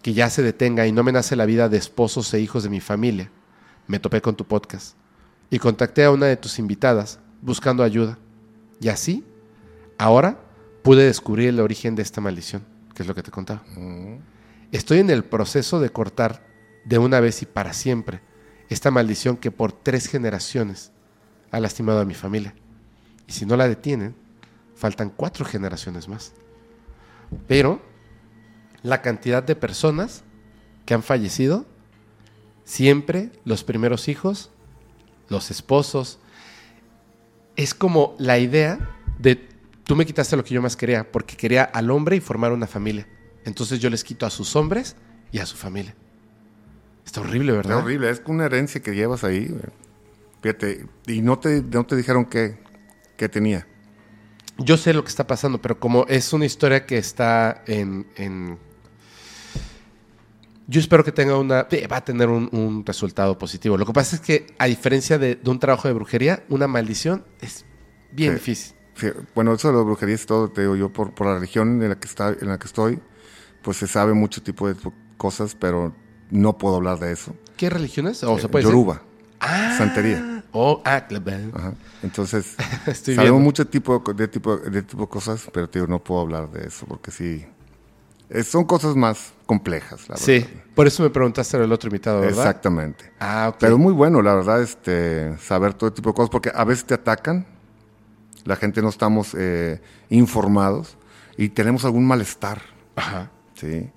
que 0.02 0.12
ya 0.12 0.30
se 0.30 0.42
detenga 0.42 0.86
y 0.86 0.92
no 0.92 1.02
me 1.02 1.12
nace 1.12 1.36
la 1.36 1.46
vida 1.46 1.68
de 1.68 1.78
esposos 1.78 2.32
e 2.34 2.40
hijos 2.40 2.62
de 2.62 2.68
mi 2.68 2.80
familia, 2.80 3.30
me 3.88 3.98
topé 3.98 4.20
con 4.20 4.36
tu 4.36 4.44
podcast 4.44 4.96
y 5.50 5.58
contacté 5.58 6.04
a 6.04 6.10
una 6.10 6.26
de 6.26 6.36
tus 6.36 6.58
invitadas 6.58 7.20
buscando 7.42 7.82
ayuda. 7.82 8.18
Y 8.80 8.88
así, 8.88 9.24
ahora 9.98 10.40
pude 10.82 11.04
descubrir 11.04 11.48
el 11.48 11.60
origen 11.60 11.94
de 11.94 12.02
esta 12.02 12.20
maldición, 12.20 12.64
que 12.94 13.02
es 13.02 13.08
lo 13.08 13.14
que 13.14 13.22
te 13.22 13.30
contaba. 13.30 13.62
Estoy 14.72 14.98
en 14.98 15.10
el 15.10 15.24
proceso 15.24 15.80
de 15.80 15.90
cortar 15.90 16.46
de 16.84 16.98
una 16.98 17.20
vez 17.20 17.42
y 17.42 17.46
para 17.46 17.72
siempre 17.72 18.20
esta 18.68 18.90
maldición 18.90 19.36
que 19.36 19.50
por 19.50 19.72
tres 19.72 20.06
generaciones 20.06 20.92
ha 21.50 21.60
lastimado 21.60 22.00
a 22.00 22.04
mi 22.04 22.14
familia. 22.14 22.54
Y 23.26 23.32
si 23.32 23.46
no 23.46 23.56
la 23.56 23.68
detienen, 23.68 24.14
faltan 24.74 25.10
cuatro 25.10 25.44
generaciones 25.44 26.08
más. 26.08 26.32
Pero 27.48 27.80
la 28.82 29.02
cantidad 29.02 29.42
de 29.42 29.56
personas 29.56 30.22
que 30.84 30.94
han 30.94 31.02
fallecido, 31.02 31.66
siempre 32.64 33.32
los 33.44 33.64
primeros 33.64 34.08
hijos, 34.08 34.50
los 35.28 35.50
esposos, 35.50 36.20
es 37.56 37.74
como 37.74 38.14
la 38.18 38.38
idea 38.38 38.78
de 39.18 39.48
tú 39.84 39.96
me 39.96 40.04
quitaste 40.04 40.36
lo 40.36 40.44
que 40.44 40.54
yo 40.54 40.62
más 40.62 40.76
quería, 40.76 41.10
porque 41.10 41.36
quería 41.36 41.64
al 41.64 41.90
hombre 41.90 42.16
y 42.16 42.20
formar 42.20 42.52
una 42.52 42.66
familia. 42.66 43.06
Entonces 43.44 43.80
yo 43.80 43.88
les 43.90 44.04
quito 44.04 44.26
a 44.26 44.30
sus 44.30 44.56
hombres 44.56 44.96
y 45.32 45.38
a 45.38 45.46
su 45.46 45.56
familia. 45.56 45.94
Está 47.04 47.20
horrible, 47.20 47.52
¿verdad? 47.52 47.72
Está 47.72 47.84
horrible, 47.84 48.10
es 48.10 48.22
una 48.26 48.46
herencia 48.46 48.82
que 48.82 48.94
llevas 48.94 49.22
ahí. 49.22 49.54
Fíjate, 50.42 50.86
y 51.06 51.22
no 51.22 51.38
te, 51.38 51.62
no 51.62 51.86
te 51.86 51.96
dijeron 51.96 52.24
qué, 52.24 52.58
qué 53.16 53.28
tenía. 53.28 53.66
Yo 54.58 54.76
sé 54.76 54.92
lo 54.92 55.04
que 55.04 55.10
está 55.10 55.26
pasando, 55.26 55.62
pero 55.62 55.78
como 55.78 56.06
es 56.08 56.32
una 56.32 56.46
historia 56.46 56.86
que 56.86 56.98
está 56.98 57.62
en, 57.66 58.06
en 58.16 58.58
yo 60.68 60.80
espero 60.80 61.04
que 61.04 61.12
tenga 61.12 61.38
una. 61.38 61.66
Va 61.90 61.96
a 61.96 62.04
tener 62.04 62.28
un, 62.28 62.84
resultado 62.84 63.38
positivo. 63.38 63.76
Lo 63.76 63.86
que 63.86 63.92
pasa 63.92 64.16
es 64.16 64.22
que, 64.22 64.46
a 64.58 64.66
diferencia 64.66 65.18
de, 65.18 65.38
un 65.44 65.58
trabajo 65.58 65.88
de 65.88 65.94
brujería, 65.94 66.44
una 66.48 66.66
maldición 66.66 67.24
es 67.40 67.64
bien 68.12 68.34
difícil. 68.34 68.74
Bueno, 69.34 69.52
eso 69.52 69.68
de 69.68 69.76
la 69.76 69.82
brujería 69.82 70.14
es 70.14 70.26
todo, 70.26 70.48
te 70.48 70.62
digo 70.62 70.74
yo, 70.74 70.92
por, 70.92 71.14
por 71.14 71.26
la 71.26 71.34
religión 71.34 71.82
en 71.82 71.90
la, 71.90 72.00
que 72.00 72.08
está, 72.08 72.30
en 72.30 72.48
la 72.48 72.58
que 72.58 72.66
estoy, 72.66 72.98
pues 73.62 73.76
se 73.76 73.86
sabe 73.86 74.14
mucho 74.14 74.42
tipo 74.42 74.66
de 74.68 74.74
cosas, 75.18 75.54
pero 75.54 75.94
no 76.30 76.56
puedo 76.56 76.76
hablar 76.76 76.98
de 76.98 77.12
eso. 77.12 77.36
¿Qué 77.56 77.68
religiones? 77.68 78.24
¿O 78.24 78.38
se 78.38 78.48
puede 78.48 78.64
Yoruba. 78.64 79.02
Ah, 79.38 79.74
santería. 79.76 80.44
Oh, 80.52 80.80
ah, 80.86 81.06
Entonces, 82.02 82.56
sabemos 83.14 83.42
mucho 83.42 83.66
tipo 83.66 84.02
de 84.14 84.28
tipo 84.28 84.56
de 84.56 84.82
tipo 84.82 85.02
de 85.02 85.08
cosas, 85.08 85.46
pero 85.52 85.68
te 85.68 85.78
digo, 85.78 85.90
no 85.90 86.02
puedo 86.02 86.22
hablar 86.22 86.50
de 86.50 86.66
eso 86.66 86.86
porque 86.86 87.10
sí 87.10 87.46
son 88.42 88.64
cosas 88.64 88.96
más 88.96 89.34
complejas, 89.46 90.08
la 90.08 90.16
sí, 90.16 90.44
por 90.74 90.86
eso 90.86 91.02
me 91.02 91.10
preguntaste 91.10 91.56
el 91.56 91.70
otro 91.72 91.88
invitado, 91.88 92.20
¿verdad? 92.20 92.38
Exactamente. 92.38 93.12
Ah, 93.20 93.50
ok. 93.50 93.56
Pero 93.60 93.78
muy 93.78 93.92
bueno, 93.92 94.20
la 94.20 94.34
verdad, 94.34 94.60
este, 94.60 95.38
saber 95.38 95.72
todo 95.74 95.92
tipo 95.92 96.10
de 96.10 96.14
cosas, 96.14 96.30
porque 96.30 96.50
a 96.52 96.64
veces 96.64 96.84
te 96.84 96.94
atacan, 96.94 97.46
la 98.44 98.56
gente 98.56 98.82
no 98.82 98.88
estamos 98.88 99.34
eh, 99.38 99.80
informados 100.10 100.96
y 101.36 101.48
tenemos 101.48 101.84
algún 101.84 102.06
malestar. 102.06 102.60
Ajá. 102.96 103.30
Sí. 103.54 103.90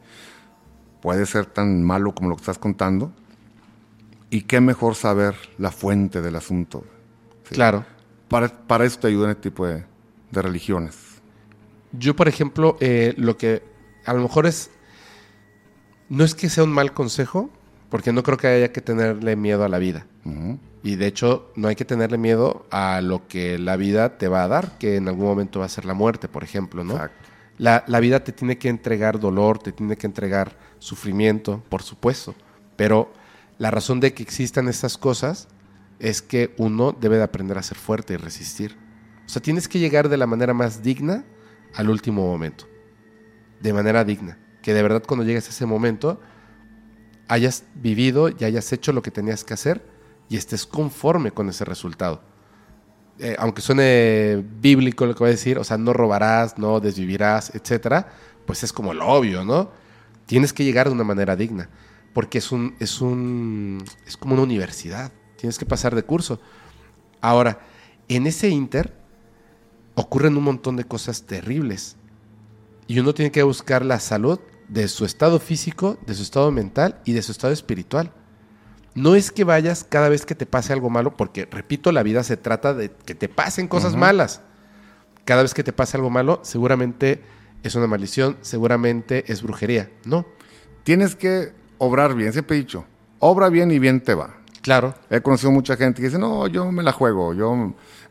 Puede 1.01 1.25
ser 1.25 1.45
tan 1.45 1.83
malo 1.83 2.13
como 2.13 2.29
lo 2.29 2.35
que 2.35 2.41
estás 2.41 2.57
contando, 2.57 3.11
Y 4.31 4.43
qué 4.43 4.61
mejor 4.61 4.93
saber 4.93 5.35
la 5.57 5.71
fuente 5.71 6.21
del 6.21 6.35
asunto. 6.35 6.83
¿sí? 7.45 7.55
Claro. 7.55 7.83
Para, 8.27 8.47
para 8.49 8.85
eso 8.85 8.99
te 8.99 9.07
ayudan 9.07 9.31
este 9.31 9.49
tipo 9.49 9.65
de, 9.65 9.83
de 10.29 10.41
religiones. 10.41 10.95
Yo, 11.91 12.15
por 12.15 12.27
ejemplo, 12.27 12.77
eh, 12.79 13.15
lo 13.17 13.37
que 13.37 13.63
a 14.05 14.13
lo 14.13 14.21
mejor 14.21 14.45
es. 14.45 14.69
No 16.09 16.23
es 16.23 16.35
que 16.35 16.49
sea 16.49 16.63
un 16.63 16.71
mal 16.71 16.93
consejo, 16.93 17.49
porque 17.89 18.11
no 18.11 18.23
creo 18.23 18.37
que 18.37 18.47
haya 18.47 18.71
que 18.71 18.81
tenerle 18.81 19.35
miedo 19.35 19.63
a 19.63 19.69
la 19.69 19.77
vida. 19.77 20.05
Y 20.83 20.95
de 20.95 21.07
hecho, 21.07 21.51
no 21.55 21.67
hay 21.67 21.75
que 21.75 21.85
tenerle 21.85 22.17
miedo 22.17 22.65
a 22.71 23.01
lo 23.01 23.27
que 23.27 23.57
la 23.57 23.75
vida 23.75 24.17
te 24.17 24.27
va 24.27 24.43
a 24.43 24.47
dar, 24.47 24.77
que 24.77 24.95
en 24.95 25.07
algún 25.07 25.25
momento 25.25 25.59
va 25.59 25.65
a 25.65 25.69
ser 25.69 25.85
la 25.85 25.93
muerte, 25.93 26.27
por 26.27 26.43
ejemplo, 26.43 26.83
¿no? 26.83 26.93
Exacto. 26.93 27.29
La, 27.57 27.83
la 27.87 27.99
vida 27.99 28.23
te 28.23 28.31
tiene 28.31 28.57
que 28.57 28.69
entregar 28.69 29.19
dolor, 29.19 29.59
te 29.59 29.71
tiene 29.71 29.97
que 29.97 30.07
entregar 30.07 30.57
sufrimiento, 30.77 31.63
por 31.67 31.83
supuesto. 31.83 32.33
Pero 32.75 33.11
la 33.57 33.71
razón 33.71 33.99
de 33.99 34.13
que 34.13 34.23
existan 34.23 34.69
estas 34.69 34.97
cosas 34.97 35.49
es 35.99 36.21
que 36.21 36.53
uno 36.57 36.95
debe 36.97 37.17
de 37.17 37.23
aprender 37.23 37.57
a 37.57 37.63
ser 37.63 37.77
fuerte 37.77 38.13
y 38.13 38.17
resistir. 38.17 38.77
O 39.25 39.29
sea, 39.29 39.41
tienes 39.41 39.67
que 39.67 39.79
llegar 39.79 40.09
de 40.09 40.17
la 40.17 40.25
manera 40.25 40.53
más 40.53 40.81
digna 40.81 41.25
al 41.75 41.89
último 41.89 42.25
momento. 42.25 42.65
De 43.59 43.73
manera 43.73 44.03
digna. 44.05 44.37
Que 44.69 44.75
de 44.75 44.83
verdad 44.83 45.01
cuando 45.03 45.25
llegues 45.25 45.47
a 45.47 45.49
ese 45.49 45.65
momento 45.65 46.21
hayas 47.27 47.63
vivido 47.73 48.29
y 48.29 48.43
hayas 48.43 48.71
hecho 48.71 48.93
lo 48.93 49.01
que 49.01 49.09
tenías 49.09 49.43
que 49.43 49.55
hacer 49.55 49.83
y 50.29 50.37
estés 50.37 50.67
conforme 50.67 51.31
con 51.31 51.49
ese 51.49 51.65
resultado. 51.65 52.21
Eh, 53.17 53.35
aunque 53.39 53.63
suene 53.63 54.45
bíblico 54.61 55.07
lo 55.07 55.15
que 55.15 55.21
voy 55.21 55.29
a 55.29 55.31
decir, 55.31 55.57
o 55.57 55.63
sea, 55.63 55.79
no 55.79 55.91
robarás, 55.91 56.59
no 56.59 56.79
desvivirás, 56.79 57.55
etcétera, 57.55 58.09
pues 58.45 58.61
es 58.61 58.71
como 58.71 58.93
lo 58.93 59.07
obvio, 59.07 59.43
¿no? 59.43 59.71
Tienes 60.27 60.53
que 60.53 60.63
llegar 60.63 60.85
de 60.85 60.93
una 60.93 61.03
manera 61.03 61.35
digna, 61.35 61.67
porque 62.13 62.37
es 62.37 62.51
un, 62.51 62.75
es 62.79 63.01
un, 63.01 63.83
es 64.05 64.17
como 64.17 64.35
una 64.35 64.43
universidad. 64.43 65.11
Tienes 65.35 65.57
que 65.57 65.65
pasar 65.65 65.95
de 65.95 66.03
curso. 66.03 66.39
Ahora, 67.21 67.57
en 68.07 68.27
ese 68.27 68.49
inter 68.49 68.93
ocurren 69.95 70.37
un 70.37 70.43
montón 70.43 70.75
de 70.75 70.83
cosas 70.83 71.23
terribles 71.23 71.95
y 72.85 72.99
uno 72.99 73.15
tiene 73.15 73.31
que 73.31 73.41
buscar 73.41 73.83
la 73.83 73.99
salud 73.99 74.39
de 74.69 74.87
su 74.87 75.05
estado 75.05 75.39
físico, 75.39 75.97
de 76.05 76.13
su 76.13 76.23
estado 76.23 76.51
mental 76.51 77.01
y 77.05 77.13
de 77.13 77.21
su 77.21 77.31
estado 77.31 77.51
espiritual. 77.53 78.11
No 78.95 79.15
es 79.15 79.31
que 79.31 79.43
vayas 79.43 79.83
cada 79.87 80.09
vez 80.09 80.25
que 80.25 80.35
te 80.35 80.45
pase 80.45 80.73
algo 80.73 80.89
malo, 80.89 81.15
porque, 81.15 81.47
repito, 81.49 81.91
la 81.91 82.03
vida 82.03 82.23
se 82.23 82.37
trata 82.37 82.73
de 82.73 82.91
que 82.91 83.15
te 83.15 83.29
pasen 83.29 83.67
cosas 83.67 83.95
malas. 83.95 84.41
Cada 85.25 85.43
vez 85.43 85.53
que 85.53 85.63
te 85.63 85.73
pase 85.73 85.97
algo 85.97 86.09
malo, 86.09 86.39
seguramente 86.43 87.21
es 87.63 87.75
una 87.75 87.87
maldición, 87.87 88.37
seguramente 88.41 89.31
es 89.31 89.41
brujería. 89.43 89.91
No, 90.05 90.25
Tienes 90.83 91.15
que 91.15 91.53
obrar 91.77 92.15
bien, 92.15 92.33
siempre 92.33 92.57
he 92.57 92.59
dicho, 92.59 92.85
obra 93.19 93.49
bien 93.49 93.69
y 93.71 93.79
bien 93.79 94.01
te 94.01 94.15
va. 94.15 94.37
claro, 94.61 94.95
He 95.09 95.21
conocido 95.21 95.51
mucha 95.51 95.75
gente 95.75 96.01
que 96.01 96.07
dice, 96.07 96.17
no, 96.17 96.47
yo 96.47 96.71
me 96.71 96.83
la 96.83 96.93
juego, 96.93 97.33
yo 97.33 97.53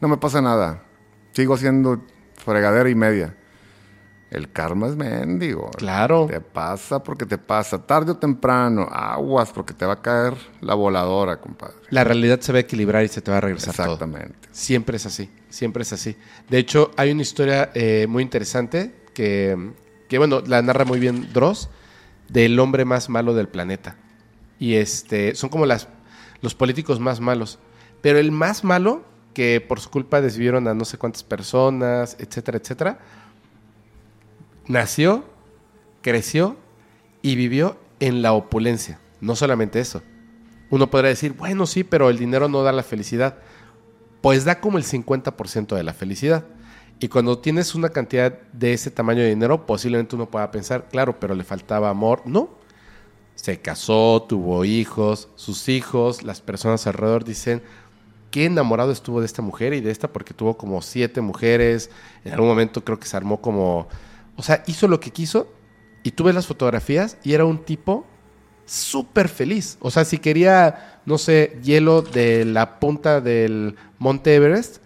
no 0.00 0.08
me 0.08 0.16
pasa 0.18 0.40
nada. 0.40 0.84
Sigo 1.32 1.54
haciendo 1.54 2.04
fregadera 2.36 2.88
y 2.88 2.94
media. 2.94 3.36
El 4.30 4.52
karma 4.52 4.88
es 4.88 4.96
mendigo. 4.96 5.70
Claro. 5.70 6.26
Te 6.28 6.40
pasa 6.40 7.02
porque 7.02 7.24
te 7.24 7.38
pasa. 7.38 7.78
Tarde 7.78 8.12
o 8.12 8.16
temprano, 8.16 8.86
aguas 8.90 9.50
porque 9.50 9.72
te 9.72 9.86
va 9.86 9.94
a 9.94 10.02
caer 10.02 10.34
la 10.60 10.74
voladora, 10.74 11.40
compadre. 11.40 11.76
la 11.90 12.04
realidad 12.04 12.40
se 12.40 12.52
va 12.52 12.58
a 12.58 12.60
equilibrar 12.60 13.04
y 13.04 13.08
se 13.08 13.22
te 13.22 13.30
va 13.30 13.38
a 13.38 13.40
regresar 13.40 13.74
todo. 13.74 13.94
Exactamente. 13.94 14.48
Siempre 14.52 14.96
es 14.96 15.06
así, 15.06 15.30
siempre 15.48 15.82
es 15.82 15.92
así. 15.92 16.16
De 16.50 16.58
hecho, 16.58 16.90
hay 16.96 17.10
una 17.10 17.22
historia 17.22 17.70
eh, 17.74 18.06
muy 18.08 18.22
interesante 18.22 18.94
que, 19.14 19.72
que, 20.08 20.18
bueno, 20.18 20.42
la 20.46 20.60
narra 20.60 20.84
muy 20.84 21.00
bien 21.00 21.32
Dross, 21.32 21.70
del 22.28 22.58
hombre 22.60 22.84
más 22.84 23.08
malo 23.08 23.32
del 23.34 23.48
planeta. 23.48 23.96
Y 24.58 24.74
este, 24.74 25.34
son 25.36 25.48
como 25.48 25.64
las, 25.64 25.88
los 26.42 26.54
políticos 26.54 27.00
más 27.00 27.20
malos. 27.20 27.58
Pero 28.02 28.18
el 28.18 28.30
más 28.30 28.62
malo, 28.62 29.04
que 29.32 29.60
por 29.60 29.80
su 29.80 29.90
culpa 29.90 30.20
desvivieron 30.20 30.68
a 30.68 30.74
no 30.74 30.84
sé 30.84 30.98
cuántas 30.98 31.22
personas, 31.22 32.16
etcétera, 32.18 32.58
etcétera, 32.58 32.98
nació, 34.68 35.24
creció 36.02 36.56
y 37.22 37.34
vivió 37.36 37.78
en 38.00 38.22
la 38.22 38.32
opulencia. 38.32 39.00
No 39.20 39.34
solamente 39.34 39.80
eso. 39.80 40.02
Uno 40.70 40.90
podrá 40.90 41.08
decir, 41.08 41.32
bueno, 41.32 41.66
sí, 41.66 41.82
pero 41.82 42.10
el 42.10 42.18
dinero 42.18 42.48
no 42.48 42.62
da 42.62 42.72
la 42.72 42.82
felicidad. 42.82 43.38
Pues 44.20 44.44
da 44.44 44.60
como 44.60 44.78
el 44.78 44.84
50% 44.84 45.74
de 45.74 45.82
la 45.82 45.94
felicidad. 45.94 46.44
Y 47.00 47.08
cuando 47.08 47.38
tienes 47.38 47.74
una 47.74 47.90
cantidad 47.90 48.40
de 48.52 48.72
ese 48.72 48.90
tamaño 48.90 49.22
de 49.22 49.28
dinero, 49.28 49.66
posiblemente 49.66 50.16
uno 50.16 50.28
pueda 50.28 50.50
pensar, 50.50 50.88
claro, 50.88 51.18
pero 51.20 51.34
le 51.34 51.44
faltaba 51.44 51.88
amor. 51.88 52.22
No. 52.26 52.50
Se 53.36 53.60
casó, 53.60 54.26
tuvo 54.28 54.64
hijos, 54.64 55.28
sus 55.36 55.68
hijos, 55.68 56.24
las 56.24 56.40
personas 56.40 56.86
alrededor 56.88 57.24
dicen, 57.24 57.62
qué 58.32 58.46
enamorado 58.46 58.90
estuvo 58.90 59.20
de 59.20 59.26
esta 59.26 59.42
mujer 59.42 59.74
y 59.74 59.80
de 59.80 59.92
esta 59.92 60.12
porque 60.12 60.34
tuvo 60.34 60.56
como 60.58 60.82
siete 60.82 61.20
mujeres. 61.20 61.88
En 62.24 62.32
algún 62.32 62.48
momento 62.48 62.84
creo 62.84 62.98
que 62.98 63.06
se 63.06 63.16
armó 63.16 63.40
como... 63.40 63.88
O 64.38 64.42
sea, 64.42 64.62
hizo 64.68 64.86
lo 64.86 65.00
que 65.00 65.10
quiso 65.10 65.52
y 66.04 66.12
tú 66.12 66.22
ves 66.22 66.34
las 66.34 66.46
fotografías 66.46 67.18
y 67.24 67.32
era 67.32 67.44
un 67.44 67.64
tipo 67.64 68.06
súper 68.66 69.28
feliz. 69.28 69.76
O 69.80 69.90
sea, 69.90 70.04
si 70.04 70.18
quería, 70.18 71.00
no 71.06 71.18
sé, 71.18 71.58
hielo 71.64 72.02
de 72.02 72.44
la 72.44 72.78
punta 72.78 73.20
del 73.20 73.74
Monte 73.98 74.36
Everest, 74.36 74.76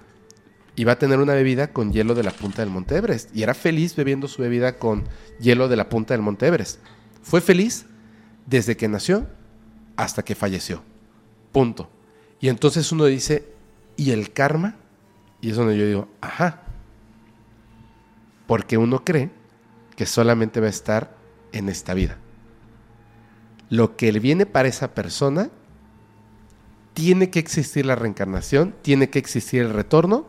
iba 0.74 0.92
a 0.92 0.98
tener 0.98 1.18
una 1.18 1.34
bebida 1.34 1.70
con 1.70 1.92
hielo 1.92 2.14
de 2.14 2.22
la 2.22 2.30
punta 2.30 2.62
del 2.62 2.70
Monte 2.70 2.96
Everest. 2.96 3.28
Y 3.36 3.42
era 3.42 3.52
feliz 3.52 3.94
bebiendo 3.94 4.26
su 4.26 4.40
bebida 4.40 4.78
con 4.78 5.04
hielo 5.38 5.68
de 5.68 5.76
la 5.76 5.90
punta 5.90 6.14
del 6.14 6.22
Monte 6.22 6.46
Everest. 6.46 6.80
Fue 7.20 7.42
feliz 7.42 7.84
desde 8.46 8.78
que 8.78 8.88
nació 8.88 9.26
hasta 9.96 10.24
que 10.24 10.34
falleció. 10.34 10.82
Punto. 11.52 11.90
Y 12.40 12.48
entonces 12.48 12.90
uno 12.90 13.04
dice, 13.04 13.52
¿y 13.98 14.12
el 14.12 14.32
karma? 14.32 14.76
Y 15.42 15.50
es 15.50 15.56
donde 15.56 15.76
yo 15.76 15.84
digo, 15.84 16.08
ajá. 16.22 16.62
Porque 18.46 18.78
uno 18.78 19.04
cree 19.04 19.41
que 19.96 20.06
solamente 20.06 20.60
va 20.60 20.66
a 20.66 20.70
estar 20.70 21.16
en 21.52 21.68
esta 21.68 21.94
vida. 21.94 22.16
Lo 23.68 23.96
que 23.96 24.10
viene 24.12 24.46
para 24.46 24.68
esa 24.68 24.94
persona, 24.94 25.50
tiene 26.94 27.30
que 27.30 27.38
existir 27.38 27.86
la 27.86 27.96
reencarnación, 27.96 28.74
tiene 28.82 29.10
que 29.10 29.18
existir 29.18 29.62
el 29.62 29.72
retorno, 29.72 30.26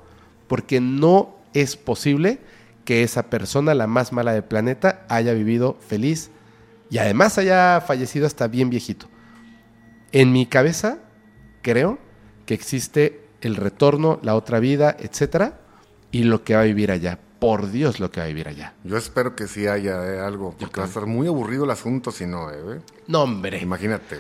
porque 0.48 0.80
no 0.80 1.35
es 1.53 1.76
posible 1.76 2.40
que 2.85 3.03
esa 3.03 3.30
persona, 3.30 3.73
la 3.73 3.88
más 3.88 4.11
mala 4.11 4.34
del 4.34 4.44
planeta, 4.44 5.06
haya 5.10 5.34
vivido 5.34 5.77
feliz 5.88 6.31
y 6.90 6.98
además 6.98 7.38
haya 7.38 7.81
fallecido 7.81 8.27
hasta 8.27 8.48
bien 8.48 8.69
viejito. 8.69 9.07
En 10.11 10.31
mi 10.31 10.45
cabeza, 10.45 10.99
creo 11.61 11.98
que 12.45 12.53
existe 12.53 13.26
el 13.41 13.56
retorno, 13.56 14.19
la 14.22 14.35
otra 14.35 14.60
vida, 14.60 14.95
etcétera, 14.99 15.60
y 16.11 16.23
lo 16.23 16.44
que 16.44 16.56
va 16.56 16.61
a 16.61 16.65
vivir 16.65 16.91
allá. 16.91 17.19
Por 17.44 17.70
Dios, 17.72 17.99
lo 17.99 18.10
que 18.10 18.22
va 18.22 18.24
a 18.24 18.28
vivir 18.30 18.48
allá. 18.48 18.74
Yo 18.86 18.95
espero 18.95 19.36
que 19.36 19.48
sí 19.48 19.68
haya 19.68 20.02
eh, 20.07 20.22
algo, 20.22 20.56
porque 20.57 20.80
va 20.80 20.86
a 20.86 20.88
estar 20.88 21.06
muy 21.06 21.28
aburrido 21.28 21.65
el 21.65 21.72
asunto 21.72 22.10
si 22.10 22.26
no, 22.26 22.49
eh. 22.49 22.80
No, 23.07 23.24
hombre. 23.24 23.60
Imagínate. 23.60 24.18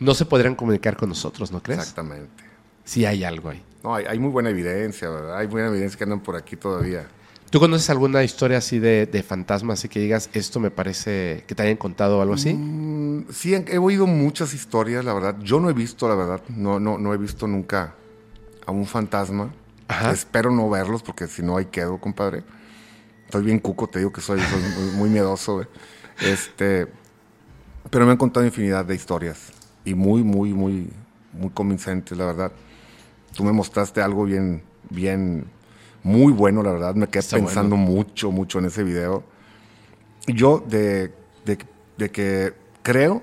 No 0.00 0.14
se 0.14 0.24
podrían 0.24 0.56
comunicar 0.56 0.96
con 0.96 1.10
nosotros, 1.10 1.52
¿no 1.52 1.62
crees? 1.62 1.78
Exactamente. 1.78 2.42
Sí 2.82 3.06
hay 3.06 3.22
algo 3.22 3.50
ahí. 3.50 3.62
No, 3.84 3.94
hay, 3.94 4.04
hay 4.06 4.18
muy 4.18 4.30
buena 4.30 4.50
evidencia, 4.50 5.08
¿verdad? 5.08 5.38
Hay 5.38 5.46
buena 5.46 5.68
evidencia 5.68 5.96
que 5.96 6.02
andan 6.02 6.18
por 6.18 6.34
aquí 6.34 6.56
todavía. 6.56 7.06
¿Tú 7.50 7.60
conoces 7.60 7.88
alguna 7.88 8.24
historia 8.24 8.58
así 8.58 8.80
de, 8.80 9.06
de 9.06 9.22
fantasmas, 9.22 9.78
así 9.78 9.88
que 9.88 10.00
digas, 10.00 10.28
esto 10.32 10.58
me 10.58 10.72
parece 10.72 11.44
que 11.46 11.54
te 11.54 11.62
hayan 11.62 11.76
contado 11.76 12.20
algo 12.20 12.34
así? 12.34 12.52
Mm, 12.52 13.26
sí, 13.30 13.54
he 13.54 13.78
oído 13.78 14.08
muchas 14.08 14.54
historias, 14.54 15.04
la 15.04 15.14
verdad. 15.14 15.36
Yo 15.40 15.60
no 15.60 15.70
he 15.70 15.72
visto, 15.72 16.08
la 16.08 16.16
verdad, 16.16 16.42
no, 16.48 16.80
no, 16.80 16.98
no 16.98 17.14
he 17.14 17.16
visto 17.16 17.46
nunca 17.46 17.94
a 18.66 18.72
un 18.72 18.86
fantasma. 18.86 19.52
Ajá. 19.90 20.12
Espero 20.12 20.52
no 20.52 20.70
verlos, 20.70 21.02
porque 21.02 21.26
si 21.26 21.42
no, 21.42 21.56
ahí 21.56 21.66
quedo, 21.66 21.98
compadre. 21.98 22.44
Estoy 23.24 23.42
bien 23.44 23.58
cuco, 23.58 23.88
te 23.88 23.98
digo 23.98 24.12
que 24.12 24.20
soy, 24.20 24.40
soy 24.40 24.62
muy, 24.62 24.90
muy 24.92 25.10
miedoso, 25.10 25.54
güey. 25.54 25.66
Este, 26.20 26.86
pero 27.90 28.06
me 28.06 28.12
han 28.12 28.16
contado 28.16 28.46
infinidad 28.46 28.84
de 28.84 28.94
historias. 28.94 29.52
Y 29.84 29.94
muy, 29.94 30.22
muy, 30.22 30.54
muy, 30.54 30.92
muy 31.32 31.50
convincentes, 31.50 32.16
la 32.16 32.26
verdad. 32.26 32.52
Tú 33.34 33.42
me 33.42 33.50
mostraste 33.52 34.00
algo 34.00 34.24
bien, 34.24 34.62
bien, 34.90 35.46
muy 36.04 36.32
bueno, 36.32 36.62
la 36.62 36.70
verdad. 36.70 36.94
Me 36.94 37.08
quedé 37.08 37.20
Está 37.20 37.36
pensando 37.36 37.74
bueno. 37.74 37.90
mucho, 37.90 38.30
mucho 38.30 38.60
en 38.60 38.66
ese 38.66 38.84
video. 38.84 39.24
Yo 40.28 40.60
de, 40.60 41.12
de, 41.44 41.58
de 41.96 42.10
que 42.10 42.54
creo, 42.82 43.22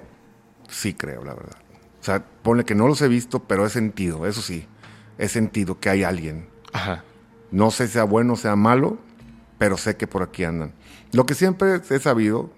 sí 0.69 0.93
creo, 0.93 1.23
la 1.23 1.33
verdad. 1.33 1.57
O 2.01 2.03
sea, 2.03 2.25
ponle 2.43 2.65
que 2.65 2.75
no 2.75 2.87
los 2.87 3.01
he 3.01 3.07
visto, 3.07 3.39
pero 3.39 3.65
he 3.65 3.69
sentido, 3.69 4.25
eso 4.25 4.41
sí, 4.41 4.67
he 5.17 5.27
sentido 5.29 5.79
que 5.79 5.89
hay 5.89 6.03
alguien. 6.03 6.47
Ajá. 6.73 7.03
No 7.51 7.71
sé 7.71 7.87
si 7.87 7.93
sea 7.93 8.03
bueno 8.03 8.33
o 8.33 8.37
sea 8.37 8.55
malo, 8.55 8.97
pero 9.57 9.77
sé 9.77 9.95
que 9.97 10.07
por 10.07 10.21
aquí 10.23 10.43
andan. 10.43 10.73
Lo 11.11 11.25
que 11.25 11.33
siempre 11.33 11.81
he 11.89 11.99
sabido 11.99 12.51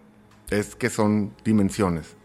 es 0.49 0.76
que 0.76 0.90
son 0.90 1.34
dimensiones, 1.44 2.15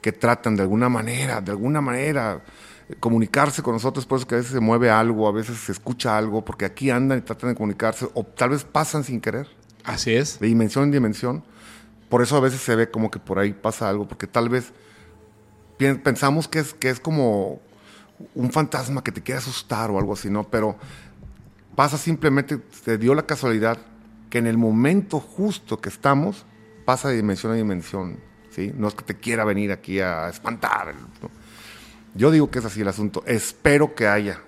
que 0.00 0.12
tratan 0.12 0.56
de 0.56 0.62
alguna 0.62 0.88
manera, 0.88 1.40
de 1.40 1.50
alguna 1.50 1.80
manera, 1.80 2.42
eh, 2.88 2.94
comunicarse 2.98 3.62
con 3.62 3.74
nosotros, 3.74 4.06
por 4.06 4.18
eso 4.18 4.26
que 4.26 4.36
a 4.36 4.38
veces 4.38 4.52
se 4.52 4.60
mueve 4.60 4.90
algo, 4.90 5.28
a 5.28 5.32
veces 5.32 5.58
se 5.58 5.72
escucha 5.72 6.16
algo, 6.16 6.44
porque 6.44 6.64
aquí 6.64 6.90
andan 6.90 7.18
y 7.18 7.22
tratan 7.22 7.50
de 7.50 7.56
comunicarse, 7.56 8.08
o 8.14 8.24
tal 8.24 8.50
vez 8.50 8.64
pasan 8.64 9.04
sin 9.04 9.20
querer, 9.20 9.48
Así 9.84 10.14
es. 10.14 10.40
de 10.40 10.46
dimensión 10.46 10.84
en 10.84 10.90
dimensión. 10.92 11.44
Por 12.08 12.22
eso 12.22 12.36
a 12.36 12.40
veces 12.40 12.60
se 12.60 12.74
ve 12.76 12.90
como 12.90 13.10
que 13.10 13.18
por 13.18 13.38
ahí 13.38 13.52
pasa 13.52 13.88
algo, 13.88 14.08
porque 14.08 14.26
tal 14.26 14.48
vez 14.48 14.72
pensamos 15.78 16.48
que 16.48 16.60
es, 16.60 16.72
que 16.72 16.88
es 16.88 17.00
como 17.00 17.60
un 18.34 18.52
fantasma 18.52 19.02
que 19.02 19.12
te 19.12 19.22
quiere 19.22 19.38
asustar 19.38 19.90
o 19.90 19.98
algo 19.98 20.12
así, 20.12 20.30
¿no? 20.30 20.44
Pero 20.44 20.76
pasa 21.74 21.98
simplemente, 21.98 22.58
te 22.84 22.98
dio 22.98 23.14
la 23.14 23.26
casualidad 23.26 23.78
que 24.30 24.38
en 24.38 24.46
el 24.46 24.58
momento 24.58 25.20
justo 25.20 25.80
que 25.80 25.88
estamos, 25.88 26.44
pasa 26.84 27.08
de 27.08 27.16
dimensión 27.16 27.52
a 27.52 27.56
dimensión, 27.56 28.18
¿sí? 28.50 28.72
No 28.74 28.88
es 28.88 28.94
que 28.94 29.04
te 29.04 29.16
quiera 29.16 29.44
venir 29.44 29.72
aquí 29.72 30.00
a 30.00 30.28
espantar. 30.28 30.94
¿no? 30.94 31.30
Yo 32.14 32.30
digo 32.30 32.50
que 32.50 32.58
es 32.58 32.64
así 32.64 32.80
el 32.80 32.88
asunto. 32.88 33.22
Espero 33.26 33.94
que 33.94 34.06
haya 34.06 34.40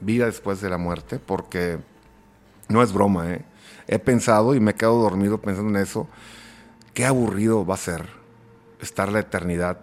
vida 0.00 0.26
después 0.26 0.60
de 0.60 0.70
la 0.70 0.78
muerte, 0.78 1.18
porque 1.18 1.78
no 2.68 2.82
es 2.82 2.92
broma, 2.92 3.32
¿eh? 3.32 3.44
He 3.86 3.98
pensado 3.98 4.54
y 4.54 4.60
me 4.60 4.72
he 4.72 4.74
quedado 4.74 5.02
dormido 5.02 5.40
pensando 5.40 5.70
en 5.70 5.82
eso. 5.82 6.08
Qué 6.94 7.04
aburrido 7.04 7.66
va 7.66 7.74
a 7.74 7.78
ser 7.78 8.06
estar 8.80 9.10
la 9.10 9.20
eternidad 9.20 9.78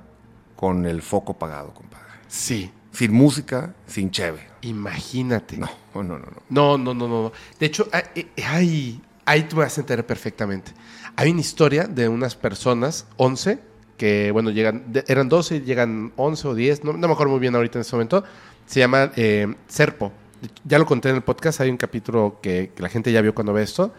con 0.56 0.86
el 0.86 1.02
foco 1.02 1.34
apagado, 1.34 1.74
compadre. 1.74 2.06
Sí, 2.28 2.72
Sin 2.92 3.14
música, 3.14 3.74
sin 3.88 4.12
cheve. 4.12 4.48
imagínate. 4.62 5.58
No, 5.58 5.70
no, 5.96 6.04
no, 6.04 6.18
no. 6.18 6.44
No, 6.50 6.78
no, 6.78 6.94
no, 6.94 7.08
no. 7.08 7.32
De 7.60 7.66
hecho, 7.66 7.88
ay, 7.92 8.04
eh, 8.16 8.28
ay, 8.46 9.02
ahí 9.26 9.44
tú 9.44 9.56
me 9.56 9.64
vas 9.64 9.78
a 9.78 9.82
enterar 9.82 10.06
perfectamente. 10.06 10.72
Hay 11.16 11.32
una 11.32 11.42
historia 11.42 11.86
de 11.86 12.08
unas 12.10 12.36
personas, 12.36 13.08
11, 13.18 13.60
que, 13.98 14.32
bueno, 14.32 14.50
llegan, 14.50 14.86
eran 15.08 15.30
12, 15.30 15.62
llegan 15.62 16.12
11 16.16 16.48
o 16.48 16.56
10, 16.56 16.84
no, 16.84 16.94
no 16.94 17.08
me 17.08 17.14
acuerdo 17.14 17.32
muy 17.32 17.40
bien 17.40 17.56
ahorita 17.56 17.78
en 17.78 17.82
este 17.82 17.96
momento. 17.96 18.24
Se 18.66 18.80
llama 18.80 19.12
eh, 19.16 19.54
Serpo. 19.68 20.12
Ya 20.64 20.80
lo 20.80 20.86
conté 20.86 21.10
en 21.10 21.16
el 21.18 21.22
podcast, 21.22 21.62
hay 21.62 21.70
un 21.70 21.78
capítulo 21.78 22.40
que, 22.42 22.72
que 22.76 22.82
la 22.82 22.90
gente 22.90 23.12
ya 23.12 23.22
vio 23.22 23.34
cuando 23.36 23.54
ve 23.54 23.64
esto. 23.64 23.94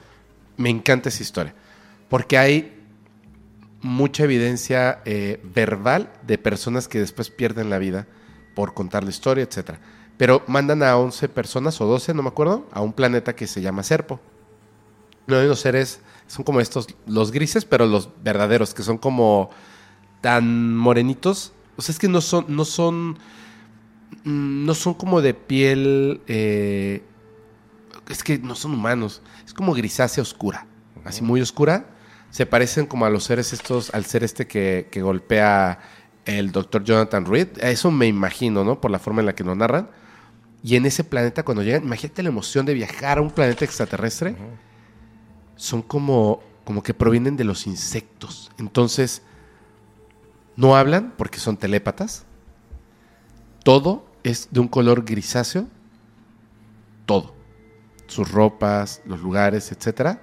Me 0.56 0.70
encanta 0.70 1.08
esa 1.08 1.22
historia. 1.22 1.54
Porque 2.08 2.36
hay 2.36 2.82
mucha 3.80 4.24
evidencia 4.24 5.00
eh, 5.04 5.40
verbal 5.42 6.12
de 6.26 6.38
personas 6.38 6.88
que 6.88 6.98
después 7.00 7.30
pierden 7.30 7.68
la 7.70 7.78
vida 7.78 8.06
por 8.54 8.74
contar 8.74 9.04
la 9.04 9.10
historia, 9.10 9.44
etcétera. 9.44 9.80
Pero 10.16 10.42
mandan 10.46 10.82
a 10.82 10.96
11 10.96 11.28
personas 11.28 11.80
o 11.80 11.86
12, 11.86 12.14
no 12.14 12.22
me 12.22 12.28
acuerdo, 12.28 12.66
a 12.72 12.80
un 12.80 12.92
planeta 12.92 13.34
que 13.34 13.46
se 13.46 13.60
llama 13.60 13.82
Serpo. 13.82 14.20
No 15.26 15.36
hay 15.36 15.46
unos 15.46 15.60
seres, 15.60 16.00
son 16.26 16.44
como 16.44 16.60
estos, 16.60 16.86
los 17.06 17.32
grises, 17.32 17.64
pero 17.64 17.86
los 17.86 18.08
verdaderos, 18.22 18.74
que 18.74 18.82
son 18.82 18.98
como 18.98 19.50
tan 20.20 20.76
morenitos. 20.76 21.52
O 21.76 21.82
sea, 21.82 21.92
es 21.92 21.98
que 21.98 22.08
no 22.08 22.20
son, 22.20 22.46
no 22.48 22.64
son, 22.64 23.18
mm, 24.24 24.64
no 24.64 24.74
son 24.74 24.94
como 24.94 25.22
de 25.22 25.34
piel, 25.34 26.20
eh, 26.26 27.02
es 28.08 28.22
que 28.22 28.38
no 28.38 28.54
son 28.54 28.74
humanos, 28.74 29.22
es 29.46 29.54
como 29.54 29.74
grisácea 29.74 30.22
oscura, 30.22 30.66
así 31.04 31.22
muy 31.22 31.40
oscura. 31.40 31.86
Se 32.30 32.46
parecen 32.46 32.86
como 32.86 33.04
a 33.04 33.10
los 33.10 33.24
seres 33.24 33.52
estos, 33.52 33.92
al 33.92 34.06
ser 34.06 34.24
este 34.24 34.46
que, 34.46 34.88
que 34.90 35.02
golpea 35.02 35.80
el 36.24 36.52
doctor 36.52 36.84
Jonathan 36.84 37.26
Reed. 37.26 37.58
Eso 37.60 37.90
me 37.90 38.06
imagino, 38.06 38.64
¿no? 38.64 38.80
Por 38.80 38.90
la 38.90 38.98
forma 38.98 39.20
en 39.20 39.26
la 39.26 39.34
que 39.34 39.44
lo 39.44 39.54
narran. 39.54 39.88
Y 40.62 40.76
en 40.76 40.86
ese 40.86 41.02
planeta, 41.04 41.42
cuando 41.42 41.62
llegan, 41.62 41.82
imagínate 41.82 42.22
la 42.22 42.28
emoción 42.28 42.64
de 42.66 42.74
viajar 42.74 43.18
a 43.18 43.22
un 43.22 43.30
planeta 43.30 43.64
extraterrestre. 43.64 44.36
Son 45.56 45.82
como, 45.82 46.40
como 46.64 46.82
que 46.82 46.94
provienen 46.94 47.36
de 47.36 47.44
los 47.44 47.66
insectos. 47.66 48.50
Entonces, 48.58 49.22
no 50.56 50.76
hablan 50.76 51.14
porque 51.16 51.38
son 51.38 51.56
telépatas. 51.56 52.24
Todo 53.64 54.06
es 54.22 54.48
de 54.52 54.60
un 54.60 54.68
color 54.68 55.04
grisáceo. 55.04 55.66
Todo. 57.06 57.34
Sus 58.06 58.30
ropas, 58.30 59.02
los 59.04 59.20
lugares, 59.20 59.72
etc. 59.72 60.18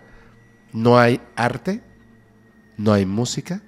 No 0.71 0.97
hay 0.97 1.19
arte. 1.35 1.84
No 2.77 2.93
hay 2.93 3.05
música. 3.05 3.61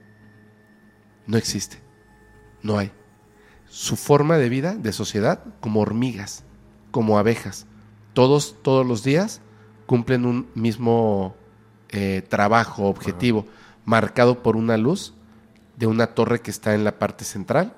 No 1.28 1.38
existe. 1.38 1.91
No 2.64 2.78
hay. 2.78 2.92
Su 3.70 3.96
forma 3.96 4.38
de 4.38 4.50
vida, 4.50 4.76
de 4.76 4.92
sociedad, 4.92 5.44
como 5.60 5.82
hormigas, 5.82 6.44
como 6.92 7.18
abejas. 7.18 7.66
Todos, 8.14 8.58
todos 8.62 8.86
los 8.86 9.04
días 9.04 9.42
cumplen 9.86 10.26
un 10.26 10.48
mismo 10.56 11.36
eh, 11.90 12.24
trabajo, 12.28 12.88
objetivo, 12.88 13.46
marcado 13.86 14.44
por 14.44 14.56
una 14.56 14.78
luz 14.78 15.14
de 15.78 15.88
una 15.88 16.08
torre 16.08 16.42
que 16.42 16.52
está 16.52 16.74
en 16.74 16.84
la 16.84 17.00
parte 17.00 17.26
central 17.26 17.74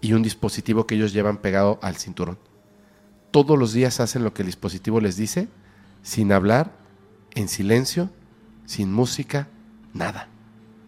y 0.00 0.12
un 0.12 0.22
dispositivo 0.22 0.86
que 0.86 0.94
ellos 0.94 1.12
llevan 1.12 1.38
pegado 1.38 1.78
al 1.82 1.96
cinturón. 1.96 2.38
Todos 3.30 3.58
los 3.58 3.72
días 3.72 4.00
hacen 4.00 4.24
lo 4.24 4.32
que 4.32 4.42
el 4.42 4.46
dispositivo 4.46 5.00
les 5.00 5.16
dice, 5.16 5.48
sin 6.02 6.32
hablar, 6.32 6.72
en 7.34 7.48
silencio, 7.48 8.10
sin 8.64 8.92
música, 8.92 9.48
nada. 9.92 10.28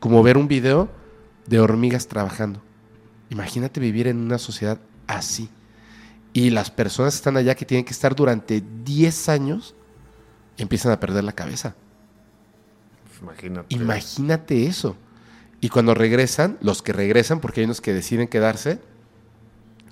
Como 0.01 0.23
ver 0.23 0.37
un 0.37 0.49
video 0.49 0.89
de 1.47 1.61
hormigas 1.61 2.09
trabajando. 2.09 2.63
Imagínate 3.31 3.81
vivir 3.81 4.09
en 4.09 4.19
una 4.19 4.39
sociedad 4.39 4.79
así. 5.07 5.49
Y 6.33 6.51
las 6.51 6.71
personas 6.71 7.15
que 7.15 7.19
están 7.19 7.37
allá 7.37 7.55
que 7.55 7.65
tienen 7.65 7.85
que 7.85 7.93
estar 7.93 8.15
durante 8.15 8.63
10 8.85 9.29
años 9.29 9.75
empiezan 10.57 10.93
a 10.93 11.01
perder 11.01 11.25
la 11.25 11.33
cabeza. 11.33 11.75
Pues 13.09 13.23
imagínate. 13.23 13.75
Imagínate 13.75 14.67
eso. 14.67 14.97
Y 15.61 15.71
cuando 15.71 15.95
regresan, 15.95 16.59
los 16.61 16.83
que 16.83 16.93
regresan, 16.93 17.41
porque 17.41 17.61
hay 17.61 17.65
unos 17.65 17.81
que 17.81 17.93
deciden 17.93 18.29
quedarse, 18.29 18.81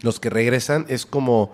los 0.00 0.20
que 0.20 0.30
regresan 0.30 0.86
es 0.88 1.06
como, 1.06 1.52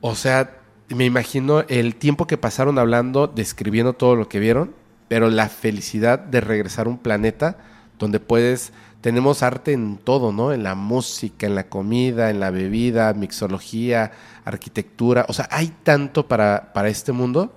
o 0.00 0.14
sea, 0.14 0.58
me 0.88 1.04
imagino 1.04 1.60
el 1.68 1.96
tiempo 1.96 2.26
que 2.26 2.36
pasaron 2.36 2.78
hablando, 2.78 3.26
describiendo 3.26 3.94
todo 3.94 4.16
lo 4.16 4.28
que 4.28 4.38
vieron, 4.38 4.74
pero 5.08 5.30
la 5.30 5.48
felicidad 5.48 6.18
de 6.18 6.40
regresar 6.40 6.86
a 6.86 6.90
un 6.90 6.98
planeta 6.98 7.58
donde 7.98 8.20
puedes, 8.20 8.72
tenemos 9.04 9.42
arte 9.42 9.74
en 9.74 9.98
todo, 9.98 10.32
¿no? 10.32 10.54
En 10.54 10.62
la 10.62 10.74
música, 10.74 11.46
en 11.46 11.54
la 11.54 11.68
comida, 11.68 12.30
en 12.30 12.40
la 12.40 12.50
bebida, 12.50 13.12
mixología, 13.12 14.12
arquitectura, 14.46 15.26
o 15.28 15.34
sea, 15.34 15.46
hay 15.50 15.74
tanto 15.82 16.26
para, 16.26 16.72
para 16.72 16.88
este 16.88 17.12
mundo 17.12 17.52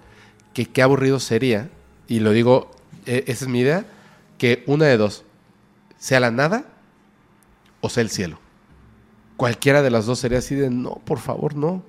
que 0.53 0.65
qué 0.65 0.81
aburrido 0.81 1.21
sería, 1.21 1.69
y 2.05 2.19
lo 2.19 2.31
digo, 2.31 2.71
e- 3.05 3.23
esa 3.27 3.45
es 3.45 3.49
mi 3.49 3.61
idea, 3.61 3.85
que 4.37 4.65
una 4.67 4.87
de 4.87 4.97
dos, 4.97 5.23
sea 5.97 6.19
la 6.19 6.31
nada 6.31 6.65
o 7.79 7.87
sea 7.87 8.01
el 8.03 8.09
cielo. 8.09 8.39
Cualquiera 9.37 9.81
de 9.81 9.89
las 9.89 10.05
dos 10.05 10.19
sería 10.19 10.39
así 10.39 10.53
de, 10.53 10.69
no, 10.69 10.95
por 11.05 11.19
favor, 11.19 11.55
no. 11.55 11.81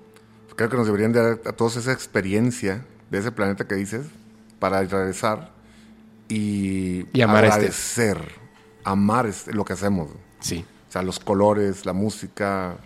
Creo 0.54 0.68
que 0.68 0.76
nos 0.76 0.86
deberían 0.86 1.12
de 1.12 1.20
dar 1.20 1.40
a 1.44 1.52
todos 1.52 1.74
esa 1.74 1.90
experiencia 1.90 2.86
de 3.10 3.18
ese 3.18 3.32
planeta 3.32 3.66
que 3.66 3.74
dices 3.74 4.06
para 4.60 4.80
regresar 4.82 5.50
y, 6.28 7.06
Y 7.12 7.22
amar 7.22 7.44
este. 7.44 7.72
Amar 8.84 9.30
lo 9.46 9.64
que 9.64 9.72
hacemos. 9.72 10.08
Sí, 10.40 10.64
O 10.88 10.92
sea, 10.92 11.02
los 11.02 11.18
colores, 11.18 11.84
la 11.86 11.92
música, 11.92 12.76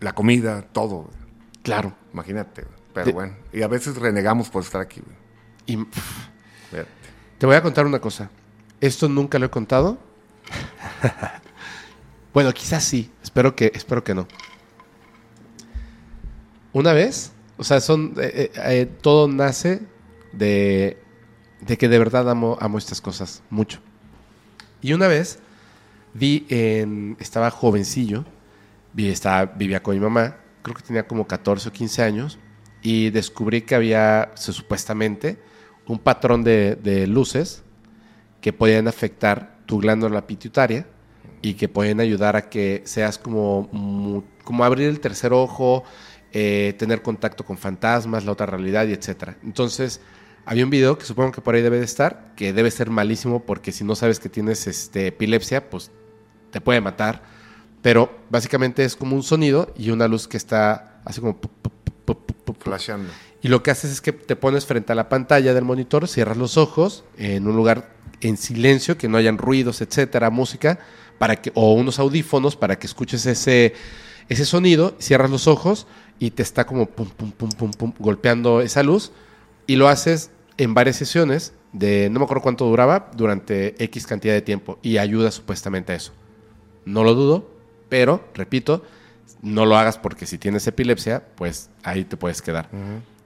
la 0.00 0.12
comida, 0.14 0.62
todo. 0.62 1.10
claro. 1.62 1.94
Imagínate. 2.12 2.64
Pero 2.94 3.06
De- 3.06 3.12
bueno, 3.12 3.34
y 3.52 3.60
a 3.62 3.68
veces 3.68 3.96
renegamos 3.96 4.48
por 4.48 4.62
estar 4.62 4.80
aquí. 4.80 5.02
Y 5.66 5.76
te 7.38 7.44
voy 7.46 7.54
a 7.56 7.62
contar 7.62 7.84
una 7.84 8.00
cosa. 8.00 8.30
Esto 8.80 9.08
nunca 9.08 9.38
lo 9.38 9.46
he 9.46 9.50
contado. 9.50 9.98
bueno, 12.32 12.52
quizás 12.54 12.84
sí. 12.84 13.10
Espero 13.22 13.54
que, 13.54 13.70
espero 13.74 14.02
que 14.02 14.14
no. 14.14 14.26
Una 16.72 16.92
vez, 16.92 17.32
o 17.58 17.64
sea, 17.64 17.80
son 17.80 18.14
eh, 18.18 18.50
eh, 18.54 18.80
eh, 18.80 18.86
todo 19.00 19.28
nace 19.28 19.82
de, 20.32 20.98
de 21.60 21.78
que 21.78 21.88
de 21.88 21.98
verdad 21.98 22.28
amo, 22.30 22.56
amo 22.60 22.78
estas 22.78 23.00
cosas 23.00 23.42
mucho. 23.50 23.80
Y 24.82 24.92
una 24.92 25.08
vez 25.08 25.38
vi 26.14 26.46
en, 26.48 27.16
estaba 27.20 27.50
jovencillo, 27.50 28.24
estaba, 28.96 29.46
vivía 29.46 29.82
con 29.82 29.94
mi 29.94 30.00
mamá, 30.00 30.36
creo 30.62 30.74
que 30.76 30.82
tenía 30.82 31.06
como 31.06 31.26
14 31.26 31.68
o 31.68 31.72
15 31.72 32.02
años, 32.02 32.38
y 32.82 33.10
descubrí 33.10 33.62
que 33.62 33.74
había, 33.74 34.32
supuestamente, 34.34 35.38
un 35.86 35.98
patrón 35.98 36.44
de, 36.44 36.76
de 36.76 37.06
luces 37.06 37.62
que 38.40 38.52
podían 38.52 38.88
afectar 38.88 39.58
tu 39.66 39.78
glándula 39.78 40.26
pituitaria 40.26 40.86
y 41.42 41.54
que 41.54 41.68
pueden 41.68 42.00
ayudar 42.00 42.36
a 42.36 42.48
que 42.48 42.82
seas 42.84 43.18
como, 43.18 44.24
como 44.44 44.64
abrir 44.64 44.88
el 44.88 45.00
tercer 45.00 45.32
ojo, 45.32 45.84
eh, 46.32 46.74
tener 46.78 47.02
contacto 47.02 47.44
con 47.44 47.56
fantasmas, 47.56 48.24
la 48.24 48.32
otra 48.32 48.46
realidad 48.46 48.86
y 48.86 48.92
etcétera. 48.92 49.36
Entonces, 49.42 50.00
había 50.46 50.64
un 50.64 50.70
video 50.70 50.96
que 50.96 51.04
supongo 51.04 51.32
que 51.32 51.40
por 51.40 51.56
ahí 51.56 51.62
debe 51.62 51.78
de 51.78 51.84
estar, 51.84 52.32
que 52.36 52.52
debe 52.52 52.70
ser 52.70 52.88
malísimo 52.88 53.44
porque 53.44 53.72
si 53.72 53.82
no 53.84 53.96
sabes 53.96 54.20
que 54.20 54.28
tienes 54.28 54.66
este, 54.68 55.08
epilepsia, 55.08 55.68
pues 55.68 55.90
te 56.52 56.60
puede 56.60 56.80
matar. 56.80 57.22
Pero 57.82 58.16
básicamente 58.30 58.84
es 58.84 58.96
como 58.96 59.16
un 59.16 59.22
sonido 59.22 59.74
y 59.76 59.90
una 59.90 60.08
luz 60.08 60.26
que 60.28 60.36
está 60.36 61.00
así 61.04 61.20
como... 61.20 61.38
Flasheando. 62.60 63.10
y 63.42 63.48
lo 63.48 63.62
que 63.62 63.70
haces 63.70 63.90
es 63.90 64.00
que 64.00 64.12
te 64.12 64.34
pones 64.34 64.66
frente 64.66 64.92
a 64.92 64.96
la 64.96 65.08
pantalla 65.08 65.52
del 65.54 65.64
monitor, 65.64 66.08
cierras 66.08 66.36
los 66.36 66.56
ojos 66.56 67.04
en 67.16 67.46
un 67.46 67.54
lugar 67.54 67.90
en 68.20 68.36
silencio, 68.36 68.96
que 68.96 69.08
no 69.08 69.18
hayan 69.18 69.38
ruidos, 69.38 69.80
etcétera, 69.80 70.30
música, 70.30 70.78
para 71.18 71.36
que, 71.36 71.52
o 71.54 71.74
unos 71.74 71.98
audífonos 71.98 72.56
para 72.56 72.78
que 72.78 72.86
escuches 72.86 73.26
ese, 73.26 73.74
ese 74.28 74.44
sonido, 74.44 74.96
cierras 74.98 75.30
los 75.30 75.46
ojos 75.46 75.86
y 76.18 76.30
te 76.30 76.42
está 76.42 76.66
como 76.66 76.86
pum, 76.86 77.08
pum, 77.08 77.30
pum, 77.32 77.50
pum, 77.50 77.70
pum, 77.72 77.92
golpeando 77.98 78.60
esa 78.60 78.82
luz. 78.82 79.12
Y 79.66 79.76
lo 79.76 79.88
haces 79.88 80.30
en 80.58 80.74
varias 80.74 80.96
sesiones 80.96 81.54
de, 81.72 82.08
no 82.10 82.20
me 82.20 82.24
acuerdo 82.24 82.42
cuánto 82.42 82.64
duraba, 82.66 83.10
durante 83.14 83.82
X 83.82 84.06
cantidad 84.06 84.34
de 84.34 84.42
tiempo. 84.42 84.78
Y 84.82 84.98
ayuda 84.98 85.30
supuestamente 85.30 85.92
a 85.92 85.96
eso. 85.96 86.12
No 86.84 87.04
lo 87.04 87.14
dudo, 87.14 87.50
Pero, 87.88 88.24
repito, 88.34 88.82
no 89.42 89.64
lo 89.64 89.76
hagas 89.76 89.96
porque 89.96 90.26
si 90.26 90.38
tienes 90.38 90.66
epilepsia, 90.66 91.24
pues 91.36 91.70
ahí 91.84 92.04
te 92.04 92.16
puedes 92.16 92.42
quedar. 92.42 92.68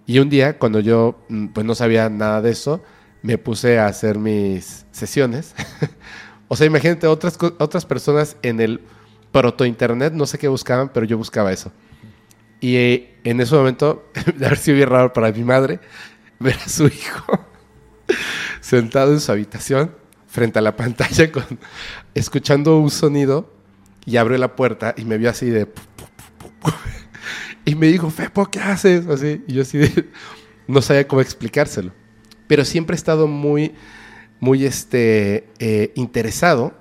Y 0.07 0.19
un 0.19 0.29
día, 0.29 0.59
cuando 0.59 0.81
yo 0.81 1.19
mm, 1.29 1.49
pues 1.49 1.65
no 1.65 1.75
sabía 1.75 2.11
nada 2.11 2.43
de 2.43 2.51
eso, 2.51 2.83
me 3.23 3.39
puse 3.39 3.79
a 3.79 3.87
hacer 3.87 4.19
mis 4.19 4.85
sesiones. 4.91 5.55
o 6.49 6.57
sea, 6.57 6.67
imagínate 6.67 7.07
otras, 7.07 7.39
otras 7.59 7.87
personas 7.87 8.37
en 8.43 8.61
el 8.61 8.81
proto-internet, 9.33 10.13
no 10.13 10.27
sé 10.27 10.39
qué 10.39 10.49
buscaban, 10.49 10.91
pero 10.93 11.07
yo 11.07 11.17
buscaba 11.17 11.53
eso. 11.53 11.73
Y 12.61 12.77
eh, 12.77 13.19
en 13.25 13.41
ese 13.41 13.55
momento, 13.55 14.05
de 14.37 14.47
haber 14.47 14.59
sido 14.59 14.77
bien 14.77 14.89
raro 14.89 15.13
para 15.13 15.33
mi 15.33 15.45
madre, 15.45 15.81
ver 16.41 16.57
a 16.57 16.69
su 16.69 16.87
hijo 16.87 17.47
sentado 18.61 19.13
en 19.13 19.21
su 19.21 19.31
habitación, 19.31 19.95
frente 20.27 20.59
a 20.59 20.63
la 20.63 20.75
pantalla, 20.75 21.31
con, 21.31 21.45
escuchando 22.15 22.79
un 22.79 22.91
sonido, 22.91 23.53
y 24.07 24.17
abrió 24.17 24.39
la 24.39 24.57
puerta 24.57 24.95
y 24.97 25.05
me 25.05 25.19
vio 25.19 25.31
así 25.31 25.47
de... 25.51 25.69
Y 27.67 27.75
me 27.75 27.89
dijo, 27.89 28.09
Fepo, 28.11 28.47
¿qué 28.47 28.59
haces? 28.59 29.07
Así, 29.07 29.45
y 29.47 29.55
yo 29.55 29.63
así. 29.63 29.81
No 30.67 30.81
sabía 30.83 31.07
cómo 31.07 31.21
explicárselo. 31.21 31.93
Pero 32.47 32.65
siempre 32.65 32.95
he 32.95 32.97
estado 32.97 33.27
muy, 33.27 33.75
muy 34.39 34.65
este, 34.65 35.49
eh, 35.59 35.93
interesado 35.97 36.73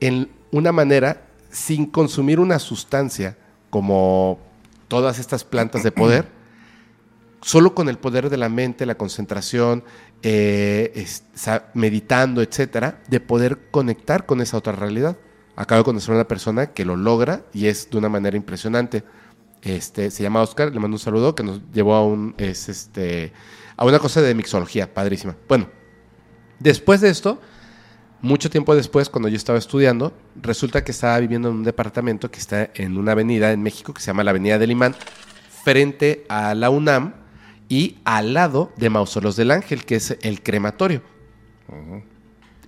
en 0.00 0.28
una 0.50 0.72
manera, 0.72 1.28
sin 1.48 1.86
consumir 1.86 2.40
una 2.40 2.58
sustancia, 2.58 3.38
como 3.70 4.40
todas 4.88 5.18
estas 5.20 5.44
plantas 5.44 5.84
de 5.84 5.92
poder, 5.92 6.28
solo 7.44 7.74
con 7.74 7.90
el 7.90 7.98
poder 7.98 8.30
de 8.30 8.38
la 8.38 8.48
mente, 8.48 8.86
la 8.86 8.94
concentración, 8.94 9.84
eh, 10.22 11.06
meditando, 11.74 12.40
etcétera, 12.40 13.02
de 13.08 13.20
poder 13.20 13.68
conectar 13.70 14.24
con 14.24 14.40
esa 14.40 14.56
otra 14.56 14.72
realidad. 14.72 15.18
Acabo 15.54 15.80
de 15.80 15.84
conocer 15.84 16.12
a 16.12 16.14
una 16.16 16.26
persona 16.26 16.72
que 16.72 16.86
lo 16.86 16.96
logra 16.96 17.42
y 17.52 17.66
es 17.66 17.90
de 17.90 17.98
una 17.98 18.08
manera 18.08 18.34
impresionante. 18.38 19.04
Este, 19.60 20.10
se 20.10 20.22
llama 20.22 20.40
Oscar, 20.40 20.72
le 20.72 20.80
mando 20.80 20.94
un 20.94 20.98
saludo, 20.98 21.34
que 21.34 21.42
nos 21.42 21.60
llevó 21.70 21.94
a 21.94 22.06
un, 22.06 22.34
es 22.38 22.70
este, 22.70 23.34
a 23.76 23.84
una 23.84 23.98
cosa 23.98 24.22
de 24.22 24.34
mixología, 24.34 24.92
padrísima. 24.94 25.36
Bueno, 25.46 25.68
después 26.58 27.02
de 27.02 27.10
esto, 27.10 27.42
mucho 28.22 28.48
tiempo 28.48 28.74
después, 28.74 29.10
cuando 29.10 29.28
yo 29.28 29.36
estaba 29.36 29.58
estudiando, 29.58 30.14
resulta 30.40 30.82
que 30.82 30.92
estaba 30.92 31.20
viviendo 31.20 31.50
en 31.50 31.56
un 31.56 31.62
departamento 31.62 32.30
que 32.30 32.40
está 32.40 32.70
en 32.74 32.96
una 32.96 33.12
avenida 33.12 33.52
en 33.52 33.62
México 33.62 33.92
que 33.92 34.00
se 34.00 34.06
llama 34.06 34.24
la 34.24 34.30
Avenida 34.30 34.58
del 34.58 34.70
Imán, 34.70 34.96
frente 35.62 36.24
a 36.30 36.54
la 36.54 36.70
UNAM 36.70 37.23
y 37.74 37.98
al 38.04 38.34
lado 38.34 38.70
de 38.76 38.88
Mausoleos 38.88 39.34
del 39.34 39.50
Ángel, 39.50 39.84
que 39.84 39.96
es 39.96 40.16
el 40.22 40.44
crematorio. 40.44 41.02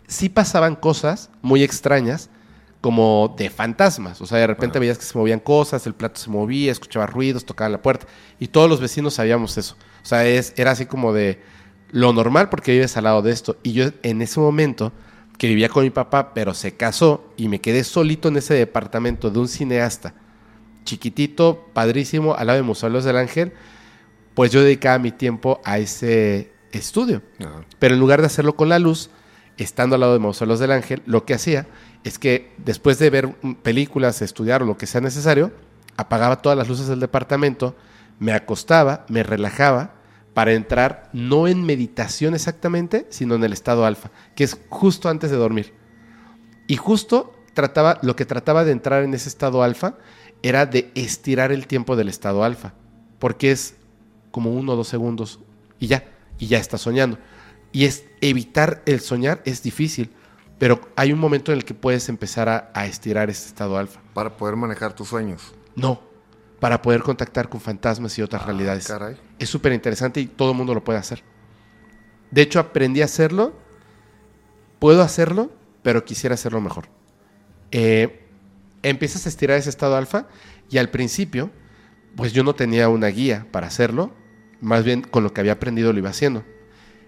Sí 0.08 0.28
pasaban 0.28 0.74
cosas 0.74 1.30
muy 1.42 1.62
extrañas, 1.62 2.28
como 2.80 3.32
de 3.38 3.48
fantasmas. 3.48 4.20
O 4.20 4.26
sea, 4.26 4.38
de 4.38 4.48
repente 4.48 4.80
veías 4.80 4.98
que 4.98 5.04
se 5.04 5.16
movían 5.16 5.38
cosas, 5.38 5.86
el 5.86 5.94
plato 5.94 6.18
se 6.20 6.28
movía, 6.28 6.72
escuchaba 6.72 7.06
ruidos, 7.06 7.44
tocaban 7.44 7.70
la 7.70 7.82
puerta. 7.82 8.08
Y 8.40 8.48
todos 8.48 8.68
los 8.68 8.80
vecinos 8.80 9.14
sabíamos 9.14 9.56
eso. 9.58 9.76
O 10.02 10.06
sea, 10.06 10.26
es, 10.26 10.52
era 10.56 10.72
así 10.72 10.86
como 10.86 11.12
de 11.12 11.40
lo 11.92 12.12
normal 12.12 12.48
porque 12.48 12.72
vives 12.72 12.96
al 12.96 13.04
lado 13.04 13.22
de 13.22 13.30
esto. 13.30 13.58
Y 13.62 13.74
yo 13.74 13.90
en 14.02 14.22
ese 14.22 14.40
momento, 14.40 14.92
que 15.38 15.46
vivía 15.46 15.68
con 15.68 15.84
mi 15.84 15.90
papá, 15.90 16.34
pero 16.34 16.52
se 16.52 16.74
casó 16.74 17.32
y 17.36 17.46
me 17.46 17.60
quedé 17.60 17.84
solito 17.84 18.26
en 18.26 18.38
ese 18.38 18.54
departamento 18.54 19.30
de 19.30 19.38
un 19.38 19.46
cineasta, 19.46 20.14
chiquitito, 20.82 21.68
padrísimo, 21.72 22.34
al 22.34 22.48
lado 22.48 22.56
de 22.56 22.64
Museos 22.64 23.04
del 23.04 23.18
Ángel, 23.18 23.52
pues 24.36 24.52
yo 24.52 24.62
dedicaba 24.62 24.98
mi 24.98 25.12
tiempo 25.12 25.62
a 25.64 25.78
ese 25.78 26.52
estudio. 26.70 27.22
Ajá. 27.40 27.64
Pero 27.78 27.94
en 27.94 28.00
lugar 28.00 28.20
de 28.20 28.26
hacerlo 28.26 28.54
con 28.54 28.68
la 28.68 28.78
luz, 28.78 29.08
estando 29.56 29.94
al 29.94 30.02
lado 30.02 30.12
de 30.12 30.18
Mausoleos 30.18 30.60
del 30.60 30.72
Ángel, 30.72 31.02
lo 31.06 31.24
que 31.24 31.32
hacía 31.32 31.66
es 32.04 32.18
que 32.18 32.52
después 32.58 32.98
de 32.98 33.08
ver 33.08 33.34
películas, 33.62 34.20
estudiar 34.20 34.62
o 34.62 34.66
lo 34.66 34.76
que 34.76 34.86
sea 34.86 35.00
necesario, 35.00 35.52
apagaba 35.96 36.42
todas 36.42 36.58
las 36.58 36.68
luces 36.68 36.86
del 36.86 37.00
departamento, 37.00 37.74
me 38.18 38.32
acostaba, 38.32 39.06
me 39.08 39.22
relajaba 39.22 39.94
para 40.34 40.52
entrar 40.52 41.08
no 41.14 41.48
en 41.48 41.64
meditación 41.64 42.34
exactamente, 42.34 43.06
sino 43.08 43.36
en 43.36 43.44
el 43.44 43.54
estado 43.54 43.86
alfa, 43.86 44.10
que 44.34 44.44
es 44.44 44.60
justo 44.68 45.08
antes 45.08 45.30
de 45.30 45.38
dormir. 45.38 45.72
Y 46.66 46.76
justo 46.76 47.32
trataba, 47.54 47.98
lo 48.02 48.16
que 48.16 48.26
trataba 48.26 48.64
de 48.64 48.72
entrar 48.72 49.02
en 49.02 49.14
ese 49.14 49.30
estado 49.30 49.62
alfa 49.62 49.96
era 50.42 50.66
de 50.66 50.90
estirar 50.94 51.52
el 51.52 51.66
tiempo 51.66 51.96
del 51.96 52.10
estado 52.10 52.44
alfa, 52.44 52.74
porque 53.18 53.50
es 53.50 53.76
como 54.36 54.50
uno 54.50 54.74
o 54.74 54.76
dos 54.76 54.88
segundos 54.88 55.40
y 55.80 55.86
ya, 55.86 56.04
y 56.38 56.46
ya 56.48 56.58
está 56.58 56.76
soñando. 56.76 57.16
Y 57.72 57.86
es 57.86 58.04
evitar 58.20 58.82
el 58.84 59.00
soñar 59.00 59.40
es 59.46 59.62
difícil, 59.62 60.10
pero 60.58 60.78
hay 60.94 61.10
un 61.10 61.18
momento 61.18 61.52
en 61.52 61.58
el 61.58 61.64
que 61.64 61.72
puedes 61.72 62.10
empezar 62.10 62.46
a, 62.50 62.70
a 62.74 62.84
estirar 62.84 63.30
este 63.30 63.48
estado 63.48 63.78
alfa. 63.78 64.02
Para 64.12 64.36
poder 64.36 64.54
manejar 64.56 64.92
tus 64.92 65.08
sueños. 65.08 65.54
No, 65.74 66.02
para 66.60 66.82
poder 66.82 67.00
contactar 67.02 67.48
con 67.48 67.62
fantasmas 67.62 68.18
y 68.18 68.22
otras 68.22 68.44
realidades. 68.44 68.86
caray. 68.86 69.16
Es 69.38 69.48
súper 69.48 69.72
interesante 69.72 70.20
y 70.20 70.26
todo 70.26 70.50
el 70.50 70.56
mundo 70.58 70.74
lo 70.74 70.84
puede 70.84 70.98
hacer. 70.98 71.22
De 72.30 72.42
hecho, 72.42 72.60
aprendí 72.60 73.00
a 73.00 73.06
hacerlo. 73.06 73.54
Puedo 74.78 75.00
hacerlo, 75.00 75.50
pero 75.82 76.04
quisiera 76.04 76.34
hacerlo 76.34 76.60
mejor. 76.60 76.90
Eh, 77.70 78.28
empiezas 78.82 79.24
a 79.24 79.30
estirar 79.30 79.56
ese 79.56 79.70
estado 79.70 79.96
alfa 79.96 80.26
y 80.68 80.76
al 80.76 80.90
principio, 80.90 81.50
pues 82.16 82.34
yo 82.34 82.44
no 82.44 82.54
tenía 82.54 82.90
una 82.90 83.06
guía 83.06 83.46
para 83.50 83.68
hacerlo. 83.68 84.12
Más 84.60 84.84
bien 84.84 85.02
con 85.02 85.22
lo 85.22 85.32
que 85.32 85.40
había 85.40 85.52
aprendido 85.52 85.92
lo 85.92 85.98
iba 85.98 86.10
haciendo. 86.10 86.44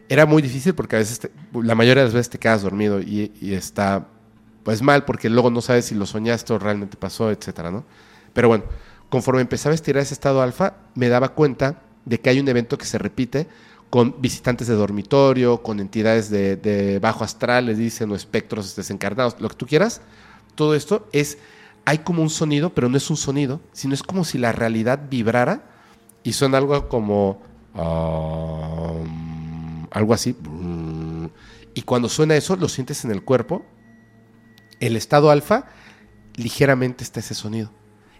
Era 0.08 0.26
muy 0.26 0.42
difícil 0.42 0.74
porque 0.74 0.96
a 0.96 0.98
veces, 1.00 1.28
la 1.52 1.74
mayoría 1.74 2.02
de 2.02 2.06
las 2.06 2.14
veces 2.14 2.30
te 2.30 2.38
quedas 2.38 2.62
dormido 2.62 3.00
y, 3.00 3.32
y 3.40 3.54
está 3.54 4.08
pues 4.62 4.82
mal 4.82 5.04
porque 5.04 5.30
luego 5.30 5.50
no 5.50 5.60
sabes 5.60 5.86
si 5.86 5.94
lo 5.94 6.06
soñaste 6.06 6.52
o 6.52 6.58
realmente 6.58 6.96
pasó, 6.96 7.30
etcétera, 7.30 7.70
¿no? 7.70 7.84
Pero 8.32 8.48
bueno, 8.48 8.64
conforme 9.08 9.40
empezaba 9.40 9.72
a 9.72 9.74
estirar 9.74 10.02
ese 10.02 10.14
estado 10.14 10.42
alfa, 10.42 10.74
me 10.94 11.08
daba 11.08 11.30
cuenta 11.30 11.82
de 12.04 12.20
que 12.20 12.30
hay 12.30 12.40
un 12.40 12.48
evento 12.48 12.78
que 12.78 12.84
se 12.84 12.98
repite 12.98 13.46
con 13.90 14.20
visitantes 14.20 14.66
de 14.66 14.74
dormitorio, 14.74 15.62
con 15.62 15.80
entidades 15.80 16.30
de, 16.30 16.56
de 16.56 16.98
bajo 16.98 17.24
astral, 17.24 17.66
les 17.66 17.78
dicen, 17.78 18.10
o 18.10 18.14
espectros 18.14 18.76
desencarnados, 18.76 19.36
lo 19.40 19.48
que 19.48 19.56
tú 19.56 19.66
quieras. 19.66 20.02
Todo 20.54 20.74
esto 20.74 21.08
es, 21.12 21.38
hay 21.84 21.98
como 21.98 22.22
un 22.22 22.30
sonido, 22.30 22.70
pero 22.74 22.88
no 22.88 22.96
es 22.96 23.08
un 23.08 23.16
sonido, 23.16 23.60
sino 23.72 23.94
es 23.94 24.02
como 24.02 24.24
si 24.24 24.36
la 24.36 24.52
realidad 24.52 25.00
vibrara 25.08 25.62
y 26.28 26.34
suena 26.34 26.58
algo 26.58 26.90
como 26.90 27.40
um, 27.74 29.06
algo 29.90 30.12
así. 30.12 30.36
Y 31.72 31.80
cuando 31.82 32.10
suena 32.10 32.36
eso, 32.36 32.54
lo 32.56 32.68
sientes 32.68 33.02
en 33.06 33.12
el 33.12 33.22
cuerpo. 33.24 33.64
El 34.78 34.94
estado 34.94 35.30
alfa, 35.30 35.64
ligeramente 36.36 37.02
está 37.02 37.20
ese 37.20 37.32
sonido. 37.34 37.70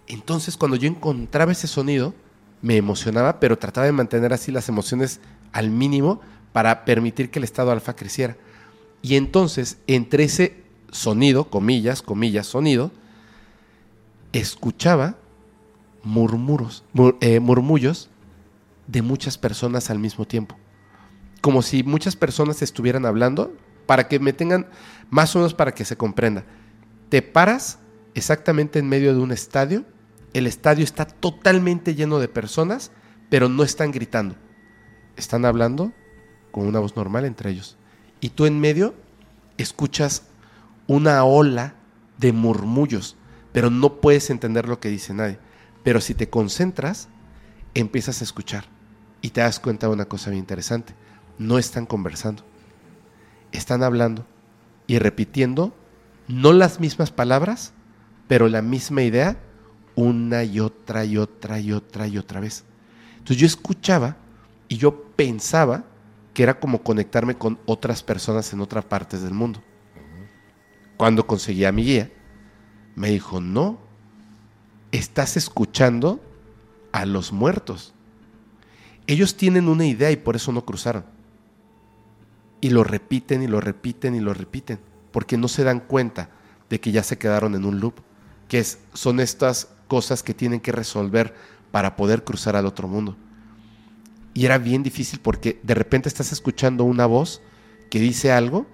Entonces, 0.07 0.57
cuando 0.57 0.75
yo 0.75 0.87
encontraba 0.87 1.51
ese 1.51 1.67
sonido, 1.67 2.15
me 2.63 2.77
emocionaba, 2.77 3.39
pero 3.39 3.59
trataba 3.59 3.85
de 3.85 3.91
mantener 3.91 4.33
así 4.33 4.51
las 4.51 4.69
emociones 4.69 5.19
al 5.51 5.69
mínimo 5.69 6.19
para 6.51 6.85
permitir 6.85 7.29
que 7.29 7.37
el 7.37 7.43
estado 7.43 7.69
alfa 7.69 7.95
creciera. 7.95 8.37
Y 9.03 9.17
entonces, 9.17 9.77
entre 9.85 10.23
ese 10.23 10.63
sonido, 10.91 11.51
comillas, 11.51 12.01
comillas, 12.01 12.47
sonido, 12.47 12.89
escuchaba 14.33 15.15
murmuros, 16.03 16.83
mur- 16.93 17.17
eh, 17.21 17.39
murmullos 17.39 18.09
de 18.87 19.01
muchas 19.01 19.37
personas 19.37 19.89
al 19.89 19.99
mismo 19.99 20.25
tiempo. 20.25 20.57
Como 21.41 21.61
si 21.61 21.83
muchas 21.83 22.15
personas 22.15 22.61
estuvieran 22.61 23.05
hablando 23.05 23.53
para 23.85 24.07
que 24.07 24.19
me 24.19 24.33
tengan 24.33 24.67
más 25.09 25.35
o 25.35 25.39
menos 25.39 25.53
para 25.53 25.73
que 25.73 25.85
se 25.85 25.97
comprenda. 25.97 26.43
Te 27.09 27.21
paras 27.21 27.79
exactamente 28.13 28.79
en 28.79 28.87
medio 28.89 29.13
de 29.13 29.19
un 29.19 29.31
estadio, 29.31 29.85
el 30.33 30.47
estadio 30.47 30.83
está 30.83 31.05
totalmente 31.05 31.95
lleno 31.95 32.19
de 32.19 32.27
personas, 32.27 32.91
pero 33.29 33.49
no 33.49 33.63
están 33.63 33.91
gritando. 33.91 34.35
Están 35.15 35.45
hablando 35.45 35.91
con 36.51 36.67
una 36.67 36.79
voz 36.79 36.95
normal 36.95 37.25
entre 37.25 37.51
ellos. 37.51 37.77
Y 38.21 38.29
tú 38.29 38.45
en 38.45 38.59
medio 38.59 38.93
escuchas 39.57 40.23
una 40.87 41.23
ola 41.23 41.75
de 42.17 42.31
murmullos, 42.31 43.15
pero 43.51 43.69
no 43.69 44.01
puedes 44.01 44.29
entender 44.29 44.67
lo 44.67 44.79
que 44.79 44.89
dice 44.89 45.13
nadie. 45.13 45.39
Pero 45.89 46.01
si 46.01 46.13
te 46.13 46.29
concentras, 46.29 47.09
empiezas 47.73 48.21
a 48.21 48.23
escuchar 48.23 48.65
y 49.23 49.31
te 49.31 49.41
das 49.41 49.59
cuenta 49.59 49.87
de 49.87 49.93
una 49.93 50.05
cosa 50.05 50.29
bien 50.29 50.41
interesante. 50.41 50.93
No 51.39 51.57
están 51.57 51.87
conversando, 51.87 52.43
están 53.51 53.81
hablando 53.81 54.23
y 54.85 54.99
repitiendo 54.99 55.75
no 56.27 56.53
las 56.53 56.79
mismas 56.79 57.09
palabras, 57.09 57.73
pero 58.27 58.49
la 58.49 58.61
misma 58.61 59.01
idea 59.01 59.39
una 59.95 60.43
y 60.43 60.59
otra 60.59 61.05
y 61.05 61.17
otra 61.17 61.59
y 61.59 61.71
otra 61.71 62.07
y 62.07 62.19
otra 62.19 62.39
vez. 62.39 62.65
Entonces 63.13 63.37
yo 63.37 63.47
escuchaba 63.47 64.15
y 64.67 64.77
yo 64.77 65.05
pensaba 65.15 65.85
que 66.35 66.43
era 66.43 66.59
como 66.59 66.83
conectarme 66.83 67.33
con 67.33 67.57
otras 67.65 68.03
personas 68.03 68.53
en 68.53 68.61
otras 68.61 68.85
partes 68.85 69.23
del 69.23 69.33
mundo. 69.33 69.63
Cuando 70.97 71.25
conseguí 71.25 71.65
a 71.65 71.71
mi 71.71 71.83
guía, 71.83 72.11
me 72.93 73.09
dijo, 73.09 73.41
no, 73.41 73.88
estás 74.91 75.37
escuchando 75.37 76.19
a 76.91 77.05
los 77.05 77.31
muertos. 77.31 77.93
Ellos 79.07 79.35
tienen 79.35 79.67
una 79.67 79.85
idea 79.85 80.11
y 80.11 80.17
por 80.17 80.35
eso 80.35 80.51
no 80.51 80.65
cruzaron. 80.65 81.05
Y 82.61 82.69
lo 82.69 82.83
repiten 82.83 83.41
y 83.41 83.47
lo 83.47 83.61
repiten 83.61 84.15
y 84.15 84.19
lo 84.19 84.33
repiten, 84.33 84.79
porque 85.11 85.37
no 85.37 85.47
se 85.47 85.63
dan 85.63 85.79
cuenta 85.79 86.29
de 86.69 86.79
que 86.79 86.91
ya 86.91 87.03
se 87.03 87.17
quedaron 87.17 87.55
en 87.55 87.65
un 87.65 87.79
loop. 87.79 87.95
que 88.47 88.59
es, 88.59 88.79
son 88.93 89.19
estas 89.19 89.69
cosas 89.87 90.23
que 90.23 90.33
tienen 90.33 90.59
que 90.59 90.71
resolver 90.71 91.35
para 91.71 91.95
poder 91.95 92.23
cruzar 92.23 92.55
al 92.55 92.65
otro 92.65 92.87
mundo. 92.87 93.15
Y 94.33 94.45
era 94.45 94.57
bien 94.57 94.83
difícil 94.83 95.19
porque 95.19 95.59
de 95.63 95.73
repente 95.73 96.09
estás 96.09 96.31
escuchando 96.31 96.83
una 96.83 97.05
voz 97.05 97.41
que 97.89 97.99
dice 97.99 98.31
algo 98.31 98.65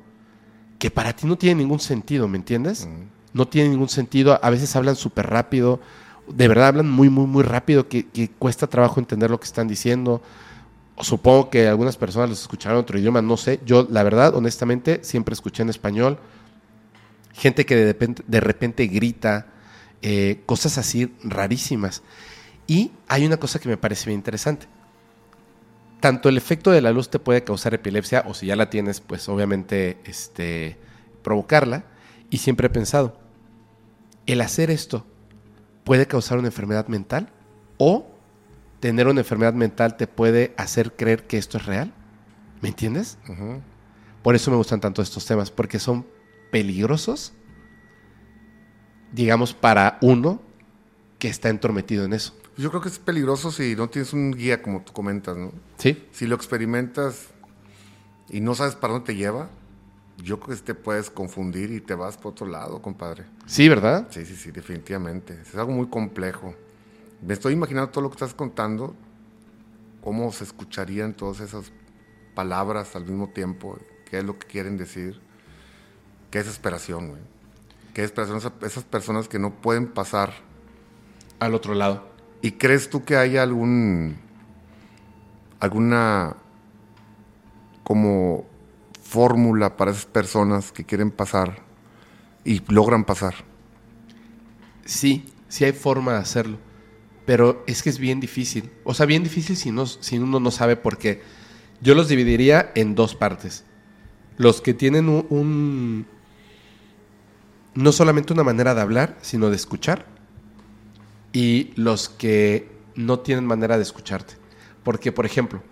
que 0.79 0.91
para 0.91 1.13
ti 1.15 1.27
no 1.27 1.37
tiene 1.37 1.61
ningún 1.61 1.79
sentido, 1.79 2.27
¿me 2.27 2.37
entiendes? 2.37 2.87
No 3.33 3.47
tiene 3.47 3.69
ningún 3.69 3.89
sentido. 3.89 4.39
A 4.43 4.49
veces 4.49 4.75
hablan 4.75 4.95
súper 4.95 5.27
rápido. 5.27 5.79
De 6.27 6.47
verdad 6.47 6.67
hablan 6.67 6.89
muy, 6.89 7.09
muy, 7.09 7.25
muy 7.27 7.43
rápido 7.43 7.87
que, 7.87 8.05
cuesta 8.39 8.67
trabajo 8.67 8.99
entender 8.99 9.29
lo 9.29 9.39
que 9.39 9.45
están 9.45 9.67
diciendo. 9.67 10.21
Supongo 10.99 11.49
que 11.49 11.67
algunas 11.67 11.97
personas 11.97 12.29
los 12.29 12.41
escucharon 12.41 12.77
en 12.77 12.83
otro 12.83 12.97
idioma, 12.97 13.21
no 13.21 13.37
sé. 13.37 13.59
Yo, 13.65 13.87
la 13.89 14.03
verdad, 14.03 14.35
honestamente, 14.35 15.03
siempre 15.03 15.33
escuché 15.33 15.63
en 15.63 15.69
español. 15.69 16.17
Gente 17.33 17.65
que 17.65 17.75
de 17.75 17.85
repente, 17.85 18.23
de 18.25 18.39
repente 18.39 18.87
grita, 18.87 19.47
eh, 20.01 20.41
cosas 20.45 20.77
así 20.77 21.13
rarísimas. 21.23 22.01
Y 22.67 22.91
hay 23.07 23.25
una 23.25 23.37
cosa 23.37 23.59
que 23.59 23.69
me 23.69 23.77
parece 23.77 24.07
bien 24.07 24.19
interesante. 24.19 24.67
Tanto 25.99 26.29
el 26.29 26.37
efecto 26.37 26.71
de 26.71 26.81
la 26.81 26.91
luz 26.91 27.09
te 27.09 27.19
puede 27.19 27.43
causar 27.43 27.73
epilepsia, 27.73 28.23
o 28.27 28.33
si 28.33 28.47
ya 28.47 28.55
la 28.55 28.69
tienes, 28.69 29.01
pues 29.01 29.27
obviamente 29.29 29.97
este, 30.05 30.77
provocarla. 31.23 31.85
Y 32.29 32.39
siempre 32.39 32.67
he 32.67 32.69
pensado, 32.69 33.17
el 34.25 34.41
hacer 34.41 34.71
esto 34.71 35.05
puede 35.85 36.07
causar 36.07 36.37
una 36.39 36.49
enfermedad 36.49 36.87
mental 36.87 37.29
o 37.77 38.11
tener 38.81 39.07
una 39.07 39.21
enfermedad 39.21 39.53
mental 39.53 39.95
te 39.95 40.07
puede 40.07 40.53
hacer 40.57 40.95
creer 40.95 41.25
que 41.25 41.37
esto 41.37 41.57
es 41.57 41.65
real. 41.65 41.93
¿Me 42.61 42.69
entiendes? 42.69 43.17
Por 44.21 44.35
eso 44.35 44.51
me 44.51 44.57
gustan 44.57 44.81
tanto 44.81 45.01
estos 45.01 45.25
temas, 45.25 45.51
porque 45.51 45.79
son 45.79 46.05
peligrosos, 46.51 47.33
digamos, 49.13 49.53
para 49.53 49.97
uno 50.01 50.41
que 51.19 51.27
está 51.29 51.49
entrometido 51.49 52.05
en 52.05 52.13
eso. 52.13 52.35
Yo 52.57 52.69
creo 52.69 52.81
que 52.81 52.89
es 52.89 52.99
peligroso 52.99 53.51
si 53.51 53.75
no 53.75 53.89
tienes 53.89 54.13
un 54.13 54.31
guía, 54.31 54.61
como 54.61 54.81
tú 54.81 54.93
comentas, 54.93 55.37
¿no? 55.37 55.51
Sí. 55.77 56.07
Si 56.11 56.25
lo 56.25 56.35
experimentas 56.35 57.27
y 58.29 58.41
no 58.41 58.55
sabes 58.55 58.75
para 58.75 58.93
dónde 58.93 59.07
te 59.07 59.15
lleva, 59.15 59.49
yo 60.17 60.39
creo 60.39 60.55
que 60.57 60.63
te 60.63 60.75
puedes 60.75 61.09
confundir 61.09 61.71
y 61.71 61.81
te 61.81 61.93
vas 61.95 62.17
por 62.17 62.31
otro 62.31 62.47
lado, 62.47 62.81
compadre. 62.81 63.25
Sí, 63.45 63.67
¿verdad? 63.69 64.07
Sí, 64.09 64.25
sí, 64.25 64.35
sí, 64.35 64.51
definitivamente. 64.51 65.39
Es 65.41 65.55
algo 65.55 65.71
muy 65.71 65.87
complejo. 65.87 66.55
Me 67.21 67.33
estoy 67.33 67.53
imaginando 67.53 67.89
todo 67.91 68.03
lo 68.03 68.09
que 68.09 68.15
estás 68.15 68.33
contando, 68.33 68.95
cómo 70.01 70.31
se 70.31 70.43
escucharían 70.43 71.13
todas 71.13 71.39
esas 71.39 71.71
palabras 72.33 72.95
al 72.95 73.05
mismo 73.05 73.29
tiempo, 73.29 73.77
qué 74.09 74.19
es 74.19 74.23
lo 74.23 74.37
que 74.37 74.47
quieren 74.47 74.77
decir. 74.77 75.19
Qué 76.31 76.39
desesperación, 76.39 77.09
güey. 77.09 77.21
Qué 77.93 78.01
desesperación 78.01 78.37
esa- 78.39 78.53
esas 78.65 78.83
personas 78.83 79.27
que 79.27 79.39
no 79.39 79.51
pueden 79.53 79.87
pasar. 79.87 80.33
Al 81.39 81.53
otro 81.53 81.73
lado. 81.73 82.07
¿Y 82.41 82.53
crees 82.53 82.89
tú 82.89 83.03
que 83.05 83.15
hay 83.17 83.37
algún 83.37 84.17
alguna 85.59 86.35
como 87.83 88.45
fórmula 89.15 89.77
para 89.77 89.91
esas 89.91 90.05
personas 90.05 90.73
que 90.73 90.83
quieren 90.83 91.09
pasar 91.09 91.63
y 92.43 92.61
logran 92.67 93.05
pasar? 93.05 93.33
Sí, 94.83 95.23
sí 95.47 95.63
hay 95.63 95.71
forma 95.71 96.11
de 96.11 96.17
hacerlo. 96.19 96.57
Pero 97.25 97.63
es 97.65 97.81
que 97.81 97.89
es 97.89 97.97
bien 97.97 98.19
difícil. 98.19 98.69
O 98.83 98.93
sea, 98.93 99.05
bien 99.05 99.23
difícil 99.23 99.55
si, 99.55 99.71
no, 99.71 99.85
si 99.85 100.17
uno 100.19 100.41
no 100.41 100.51
sabe 100.51 100.75
por 100.75 100.97
qué. 100.97 101.21
Yo 101.79 101.95
los 101.95 102.09
dividiría 102.09 102.73
en 102.75 102.93
dos 102.93 103.15
partes. 103.15 103.63
Los 104.37 104.59
que 104.59 104.73
tienen 104.73 105.07
un, 105.07 106.05
no 107.73 107.91
solamente 107.93 108.33
una 108.33 108.43
manera 108.43 108.75
de 108.75 108.81
hablar, 108.81 109.17
sino 109.21 109.49
de 109.49 109.55
escuchar. 109.55 110.05
Y 111.31 111.71
los 111.77 112.09
que 112.09 112.69
no 112.95 113.19
tienen 113.19 113.45
manera 113.45 113.77
de 113.77 113.83
escucharte. 113.83 114.33
Porque, 114.83 115.13
por 115.13 115.25
ejemplo, 115.25 115.63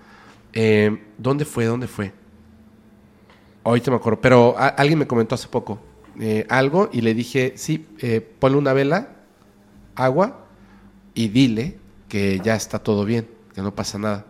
eh, 0.53 1.03
¿dónde 1.17 1.43
fue? 1.43 1.65
¿Dónde 1.65 1.87
fue? 1.87 2.22
Ahorita 3.63 3.91
me 3.91 3.97
acuerdo, 3.97 4.19
pero 4.21 4.55
a- 4.57 4.67
alguien 4.69 4.99
me 4.99 5.07
comentó 5.07 5.35
hace 5.35 5.47
poco 5.47 5.79
eh, 6.19 6.45
algo 6.49 6.89
y 6.93 7.01
le 7.01 7.13
dije, 7.13 7.53
sí, 7.55 7.87
eh, 7.99 8.21
ponle 8.39 8.57
una 8.57 8.73
vela, 8.73 9.15
agua 9.95 10.45
y 11.15 11.29
dile 11.29 11.77
que 12.09 12.39
ya 12.43 12.55
está 12.55 12.79
todo 12.79 13.05
bien, 13.05 13.27
que 13.55 13.61
no 13.61 13.73
pasa 13.73 13.97
nada. 13.97 14.25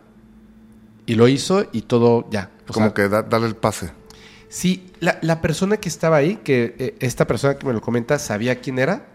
Y 1.05 1.15
lo 1.15 1.27
hizo 1.27 1.65
y 1.73 1.81
todo 1.81 2.25
ya. 2.29 2.51
O 2.69 2.73
Como 2.73 2.85
sea, 2.87 2.93
que 2.93 3.09
da- 3.09 3.23
darle 3.23 3.47
el 3.47 3.55
pase. 3.55 3.91
Sí, 4.47 4.91
la, 4.99 5.17
la 5.21 5.41
persona 5.41 5.77
que 5.77 5.89
estaba 5.89 6.17
ahí, 6.17 6.37
que 6.37 6.75
eh, 6.77 6.95
esta 6.99 7.25
persona 7.27 7.55
que 7.57 7.65
me 7.65 7.73
lo 7.73 7.81
comenta 7.81 8.19
sabía 8.19 8.61
quién 8.61 8.79
era, 8.79 9.07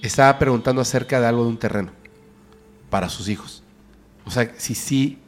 estaba 0.00 0.38
preguntando 0.38 0.80
acerca 0.80 1.20
de 1.20 1.26
algo 1.26 1.42
de 1.42 1.48
un 1.50 1.58
terreno 1.58 1.90
para 2.88 3.08
sus 3.08 3.28
hijos. 3.28 3.62
O 4.24 4.30
sea, 4.30 4.52
si 4.56 4.74
sí 4.74 5.18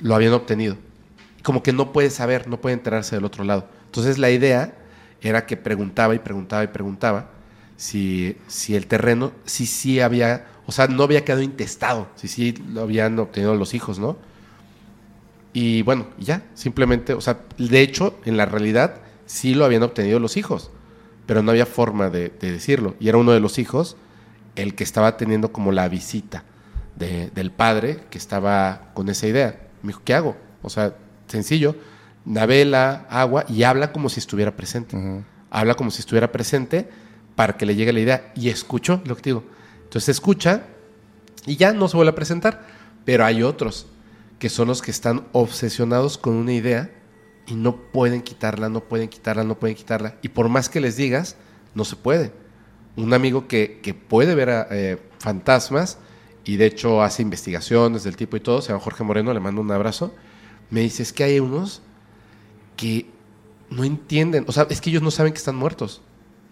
lo 0.00 0.14
habían 0.14 0.34
obtenido. 0.34 0.76
Como 1.44 1.62
que 1.62 1.72
no 1.74 1.92
puede 1.92 2.10
saber, 2.10 2.48
no 2.48 2.60
puede 2.60 2.74
enterarse 2.74 3.16
del 3.16 3.26
otro 3.26 3.44
lado. 3.44 3.68
Entonces 3.86 4.18
la 4.18 4.30
idea 4.32 4.74
era 5.22 5.46
que 5.46 5.56
preguntaba 5.58 6.16
y 6.16 6.20
preguntaba 6.20 6.64
y 6.64 6.68
preguntaba 6.68 7.30
si, 7.76 8.38
si 8.48 8.76
el 8.76 8.88
terreno, 8.88 9.32
si 9.46 9.66
sí 9.66 10.00
había, 10.00 10.46
o 10.66 10.72
sea, 10.72 10.88
no 10.88 11.04
había 11.04 11.24
quedado 11.24 11.42
intestado, 11.42 12.08
si 12.16 12.28
sí 12.28 12.54
lo 12.72 12.82
habían 12.82 13.18
obtenido 13.20 13.54
los 13.56 13.74
hijos, 13.74 14.00
¿no? 14.00 14.18
Y 15.52 15.82
bueno, 15.82 16.06
ya, 16.18 16.42
simplemente, 16.54 17.14
o 17.14 17.20
sea, 17.20 17.40
de 17.58 17.80
hecho, 17.80 18.18
en 18.24 18.36
la 18.36 18.46
realidad 18.46 18.96
sí 19.26 19.54
lo 19.54 19.64
habían 19.64 19.84
obtenido 19.84 20.18
los 20.18 20.36
hijos, 20.36 20.70
pero 21.26 21.42
no 21.42 21.52
había 21.52 21.66
forma 21.66 22.10
de, 22.10 22.30
de 22.40 22.52
decirlo. 22.52 22.96
Y 23.00 23.08
era 23.08 23.18
uno 23.18 23.32
de 23.32 23.40
los 23.40 23.58
hijos 23.58 23.96
el 24.56 24.74
que 24.74 24.84
estaba 24.84 25.16
teniendo 25.16 25.52
como 25.52 25.72
la 25.72 25.88
visita 25.88 26.44
de- 26.96 27.30
del 27.34 27.50
padre 27.52 28.00
que 28.10 28.18
estaba 28.18 28.90
con 28.94 29.08
esa 29.08 29.26
idea. 29.28 29.60
Me 29.82 29.88
dijo, 29.88 30.02
¿qué 30.04 30.14
hago? 30.14 30.36
O 30.62 30.70
sea, 30.70 30.94
sencillo, 31.34 31.76
navela, 32.24 33.06
agua 33.10 33.44
y 33.48 33.64
habla 33.64 33.92
como 33.92 34.08
si 34.08 34.20
estuviera 34.20 34.56
presente. 34.56 34.96
Habla 35.50 35.74
como 35.74 35.90
si 35.90 36.00
estuviera 36.00 36.32
presente 36.32 36.88
para 37.34 37.56
que 37.56 37.66
le 37.66 37.74
llegue 37.74 37.92
la 37.92 38.00
idea. 38.00 38.32
Y 38.34 38.48
escucho 38.48 39.02
lo 39.04 39.16
que 39.16 39.22
te 39.22 39.30
digo. 39.30 39.44
Entonces 39.84 40.10
escucha 40.10 40.62
y 41.46 41.56
ya 41.56 41.72
no 41.72 41.88
se 41.88 41.96
vuelve 41.96 42.10
a 42.10 42.14
presentar. 42.14 42.66
Pero 43.04 43.24
hay 43.24 43.42
otros 43.42 43.86
que 44.38 44.48
son 44.48 44.68
los 44.68 44.80
que 44.80 44.90
están 44.90 45.26
obsesionados 45.32 46.18
con 46.18 46.34
una 46.34 46.52
idea 46.52 46.90
y 47.46 47.54
no 47.54 47.76
pueden 47.76 48.22
quitarla, 48.22 48.68
no 48.68 48.80
pueden 48.80 49.08
quitarla, 49.08 49.44
no 49.44 49.58
pueden 49.58 49.76
quitarla. 49.76 50.16
Y 50.22 50.28
por 50.28 50.48
más 50.48 50.68
que 50.68 50.80
les 50.80 50.96
digas, 50.96 51.36
no 51.74 51.84
se 51.84 51.96
puede. 51.96 52.32
Un 52.96 53.12
amigo 53.12 53.46
que, 53.48 53.80
que 53.82 53.92
puede 53.92 54.34
ver 54.34 54.50
a, 54.50 54.66
eh, 54.70 54.98
fantasmas 55.18 55.98
y 56.44 56.56
de 56.56 56.66
hecho 56.66 57.02
hace 57.02 57.22
investigaciones 57.22 58.04
del 58.04 58.16
tipo 58.16 58.36
y 58.36 58.40
todo, 58.40 58.60
se 58.60 58.68
llama 58.68 58.80
Jorge 58.80 59.04
Moreno, 59.04 59.32
le 59.32 59.40
mando 59.40 59.60
un 59.60 59.70
abrazo, 59.70 60.14
me 60.70 60.80
dice, 60.80 61.02
es 61.02 61.12
que 61.12 61.24
hay 61.24 61.40
unos 61.40 61.82
que 62.76 63.06
no 63.70 63.84
entienden, 63.84 64.44
o 64.46 64.52
sea, 64.52 64.66
es 64.70 64.80
que 64.80 64.90
ellos 64.90 65.02
no 65.02 65.10
saben 65.10 65.32
que 65.32 65.38
están 65.38 65.56
muertos. 65.56 66.02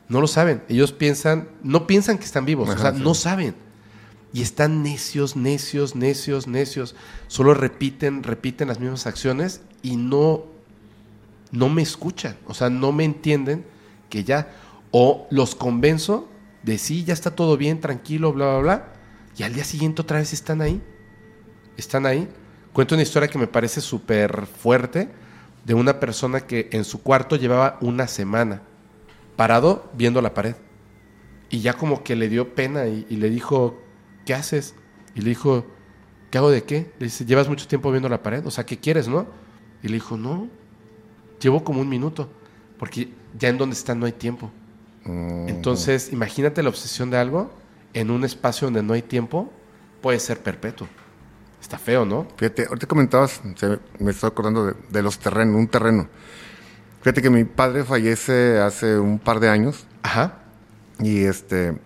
No 0.09 0.21
lo 0.21 0.27
saben. 0.27 0.63
Ellos 0.69 0.93
piensan, 0.93 1.49
no 1.63 1.87
piensan 1.87 2.19
que 2.19 2.25
están 2.25 2.45
vivos, 2.45 2.69
o 2.69 2.79
sea, 2.79 2.93
sí. 2.93 3.01
no 3.03 3.15
saben. 3.15 3.55
Y 4.33 4.43
están 4.43 4.83
necios, 4.83 5.37
necios, 5.37 5.95
necios, 5.95 6.47
necios. 6.47 6.95
Solo 7.29 7.55
repiten, 7.55 8.23
repiten 8.23 8.69
las 8.69 8.81
mismas 8.81 9.07
acciones 9.07 9.63
y 9.83 9.97
no, 9.97 10.45
no 11.51 11.69
me 11.69 11.83
escuchan. 11.83 12.37
O 12.47 12.55
sea, 12.55 12.71
no 12.71 12.93
me 12.93 13.05
entienden 13.05 13.65
que 14.09 14.25
ya. 14.25 14.53
O 14.91 15.27
los 15.31 15.55
convenzo 15.55 16.29
de 16.63 16.79
sí, 16.79 17.05
ya 17.05 17.15
está 17.15 17.35
todo 17.35 17.57
bien, 17.57 17.81
tranquilo, 17.81 18.33
bla, 18.33 18.47
bla, 18.47 18.61
bla. 18.61 18.93
Y 19.37 19.43
al 19.43 19.55
día 19.55 19.65
siguiente 19.65 20.03
otra 20.03 20.19
vez 20.19 20.33
están 20.33 20.61
ahí. 20.61 20.83
Están 21.77 22.07
ahí. 22.07 22.29
Cuento 22.73 22.94
una 22.94 23.03
historia 23.03 23.28
que 23.28 23.39
me 23.39 23.47
parece 23.47 23.81
súper 23.81 24.47
fuerte 24.47 25.09
de 25.65 25.74
una 25.74 26.01
persona 26.01 26.40
que 26.40 26.69
en 26.73 26.85
su 26.85 27.03
cuarto 27.03 27.36
llevaba 27.36 27.78
una 27.81 28.07
semana 28.07 28.62
parado 29.36 29.90
viendo 29.94 30.23
la 30.23 30.35
pared. 30.35 30.57
Y 31.51 31.61
ya 31.61 31.74
como 31.74 32.03
que 32.03 32.16
le 32.16 32.28
dio 32.28 32.55
pena 32.55 32.86
y, 32.86 33.07
y 33.11 33.16
le 33.16 33.28
dijo, 33.28 33.78
¿qué 34.24 34.35
haces? 34.35 34.74
Y 35.15 35.20
le 35.20 35.31
dijo, 35.31 35.66
¿qué 36.31 36.39
hago 36.39 36.51
de 36.51 36.65
qué? 36.65 36.90
Le 36.99 37.07
dice, 37.07 37.27
llevas 37.27 37.49
mucho 37.49 37.69
tiempo 37.69 37.90
viendo 37.90 38.09
la 38.09 38.23
pared, 38.23 38.44
o 38.47 38.51
sea, 38.51 38.65
¿qué 38.65 38.78
quieres, 38.78 39.07
no? 39.07 39.27
Y 39.82 39.89
le 39.89 39.94
dijo, 39.94 40.16
no, 40.16 40.49
llevo 41.40 41.62
como 41.62 41.82
un 41.82 41.89
minuto, 41.89 42.28
porque 42.78 43.11
ya 43.39 43.51
en 43.51 43.59
donde 43.59 43.74
está 43.74 43.94
no 43.94 44.07
hay 44.07 44.12
tiempo. 44.12 44.51
Entonces, 45.05 46.12
imagínate 46.12 46.62
la 46.62 46.69
obsesión 46.69 47.11
de 47.11 47.19
algo 47.19 47.51
en 47.93 48.11
un 48.11 48.24
espacio 48.24 48.66
donde 48.66 48.82
no 48.82 48.94
hay 48.94 49.03
tiempo, 49.03 49.53
puede 50.01 50.20
ser 50.20 50.40
perpetuo. 50.40 50.86
Está 51.63 51.79
feo, 51.79 52.05
¿no? 52.05 52.27
Fíjate, 52.37 52.67
ahorita 52.67 52.87
comentabas, 52.87 53.41
se- 53.57 53.79
me 53.99 54.11
estoy 54.11 54.29
acordando 54.29 54.67
de, 54.67 54.75
de 54.91 55.03
los 55.03 55.19
terrenos, 55.19 55.57
un 55.57 55.69
terreno. 55.69 56.09
Fíjate 57.01 57.23
que 57.23 57.31
mi 57.31 57.45
padre 57.45 57.85
fallece 57.85 58.59
hace 58.61 58.99
un 58.99 59.19
par 59.19 59.41
de 59.41 59.49
años 59.49 59.87
Ajá. 60.03 60.41
y 60.99 61.23
este, 61.25 61.79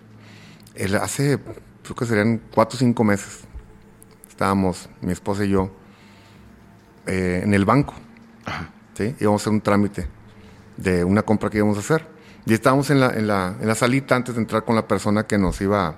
él 0.75 0.95
hace, 0.95 1.39
creo 1.83 1.95
que 1.95 2.05
serían 2.05 2.41
cuatro 2.53 2.75
o 2.75 2.79
cinco 2.79 3.03
meses, 3.03 3.41
estábamos, 4.27 4.89
mi 5.01 5.11
esposa 5.13 5.45
y 5.45 5.49
yo, 5.49 5.71
eh, 7.05 7.41
en 7.43 7.53
el 7.53 7.63
banco, 7.63 7.93
¿sí? 8.95 9.15
Íbamos 9.19 9.41
a 9.41 9.43
hacer 9.43 9.53
un 9.53 9.61
trámite 9.61 10.07
de 10.75 11.03
una 11.03 11.21
compra 11.23 11.49
que 11.49 11.57
íbamos 11.57 11.77
a 11.77 11.79
hacer. 11.81 12.05
Y 12.45 12.53
estábamos 12.53 12.89
en 12.89 12.99
la, 12.99 13.07
en, 13.11 13.27
la, 13.27 13.55
en 13.59 13.67
la 13.67 13.75
salita 13.75 14.15
antes 14.15 14.35
de 14.35 14.41
entrar 14.41 14.63
con 14.65 14.75
la 14.75 14.87
persona 14.87 15.23
que 15.25 15.37
nos 15.37 15.59
iba 15.61 15.95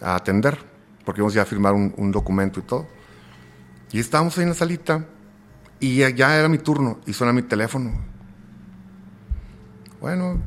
a, 0.00 0.14
atender, 0.14 0.58
porque 1.04 1.20
íbamos 1.20 1.34
ya 1.34 1.42
a 1.42 1.46
firmar 1.46 1.74
un, 1.74 1.94
un, 1.96 2.12
documento 2.12 2.60
y 2.60 2.62
todo. 2.62 2.86
Y 3.92 3.98
estábamos 3.98 4.36
ahí 4.38 4.44
en 4.44 4.50
la 4.50 4.54
salita 4.54 5.06
y 5.80 5.96
ya, 5.96 6.10
ya 6.10 6.38
era 6.38 6.48
mi 6.48 6.58
turno 6.58 7.00
y 7.06 7.12
suena 7.12 7.32
mi 7.32 7.42
teléfono. 7.42 7.92
Bueno, 10.00 10.40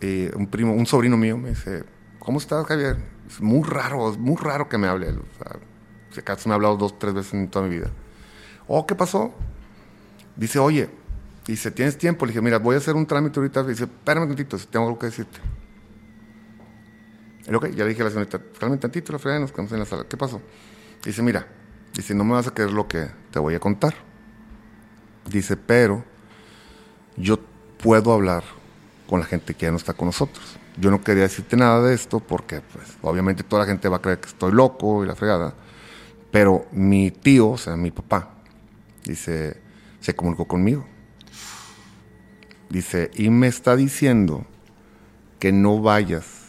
eh, 0.00 0.30
un 0.34 0.46
primo, 0.46 0.72
un 0.72 0.86
sobrino 0.86 1.16
mío 1.16 1.36
me 1.36 1.50
dice, 1.50 1.84
¿cómo 2.18 2.38
estás, 2.38 2.66
Javier? 2.66 2.96
Es 3.28 3.40
muy 3.40 3.62
raro, 3.62 4.10
es 4.10 4.18
muy 4.18 4.36
raro 4.36 4.68
que 4.68 4.78
me 4.78 4.86
hable. 4.86 5.08
O 5.08 5.38
sea, 5.38 5.58
si 6.10 6.20
acaso 6.20 6.48
me 6.48 6.54
ha 6.54 6.56
hablado 6.56 6.76
dos, 6.76 6.98
tres 6.98 7.12
veces 7.12 7.34
en 7.34 7.48
toda 7.48 7.66
mi 7.66 7.76
vida. 7.76 7.90
Oh, 8.66 8.86
¿qué 8.86 8.94
pasó? 8.94 9.34
Dice, 10.36 10.58
oye, 10.58 10.88
dice, 11.46 11.70
¿tienes 11.70 11.98
tiempo? 11.98 12.24
Le 12.24 12.30
dije, 12.32 12.40
mira, 12.40 12.58
voy 12.58 12.74
a 12.74 12.78
hacer 12.78 12.94
un 12.94 13.06
trámite 13.06 13.38
ahorita. 13.38 13.62
Dice, 13.64 13.84
espérame 13.84 14.22
un 14.22 14.28
tantito, 14.28 14.56
tengo 14.58 14.86
algo 14.86 14.98
que 14.98 15.06
decirte. 15.06 15.40
Ok, 17.52 17.70
ya 17.70 17.82
le 17.82 17.90
dije 17.90 18.02
a 18.02 18.04
la 18.04 18.10
señorita, 18.10 18.40
un 18.62 18.78
tantito, 18.78 19.12
la 19.12 19.18
fregada, 19.18 19.40
nos 19.40 19.50
quedamos 19.50 19.72
en 19.72 19.80
la 19.80 19.84
sala. 19.84 20.04
¿Qué 20.08 20.16
pasó? 20.16 20.40
Dice, 21.04 21.20
mira, 21.20 21.46
dice, 21.92 22.14
no 22.14 22.22
me 22.22 22.34
vas 22.34 22.46
a 22.46 22.54
creer 22.54 22.70
lo 22.70 22.86
que 22.86 23.08
te 23.32 23.40
voy 23.40 23.54
a 23.54 23.60
contar. 23.60 23.94
Dice, 25.28 25.56
pero 25.56 26.04
yo 27.16 27.40
puedo 27.82 28.12
hablar 28.12 28.44
con 29.08 29.18
la 29.18 29.26
gente 29.26 29.54
que 29.54 29.66
ya 29.66 29.72
no 29.72 29.78
está 29.78 29.94
con 29.94 30.06
nosotros. 30.06 30.58
Yo 30.76 30.92
no 30.92 31.02
quería 31.02 31.24
decirte 31.24 31.56
nada 31.56 31.82
de 31.82 31.94
esto 31.94 32.20
porque, 32.20 32.60
pues, 32.60 32.96
obviamente 33.02 33.42
toda 33.42 33.62
la 33.62 33.68
gente 33.68 33.88
va 33.88 33.96
a 33.96 34.02
creer 34.02 34.20
que 34.20 34.28
estoy 34.28 34.52
loco 34.52 35.02
y 35.02 35.08
la 35.08 35.16
fregada. 35.16 35.52
Pero 36.30 36.66
mi 36.70 37.10
tío, 37.10 37.50
o 37.50 37.58
sea, 37.58 37.76
mi 37.76 37.90
papá, 37.90 38.30
dice, 39.04 39.60
se 39.98 40.14
comunicó 40.14 40.46
conmigo. 40.46 40.86
Dice, 42.68 43.10
y 43.14 43.28
me 43.30 43.48
está 43.48 43.74
diciendo 43.74 44.46
que 45.40 45.50
no 45.50 45.82
vayas 45.82 46.39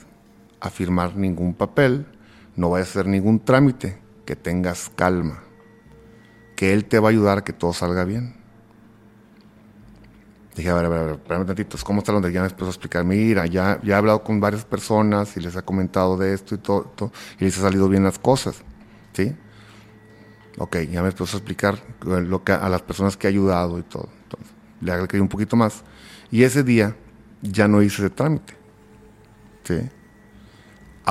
a 0.62 0.70
firmar 0.70 1.16
ningún 1.16 1.54
papel, 1.54 2.06
no 2.56 2.70
vayas 2.70 2.90
a 2.90 2.92
hacer 2.92 3.08
ningún 3.08 3.44
trámite, 3.44 4.00
que 4.26 4.36
tengas 4.36 4.90
calma, 4.96 5.44
que 6.56 6.74
él 6.74 6.86
te 6.86 7.00
va 7.00 7.10
a 7.10 7.12
ayudar 7.12 7.40
a 7.40 7.44
que 7.44 7.52
todo 7.52 7.74
salga 7.74 8.06
bien. 8.06 8.36
Dije, 10.56 10.70
a 10.70 10.76
ver, 10.76 10.86
a 10.86 10.90
ver, 10.90 11.00
a 11.00 11.04
ver, 11.04 11.16
espérame 11.16 11.46
tantito, 11.46 11.78
¿cómo 11.84 12.00
está 12.00 12.12
donde 12.12 12.32
ya 12.32 12.42
me 12.42 12.48
empezó 12.48 12.68
a 12.68 12.70
explicar? 12.70 13.04
Mira, 13.04 13.46
ya, 13.48 13.80
ya 13.84 13.96
he 13.96 13.98
hablado 13.98 14.24
con 14.24 14.40
varias 14.40 14.66
personas 14.66 15.36
y 15.38 15.40
les 15.40 15.56
he 15.56 15.62
comentado 15.64 16.18
de 16.18 16.34
esto 16.34 16.56
y 16.56 16.58
todo, 16.60 16.84
todo 16.96 17.12
y 17.40 17.46
les 17.46 17.58
ha 17.58 17.62
salido 17.62 17.90
bien 17.90 18.04
las 18.04 18.20
cosas, 18.20 18.62
¿sí? 19.14 19.36
Ok, 20.58 20.78
ya 20.92 21.02
me 21.02 21.10
empezó 21.10 21.38
a 21.38 21.40
explicar 21.40 21.80
lo 22.04 22.44
que, 22.44 22.52
a 22.52 22.68
las 22.70 22.82
personas 22.82 23.16
que 23.18 23.28
he 23.28 23.30
ayudado 23.30 23.80
y 23.80 23.84
todo. 23.84 24.10
Entonces, 24.24 24.52
le 24.82 24.92
agregué 24.92 25.22
un 25.22 25.30
poquito 25.30 25.56
más. 25.56 25.84
Y 26.30 26.44
ese 26.44 26.64
día 26.64 26.96
ya 27.42 27.68
no 27.68 27.82
hice 27.82 28.04
ese 28.04 28.10
trámite. 28.10 28.54
¿sí? 29.64 29.90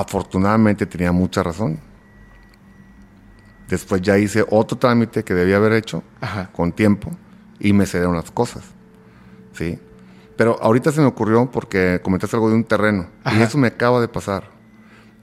Afortunadamente 0.00 0.86
tenía 0.86 1.12
mucha 1.12 1.42
razón. 1.42 1.78
Después 3.68 4.00
ya 4.00 4.16
hice 4.16 4.44
otro 4.48 4.78
trámite 4.78 5.22
que 5.22 5.34
debía 5.34 5.56
haber 5.56 5.74
hecho 5.74 6.02
Ajá. 6.22 6.50
con 6.52 6.72
tiempo 6.72 7.10
y 7.58 7.74
me 7.74 7.84
cedieron 7.84 8.16
las 8.16 8.30
cosas. 8.30 8.62
¿sí? 9.52 9.78
Pero 10.38 10.56
ahorita 10.62 10.90
se 10.90 11.02
me 11.02 11.06
ocurrió 11.06 11.50
porque 11.50 12.00
comentaste 12.02 12.34
algo 12.34 12.48
de 12.48 12.54
un 12.54 12.64
terreno 12.64 13.08
y 13.26 13.28
Ajá. 13.28 13.44
eso 13.44 13.58
me 13.58 13.68
acaba 13.68 14.00
de 14.00 14.08
pasar. 14.08 14.44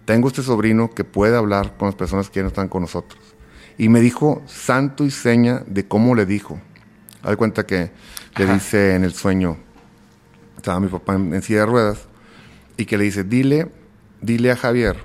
Tengo 0.05 0.27
este 0.27 0.43
sobrino 0.43 0.91
que 0.91 1.03
puede 1.03 1.35
hablar 1.35 1.75
con 1.75 1.87
las 1.87 1.95
personas 1.95 2.29
que 2.29 2.35
ya 2.39 2.43
no 2.43 2.49
están 2.49 2.69
con 2.69 2.83
nosotros. 2.83 3.19
Y 3.79 3.89
me 3.89 3.99
dijo 3.99 4.43
santo 4.45 5.05
y 5.05 5.11
seña 5.11 5.63
de 5.65 5.87
cómo 5.87 6.13
le 6.13 6.27
dijo. 6.27 6.61
Haz 7.23 7.35
cuenta 7.35 7.65
que 7.65 7.89
le 8.37 8.43
Ajá. 8.43 8.53
dice 8.53 8.93
en 8.93 9.03
el 9.03 9.13
sueño, 9.13 9.57
estaba 10.55 10.79
mi 10.79 10.87
papá 10.87 11.15
en, 11.15 11.33
en 11.33 11.41
silla 11.41 11.61
de 11.61 11.65
ruedas, 11.65 12.07
y 12.77 12.85
que 12.85 12.95
le 12.97 13.05
dice, 13.05 13.23
dile, 13.23 13.71
dile 14.21 14.51
a 14.51 14.55
Javier 14.55 14.97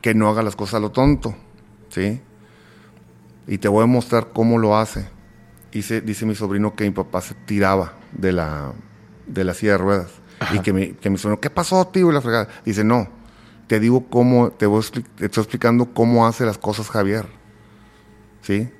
que 0.00 0.14
no 0.14 0.28
haga 0.28 0.42
las 0.42 0.56
cosas 0.56 0.74
a 0.74 0.80
lo 0.80 0.90
tonto, 0.90 1.34
¿sí? 1.90 2.20
Y 3.46 3.58
te 3.58 3.68
voy 3.68 3.84
a 3.84 3.86
mostrar 3.86 4.28
cómo 4.32 4.58
lo 4.58 4.76
hace. 4.76 5.08
Dice, 5.72 6.00
dice 6.00 6.26
mi 6.26 6.34
sobrino 6.34 6.74
que 6.74 6.84
mi 6.84 6.90
papá 6.90 7.20
se 7.20 7.34
tiraba 7.34 7.92
de 8.12 8.32
la, 8.32 8.72
de 9.26 9.44
la 9.44 9.54
silla 9.54 9.72
de 9.72 9.78
ruedas. 9.78 10.10
Y 10.52 10.60
que 10.60 10.72
mi, 10.72 10.92
que 10.92 11.10
mi 11.10 11.18
sobrino, 11.18 11.40
¿qué 11.40 11.50
pasó, 11.50 11.86
tío? 11.88 12.10
Y 12.10 12.14
la 12.14 12.20
fregada. 12.20 12.48
Dice, 12.64 12.82
no, 12.82 13.08
te 13.66 13.78
digo 13.78 14.06
cómo, 14.08 14.50
te, 14.50 14.66
voy 14.66 14.82
te 15.16 15.26
estoy 15.26 15.42
explicando 15.42 15.92
cómo 15.92 16.26
hace 16.26 16.46
las 16.46 16.58
cosas 16.58 16.88
Javier. 16.88 17.26
¿Sí? 18.42 18.70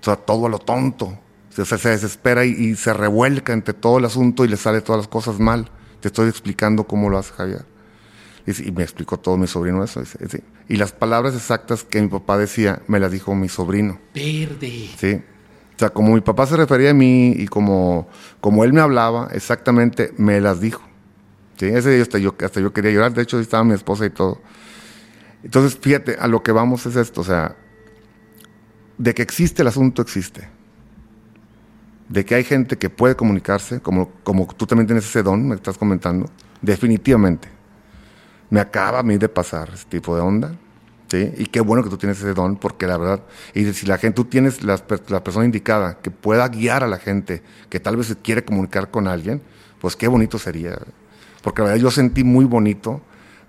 O 0.00 0.04
sea, 0.04 0.16
todo 0.16 0.46
a 0.46 0.48
lo 0.48 0.58
tonto. 0.58 1.06
O 1.06 1.64
sea, 1.64 1.78
se 1.78 1.88
desespera 1.88 2.44
y, 2.44 2.50
y 2.50 2.76
se 2.76 2.92
revuelca 2.92 3.52
entre 3.52 3.74
todo 3.74 3.98
el 3.98 4.04
asunto 4.04 4.44
y 4.44 4.48
le 4.48 4.56
sale 4.56 4.80
todas 4.82 5.00
las 5.00 5.08
cosas 5.08 5.40
mal. 5.40 5.68
Te 6.00 6.08
estoy 6.08 6.28
explicando 6.28 6.84
cómo 6.84 7.10
lo 7.10 7.18
hace 7.18 7.32
Javier. 7.32 7.69
Y 8.58 8.72
me 8.72 8.82
explicó 8.82 9.18
todo 9.18 9.36
mi 9.36 9.46
sobrino 9.46 9.84
eso. 9.84 10.00
dice, 10.00 10.18
sí. 10.28 10.38
Y 10.68 10.76
las 10.76 10.92
palabras 10.92 11.34
exactas 11.34 11.84
que 11.84 12.00
mi 12.00 12.08
papá 12.08 12.38
decía, 12.38 12.82
me 12.88 12.98
las 12.98 13.12
dijo 13.12 13.34
mi 13.34 13.48
sobrino. 13.48 14.00
Verde. 14.14 14.90
¿sí? 14.98 15.22
O 15.76 15.78
sea, 15.78 15.90
como 15.90 16.14
mi 16.14 16.20
papá 16.20 16.46
se 16.46 16.56
refería 16.56 16.90
a 16.90 16.94
mí 16.94 17.30
y 17.30 17.46
como, 17.46 18.08
como 18.40 18.64
él 18.64 18.72
me 18.72 18.80
hablaba, 18.80 19.28
exactamente 19.32 20.12
me 20.16 20.40
las 20.40 20.60
dijo. 20.60 20.82
¿sí? 21.56 21.66
Ese 21.66 21.90
día 21.90 22.02
hasta 22.02 22.18
yo, 22.18 22.34
hasta 22.44 22.60
yo 22.60 22.72
quería 22.72 22.90
llorar, 22.90 23.14
de 23.14 23.22
hecho 23.22 23.36
ahí 23.36 23.42
estaba 23.42 23.64
mi 23.64 23.74
esposa 23.74 24.04
y 24.06 24.10
todo. 24.10 24.40
Entonces, 25.42 25.78
fíjate, 25.80 26.16
a 26.18 26.26
lo 26.28 26.42
que 26.42 26.52
vamos 26.52 26.84
es 26.86 26.96
esto, 26.96 27.22
o 27.22 27.24
sea, 27.24 27.56
de 28.98 29.14
que 29.14 29.22
existe 29.22 29.62
el 29.62 29.68
asunto, 29.68 30.02
existe. 30.02 30.48
De 32.08 32.24
que 32.24 32.34
hay 32.34 32.44
gente 32.44 32.76
que 32.76 32.90
puede 32.90 33.16
comunicarse, 33.16 33.80
como, 33.80 34.10
como 34.22 34.46
tú 34.54 34.66
también 34.66 34.86
tienes 34.86 35.06
ese 35.06 35.22
don, 35.22 35.48
me 35.48 35.54
estás 35.54 35.78
comentando, 35.78 36.28
definitivamente. 36.60 37.48
Me 38.50 38.60
acaba 38.60 38.98
a 38.98 39.02
mí 39.02 39.16
de 39.16 39.28
pasar 39.28 39.70
ese 39.72 39.86
tipo 39.86 40.14
de 40.14 40.22
onda. 40.22 40.52
¿sí? 41.08 41.32
Y 41.38 41.46
qué 41.46 41.60
bueno 41.60 41.82
que 41.82 41.90
tú 41.90 41.96
tienes 41.96 42.18
ese 42.18 42.34
don, 42.34 42.56
porque 42.56 42.86
la 42.86 42.96
verdad, 42.96 43.22
y 43.54 43.72
si 43.72 43.86
la 43.86 43.98
gente, 43.98 44.16
tú 44.16 44.24
tienes 44.24 44.62
la, 44.62 44.80
la 45.08 45.24
persona 45.24 45.44
indicada 45.44 45.98
que 46.00 46.10
pueda 46.10 46.46
guiar 46.48 46.84
a 46.84 46.86
la 46.88 46.98
gente 46.98 47.42
que 47.68 47.80
tal 47.80 47.96
vez 47.96 48.06
se 48.06 48.16
quiere 48.16 48.44
comunicar 48.44 48.90
con 48.90 49.08
alguien, 49.08 49.42
pues 49.80 49.96
qué 49.96 50.08
bonito 50.08 50.38
sería. 50.38 50.78
Porque 51.42 51.62
la 51.62 51.68
verdad 51.68 51.82
yo 51.82 51.90
sentí 51.90 52.24
muy 52.24 52.44
bonito 52.44 53.00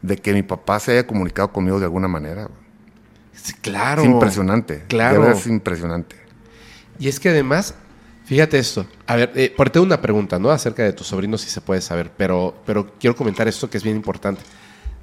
de 0.02 0.18
que 0.18 0.34
mi 0.34 0.44
papá 0.44 0.80
se 0.80 0.94
haya 0.94 1.06
comunicado 1.06 1.52
conmigo 1.52 1.80
de 1.80 1.86
alguna 1.86 2.08
manera. 2.08 2.50
Sí, 3.34 3.54
claro. 3.54 4.02
Es 4.02 4.08
impresionante. 4.08 4.84
Claro. 4.88 5.14
De 5.14 5.20
verdad 5.20 5.38
es 5.38 5.48
impresionante. 5.48 6.16
Y 7.00 7.08
es 7.08 7.20
que 7.20 7.30
además, 7.30 7.76
fíjate 8.26 8.60
esto. 8.60 8.86
A 9.08 9.16
ver, 9.16 9.32
eh, 9.36 9.54
por 9.56 9.70
tengo 9.70 9.86
una 9.86 10.02
pregunta, 10.02 10.40
¿no? 10.40 10.52
Acerca 10.52 10.84
de 10.84 10.94
tu 10.94 11.04
sobrino, 11.04 11.38
si 11.38 11.50
se 11.50 11.62
puede 11.62 11.82
saber, 11.82 12.12
pero, 12.16 12.56
pero 12.66 12.94
quiero 13.00 13.16
comentar 13.16 13.48
esto 13.48 13.70
que 13.70 13.78
es 13.78 13.84
bien 13.84 13.96
importante. 13.96 14.42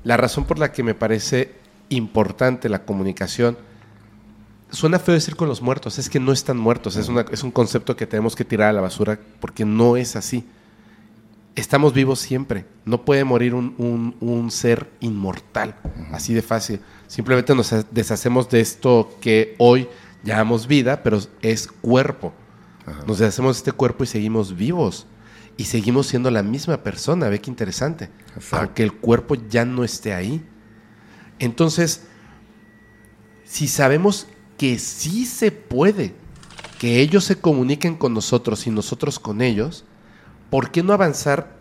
La 0.04 0.16
razón 0.16 0.44
por 0.44 0.58
la 0.58 0.72
que 0.72 0.82
me 0.82 0.94
parece 0.94 1.54
importante 1.90 2.68
la 2.68 2.84
comunicación, 2.84 3.56
suena 4.70 4.98
feo 4.98 5.14
decir 5.14 5.36
con 5.36 5.48
los 5.48 5.62
muertos, 5.62 5.98
es 5.98 6.08
que 6.10 6.20
no 6.20 6.32
están 6.32 6.56
muertos, 6.58 6.96
es, 6.96 7.08
una- 7.08 7.24
es 7.32 7.42
un 7.42 7.50
concepto 7.50 7.96
que 7.96 8.06
tenemos 8.06 8.36
que 8.36 8.44
tirar 8.44 8.68
a 8.68 8.72
la 8.72 8.80
basura 8.80 9.18
porque 9.40 9.64
no 9.64 9.96
es 9.96 10.16
así. 10.16 10.44
Estamos 11.56 11.92
vivos 11.92 12.20
siempre, 12.20 12.66
no 12.84 13.04
puede 13.04 13.24
morir 13.24 13.52
un, 13.54 13.74
un- 13.78 14.14
un 14.20 14.50
ser 14.50 14.88
inmortal, 15.00 15.74
así 16.12 16.32
de 16.32 16.42
fácil. 16.42 16.80
Simplemente 17.08 17.54
nos 17.54 17.74
deshacemos 17.90 18.48
de 18.48 18.60
esto 18.60 19.10
que 19.20 19.56
hoy 19.58 19.88
llamamos 20.22 20.66
vida, 20.68 21.02
pero 21.02 21.18
es 21.42 21.66
cuerpo. 21.66 22.32
Nos 23.06 23.18
deshacemos 23.18 23.56
de 23.56 23.58
este 23.58 23.72
cuerpo 23.72 24.04
y 24.04 24.06
seguimos 24.06 24.54
vivos. 24.56 25.06
Y 25.58 25.64
seguimos 25.64 26.06
siendo 26.06 26.30
la 26.30 26.42
misma 26.42 26.82
persona. 26.82 27.28
Ve 27.28 27.40
qué 27.40 27.50
interesante. 27.50 28.08
Exacto. 28.36 28.56
Aunque 28.56 28.82
el 28.84 28.94
cuerpo 28.94 29.34
ya 29.34 29.66
no 29.66 29.84
esté 29.84 30.14
ahí. 30.14 30.42
Entonces, 31.38 32.04
si 33.44 33.68
sabemos 33.68 34.28
que 34.56 34.78
sí 34.78 35.26
se 35.26 35.50
puede 35.50 36.14
que 36.78 37.00
ellos 37.00 37.24
se 37.24 37.36
comuniquen 37.36 37.96
con 37.96 38.14
nosotros 38.14 38.66
y 38.66 38.70
nosotros 38.70 39.18
con 39.18 39.42
ellos, 39.42 39.84
¿por 40.48 40.70
qué 40.70 40.82
no 40.82 40.92
avanzar, 40.92 41.56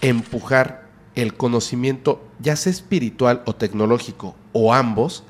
empujar 0.00 0.88
el 1.14 1.34
conocimiento, 1.34 2.26
ya 2.40 2.56
sea 2.56 2.72
espiritual 2.72 3.42
o 3.44 3.54
tecnológico, 3.54 4.34
o 4.52 4.72
ambos, 4.72 5.24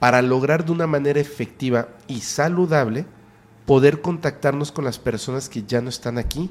para 0.00 0.20
lograr 0.20 0.64
de 0.64 0.72
una 0.72 0.88
manera 0.88 1.20
efectiva 1.20 1.88
y 2.08 2.20
saludable 2.20 3.06
poder 3.66 4.00
contactarnos 4.00 4.72
con 4.72 4.84
las 4.84 4.98
personas 4.98 5.48
que 5.48 5.62
ya 5.62 5.80
no 5.80 5.88
están 5.88 6.18
aquí? 6.18 6.50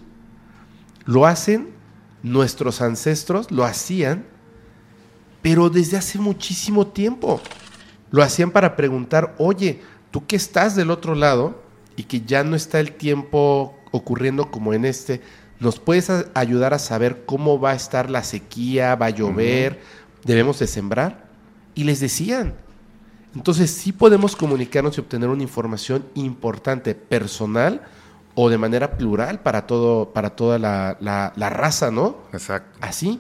Lo 1.06 1.26
hacen 1.26 1.70
nuestros 2.24 2.82
ancestros, 2.82 3.52
lo 3.52 3.66
hacían, 3.66 4.26
pero 5.42 5.70
desde 5.70 5.98
hace 5.98 6.18
muchísimo 6.18 6.88
tiempo. 6.88 7.42
Lo 8.12 8.24
hacían 8.24 8.52
para 8.52 8.76
preguntar, 8.76 9.36
oye, 9.38 9.82
tú 10.12 10.26
que 10.26 10.36
estás 10.36 10.76
del 10.76 10.90
otro 10.90 11.16
lado 11.16 11.62
y 11.96 12.04
que 12.04 12.22
ya 12.22 12.44
no 12.44 12.56
está 12.56 12.80
el 12.80 12.94
tiempo 12.94 13.78
ocurriendo 13.92 14.50
como 14.50 14.74
en 14.74 14.86
este, 14.86 15.22
¿nos 15.60 15.80
puedes 15.80 16.10
ayudar 16.34 16.74
a 16.74 16.80
saber 16.80 17.26
cómo 17.26 17.60
va 17.60 17.72
a 17.72 17.76
estar 17.76 18.10
la 18.10 18.24
sequía, 18.24 18.96
va 18.96 19.08
a 19.08 19.12
llover, 19.12 19.82
debemos 20.24 20.60
de 20.60 20.68
sembrar? 20.68 21.30
Y 21.76 21.84
les 21.84 22.00
decían. 22.00 22.56
Entonces 23.36 23.72
sí 23.72 23.92
podemos 23.92 24.36
comunicarnos 24.36 24.98
y 24.98 25.02
obtener 25.02 25.30
una 25.30 25.44
información 25.44 26.06
importante, 26.14 26.94
personal 26.96 27.82
o 28.36 28.50
de 28.50 28.58
manera 28.58 28.98
plural 28.98 29.40
para, 29.42 29.68
todo, 29.68 30.12
para 30.14 30.32
toda 30.32 30.58
la, 30.60 30.98
la- 31.00 31.34
la 31.36 31.50
raza, 31.50 31.92
¿no? 31.92 32.18
Exacto. 32.34 32.78
Así. 32.82 33.20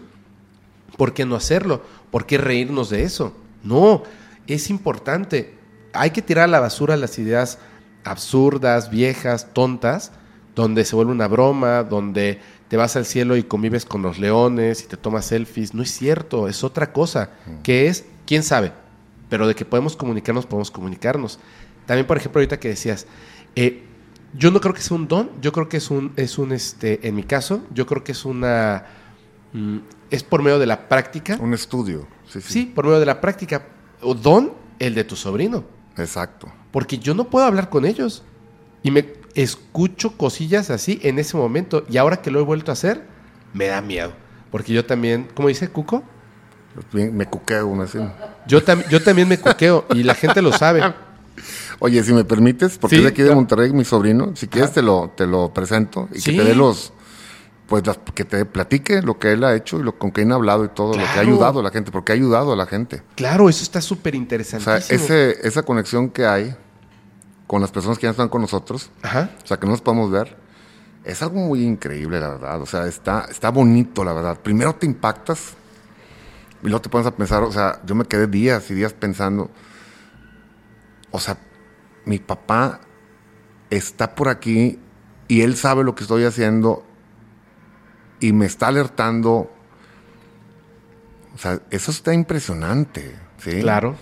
¿Por 0.97 1.13
qué 1.13 1.25
no 1.25 1.35
hacerlo? 1.35 1.81
¿Por 2.11 2.25
qué 2.25 2.37
reírnos 2.37 2.89
de 2.89 3.03
eso? 3.03 3.33
No, 3.63 4.03
es 4.47 4.69
importante. 4.69 5.55
Hay 5.93 6.11
que 6.11 6.21
tirar 6.21 6.45
a 6.45 6.47
la 6.47 6.59
basura 6.59 6.97
las 6.97 7.17
ideas 7.19 7.59
absurdas, 8.03 8.89
viejas, 8.89 9.47
tontas, 9.53 10.11
donde 10.55 10.85
se 10.85 10.95
vuelve 10.95 11.11
una 11.11 11.27
broma, 11.27 11.83
donde 11.83 12.41
te 12.67 12.77
vas 12.77 12.95
al 12.95 13.05
cielo 13.05 13.35
y 13.37 13.43
convives 13.43 13.85
con 13.85 14.01
los 14.01 14.19
leones 14.19 14.83
y 14.83 14.87
te 14.87 14.97
tomas 14.97 15.25
selfies. 15.25 15.73
No 15.73 15.81
es 15.83 15.91
cierto, 15.91 16.47
es 16.47 16.63
otra 16.63 16.91
cosa. 16.91 17.29
que 17.63 17.87
es? 17.87 18.05
¿Quién 18.25 18.43
sabe? 18.43 18.71
Pero 19.29 19.47
de 19.47 19.55
que 19.55 19.65
podemos 19.65 19.95
comunicarnos, 19.95 20.45
podemos 20.45 20.69
comunicarnos. 20.71 21.39
También, 21.85 22.05
por 22.07 22.17
ejemplo, 22.17 22.39
ahorita 22.39 22.59
que 22.59 22.69
decías, 22.69 23.07
eh, 23.55 23.83
yo 24.35 24.51
no 24.51 24.59
creo 24.61 24.73
que 24.73 24.81
sea 24.81 24.97
un 24.97 25.07
don, 25.07 25.29
yo 25.41 25.51
creo 25.51 25.69
que 25.69 25.77
es 25.77 25.89
un, 25.91 26.11
es 26.15 26.37
un, 26.37 26.51
este, 26.51 27.07
en 27.07 27.15
mi 27.15 27.23
caso, 27.23 27.63
yo 27.73 27.85
creo 27.85 28.03
que 28.03 28.11
es 28.13 28.25
una, 28.25 28.85
mm, 29.53 29.77
es 30.09 30.23
por 30.23 30.41
medio 30.41 30.59
de 30.59 30.65
la 30.65 30.87
práctica. 30.89 31.37
Un 31.39 31.53
estudio. 31.53 32.07
Sí, 32.27 32.41
sí. 32.41 32.53
Sí, 32.53 32.65
por 32.65 32.85
medio 32.85 32.99
de 32.99 33.05
la 33.05 33.21
práctica. 33.21 33.67
O 34.01 34.13
don, 34.13 34.53
el 34.79 34.95
de 34.95 35.03
tu 35.03 35.15
sobrino. 35.15 35.63
Exacto. 35.97 36.51
Porque 36.71 36.97
yo 36.97 37.13
no 37.13 37.29
puedo 37.29 37.45
hablar 37.45 37.69
con 37.69 37.85
ellos. 37.85 38.23
Y 38.81 38.91
me 38.91 39.13
escucho 39.35 40.17
cosillas 40.17 40.69
así 40.69 40.99
en 41.03 41.19
ese 41.19 41.37
momento. 41.37 41.85
Y 41.89 41.97
ahora 41.97 42.17
que 42.21 42.31
lo 42.31 42.39
he 42.39 42.43
vuelto 42.43 42.71
a 42.71 42.73
hacer, 42.73 43.03
me 43.53 43.67
da 43.67 43.81
miedo. 43.81 44.13
Porque 44.51 44.73
yo 44.73 44.85
también, 44.85 45.27
¿cómo 45.33 45.47
dice 45.47 45.67
Cuco? 45.69 46.03
Me 46.91 47.25
cuqueo, 47.27 47.73
me 47.75 47.83
hacen. 47.83 48.11
Yo, 48.47 48.63
tam- 48.65 48.87
yo 48.89 49.01
también 49.03 49.27
me 49.27 49.39
cuqueo 49.39 49.85
y 49.93 50.01
la 50.03 50.15
gente 50.15 50.41
lo 50.41 50.51
sabe. 50.51 50.81
Oye, 51.85 52.01
si 52.01 52.13
me 52.13 52.23
permites, 52.23 52.77
porque 52.77 52.95
Sí, 52.95 53.01
es 53.01 53.03
de 53.03 53.09
aquí 53.09 53.21
de. 53.23 53.35
Monterrey, 53.35 53.73
mi 53.73 53.83
sobrino, 53.83 54.33
si 54.37 54.47
quieres 54.47 54.71
te 54.71 54.81
lo, 54.81 55.11
te 55.17 55.27
lo 55.27 55.53
presento 55.53 56.07
y 56.13 56.21
Sí. 56.21 56.31
que 56.31 56.37
te 56.37 56.43
dé 56.45 56.55
los, 56.55 56.93
pues 57.67 57.85
las- 57.85 57.99
que 58.15 58.23
te 58.23 58.45
platique 58.45 59.01
lo 59.01 59.19
que 59.19 59.33
él 59.33 59.43
ha 59.43 59.53
hecho 59.53 59.79
y 59.79 59.83
lo 59.83 59.97
con 59.97 60.11
que 60.13 60.21
ha 60.23 60.33
hablado 60.33 60.63
y 60.63 60.69
todo, 60.69 60.93
lo 60.93 61.03
que 61.03 61.19
ha 61.19 61.19
ayudado 61.19 61.59
a 61.59 61.63
la 61.63 61.71
gente, 61.71 61.91
porque 61.91 62.13
ha 62.13 62.15
ayudado 62.15 62.53
a 62.53 62.55
la 62.55 62.67
gente. 62.67 63.03
Claro, 63.15 63.49
eso 63.49 63.63
está 63.63 63.81
súper 63.81 64.13
O 64.13 64.17
interesantísimo. 64.17 64.79
sea, 64.79 64.95
ese, 64.95 65.45
esa 65.45 65.63
conexión 65.63 66.09
que 66.09 66.25
hay 66.25 66.55
con 67.47 67.59
las 67.59 67.69
personas 67.71 67.97
que 67.99 68.03
ya 68.07 68.11
están 68.11 68.29
con 68.29 68.41
nosotros, 68.41 68.89
Ajá. 69.01 69.29
o 69.43 69.45
sea, 69.45 69.57
que 69.57 69.65
no 69.65 69.73
nos 69.73 69.81
podemos 69.81 70.09
ver, 70.09 70.37
es 71.03 71.21
algo 71.21 71.35
muy 71.35 71.65
increíble, 71.65 72.17
la 72.21 72.29
verdad. 72.29 72.61
O 72.61 72.65
sea, 72.65 72.87
está, 72.87 73.27
está 73.29 73.49
bonito, 73.49 74.05
la 74.05 74.13
verdad. 74.13 74.39
Primero 74.41 74.73
te 74.75 74.85
impactas 74.85 75.53
y 76.63 76.67
luego 76.67 76.79
te 76.81 76.87
pones 76.87 77.05
a 77.07 77.11
pensar, 77.11 77.43
o 77.43 77.51
sea, 77.51 77.81
yo 77.85 77.93
me 77.93 78.05
quedé 78.05 78.27
días 78.27 78.71
y 78.71 78.73
días 78.73 78.93
pensando, 78.93 79.51
o 81.11 81.19
sea, 81.19 81.37
mi 82.05 82.19
papá 82.19 82.81
está 83.69 84.15
por 84.15 84.29
aquí 84.29 84.79
y 85.27 85.41
él 85.41 85.55
sabe 85.55 85.83
lo 85.83 85.95
que 85.95 86.03
estoy 86.03 86.25
haciendo 86.25 86.83
y 88.19 88.33
me 88.33 88.45
está 88.45 88.67
alertando. 88.67 89.51
O 91.33 91.37
sea, 91.37 91.61
eso 91.71 91.91
está 91.91 92.13
impresionante, 92.13 93.15
¿sí? 93.37 93.61
Claro. 93.61 93.95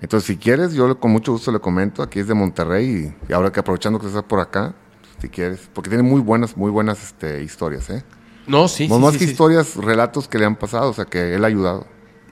Entonces, 0.00 0.26
si 0.26 0.36
quieres, 0.36 0.72
yo 0.74 0.98
con 0.98 1.10
mucho 1.10 1.32
gusto 1.32 1.52
le 1.52 1.60
comento. 1.60 2.02
Aquí 2.02 2.20
es 2.20 2.28
de 2.28 2.34
Monterrey 2.34 3.14
y, 3.28 3.32
ahora 3.32 3.52
que 3.52 3.60
aprovechando 3.60 3.98
que 3.98 4.06
estás 4.06 4.22
por 4.22 4.40
acá, 4.40 4.74
si 5.20 5.28
quieres, 5.28 5.68
porque 5.72 5.90
tiene 5.90 6.04
muy 6.04 6.20
buenas, 6.20 6.56
muy 6.56 6.70
buenas 6.70 7.02
este, 7.02 7.42
historias, 7.42 7.90
¿eh? 7.90 8.04
No, 8.46 8.68
sí, 8.68 8.88
sí, 8.88 8.94
más 8.94 9.12
sí, 9.12 9.18
que 9.18 9.24
sí. 9.26 9.32
historias, 9.32 9.76
relatos 9.76 10.28
que 10.28 10.38
le 10.38 10.46
han 10.46 10.56
pasado, 10.56 10.90
o 10.90 10.94
sea, 10.94 11.04
que 11.04 11.34
él 11.34 11.44
ha 11.44 11.48
ayudado. 11.48 11.86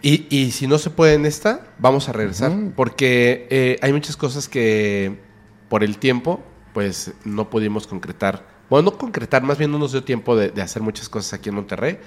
Y, 0.06 0.28
y 0.30 0.52
si 0.52 0.68
no 0.68 0.78
se 0.78 0.90
puede 0.90 1.14
en 1.14 1.26
esta, 1.26 1.66
vamos 1.80 2.08
a 2.08 2.12
regresar. 2.12 2.52
Porque 2.76 3.48
eh, 3.50 3.76
hay 3.82 3.92
muchas 3.92 4.16
cosas 4.16 4.48
que 4.48 5.18
por 5.68 5.82
el 5.82 5.98
tiempo, 5.98 6.40
pues 6.72 7.12
no 7.24 7.50
pudimos 7.50 7.88
concretar. 7.88 8.46
Bueno, 8.70 8.92
no 8.92 8.98
concretar, 8.98 9.42
más 9.42 9.58
bien 9.58 9.72
no 9.72 9.80
nos 9.80 9.90
dio 9.90 10.04
tiempo 10.04 10.36
de, 10.36 10.50
de 10.50 10.62
hacer 10.62 10.80
muchas 10.80 11.08
cosas 11.08 11.32
aquí 11.32 11.48
en 11.48 11.56
Monterrey. 11.56 11.98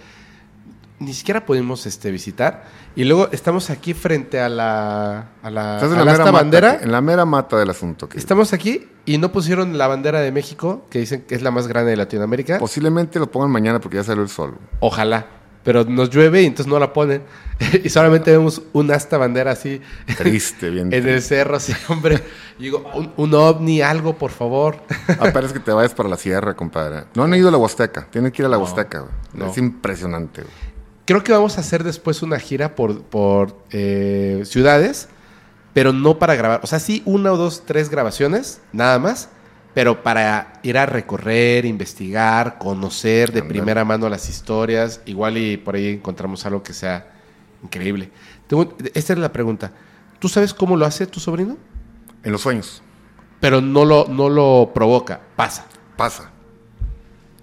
Ni 1.00 1.14
siquiera 1.14 1.46
pudimos 1.46 1.86
este, 1.86 2.10
visitar. 2.10 2.68
Y 2.96 3.04
luego 3.04 3.28
estamos 3.34 3.70
aquí 3.70 3.94
frente 3.94 4.40
a 4.40 4.48
la, 4.48 5.32
a 5.44 5.50
la, 5.50 5.76
Estás 5.76 5.92
a 5.92 5.96
la, 5.96 5.98
la 5.98 6.06
mera 6.06 6.12
esta 6.14 6.32
mata, 6.32 6.32
bandera. 6.32 6.80
en 6.82 6.92
la 6.94 7.02
mera 7.02 7.26
mata 7.26 7.58
del 7.58 7.70
asunto. 7.70 8.08
Estamos 8.16 8.54
aquí 8.54 8.88
y 9.06 9.18
no 9.18 9.34
pusieron 9.34 9.78
la 9.78 9.88
bandera 9.88 10.22
de 10.22 10.32
México, 10.32 10.86
que 10.90 11.00
dicen 11.00 11.24
que 11.24 11.36
es 11.36 11.42
la 11.42 11.52
más 11.52 11.68
grande 11.68 11.92
de 11.92 11.98
Latinoamérica. 11.98 12.60
Posiblemente 12.60 13.20
lo 13.20 13.30
pongan 13.30 13.52
mañana 13.52 13.82
porque 13.82 13.98
ya 13.98 14.06
salió 14.06 14.24
el 14.24 14.30
sol. 14.30 14.58
Ojalá. 14.80 15.39
Pero 15.64 15.84
nos 15.84 16.10
llueve 16.10 16.42
y 16.42 16.46
entonces 16.46 16.68
no 16.72 16.80
la 16.80 16.94
ponen. 16.94 17.22
y 17.84 17.90
solamente 17.90 18.32
vemos 18.32 18.62
un 18.74 18.92
asta 18.92 19.18
bandera 19.18 19.52
así. 19.52 19.82
Triste, 20.18 20.70
bien 20.70 20.94
en 20.94 21.08
el 21.08 21.22
cerro, 21.22 21.58
así, 21.58 21.74
hombre. 21.90 22.22
Y 22.58 22.64
digo, 22.64 22.90
un, 22.94 23.12
un 23.18 23.34
ovni, 23.34 23.82
algo, 23.82 24.18
por 24.18 24.32
favor. 24.32 24.78
Ah, 25.20 25.32
que 25.32 25.60
te 25.60 25.72
vayas 25.72 25.94
para 25.94 26.10
la 26.10 26.18
sierra, 26.18 26.56
compadre. 26.56 27.06
No 27.16 27.24
han 27.24 27.34
ido 27.34 27.50
a 27.50 27.52
la 27.52 27.58
Huasteca. 27.58 28.08
Tienen 28.10 28.32
que 28.32 28.42
ir 28.42 28.46
a 28.46 28.50
la 28.50 28.58
Huasteca. 28.58 29.00
güey. 29.00 29.12
no. 29.34 29.52
Es 29.52 29.58
impresionante. 29.58 30.42
güey. 30.42 30.54
Creo 31.06 31.24
que 31.24 31.32
vamos 31.32 31.58
a 31.58 31.62
hacer 31.62 31.84
después 31.84 32.22
una 32.22 32.38
gira 32.40 32.76
por, 32.76 33.02
por 33.02 33.56
eh, 33.72 34.44
ciudades, 34.46 35.10
pero 35.74 35.92
no 35.92 36.20
para 36.20 36.36
grabar. 36.36 36.60
O 36.64 36.68
sea, 36.68 36.80
sí, 36.80 37.02
una 37.04 37.32
o 37.32 37.38
dos, 37.38 37.64
tres 37.66 37.90
grabaciones, 37.90 38.62
nada 38.74 39.00
más. 39.00 39.30
Pero 39.74 40.02
para 40.04 40.54
ir 40.64 40.78
a 40.78 40.86
recorrer, 40.86 41.66
investigar, 41.66 42.58
conocer 42.58 43.32
de 43.32 43.42
primera 43.44 43.86
mano 43.86 44.10
las 44.10 44.28
historias. 44.30 45.02
Igual 45.06 45.38
y 45.38 45.58
por 45.58 45.76
ahí 45.76 45.88
encontramos 45.90 46.46
algo 46.46 46.64
que 46.64 46.74
sea 46.74 47.12
increíble. 47.64 48.10
Tengo- 48.48 48.76
esta 48.94 49.14
es 49.14 49.20
la 49.20 49.32
pregunta. 49.32 49.72
¿Tú 50.20 50.28
sabes 50.28 50.54
cómo 50.54 50.76
lo 50.76 50.86
hace 50.86 51.06
tu 51.08 51.20
sobrino? 51.20 51.58
En 52.24 52.32
los 52.32 52.42
sueños. 52.42 52.82
Pero 53.40 53.62
no 53.62 53.86
lo, 53.86 54.08
no 54.10 54.28
lo 54.28 54.72
provoca, 54.74 55.22
pasa. 55.36 55.66
Pasa. 55.96 56.32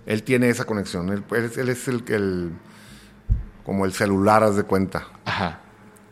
Él 0.04 0.22
tiene 0.22 0.48
esa 0.50 0.64
conexión. 0.64 1.08
Él, 1.10 1.24
él 1.30 1.44
es- 1.44 1.56
él 1.58 1.68
es 1.68 1.88
el, 1.88 2.04
el- 2.08 2.50
como 3.64 3.84
el 3.86 3.92
celular, 3.92 4.42
haz 4.42 4.56
de 4.56 4.62
cuenta. 4.64 5.06
Ajá. 5.24 5.60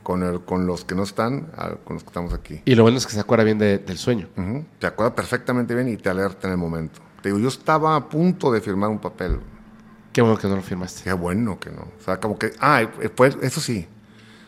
Con, 0.05 0.22
el- 0.22 0.43
con 0.43 0.66
los 0.66 0.85
que 0.85 0.94
no 0.94 1.02
están, 1.02 1.48
ah, 1.56 1.72
con 1.82 1.94
los 1.94 2.05
que 2.05 2.09
estamos 2.10 2.32
aquí. 2.32 2.62
Y 2.66 2.76
lo 2.76 2.82
bueno 2.85 2.98
es 2.98 3.06
que 3.06 3.12
se 3.14 3.18
acuerda 3.20 3.43
bien 3.43 3.59
de- 3.59 3.78
del 3.78 3.98
sueño. 3.98 4.28
Ujú. 4.36 4.64
Te 4.78 4.86
acuerdas 4.86 5.14
perfectamente 5.14 5.74
bien 5.74 5.89
y 5.89 5.97
te 5.97 6.09
alerta 6.10 6.47
en 6.47 6.52
el 6.52 6.59
momento. 6.59 7.01
Te 7.22 7.31
digo, 7.31 7.39
yo 7.40 7.48
estaba 7.48 7.97
a 7.97 8.09
punto 8.09 8.52
de 8.52 8.60
firmar 8.60 8.90
un 8.90 8.98
papel. 9.01 9.40
Qué 10.12 10.20
bueno 10.22 10.36
que 10.39 10.47
no 10.47 10.55
lo 10.56 10.62
firmaste. 10.62 11.02
Qué 11.05 11.12
bueno 11.14 11.59
que 11.59 11.70
no. 11.70 11.89
O 11.98 12.02
sea, 12.05 12.20
como 12.20 12.39
que, 12.39 12.52
ah, 12.60 12.82
eh, 12.82 13.09
pues, 13.09 13.36
eso 13.43 13.60
sí, 13.60 13.89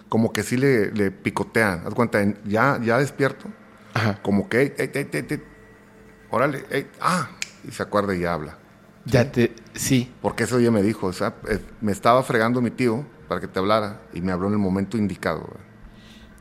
como 0.08 0.32
que 0.32 0.42
sí 0.44 0.56
le, 0.56 0.92
le 0.92 1.10
picotean. 1.10 1.82
Haz 1.86 1.94
cuenta, 1.94 2.20
en- 2.20 2.38
ya, 2.44 2.78
ya 2.80 2.98
despierto, 2.98 3.46
Ajá. 3.94 4.20
como 4.22 4.48
que, 4.48 4.60
ey, 4.78 4.90
ey, 4.94 5.08
ey, 5.10 5.42
órale, 6.30 6.86
ah, 7.00 7.30
y 7.66 7.70
se 7.72 7.82
acuerda 7.82 8.14
y 8.14 8.20
ya 8.20 8.34
habla. 8.34 8.58
Ya 9.06 9.30
te. 9.32 9.54
Sí. 9.74 10.12
Porque 10.20 10.44
ese 10.44 10.58
día 10.58 10.70
me 10.70 10.82
dijo, 10.82 11.06
o 11.06 11.12
sea, 11.12 11.34
eh, 11.48 11.60
me 11.80 11.92
estaba 11.92 12.22
fregando 12.22 12.60
mi 12.60 12.70
tío 12.70 13.04
para 13.28 13.40
que 13.40 13.48
te 13.48 13.58
hablara 13.58 14.02
y 14.12 14.20
me 14.20 14.32
habló 14.32 14.46
en 14.48 14.54
el 14.54 14.58
momento 14.58 14.96
indicado. 14.96 15.40
güey. 15.40 15.64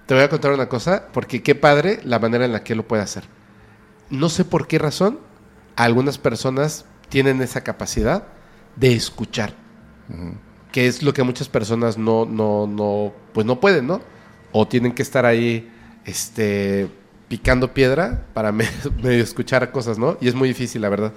Te 0.06 0.14
voy 0.14 0.24
a 0.24 0.30
contar 0.30 0.52
una 0.53 0.70
cosa, 0.70 1.07
porque 1.14 1.41
qué 1.41 1.56
padre 1.56 1.99
la 2.03 2.20
manera 2.20 2.45
en 2.45 2.52
la 2.52 2.64
que 2.64 2.74
él 2.74 2.78
lo 2.78 2.88
puede 2.88 3.02
hacer. 3.03 3.24
No 4.10 4.30
sé 4.30 4.45
por 4.45 4.68
qué 4.68 4.78
razón 4.78 5.20
algunas 5.76 6.18
personas 6.18 6.86
tienen 7.10 7.41
esa 7.41 7.62
capacidad 7.62 8.24
de 8.76 8.94
escuchar, 8.94 9.53
que 10.72 10.88
es 10.88 11.02
lo 11.02 11.14
que 11.14 11.24
muchas 11.24 11.49
personas 11.49 11.98
no, 11.98 12.26
no, 12.26 12.68
no, 12.68 13.14
pues 13.34 13.45
no 13.45 13.60
pueden, 13.60 13.88
¿no? 13.88 14.02
O 14.52 14.68
tienen 14.68 14.94
que 14.94 15.02
estar 15.02 15.26
ahí, 15.26 15.72
este, 16.06 16.88
picando 17.28 17.74
piedra 17.74 18.26
para 18.34 18.52
me- 18.52 18.68
medio 19.02 19.24
escuchar 19.24 19.72
cosas, 19.72 19.98
¿no? 19.98 20.18
Y 20.22 20.28
es 20.28 20.36
muy 20.36 20.48
difícil, 20.49 20.82
la 20.82 20.90
verdad. 20.90 21.14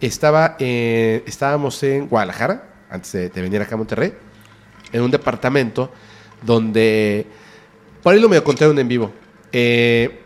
Estaba, 0.00 0.56
eh, 0.58 1.22
estábamos 1.26 1.82
en 1.82 2.08
Guadalajara, 2.08 2.74
antes 2.90 3.12
de, 3.12 3.28
de 3.30 3.42
venir 3.42 3.60
acá 3.62 3.74
a 3.74 3.78
Monterrey, 3.78 4.14
en 4.92 5.02
un 5.02 5.10
departamento 5.10 5.90
donde 6.42 7.26
por 8.02 8.14
ahí 8.14 8.20
lo 8.20 8.28
me 8.28 8.40
contaron 8.40 8.78
en 8.78 8.88
vivo. 8.88 9.12
Eh, 9.52 10.20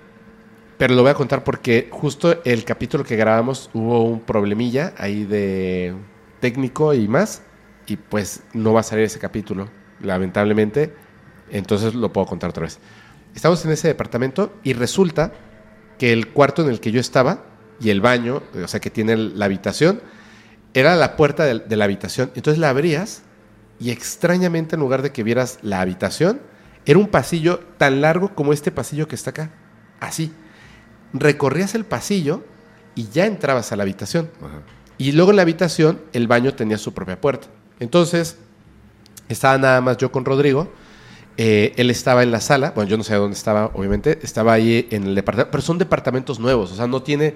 pero 0.76 0.94
lo 0.94 1.02
voy 1.02 1.10
a 1.10 1.14
contar 1.14 1.44
porque 1.44 1.88
justo 1.90 2.42
el 2.44 2.64
capítulo 2.64 3.04
que 3.04 3.16
grabamos 3.16 3.70
hubo 3.74 4.02
un 4.04 4.20
problemilla 4.20 4.94
ahí 4.96 5.24
de 5.24 5.94
técnico 6.40 6.94
y 6.94 7.06
más. 7.08 7.42
Y 7.86 7.96
pues 7.96 8.42
no 8.52 8.72
va 8.72 8.80
a 8.80 8.82
salir 8.82 9.04
ese 9.04 9.18
capítulo, 9.18 9.68
lamentablemente. 10.00 10.94
Entonces 11.50 11.94
lo 11.94 12.12
puedo 12.12 12.26
contar 12.26 12.50
otra 12.50 12.62
vez. 12.62 12.78
Estamos 13.34 13.64
en 13.64 13.72
ese 13.72 13.88
departamento 13.88 14.52
y 14.62 14.72
resulta 14.72 15.32
que 15.98 16.12
el 16.12 16.28
cuarto 16.28 16.62
en 16.62 16.70
el 16.70 16.80
que 16.80 16.92
yo 16.92 17.00
estaba 17.00 17.44
y 17.80 17.90
el 17.90 18.00
baño, 18.00 18.42
o 18.62 18.68
sea 18.68 18.80
que 18.80 18.90
tiene 18.90 19.16
la 19.16 19.46
habitación, 19.46 20.00
era 20.74 20.96
la 20.96 21.16
puerta 21.16 21.44
de, 21.44 21.58
de 21.60 21.76
la 21.76 21.84
habitación. 21.84 22.30
Entonces 22.34 22.58
la 22.58 22.70
abrías 22.70 23.22
y 23.80 23.90
extrañamente 23.90 24.76
en 24.76 24.80
lugar 24.80 25.02
de 25.02 25.10
que 25.10 25.24
vieras 25.24 25.58
la 25.62 25.80
habitación, 25.80 26.40
era 26.86 26.98
un 26.98 27.08
pasillo 27.08 27.60
tan 27.78 28.00
largo 28.00 28.34
como 28.34 28.52
este 28.52 28.70
pasillo 28.70 29.08
que 29.08 29.14
está 29.14 29.30
acá. 29.30 29.50
Así. 29.98 30.32
Recorrías 31.12 31.74
el 31.74 31.84
pasillo 31.84 32.44
y 32.94 33.08
ya 33.08 33.26
entrabas 33.26 33.72
a 33.72 33.76
la 33.76 33.82
habitación. 33.82 34.30
Ajá. 34.40 34.60
Y 34.98 35.12
luego 35.12 35.30
en 35.30 35.36
la 35.36 35.42
habitación 35.42 36.00
el 36.12 36.26
baño 36.28 36.52
tenía 36.52 36.76
su 36.76 36.92
propia 36.92 37.18
puerta. 37.18 37.48
Entonces, 37.78 38.36
estaba 39.30 39.56
nada 39.56 39.80
más 39.80 39.96
yo 39.96 40.12
con 40.12 40.26
Rodrigo. 40.26 40.70
eh, 41.38 41.72
él 41.76 41.88
estaba 41.88 42.22
en 42.22 42.30
la 42.30 42.40
sala. 42.42 42.72
Bueno, 42.74 42.90
yo 42.90 42.98
no 42.98 43.02
sé 43.02 43.14
dónde 43.14 43.34
estaba, 43.34 43.70
obviamente. 43.72 44.18
Estaba 44.22 44.52
ahí 44.52 44.86
en 44.90 45.04
el 45.04 45.14
departamento. 45.14 45.50
Pero 45.50 45.62
son 45.62 45.78
departamentos 45.78 46.38
nuevos. 46.38 46.70
O 46.70 46.74
sea, 46.74 46.86
no 46.86 47.02
tiene 47.02 47.34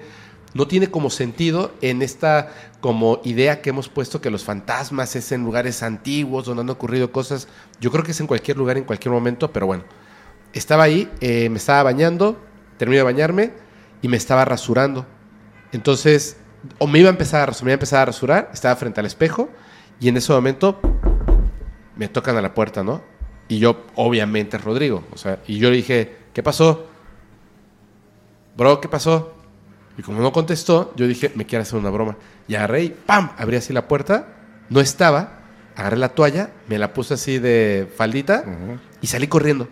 no 0.55 0.67
tiene 0.67 0.89
como 0.89 1.09
sentido 1.09 1.73
en 1.81 2.01
esta 2.01 2.49
como 2.79 3.19
idea 3.25 3.61
que 3.61 3.71
hemos 3.71 3.89
puesto 3.89 4.21
que 4.21 4.29
los 4.29 4.45
fantasmas 4.45 5.17
es 5.17 5.33
en 5.33 5.43
lugares 5.43 5.83
antiguos 5.83 6.45
donde 6.45 6.61
han 6.61 6.69
ocurrido 6.69 7.11
cosas. 7.11 7.49
Yo 7.81 7.91
creo 7.91 8.05
que 8.05 8.11
es 8.11 8.19
en 8.21 8.27
cualquier 8.27 8.55
lugar, 8.55 8.77
en 8.77 8.85
cualquier 8.85 9.11
momento, 9.11 9.51
pero 9.51 9.67
bueno. 9.67 9.83
Estaba 10.53 10.83
ahí, 10.83 11.11
eh, 11.19 11.49
me 11.49 11.57
estaba 11.57 11.83
bañando, 11.83 12.41
terminé 12.77 12.99
de 12.99 13.03
bañarme 13.03 13.51
y 14.01 14.07
me 14.07 14.15
estaba 14.15 14.45
rasurando. 14.45 15.05
Entonces, 15.73 16.37
o 16.77 16.87
me 16.87 16.99
iba 16.99 17.09
a 17.09 17.11
empezar 17.11 17.41
a 17.41 17.47
rasurar, 17.47 17.65
me 17.65 17.71
iba 17.71 17.73
a 17.73 17.79
empezar 17.81 18.01
a 18.01 18.05
rasurar, 18.05 18.49
estaba 18.53 18.77
frente 18.77 19.01
al 19.01 19.05
espejo 19.07 19.49
y 19.99 20.07
en 20.07 20.15
ese 20.15 20.31
momento 20.31 20.79
me 21.97 22.07
tocan 22.07 22.37
a 22.37 22.41
la 22.41 22.53
puerta, 22.53 22.81
¿no? 22.81 23.03
Y 23.49 23.59
yo, 23.59 23.83
obviamente, 23.95 24.57
Rodrigo. 24.57 25.03
O 25.11 25.17
sea, 25.17 25.41
y 25.47 25.57
yo 25.57 25.69
le 25.69 25.75
dije, 25.75 26.15
¿qué 26.33 26.41
pasó? 26.41 26.87
Bro, 28.55 28.79
¿qué 28.79 28.87
pasó? 28.87 29.34
Y 29.97 30.01
como 30.01 30.21
no 30.21 30.31
contestó, 30.31 30.93
yo 30.95 31.07
dije, 31.07 31.31
me 31.35 31.45
quiere 31.45 31.63
hacer 31.63 31.79
una 31.79 31.89
broma. 31.89 32.17
Y 32.47 32.55
agarré 32.55 32.83
y 32.83 32.89
¡pam! 32.89 33.31
Abrí 33.37 33.57
así 33.57 33.73
la 33.73 33.87
puerta, 33.87 34.27
no 34.69 34.81
estaba, 34.81 35.39
agarré 35.75 35.97
la 35.97 36.09
toalla, 36.09 36.51
me 36.67 36.77
la 36.77 36.93
puse 36.93 37.13
así 37.13 37.39
de 37.39 37.91
faldita 37.95 38.43
y 39.01 39.07
salí 39.07 39.27
corriendo. 39.27 39.69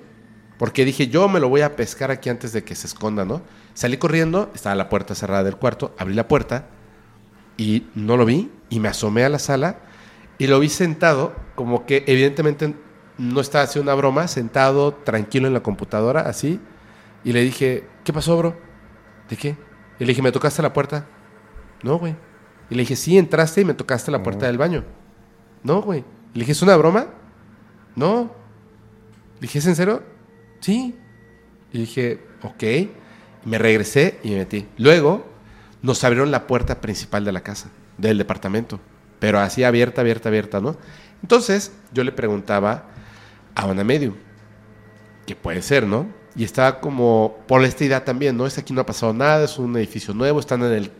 Porque 0.57 0.85
dije, 0.85 1.07
yo 1.07 1.27
me 1.27 1.39
lo 1.39 1.49
voy 1.49 1.61
a 1.61 1.75
pescar 1.75 2.11
aquí 2.11 2.29
antes 2.29 2.53
de 2.53 2.63
que 2.63 2.75
se 2.75 2.87
esconda, 2.87 3.25
¿no? 3.25 3.41
Salí 3.73 3.97
corriendo, 3.97 4.51
estaba 4.53 4.75
la 4.75 4.87
puerta 4.87 5.15
cerrada 5.15 5.43
del 5.43 5.57
cuarto, 5.57 5.93
abrí 5.97 6.13
la 6.13 6.27
puerta 6.27 6.67
y 7.57 7.87
no 7.95 8.17
lo 8.17 8.25
vi 8.25 8.51
y 8.69 8.79
me 8.79 8.87
asomé 8.87 9.23
a 9.25 9.29
la 9.29 9.39
sala 9.39 9.79
y 10.37 10.47
lo 10.47 10.59
vi 10.59 10.69
sentado, 10.69 11.33
como 11.55 11.85
que 11.85 12.03
evidentemente 12.07 12.75
no 13.17 13.41
estaba 13.41 13.63
haciendo 13.63 13.91
una 13.91 13.97
broma, 13.97 14.27
sentado 14.27 14.93
tranquilo 14.93 15.47
en 15.47 15.53
la 15.53 15.61
computadora, 15.61 16.21
así. 16.21 16.59
Y 17.23 17.33
le 17.33 17.41
dije, 17.41 17.87
¿qué 18.03 18.13
pasó, 18.13 18.37
bro? 18.37 18.55
¿De 19.29 19.37
qué? 19.37 19.55
Y 20.03 20.05
le 20.05 20.09
dije, 20.09 20.21
¿me 20.21 20.33
tocaste 20.33 20.61
la 20.61 20.73
puerta? 20.73 21.05
No, 21.81 21.97
güey. 21.97 22.13
Y 22.69 22.75
le 22.75 22.81
dije, 22.81 22.97
sí, 22.97 23.17
entraste 23.17 23.61
y 23.61 23.65
me 23.65 23.73
tocaste 23.73 24.11
la 24.11 24.21
puerta 24.21 24.47
del 24.47 24.57
baño. 24.57 24.83
No, 25.63 25.81
güey. 25.81 26.03
Le 26.33 26.41
dije, 26.41 26.51
¿es 26.51 26.61
una 26.61 26.75
broma? 26.75 27.07
No. 27.95 28.35
Le 29.35 29.39
dije, 29.43 29.59
¿es 29.59 29.65
en 29.65 29.77
serio? 29.77 30.03
Sí. 30.59 30.93
Y 31.71 31.79
dije, 31.79 32.19
ok. 32.41 32.63
Me 33.45 33.57
regresé 33.57 34.19
y 34.23 34.31
me 34.31 34.39
metí. 34.39 34.67
Luego 34.77 35.25
nos 35.81 36.03
abrieron 36.03 36.31
la 36.31 36.47
puerta 36.47 36.81
principal 36.81 37.23
de 37.23 37.31
la 37.31 37.39
casa, 37.39 37.69
del 37.97 38.17
departamento. 38.17 38.81
Pero 39.19 39.39
así 39.39 39.63
abierta, 39.63 40.01
abierta, 40.01 40.27
abierta, 40.27 40.59
¿no? 40.59 40.75
Entonces 41.21 41.71
yo 41.93 42.03
le 42.03 42.11
preguntaba 42.11 42.89
a 43.55 43.67
una 43.67 43.85
medium, 43.85 44.15
que 45.25 45.37
puede 45.37 45.61
ser, 45.61 45.87
¿no? 45.87 46.07
Y 46.35 46.43
estaba 46.43 46.79
como 46.79 47.37
por 47.47 47.63
esta 47.63 47.83
idea 47.83 48.03
también, 48.03 48.35
¿no? 48.35 48.47
Es 48.47 48.57
aquí 48.57 48.73
no 48.73 48.81
ha 48.81 48.85
pasado 48.85 49.13
nada, 49.13 49.45
es 49.45 49.57
un 49.59 49.75
edificio 49.77 50.13
nuevo, 50.13 50.39
están 50.39 50.63
en 50.63 50.71
el 50.71 50.91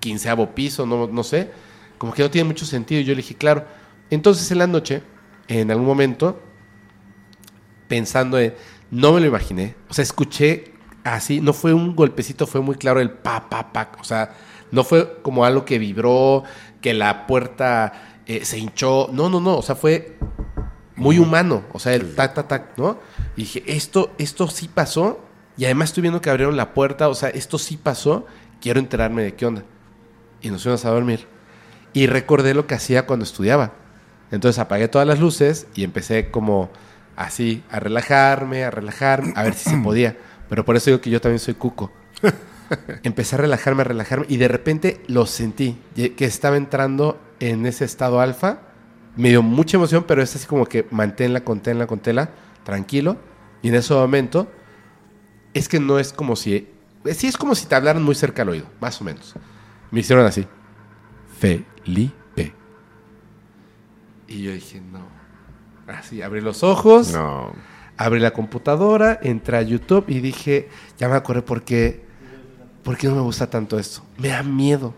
quinceavo 0.00 0.54
piso, 0.54 0.84
no, 0.86 1.06
no 1.06 1.22
sé. 1.22 1.50
Como 1.98 2.12
que 2.12 2.22
no 2.22 2.30
tiene 2.30 2.48
mucho 2.48 2.66
sentido. 2.66 3.00
Y 3.00 3.04
yo 3.04 3.12
le 3.12 3.18
dije, 3.22 3.36
claro. 3.36 3.64
Entonces 4.10 4.50
en 4.50 4.58
la 4.58 4.66
noche, 4.66 5.02
en 5.48 5.70
algún 5.70 5.86
momento, 5.86 6.40
pensando 7.88 8.38
en, 8.38 8.54
no 8.90 9.12
me 9.12 9.20
lo 9.20 9.26
imaginé. 9.26 9.76
O 9.88 9.94
sea, 9.94 10.02
escuché 10.02 10.72
así, 11.04 11.40
no 11.40 11.52
fue 11.52 11.72
un 11.72 11.94
golpecito, 11.94 12.46
fue 12.46 12.60
muy 12.60 12.74
claro 12.74 13.00
el 13.00 13.10
pa, 13.10 13.48
pa, 13.48 13.72
pa. 13.72 13.92
O 14.00 14.04
sea, 14.04 14.34
no 14.70 14.84
fue 14.84 15.20
como 15.22 15.44
algo 15.44 15.64
que 15.64 15.78
vibró, 15.78 16.42
que 16.80 16.92
la 16.92 17.26
puerta 17.26 18.20
eh, 18.26 18.44
se 18.44 18.58
hinchó. 18.58 19.08
No, 19.12 19.28
no, 19.28 19.40
no. 19.40 19.56
O 19.56 19.62
sea, 19.62 19.76
fue 19.76 20.18
muy 20.96 21.18
humano. 21.18 21.64
O 21.72 21.78
sea, 21.78 21.94
el 21.94 22.14
tac, 22.14 22.34
tac, 22.34 22.48
tac, 22.48 22.78
¿no? 22.78 22.98
Y 23.36 23.42
dije, 23.42 23.62
esto, 23.66 24.12
esto 24.18 24.48
sí 24.48 24.68
pasó. 24.68 25.20
Y 25.56 25.64
además 25.64 25.90
estoy 25.90 26.02
viendo 26.02 26.20
que 26.20 26.30
abrieron 26.30 26.56
la 26.56 26.74
puerta. 26.74 27.08
O 27.08 27.14
sea, 27.14 27.28
esto 27.30 27.58
sí 27.58 27.76
pasó. 27.76 28.26
Quiero 28.60 28.80
enterarme 28.80 29.22
de 29.22 29.34
qué 29.34 29.46
onda. 29.46 29.64
Y 30.40 30.50
nos 30.50 30.62
fuimos 30.62 30.84
a 30.84 30.90
dormir. 30.90 31.26
Y 31.92 32.06
recordé 32.06 32.54
lo 32.54 32.66
que 32.66 32.74
hacía 32.74 33.06
cuando 33.06 33.24
estudiaba. 33.24 33.72
Entonces 34.30 34.58
apagué 34.58 34.88
todas 34.88 35.06
las 35.06 35.20
luces 35.20 35.66
y 35.74 35.84
empecé 35.84 36.30
como 36.30 36.70
así 37.16 37.62
a 37.70 37.78
relajarme, 37.80 38.64
a 38.64 38.70
relajarme, 38.70 39.34
a 39.36 39.42
ver 39.42 39.54
si 39.54 39.70
se 39.70 39.76
podía. 39.76 40.16
Pero 40.48 40.64
por 40.64 40.76
eso 40.76 40.90
digo 40.90 41.00
que 41.00 41.10
yo 41.10 41.20
también 41.20 41.38
soy 41.38 41.54
cuco. 41.54 41.92
Empecé 43.02 43.36
a 43.36 43.38
relajarme, 43.38 43.82
a 43.82 43.84
relajarme 43.84 44.26
y 44.28 44.38
de 44.38 44.48
repente 44.48 45.02
lo 45.06 45.26
sentí, 45.26 45.78
que 45.94 46.24
estaba 46.24 46.56
entrando 46.56 47.20
en 47.40 47.66
ese 47.66 47.84
estado 47.84 48.20
alfa. 48.20 48.60
Me 49.16 49.28
dio 49.28 49.42
mucha 49.42 49.76
emoción, 49.76 50.04
pero 50.06 50.22
es 50.22 50.34
así 50.34 50.46
como 50.46 50.64
que 50.64 50.86
manténla, 50.90 51.44
conténla, 51.44 51.86
conténla, 51.86 52.30
tranquilo. 52.64 53.16
Y 53.62 53.68
en 53.68 53.76
ese 53.76 53.94
momento, 53.94 54.50
es 55.54 55.68
que 55.68 55.80
no 55.80 55.98
es 55.98 56.12
como 56.12 56.36
si... 56.36 56.68
Sí 57.12 57.26
es 57.26 57.36
como 57.36 57.54
si 57.54 57.66
te 57.66 57.74
hablaran 57.74 58.02
muy 58.02 58.14
cerca 58.14 58.42
al 58.42 58.50
oído, 58.50 58.66
más 58.80 59.00
o 59.00 59.04
menos. 59.04 59.34
Me 59.90 60.00
hicieron 60.00 60.24
así. 60.24 60.46
Felipe. 61.38 62.54
Y 64.28 64.42
yo 64.42 64.52
dije, 64.52 64.80
no. 64.80 65.00
Así, 65.86 66.22
abrí 66.22 66.40
los 66.40 66.62
ojos. 66.62 67.12
No. 67.12 67.52
Abrí 67.96 68.20
la 68.20 68.32
computadora, 68.32 69.18
entré 69.22 69.56
a 69.58 69.62
YouTube 69.62 70.06
y 70.08 70.20
dije, 70.20 70.68
ya 70.98 71.08
me 71.08 71.16
acordé 71.16 71.42
por 71.42 71.62
qué, 71.62 72.04
por 72.82 72.96
qué 72.96 73.08
no 73.08 73.16
me 73.16 73.20
gusta 73.20 73.50
tanto 73.50 73.78
esto. 73.78 74.02
Me 74.18 74.28
da 74.28 74.42
miedo, 74.42 74.94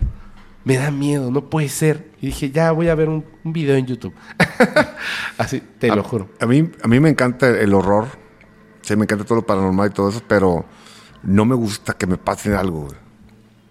me 0.65 0.79
da 0.79 0.91
miedo, 0.91 1.31
no 1.31 1.49
puede 1.51 1.69
ser. 1.69 2.11
Y 2.21 2.27
dije, 2.27 2.51
ya 2.51 2.73
voy 2.73 2.89
a 2.89 2.95
ver 2.95 3.09
un, 3.09 3.25
un 3.45 3.53
video 3.53 3.77
en 3.77 3.87
YouTube. 3.87 4.15
Así, 5.39 5.63
te 5.79 5.91
a, 5.91 5.95
lo 5.95 6.03
juro. 6.03 6.31
A 6.41 6.47
mí, 6.47 6.71
a 6.83 6.89
mí 6.89 7.01
me 7.01 7.11
encanta 7.11 7.49
el 7.49 7.75
horror. 7.75 8.07
Sí, 8.81 8.97
me 8.97 9.05
encanta 9.05 9.25
todo 9.25 9.37
lo 9.37 9.47
paranormal 9.47 9.91
y 9.91 9.93
todo 9.93 10.09
eso, 10.09 10.23
pero 10.27 10.65
no 11.23 11.45
me 11.45 11.55
gusta 11.55 11.95
que 11.95 12.07
me 12.07 12.17
pase 12.17 12.55
algo. 12.55 12.89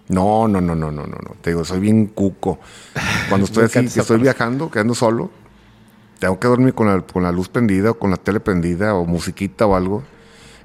No, 0.10 0.48
no, 0.48 0.62
no, 0.62 0.76
no, 0.76 0.92
no, 0.92 1.08
no, 1.08 1.18
no. 1.18 1.36
Te 1.42 1.52
digo, 1.52 1.66
soy 1.66 1.80
bien 1.80 2.08
cuco. 2.08 2.60
Cuando 3.30 3.46
estoy 3.48 3.66
así, 3.66 3.88
que 3.88 4.00
estoy 4.00 4.20
viajando, 4.20 4.70
quedando 4.70 4.94
solo, 4.94 5.32
tengo 6.20 6.40
que 6.40 6.48
dormir 6.48 6.74
con 6.74 6.88
la, 6.88 7.02
con 7.02 7.24
la 7.24 7.32
luz 7.32 7.50
prendida 7.50 7.92
o 7.92 7.94
con 7.96 8.12
la 8.12 8.18
tele 8.18 8.40
prendida 8.40 8.96
o 8.96 9.06
musiquita 9.06 9.66
o 9.66 9.76
algo. 9.76 10.04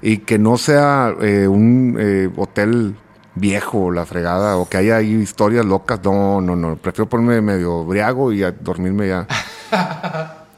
Y 0.01 0.19
que 0.19 0.37
no 0.37 0.57
sea 0.57 1.13
eh, 1.21 1.47
un 1.47 1.97
eh, 1.99 2.29
hotel 2.37 2.95
viejo, 3.39 3.91
la 3.91 4.05
fregada, 4.05 4.57
o 4.57 4.67
que 4.67 4.77
haya 4.77 4.97
ahí 4.97 5.13
historias 5.13 5.65
locas. 5.65 5.99
No, 6.03 6.41
no, 6.41 6.55
no. 6.55 6.75
Prefiero 6.75 7.09
ponerme 7.09 7.41
medio 7.41 7.85
briago 7.85 8.31
y 8.31 8.43
a 8.43 8.51
dormirme 8.51 9.07
ya. 9.07 9.27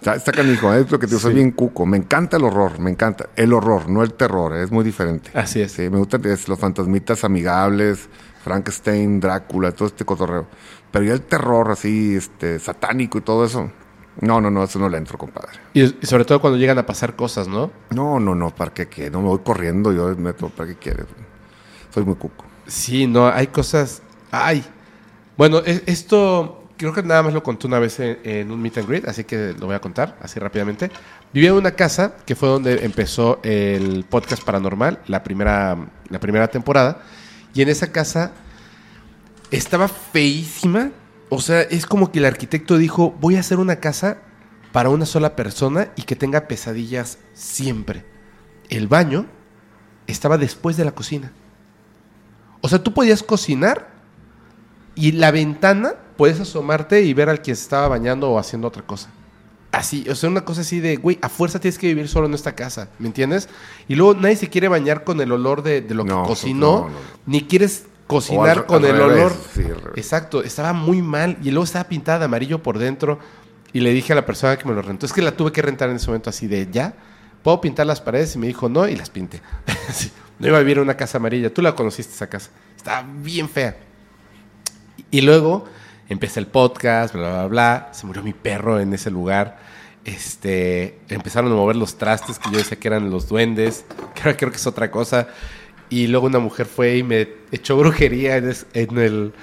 Está, 0.02 0.16
está 0.16 0.32
canijo, 0.32 0.74
¿eh? 0.74 0.84
Porque 0.90 1.06
te 1.06 1.20
soy 1.20 1.36
bien 1.36 1.52
cuco. 1.52 1.86
Me 1.86 1.96
encanta 1.96 2.38
el 2.38 2.44
horror, 2.44 2.80
me 2.80 2.90
encanta. 2.90 3.30
El 3.36 3.54
horror, 3.54 3.88
no 3.88 4.02
el 4.02 4.14
terror, 4.14 4.56
es 4.56 4.72
muy 4.72 4.84
diferente. 4.84 5.30
Así 5.36 5.62
es. 5.62 5.74
Sí, 5.74 5.90
me 5.92 6.00
gustan 6.00 6.24
los 6.24 6.60
fantasmitas 6.60 7.24
amigables, 7.24 8.10
Frankenstein, 8.44 9.20
Drácula, 9.20 9.72
todo 9.72 9.88
este 9.88 10.04
cotorreo. 10.04 10.48
Pero 10.90 11.06
ya 11.06 11.14
el 11.14 11.22
terror 11.22 11.70
así, 11.70 12.16
este, 12.16 12.58
satánico 12.58 13.20
y 13.20 13.22
todo 13.22 13.46
eso. 13.46 13.70
No, 14.20 14.42
no, 14.42 14.50
no, 14.50 14.64
eso 14.64 14.80
no 14.80 14.90
le 14.90 14.98
entro, 14.98 15.20
compadre. 15.20 15.60
Y, 15.74 15.84
y 15.84 16.06
sobre 16.08 16.26
todo 16.26 16.42
cuando 16.42 16.58
llegan 16.58 16.80
a 16.80 16.86
pasar 16.86 17.16
cosas, 17.16 17.48
¿no? 17.48 17.72
No, 17.92 18.20
no, 18.20 18.34
no, 18.34 18.50
¿para 18.50 18.74
qué 18.74 18.88
qué? 18.88 19.12
No 19.12 19.22
me 19.22 19.28
voy 19.28 19.40
corriendo, 19.40 19.94
yo 19.94 20.16
meto, 20.18 20.50
¿para 20.50 20.70
qué 20.70 20.76
quieres? 20.78 21.06
Soy 21.94 22.04
muy 22.04 22.16
cuco. 22.16 22.51
Sí, 22.68 23.08
no, 23.08 23.28
hay 23.28 23.48
cosas. 23.48 24.02
Ay. 24.32 24.64
Bueno, 25.38 25.60
e- 25.66 25.84
esto 25.86 26.62
creo 26.78 26.94
que 26.94 27.04
nada 27.04 27.22
más 27.22 27.34
lo 27.34 27.44
conté 27.44 27.68
una 27.68 27.78
vez 27.80 28.00
en, 28.00 28.52
un 28.52 28.60
meet 28.60 28.80
and 28.80 28.88
greet, 28.88 29.08
así 29.08 29.24
que 29.24 29.54
lo 29.60 29.68
voy 29.68 29.76
a 29.76 29.80
contar 29.80 30.18
así 30.22 30.40
rápidamente. 30.40 30.90
Vivía 31.32 31.50
en 31.50 31.56
una 31.56 31.72
casa 31.72 32.16
que 32.26 32.36
fue 32.36 32.50
donde 32.50 32.84
empezó 32.84 33.40
el 33.44 34.04
podcast 34.10 34.44
paranormal, 34.44 35.00
la 35.06 35.24
primera, 35.24 35.78
la 36.10 36.20
primera 36.20 36.48
temporada. 36.48 37.04
Y 37.54 37.62
en 37.62 37.70
esa 37.70 37.92
casa 37.92 38.32
estaba 39.52 39.88
feísima. 39.88 40.92
O 41.30 41.40
sea, 41.40 41.62
es 41.62 41.86
como 41.86 42.12
que 42.12 42.20
el 42.20 42.26
arquitecto 42.26 42.78
dijo: 42.78 43.16
Voy 43.20 43.36
a 43.36 43.42
hacer 43.42 43.60
una 43.60 43.76
casa 43.76 44.18
para 44.72 44.90
una 44.90 45.06
sola 45.06 45.36
persona 45.36 45.90
y 45.96 46.04
que 46.04 46.16
tenga 46.16 46.48
pesadillas 46.48 47.20
siempre. 47.34 48.06
El 48.70 48.88
baño 48.88 49.28
estaba 50.08 50.38
después 50.38 50.78
de 50.78 50.86
la 50.86 50.92
cocina. 50.94 51.32
O 52.62 52.70
sea, 52.70 52.82
tú 52.84 52.94
podías 52.94 53.24
cocinar 53.24 53.90
y 54.96 55.14
la 55.14 55.32
ventana 55.32 55.94
puedes 56.18 56.40
asomarte 56.40 57.02
y 57.02 57.14
ver 57.14 57.30
al 57.30 57.42
que 57.42 57.56
se 57.56 57.62
estaba 57.64 57.88
bañando 57.88 58.30
o 58.30 58.38
haciendo 58.40 58.68
otra 58.68 58.84
cosa. 58.84 59.10
Así, 59.72 60.06
o 60.10 60.16
sea, 60.16 60.30
una 60.30 60.44
cosa 60.44 60.62
así 60.62 60.80
de, 60.82 60.98
güey, 60.98 61.18
a 61.22 61.30
fuerza 61.30 61.60
tienes 61.60 61.78
que 61.80 61.88
vivir 61.88 62.10
solo 62.10 62.28
en 62.28 62.34
esta 62.34 62.54
casa, 62.56 62.90
¿me 63.00 63.08
entiendes? 63.08 63.48
Y 63.88 63.96
luego 63.96 64.14
nadie 64.16 64.36
se 64.36 64.50
quiere 64.50 64.68
bañar 64.68 65.04
con 65.06 65.22
el 65.22 65.32
olor 65.32 65.64
de, 65.64 65.82
de 65.82 65.96
lo 65.96 66.04
No, 66.04 66.24
que 66.24 66.28
cocinó, 66.30 66.60
no, 66.82 66.90
no. 66.90 66.96
ni 67.26 67.44
quieres 67.44 67.86
cocinar 68.06 68.50
al- 68.60 68.66
con 68.66 68.84
al 68.84 68.92
el 68.92 68.98
revés, 68.98 69.16
olor. 69.16 69.34
sí. 69.56 69.64
Exacto, 69.96 70.44
estaba 70.44 70.74
muy 70.74 71.02
mal 71.02 71.38
y 71.42 71.52
luego 71.52 71.64
estaba 71.64 71.86
pintada 71.86 72.20
de 72.20 72.26
amarillo 72.26 72.62
por 72.62 72.78
dentro 72.80 73.20
y 73.72 73.80
le 73.80 73.94
dije 73.94 74.12
a 74.12 74.18
la 74.18 74.26
persona 74.26 74.58
que 74.58 74.66
me 74.68 74.74
lo 74.76 74.82
rentó, 74.82 75.06
es 75.06 75.14
que 75.14 75.22
la 75.22 75.32
tuve 75.32 75.54
que 75.54 75.62
rentar 75.62 75.90
en 75.90 75.96
ese 75.96 76.08
momento 76.08 76.30
así 76.30 76.48
de, 76.48 76.68
¿ya? 76.70 76.94
¿Puedo 77.42 77.62
pintar 77.62 77.88
las 77.88 78.02
paredes? 78.02 78.36
Y 78.36 78.40
me 78.40 78.48
dijo, 78.48 78.68
no, 78.68 78.88
y 78.90 78.96
las 78.98 79.10
pinté. 79.10 79.42
Sí, 79.94 80.12
no 80.42 80.48
iba 80.48 80.58
a 80.58 80.62
vivir 80.62 80.78
en 80.78 80.84
una 80.84 80.98
casa 80.98 81.18
amarilla, 81.20 81.54
tú 81.54 81.62
la 81.62 81.74
conociste 81.76 82.14
esa 82.14 82.28
casa, 82.28 82.50
estaba 82.76 83.06
bien 83.22 83.48
fea. 83.48 83.78
Y 85.10 85.22
luego 85.22 85.66
empecé 86.10 86.40
el 86.40 86.48
podcast, 86.48 87.14
bla, 87.14 87.30
bla, 87.32 87.48
bla. 87.48 87.90
Se 87.94 88.06
murió 88.06 88.24
mi 88.24 88.34
perro 88.34 88.80
en 88.80 88.94
ese 88.94 89.12
lugar. 89.12 89.60
Este, 90.06 91.00
empezaron 91.10 91.52
a 91.52 91.56
mover 91.56 91.76
los 91.76 91.98
trastes 91.98 92.40
que 92.40 92.50
yo 92.52 92.58
decía 92.58 92.80
que 92.80 92.88
eran 92.88 93.10
los 93.12 93.28
duendes, 93.28 93.86
que 94.16 94.22
ahora 94.22 94.38
creo 94.38 94.50
que 94.52 94.58
es 94.58 94.68
otra 94.68 94.90
cosa. 94.92 95.28
y 95.90 96.08
luego 96.08 96.28
una 96.28 96.40
mujer 96.40 96.66
fue 96.66 96.98
y 96.98 97.04
me 97.04 97.28
echó 97.52 97.78
brujería 97.78 98.38
en, 98.38 98.50
es- 98.50 98.66
en 98.74 98.98
el, 98.98 99.34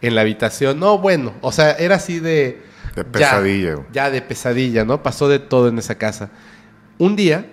en 0.00 0.14
la 0.14 0.22
habitación. 0.22 0.80
No, 0.80 0.98
bueno, 0.98 1.34
o 1.40 1.52
sea, 1.52 1.72
era 1.72 1.96
así 1.96 2.18
de... 2.20 2.62
De 2.96 3.04
pesadilla. 3.04 3.76
Ya, 3.92 4.10
de 4.10 4.22
pesadilla, 4.22 4.84
¿no? 4.84 5.02
Pasó 5.02 5.28
de 5.28 5.38
todo 5.38 5.68
en 5.68 5.78
esa 5.78 5.96
casa. 5.96 6.30
Un 6.98 7.14
día 7.14 7.46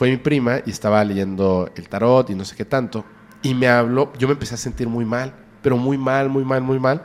fue 0.00 0.08
mi 0.08 0.16
prima 0.16 0.62
y 0.64 0.70
estaba 0.70 1.04
leyendo 1.04 1.70
el 1.76 1.86
tarot 1.90 2.30
y 2.30 2.34
no 2.34 2.46
sé 2.46 2.56
qué 2.56 2.64
tanto. 2.64 3.04
Y 3.42 3.52
me 3.52 3.68
habló, 3.68 4.10
yo 4.18 4.28
me 4.28 4.32
empecé 4.32 4.54
a 4.54 4.56
sentir 4.56 4.88
muy 4.88 5.04
mal, 5.04 5.34
pero 5.60 5.76
muy 5.76 5.98
mal, 5.98 6.30
muy 6.30 6.42
mal, 6.42 6.62
muy 6.62 6.78
mal. 6.78 7.04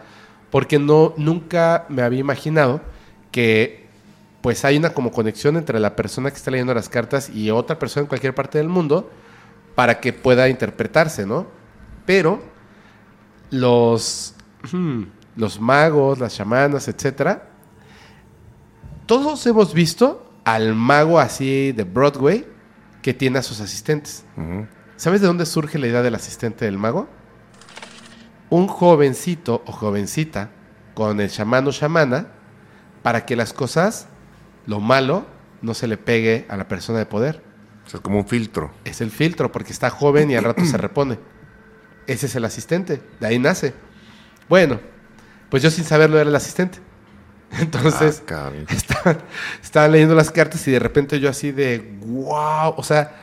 Porque 0.50 0.80
no, 0.80 1.14
nunca 1.18 1.88
me 1.90 2.04
había 2.04 2.22
imaginado 2.22 2.80
que 3.34 3.90
pues 4.40 4.64
hay 4.64 4.78
una 4.78 4.92
como 4.92 5.12
conexión 5.12 5.58
entre 5.58 5.78
la 5.82 5.94
persona 5.98 6.32
que 6.32 6.38
está 6.38 6.52
leyendo 6.52 6.74
las 6.74 6.88
cartas 6.88 7.30
y 7.30 7.52
otra 7.52 7.78
persona 7.78 8.04
en 8.04 8.08
cualquier 8.08 8.34
parte 8.34 8.60
del 8.60 8.70
mundo 8.70 9.12
para 9.76 10.00
que 10.00 10.14
pueda 10.14 10.48
interpretarse, 10.48 11.26
¿no? 11.26 11.48
Pero 12.06 12.42
los, 13.50 14.36
los 15.36 15.60
magos, 15.60 16.20
las 16.20 16.34
chamanas, 16.34 16.88
etcétera, 16.88 17.50
todos 19.06 19.46
hemos 19.48 19.74
visto 19.74 20.32
al 20.46 20.76
mago 20.76 21.20
así 21.20 21.74
de 21.74 21.84
Broadway 21.84 22.55
que 23.06 23.14
tiene 23.14 23.38
a 23.38 23.44
sus 23.44 23.62
asistentes. 23.62 24.26
¿Sabes 24.96 25.22
de 25.22 25.28
dónde 25.28 25.46
surge 25.46 25.78
la 25.78 25.86
idea 25.86 26.02
del 26.02 26.16
asistente 26.16 26.66
del 26.66 26.80
mago? 26.80 27.08
Un 28.50 28.66
jovencito 28.66 29.62
o 29.68 29.72
jovencita 29.72 30.50
con 30.96 31.22
el 31.22 31.30
chamán 31.30 31.68
o 31.68 31.72
chamana 31.72 32.30
para 33.04 33.28
que 33.28 33.36
las 33.36 33.54
cosas, 33.54 34.08
lo 34.66 34.80
malo, 34.80 35.28
no 35.62 35.76
se 35.76 35.86
le 35.86 35.98
pegue 35.98 36.48
a 36.50 36.58
la 36.58 36.68
persona 36.68 36.98
de 36.98 37.06
poder. 37.06 37.44
O 37.86 37.90
sea, 37.92 38.00
es 38.00 38.02
como 38.02 38.18
un 38.18 38.28
filtro. 38.28 38.74
Es 38.86 39.02
el 39.02 39.12
filtro 39.12 39.52
porque 39.52 39.72
está 39.72 39.92
joven 39.92 40.32
y 40.32 40.36
al 40.36 40.44
rato 40.44 40.66
se 40.66 40.78
repone. 40.78 41.20
Ese 42.08 42.26
es 42.26 42.36
el 42.36 42.44
asistente, 42.44 43.04
de 43.20 43.28
ahí 43.28 43.38
nace. 43.38 43.76
Bueno, 44.50 44.80
pues 45.52 45.62
yo 45.62 45.70
sin 45.70 45.84
saberlo 45.84 46.20
era 46.20 46.28
el 46.28 46.36
asistente. 46.36 46.80
Entonces, 47.60 48.24
Ah, 48.30 48.52
estaban, 48.70 49.18
estaban 49.62 49.92
leyendo 49.92 50.16
las 50.16 50.32
cartas 50.32 50.68
y 50.68 50.72
de 50.72 50.80
repente 50.80 51.20
yo 51.20 51.30
así 51.30 51.52
de, 51.52 51.98
wow, 52.06 52.74
o 52.76 52.84
sea, 52.84 53.16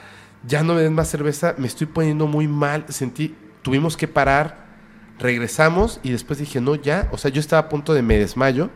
ya 0.47 0.63
no 0.63 0.75
me 0.75 0.83
den 0.83 0.95
más 0.95 1.09
cerveza, 1.09 1.55
me 1.59 1.67
estoy 1.67 1.87
poniendo 1.87 2.27
muy 2.27 2.49
mal, 2.49 2.85
sentí, 2.89 3.37
tuvimos 3.63 3.97
que 3.97 4.09
parar, 4.09 4.67
regresamos 5.19 6.01
y 6.03 6.11
después 6.11 6.39
dije, 6.39 6.61
no, 6.61 6.75
ya, 6.75 7.09
o 7.13 7.19
sea, 7.19 7.31
yo 7.31 7.41
estaba 7.41 7.61
a 7.61 7.69
punto 7.69 7.95
de 7.95 8.03
me 8.03 8.19
desmayo 8.19 8.71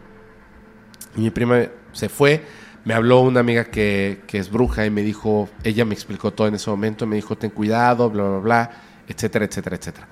y 1.17 1.21
mi 1.21 1.31
prima 1.31 1.67
se 1.93 2.09
fue, 2.09 2.45
me 2.85 2.95
habló 2.95 3.21
una 3.21 3.41
amiga 3.41 3.65
que, 3.65 4.23
que 4.27 4.39
es 4.39 4.51
bruja 4.51 4.87
y 4.87 4.91
me 4.91 5.03
dijo, 5.03 5.49
ella 5.65 5.85
me 5.85 5.95
explicó 5.95 6.33
todo 6.33 6.47
en 6.47 6.55
ese 6.55 6.71
momento, 6.71 7.07
me 7.07 7.17
dijo, 7.17 7.37
ten 7.37 7.51
cuidado, 7.51 8.11
bla, 8.11 8.23
bla, 8.23 8.39
bla, 8.39 8.71
etcétera, 9.09 9.45
etcétera, 9.47 9.77
etcétera. 9.77 10.09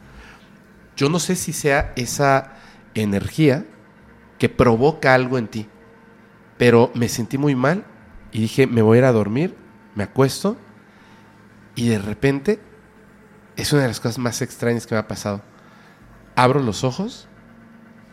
Yo 0.97 1.09
no 1.09 1.19
sé 1.19 1.37
si 1.37 1.53
sea 1.53 1.93
esa 1.97 2.55
energía 2.95 3.65
que 4.39 4.49
provoca 4.49 5.15
algo 5.15 5.39
en 5.39 5.49
ti, 5.49 5.69
pero 6.59 6.91
me 6.95 7.09
sentí 7.09 7.39
muy 7.39 7.55
mal 7.55 7.85
y 8.33 8.41
dije, 8.41 8.67
me 8.67 8.83
voy 8.83 8.97
a 8.97 9.01
ir 9.01 9.05
a 9.05 9.13
dormir, 9.13 9.57
me 9.95 10.05
acuesto 10.05 10.57
y 11.75 11.89
de 11.89 11.99
repente 11.99 12.61
es 13.57 13.73
una 13.73 13.83
de 13.83 13.89
las 13.89 14.01
cosas 14.01 14.19
más 14.19 14.43
extrañas 14.43 14.87
que 14.87 14.95
me 14.95 15.01
ha 15.01 15.09
pasado. 15.09 15.43
Abro 16.37 16.61
los 16.61 16.85
ojos 16.85 17.29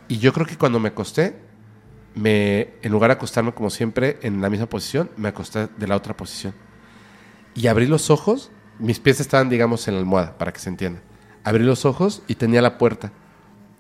y 0.07 0.19
yo 0.19 0.34
creo 0.34 0.45
que 0.45 0.57
cuando 0.57 0.80
me 0.80 0.89
acosté, 0.89 1.39
me, 2.15 2.73
en 2.81 2.91
lugar 2.91 3.10
de 3.10 3.14
acostarme 3.14 3.53
como 3.53 3.69
siempre 3.69 4.19
en 4.22 4.41
la 4.41 4.49
misma 4.49 4.68
posición, 4.68 5.10
me 5.18 5.30
acosté 5.30 5.69
de 5.77 5.88
la 5.88 5.95
otra 5.95 6.15
posición. 6.15 6.53
Y 7.53 7.68
abrí 7.68 7.85
los 7.85 8.10
ojos, 8.10 8.52
mis 8.80 8.99
pies 8.99 9.19
estaban, 9.19 9.49
digamos, 9.49 9.88
en 9.88 9.95
la 9.95 9.99
almohada, 9.99 10.38
para 10.38 10.52
que 10.52 10.60
se 10.60 10.69
entienda. 10.69 11.02
Abrí 11.43 11.64
los 11.64 11.85
ojos 11.85 12.23
y 12.27 12.35
tenía 12.35 12.61
la 12.61 12.77
puerta. 12.77 13.11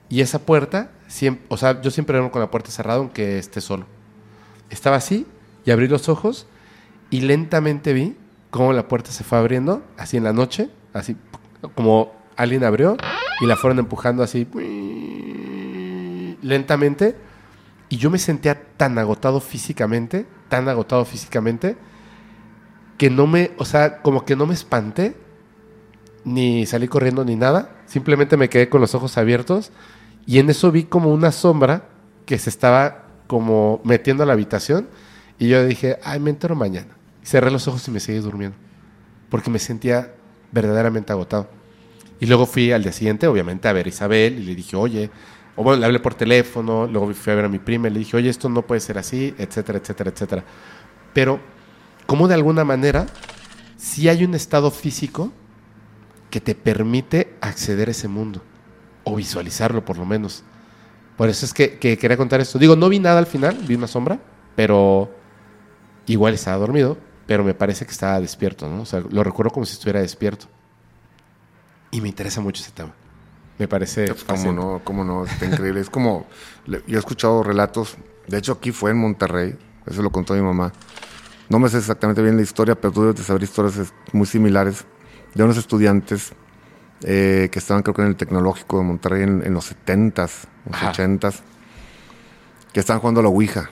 Y 0.09 0.21
esa 0.21 0.39
puerta, 0.39 0.91
siempre, 1.11 1.45
o 1.49 1.57
sea, 1.57 1.81
yo 1.81 1.91
siempre 1.91 2.13
duermo 2.17 2.31
con 2.31 2.41
la 2.41 2.49
puerta 2.49 2.71
cerrada 2.71 2.99
aunque 2.99 3.37
esté 3.37 3.59
solo. 3.59 3.85
Estaba 4.69 4.95
así 4.95 5.27
y 5.65 5.71
abrí 5.71 5.87
los 5.87 6.07
ojos 6.07 6.47
y 7.09 7.21
lentamente 7.21 7.93
vi 7.93 8.15
cómo 8.49 8.71
la 8.71 8.87
puerta 8.87 9.11
se 9.11 9.23
fue 9.23 9.37
abriendo, 9.37 9.83
así 9.97 10.17
en 10.17 10.23
la 10.23 10.31
noche, 10.31 10.69
así 10.93 11.17
como 11.75 12.13
alguien 12.37 12.63
abrió 12.63 12.95
y 13.41 13.45
la 13.45 13.57
fueron 13.57 13.79
empujando 13.79 14.23
así 14.23 14.47
lentamente. 16.41 17.15
Y 17.89 17.97
yo 17.97 18.09
me 18.09 18.17
sentía 18.17 18.63
tan 18.77 18.97
agotado 18.97 19.41
físicamente, 19.41 20.25
tan 20.47 20.69
agotado 20.69 21.03
físicamente, 21.03 21.75
que 22.97 23.09
no 23.09 23.27
me, 23.27 23.51
o 23.57 23.65
sea, 23.65 23.97
como 24.01 24.23
que 24.23 24.37
no 24.37 24.45
me 24.45 24.53
espanté, 24.53 25.17
ni 26.23 26.65
salí 26.65 26.87
corriendo 26.87 27.25
ni 27.25 27.35
nada. 27.35 27.75
Simplemente 27.85 28.37
me 28.37 28.47
quedé 28.47 28.69
con 28.69 28.79
los 28.79 28.95
ojos 28.95 29.17
abiertos 29.17 29.73
y 30.25 30.39
en 30.39 30.49
eso 30.49 30.71
vi 30.71 30.83
como 30.83 31.13
una 31.13 31.31
sombra 31.31 31.89
que 32.25 32.37
se 32.37 32.49
estaba 32.49 33.07
como 33.27 33.81
metiendo 33.83 34.23
a 34.23 34.25
la 34.25 34.33
habitación 34.33 34.87
y 35.39 35.47
yo 35.47 35.65
dije, 35.65 35.97
ay, 36.03 36.19
me 36.19 36.29
entero 36.29 36.55
mañana. 36.55 36.95
Cerré 37.23 37.49
los 37.51 37.67
ojos 37.67 37.87
y 37.87 37.91
me 37.91 37.99
seguí 37.99 38.19
durmiendo 38.19 38.57
porque 39.31 39.49
me 39.49 39.57
sentía 39.57 40.13
verdaderamente 40.51 41.13
agotado. 41.13 41.49
Y 42.19 42.27
luego 42.27 42.45
fui 42.45 42.71
al 42.71 42.83
día 42.83 42.91
siguiente, 42.91 43.25
obviamente, 43.25 43.67
a 43.67 43.73
ver 43.73 43.87
a 43.87 43.89
Isabel 43.89 44.37
y 44.37 44.43
le 44.43 44.53
dije, 44.53 44.75
oye, 44.75 45.09
o 45.55 45.63
bueno, 45.63 45.79
le 45.79 45.85
hablé 45.85 45.99
por 45.99 46.13
teléfono, 46.13 46.85
luego 46.85 47.11
fui 47.13 47.33
a 47.33 47.35
ver 47.37 47.45
a 47.45 47.49
mi 47.49 47.57
prima 47.57 47.87
y 47.87 47.91
le 47.91 47.99
dije, 47.99 48.17
oye, 48.17 48.29
esto 48.29 48.49
no 48.49 48.61
puede 48.61 48.81
ser 48.81 48.97
así, 48.97 49.33
etcétera, 49.37 49.79
etcétera, 49.79 50.11
etcétera. 50.11 50.43
Pero, 51.13 51.39
como 52.05 52.27
de 52.27 52.35
alguna 52.35 52.63
manera, 52.63 53.07
si 53.77 54.09
hay 54.09 54.23
un 54.23 54.35
estado 54.35 54.69
físico 54.69 55.31
que 56.29 56.41
te 56.41 56.53
permite 56.53 57.33
acceder 57.41 57.87
a 57.87 57.91
ese 57.91 58.07
mundo, 58.07 58.43
o 59.03 59.15
visualizarlo 59.15 59.83
por 59.83 59.97
lo 59.97 60.05
menos. 60.05 60.43
Por 61.17 61.29
eso 61.29 61.45
es 61.45 61.53
que, 61.53 61.77
que 61.77 61.97
quería 61.97 62.17
contar 62.17 62.41
esto. 62.41 62.57
Digo, 62.57 62.75
no 62.75 62.89
vi 62.89 62.99
nada 62.99 63.19
al 63.19 63.27
final, 63.27 63.57
vi 63.67 63.75
una 63.75 63.87
sombra, 63.87 64.19
pero 64.55 65.13
igual 66.07 66.33
estaba 66.33 66.57
dormido, 66.57 66.97
pero 67.25 67.43
me 67.43 67.53
parece 67.53 67.85
que 67.85 67.91
estaba 67.91 68.19
despierto, 68.19 68.67
¿no? 68.67 68.81
O 68.81 68.85
sea, 68.85 69.03
lo 69.09 69.23
recuerdo 69.23 69.51
como 69.51 69.65
si 69.65 69.73
estuviera 69.73 70.01
despierto. 70.01 70.47
Y 71.91 72.01
me 72.01 72.07
interesa 72.07 72.41
mucho 72.41 72.61
ese 72.63 72.71
tema. 72.71 72.93
Me 73.57 73.67
parece... 73.67 74.07
Cómo 74.07 74.19
fascinante. 74.19 74.61
no, 74.61 74.81
cómo 74.83 75.03
no, 75.03 75.25
está 75.25 75.45
increíble. 75.45 75.81
Es 75.81 75.89
como, 75.89 76.25
yo 76.65 76.79
he 76.87 76.97
escuchado 76.97 77.43
relatos, 77.43 77.97
de 78.27 78.37
hecho 78.37 78.53
aquí 78.53 78.71
fue 78.71 78.91
en 78.91 78.97
Monterrey, 78.97 79.55
eso 79.85 80.01
lo 80.01 80.11
contó 80.11 80.33
mi 80.33 80.41
mamá. 80.41 80.71
No 81.49 81.59
me 81.59 81.69
sé 81.69 81.77
exactamente 81.77 82.21
bien 82.21 82.37
la 82.37 82.43
historia, 82.43 82.75
pero 82.75 82.93
tú 82.93 83.01
debes 83.01 83.17
de 83.17 83.23
saber 83.23 83.43
historias 83.43 83.93
muy 84.13 84.25
similares 84.25 84.85
de 85.35 85.43
unos 85.43 85.57
estudiantes 85.57 86.33
eh, 87.03 87.49
que 87.51 87.59
estaban 87.59 87.83
creo 87.83 87.93
que 87.95 88.01
en 88.01 88.07
el 88.09 88.15
tecnológico 88.15 88.77
de 88.79 88.83
Monterrey 88.83 89.23
en, 89.23 89.43
en 89.45 89.53
los 89.53 89.73
70s, 89.73 90.47
los 90.65 90.75
Ajá. 90.75 90.93
80s, 90.93 91.41
que 92.73 92.79
estaban 92.79 92.99
jugando 92.99 93.19
a 93.19 93.23
la 93.23 93.29
Ouija. 93.29 93.69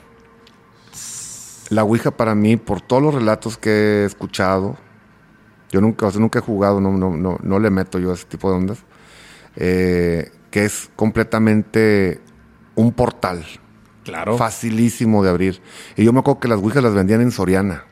La 1.70 1.84
Ouija 1.84 2.12
para 2.12 2.36
mí, 2.36 2.58
por 2.58 2.82
todos 2.82 3.02
los 3.02 3.14
relatos 3.14 3.58
que 3.58 4.02
he 4.02 4.06
escuchado, 4.06 4.78
yo 5.72 5.82
nunca, 5.82 6.08
o 6.08 6.12
sea, 6.12 6.20
nunca 6.20 6.40
he 6.40 6.42
jugado, 6.42 6.82
no, 6.82 6.92
no, 6.92 7.16
no, 7.16 7.38
no 7.42 7.60
le 7.60 7.70
meto 7.70 8.00
yo 8.00 8.12
a 8.12 8.16
ese 8.16 8.26
tipo 8.26 8.50
de 8.50 8.58
ondas 8.58 8.80
eh, 9.56 10.32
que 10.52 10.66
es 10.66 10.90
completamente 10.96 12.22
un 12.76 12.92
portal. 12.94 13.46
Claro. 14.04 14.38
Facilísimo 14.38 15.24
de 15.24 15.30
abrir. 15.30 15.62
Y 15.96 16.04
yo 16.04 16.14
me 16.14 16.20
acuerdo 16.20 16.40
que 16.40 16.48
las 16.48 16.60
Ouijas 16.60 16.82
las 16.82 16.94
vendían 16.94 17.22
en 17.22 17.32
Soriana. 17.32 17.86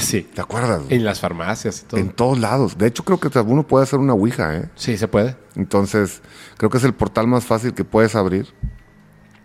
Sí. 0.00 0.22
¿Te 0.22 0.40
acuerdas? 0.40 0.82
En 0.88 1.04
las 1.04 1.20
farmacias 1.20 1.82
y 1.82 1.84
todo. 1.86 2.00
En 2.00 2.10
todos 2.10 2.38
lados. 2.38 2.76
De 2.76 2.86
hecho, 2.86 3.04
creo 3.04 3.20
que 3.20 3.28
uno 3.40 3.66
puede 3.66 3.84
hacer 3.84 3.98
una 3.98 4.14
Ouija, 4.14 4.56
¿eh? 4.56 4.68
Sí, 4.74 4.96
se 4.98 5.06
puede. 5.08 5.36
Entonces, 5.54 6.22
creo 6.56 6.70
que 6.70 6.78
es 6.78 6.84
el 6.84 6.94
portal 6.94 7.26
más 7.28 7.44
fácil 7.44 7.72
que 7.74 7.84
puedes 7.84 8.14
abrir. 8.16 8.52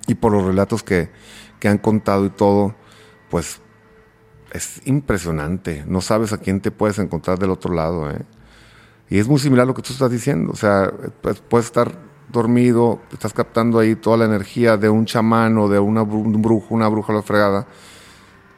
Y 0.07 0.15
por 0.15 0.31
los 0.31 0.43
relatos 0.43 0.81
que, 0.84 1.11
que 1.59 1.68
han 1.68 1.77
contado 1.77 2.26
y 2.26 2.31
todo, 2.31 2.76
pues 3.30 3.61
es 4.51 4.81
impresionante. 4.85 5.84
No 5.88 6.01
sabes 6.01 6.34
a 6.34 6.38
quién 6.38 6.59
te 6.59 6.72
puedes 6.72 6.97
encontrar 6.99 7.38
del 7.38 7.51
otro 7.51 7.73
lado, 7.73 8.09
¿eh? 8.09 8.23
Y 9.09 9.19
es 9.19 9.27
muy 9.27 9.39
similar 9.39 9.63
a 9.63 9.68
lo 9.68 9.73
que 9.76 9.81
tú 9.81 9.93
estás 9.93 10.09
diciendo. 10.09 10.51
O 10.53 10.55
sea, 10.55 10.91
pues, 11.22 11.39
puedes 11.41 11.68
estar 11.68 11.91
dormido, 12.31 12.99
estás 13.11 13.34
captando 13.34 13.77
ahí 13.77 13.95
toda 13.95 14.18
la 14.18 14.26
energía 14.26 14.77
de 14.77 14.89
un 14.89 15.05
chamán 15.05 15.57
o 15.57 15.68
de 15.69 15.80
una, 15.80 16.01
bru- 16.03 16.26
un 16.26 16.41
brujo, 16.41 16.73
una 16.73 16.88
bruja 16.88 17.13
a 17.13 17.18
la 17.18 17.22
fregada. 17.22 17.68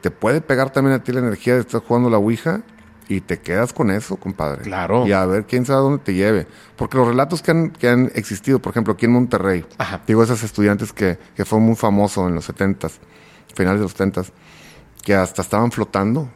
Te 0.04 0.10
puede 0.10 0.42
pegar 0.42 0.68
también 0.70 0.94
a 0.96 1.02
ti 1.02 1.12
la 1.12 1.20
energía 1.20 1.54
de 1.54 1.60
estar 1.60 1.80
jugando 1.80 2.10
la 2.10 2.18
Ouija 2.18 2.60
y 3.08 3.22
te 3.22 3.38
quedas 3.40 3.72
con 3.72 3.90
eso, 3.90 4.16
compadre. 4.18 4.60
Claro. 4.60 5.06
Y 5.06 5.12
a 5.12 5.24
ver 5.24 5.46
quién 5.46 5.64
sabe 5.64 5.80
dónde 5.80 6.04
te 6.04 6.12
lleve. 6.12 6.46
Porque 6.76 6.98
los 6.98 7.08
relatos 7.08 7.40
que 7.40 7.52
han, 7.52 7.70
que 7.70 7.88
han 7.88 8.10
existido, 8.14 8.58
por 8.58 8.72
ejemplo, 8.72 8.92
aquí 8.92 9.06
en 9.06 9.12
Monterrey, 9.12 9.64
Ajá. 9.78 10.02
digo, 10.06 10.22
esos 10.22 10.42
estudiantes 10.42 10.92
que, 10.92 11.18
que 11.34 11.46
fue 11.46 11.58
muy 11.58 11.74
famoso 11.74 12.28
en 12.28 12.34
los 12.34 12.46
70s, 12.50 12.98
finales 13.54 13.80
de 13.80 13.84
los 13.84 13.96
70s, 13.96 14.30
que 15.02 15.14
hasta 15.14 15.40
estaban 15.40 15.72
flotando. 15.72 16.28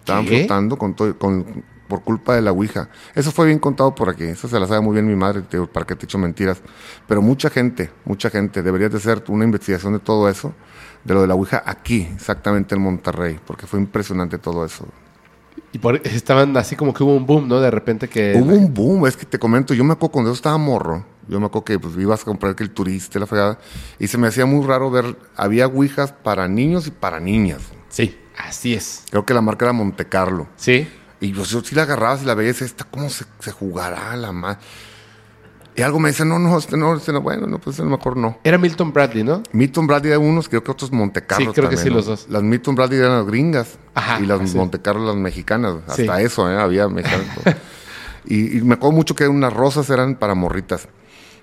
Estaban 0.00 0.26
¿Qué? 0.26 0.40
flotando 0.40 0.76
con 0.76 0.92
todo- 0.94 1.18
con, 1.18 1.64
por 1.88 2.02
culpa 2.02 2.34
de 2.34 2.42
la 2.42 2.52
Ouija. 2.52 2.90
Eso 3.14 3.32
fue 3.32 3.46
bien 3.46 3.58
contado 3.60 3.94
por 3.94 4.10
aquí. 4.10 4.24
Eso 4.24 4.46
se 4.46 4.60
la 4.60 4.66
sabe 4.66 4.82
muy 4.82 4.92
bien 4.92 5.06
mi 5.06 5.16
madre, 5.16 5.42
para 5.72 5.86
que 5.86 5.96
te 5.96 6.04
echo 6.04 6.18
mentiras. 6.18 6.60
Pero 7.08 7.22
mucha 7.22 7.48
gente, 7.48 7.90
mucha 8.04 8.28
gente, 8.28 8.62
deberías 8.62 8.90
de 8.90 8.98
hacer 8.98 9.24
una 9.28 9.44
investigación 9.46 9.94
de 9.94 10.00
todo 10.00 10.28
eso, 10.28 10.52
de 11.04 11.14
lo 11.14 11.22
de 11.22 11.26
la 11.26 11.34
Ouija 11.34 11.62
aquí, 11.64 12.08
exactamente 12.14 12.74
en 12.74 12.82
Monterrey, 12.82 13.38
porque 13.46 13.66
fue 13.66 13.78
impresionante 13.80 14.38
todo 14.38 14.64
eso. 14.64 14.86
Y 15.72 15.78
por- 15.78 15.96
estaban 16.06 16.56
así 16.56 16.76
como 16.76 16.92
que 16.92 17.02
hubo 17.02 17.14
un 17.14 17.26
boom, 17.26 17.48
¿no? 17.48 17.60
De 17.60 17.70
repente 17.70 18.08
que... 18.08 18.34
Hubo 18.40 18.54
un 18.54 18.72
boom, 18.74 19.06
es 19.06 19.16
que 19.16 19.24
te 19.26 19.38
comento, 19.38 19.72
yo 19.74 19.84
me 19.84 19.92
acuerdo 19.92 20.12
cuando 20.12 20.30
yo 20.30 20.34
estaba 20.34 20.58
morro, 20.58 21.04
yo 21.28 21.38
me 21.38 21.46
acuerdo 21.46 21.64
que 21.64 21.78
pues, 21.78 21.96
ibas 21.96 22.22
a 22.22 22.24
comprar 22.24 22.54
que 22.56 22.62
el 22.64 22.70
turista, 22.70 23.18
la 23.18 23.26
fregada, 23.26 23.58
y 23.98 24.06
se 24.08 24.18
me 24.18 24.26
hacía 24.28 24.46
muy 24.46 24.66
raro 24.66 24.90
ver, 24.90 25.16
había 25.36 25.66
ouijas 25.66 26.12
para 26.12 26.48
niños 26.48 26.86
y 26.86 26.90
para 26.90 27.20
niñas. 27.20 27.60
Sí, 27.88 28.18
así 28.36 28.74
es. 28.74 29.04
Creo 29.10 29.24
que 29.24 29.34
la 29.34 29.40
marca 29.42 29.64
era 29.66 29.72
Monte 29.72 30.06
Carlo. 30.06 30.48
Sí. 30.56 30.88
Y 31.20 31.32
pues, 31.32 31.50
yo 31.50 31.60
sí 31.62 31.74
la 31.74 31.82
agarrabas 31.82 32.22
y 32.22 32.26
la 32.26 32.34
veías, 32.34 32.62
esta, 32.62 32.84
¿cómo 32.84 33.08
se, 33.10 33.24
se 33.38 33.52
jugará 33.52 34.16
la 34.16 34.32
más? 34.32 34.58
Y 35.80 35.82
algo 35.82 35.98
me 35.98 36.10
dice, 36.10 36.26
no, 36.26 36.38
no, 36.38 36.58
este 36.58 36.76
no, 36.76 36.94
este 36.94 37.10
no, 37.10 37.22
bueno, 37.22 37.46
no, 37.46 37.58
pues 37.58 37.80
a 37.80 37.84
lo 37.84 37.88
mejor 37.88 38.14
no. 38.14 38.36
Era 38.44 38.58
Milton 38.58 38.92
Bradley, 38.92 39.24
¿no? 39.24 39.42
Milton 39.52 39.86
Bradley 39.86 40.12
eran 40.12 40.26
unos, 40.26 40.46
creo 40.46 40.62
que 40.62 40.70
otros 40.70 40.92
Monte 40.92 41.24
Carlo. 41.24 41.46
Sí, 41.46 41.52
creo 41.54 41.70
que 41.70 41.76
también, 41.76 41.94
sí, 41.94 41.96
los 41.96 42.04
dos. 42.04 42.26
Las 42.28 42.42
Milton 42.42 42.74
Bradley 42.74 42.98
eran 42.98 43.12
las 43.12 43.26
gringas 43.26 43.78
Ajá, 43.94 44.20
y 44.20 44.26
las 44.26 44.42
así. 44.42 44.58
Monte 44.58 44.82
Carlo 44.82 45.06
las 45.06 45.16
mexicanas. 45.16 45.76
Sí. 45.94 46.02
Hasta 46.02 46.20
eso, 46.20 46.52
¿eh? 46.52 46.60
Había 46.60 46.86
mexicanos. 46.86 47.28
y, 48.26 48.58
y 48.58 48.60
me 48.60 48.74
acuerdo 48.74 48.94
mucho 48.94 49.14
que 49.14 49.26
unas 49.26 49.54
rosas 49.54 49.88
eran 49.88 50.16
para 50.16 50.34
morritas. 50.34 50.86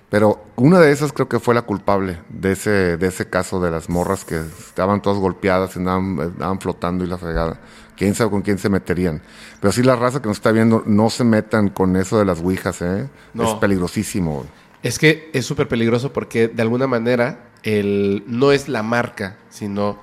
Pero 0.08 0.44
una 0.54 0.78
de 0.78 0.92
esas 0.92 1.12
creo 1.12 1.28
que 1.28 1.40
fue 1.40 1.52
la 1.52 1.62
culpable 1.62 2.20
de 2.28 2.52
ese, 2.52 2.96
de 2.96 3.08
ese 3.08 3.28
caso 3.28 3.58
de 3.58 3.72
las 3.72 3.88
morras 3.88 4.24
que 4.24 4.36
estaban 4.36 5.02
todas 5.02 5.18
golpeadas 5.18 5.74
y 5.74 5.80
andaban, 5.80 6.20
andaban 6.20 6.60
flotando 6.60 7.02
y 7.02 7.08
la 7.08 7.18
fregada. 7.18 7.58
Quién 7.98 8.14
sabe 8.14 8.30
con 8.30 8.42
quién 8.42 8.58
se 8.58 8.68
meterían. 8.68 9.20
Pero 9.60 9.72
sí 9.72 9.82
la 9.82 9.96
raza 9.96 10.22
que 10.22 10.28
nos 10.28 10.36
está 10.38 10.52
viendo, 10.52 10.82
no 10.86 11.10
se 11.10 11.24
metan 11.24 11.68
con 11.68 11.96
eso 11.96 12.18
de 12.18 12.24
las 12.24 12.40
ouijas, 12.40 12.80
¿eh? 12.80 13.08
No. 13.34 13.42
Es 13.42 13.54
peligrosísimo. 13.54 14.46
Es 14.82 14.98
que 15.00 15.30
es 15.34 15.44
súper 15.44 15.66
peligroso 15.66 16.12
porque 16.12 16.46
de 16.46 16.62
alguna 16.62 16.86
manera 16.86 17.48
el, 17.64 18.22
no 18.28 18.52
es 18.52 18.68
la 18.68 18.84
marca, 18.84 19.36
sino 19.50 19.98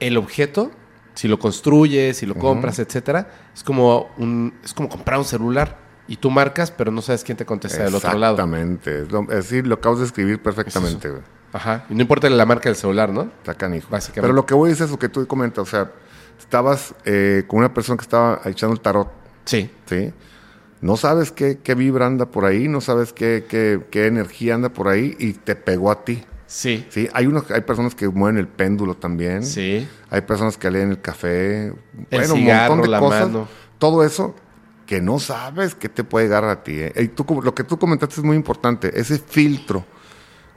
el 0.00 0.16
objeto, 0.16 0.70
si 1.14 1.28
lo 1.28 1.38
construyes, 1.38 2.16
si 2.16 2.26
lo 2.26 2.34
compras, 2.34 2.78
etcétera, 2.80 3.30
es 3.54 3.62
como 3.62 4.10
un, 4.18 4.52
es 4.64 4.74
como 4.74 4.88
comprar 4.88 5.18
un 5.18 5.24
celular 5.24 5.78
y 6.08 6.16
tú 6.16 6.30
marcas, 6.30 6.70
pero 6.72 6.90
no 6.90 7.00
sabes 7.00 7.22
quién 7.22 7.36
te 7.38 7.46
contesta 7.46 7.84
del 7.84 7.94
otro 7.94 8.18
lado. 8.18 8.34
Exactamente. 8.34 9.02
Es 9.02 9.12
lo- 9.12 9.22
decir, 9.22 9.66
lo 9.66 9.76
acabas 9.76 10.00
de 10.00 10.06
escribir 10.06 10.42
perfectamente. 10.42 11.12
Ajá. 11.52 11.84
Y 11.88 11.94
no 11.94 12.00
importa 12.00 12.28
la 12.28 12.44
marca 12.44 12.68
del 12.68 12.74
celular, 12.76 13.10
¿no? 13.10 13.22
Está 13.22 13.54
canijo. 13.54 13.86
Básicamente. 13.88 14.22
Pero 14.22 14.32
lo 14.34 14.44
que 14.44 14.54
voy 14.54 14.72
es 14.72 14.80
eso 14.80 14.98
que 14.98 15.08
tú 15.08 15.24
comentas. 15.28 15.62
O 15.62 15.66
sea, 15.66 15.92
estabas 16.38 16.94
eh, 17.04 17.44
con 17.46 17.58
una 17.60 17.72
persona 17.74 17.96
que 17.96 18.02
estaba 18.02 18.40
echando 18.46 18.74
el 18.74 18.80
tarot, 18.80 19.10
Sí. 19.44 19.70
¿sí? 19.86 20.12
No 20.80 20.96
sabes 20.96 21.32
qué, 21.32 21.58
qué 21.62 21.74
vibra 21.74 22.06
anda 22.06 22.26
por 22.26 22.44
ahí, 22.44 22.68
no 22.68 22.80
sabes 22.80 23.12
qué, 23.12 23.46
qué, 23.48 23.80
qué 23.90 24.06
energía 24.06 24.54
anda 24.54 24.68
por 24.68 24.88
ahí 24.88 25.16
y 25.18 25.32
te 25.32 25.56
pegó 25.56 25.90
a 25.90 26.04
ti. 26.04 26.22
Sí. 26.46 26.86
¿sí? 26.90 27.08
Hay, 27.14 27.26
unos, 27.26 27.50
hay 27.50 27.62
personas 27.62 27.94
que 27.94 28.06
mueven 28.08 28.36
el 28.38 28.48
péndulo 28.48 28.94
también. 28.94 29.44
Sí. 29.44 29.88
Hay 30.10 30.20
personas 30.20 30.58
que 30.58 30.70
leen 30.70 30.90
el 30.90 31.00
café. 31.00 31.72
El 32.10 32.20
un 32.30 32.36
cigarro, 32.38 32.76
montón 32.76 32.82
de 32.82 32.88
la 32.88 32.98
cosas. 33.00 33.26
mano. 33.28 33.48
Todo 33.78 34.04
eso 34.04 34.34
que 34.86 35.00
no 35.00 35.18
sabes 35.18 35.74
que 35.74 35.88
te 35.88 36.04
puede 36.04 36.26
llegar 36.26 36.44
a 36.44 36.62
ti. 36.62 36.74
¿eh? 36.78 36.92
Y 37.02 37.08
tú, 37.08 37.24
lo 37.42 37.54
que 37.54 37.64
tú 37.64 37.78
comentaste 37.78 38.16
es 38.20 38.24
muy 38.24 38.36
importante. 38.36 38.90
Ese 39.00 39.18
filtro 39.18 39.86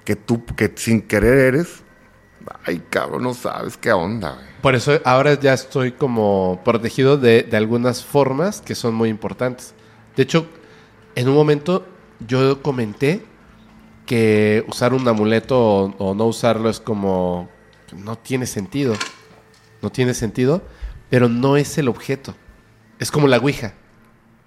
que 0.03 0.17
tú, 0.17 0.45
que 0.45 0.73
sin 0.75 1.01
querer 1.01 1.37
eres, 1.37 1.83
ay, 2.65 2.81
cabrón, 2.89 3.23
no 3.23 3.33
sabes 3.33 3.77
qué 3.77 3.91
onda. 3.91 4.31
güey. 4.33 4.45
Por 4.61 4.75
eso 4.75 4.99
ahora 5.05 5.39
ya 5.39 5.53
estoy 5.53 5.91
como 5.93 6.61
protegido 6.65 7.17
de, 7.17 7.43
de 7.43 7.57
algunas 7.57 8.03
formas 8.03 8.61
que 8.61 8.75
son 8.75 8.95
muy 8.95 9.09
importantes. 9.09 9.73
De 10.15 10.23
hecho, 10.23 10.47
en 11.15 11.29
un 11.29 11.35
momento 11.35 11.85
yo 12.27 12.61
comenté 12.61 13.23
que 14.05 14.65
usar 14.67 14.93
un 14.93 15.07
amuleto 15.07 15.59
o, 15.59 15.95
o 15.97 16.13
no 16.15 16.25
usarlo 16.25 16.69
es 16.69 16.79
como... 16.79 17.49
No 17.95 18.17
tiene 18.17 18.45
sentido. 18.47 18.95
No 19.81 19.91
tiene 19.91 20.13
sentido, 20.13 20.61
pero 21.09 21.29
no 21.29 21.55
es 21.57 21.77
el 21.77 21.87
objeto. 21.87 22.33
Es 22.99 23.11
como 23.11 23.27
la 23.27 23.37
Ouija. 23.37 23.73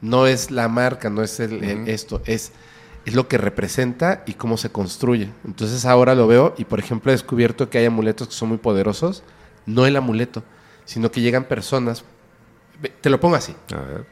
No 0.00 0.26
es 0.26 0.50
la 0.50 0.68
marca, 0.68 1.08
no 1.10 1.22
es 1.22 1.40
el, 1.40 1.62
el- 1.62 1.88
esto, 1.88 2.20
es, 2.24 2.52
es 3.04 3.14
lo 3.14 3.28
que 3.28 3.38
representa 3.38 4.22
y 4.26 4.34
cómo 4.34 4.56
se 4.56 4.70
construye. 4.70 5.30
Entonces 5.44 5.84
ahora 5.84 6.14
lo 6.14 6.26
veo 6.26 6.54
y 6.58 6.64
por 6.64 6.78
ejemplo 6.78 7.10
he 7.10 7.14
descubierto 7.14 7.70
que 7.70 7.78
hay 7.78 7.86
amuletos 7.86 8.28
que 8.28 8.34
son 8.34 8.50
muy 8.50 8.58
poderosos. 8.58 9.22
No 9.66 9.86
el 9.86 9.96
amuleto, 9.96 10.42
sino 10.84 11.10
que 11.10 11.20
llegan 11.20 11.44
personas. 11.44 12.04
Te 13.00 13.10
lo 13.10 13.20
pongo 13.20 13.36
así. 13.36 13.54
A 13.72 13.80
ver, 13.80 14.06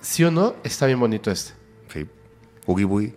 Sí 0.00 0.24
o 0.24 0.30
no, 0.30 0.54
está 0.64 0.86
bien 0.86 0.98
bonito 0.98 1.30
este. 1.30 1.52
sí. 1.88 2.06
Oogie 2.66 2.84
Boogie. 2.84 3.14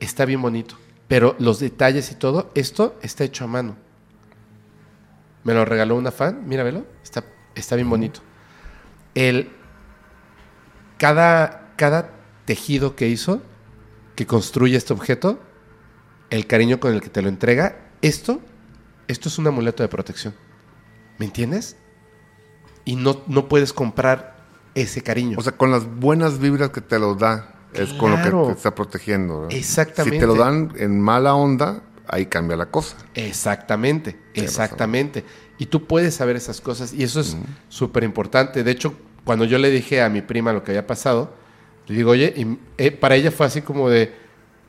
Está 0.00 0.24
bien 0.24 0.40
bonito. 0.40 0.76
Pero 1.08 1.36
los 1.38 1.58
detalles 1.60 2.10
y 2.10 2.14
todo, 2.14 2.50
esto 2.54 2.96
está 3.02 3.24
hecho 3.24 3.44
a 3.44 3.48
mano. 3.48 3.76
Me 5.44 5.54
lo 5.54 5.64
regaló 5.64 5.96
una 5.96 6.10
fan, 6.10 6.42
mira, 6.46 6.62
velo. 6.62 6.86
Está, 7.02 7.24
está 7.54 7.76
bien 7.76 7.90
bonito. 7.90 8.20
El, 9.14 9.50
cada, 10.98 11.74
cada 11.76 12.10
tejido 12.44 12.96
que 12.96 13.08
hizo, 13.08 13.42
que 14.14 14.26
construye 14.26 14.76
este 14.76 14.92
objeto, 14.92 15.40
el 16.30 16.46
cariño 16.46 16.80
con 16.80 16.94
el 16.94 17.00
que 17.00 17.08
te 17.08 17.22
lo 17.22 17.28
entrega, 17.28 17.90
esto, 18.02 18.40
esto 19.08 19.28
es 19.28 19.38
un 19.38 19.46
amuleto 19.46 19.82
de 19.82 19.88
protección. 19.88 20.34
¿Me 21.18 21.26
entiendes? 21.26 21.76
Y 22.84 22.96
no, 22.96 23.22
no 23.26 23.48
puedes 23.48 23.72
comprar 23.72 24.46
ese 24.74 25.02
cariño. 25.02 25.36
O 25.38 25.42
sea, 25.42 25.52
con 25.52 25.70
las 25.70 25.86
buenas 25.86 26.38
vibras 26.38 26.70
que 26.70 26.80
te 26.80 26.98
lo 26.98 27.14
da, 27.14 27.54
es 27.74 27.92
con 27.94 28.10
lo 28.10 28.16
que 28.22 28.30
te 28.30 28.58
está 28.58 28.74
protegiendo. 28.74 29.48
Exactamente. 29.50 30.16
Si 30.16 30.20
te 30.20 30.26
lo 30.26 30.34
dan 30.34 30.72
en 30.76 31.00
mala 31.00 31.34
onda, 31.34 31.82
ahí 32.08 32.26
cambia 32.26 32.56
la 32.56 32.66
cosa. 32.66 32.96
Exactamente, 33.14 34.18
exactamente. 34.34 35.24
Y 35.58 35.66
tú 35.66 35.86
puedes 35.86 36.14
saber 36.14 36.36
esas 36.36 36.60
cosas 36.60 36.92
y 36.92 37.02
eso 37.02 37.20
es 37.20 37.36
súper 37.68 38.04
importante. 38.04 38.64
De 38.64 38.70
hecho, 38.70 38.94
cuando 39.24 39.44
yo 39.44 39.58
le 39.58 39.70
dije 39.70 40.02
a 40.02 40.08
mi 40.08 40.22
prima 40.22 40.52
lo 40.52 40.64
que 40.64 40.72
había 40.72 40.86
pasado, 40.86 41.34
le 41.92 41.98
digo, 41.98 42.10
oye, 42.10 42.32
y, 42.36 42.58
eh, 42.78 42.90
para 42.90 43.14
ella 43.16 43.30
fue 43.30 43.46
así 43.46 43.62
como 43.62 43.88
de, 43.88 44.14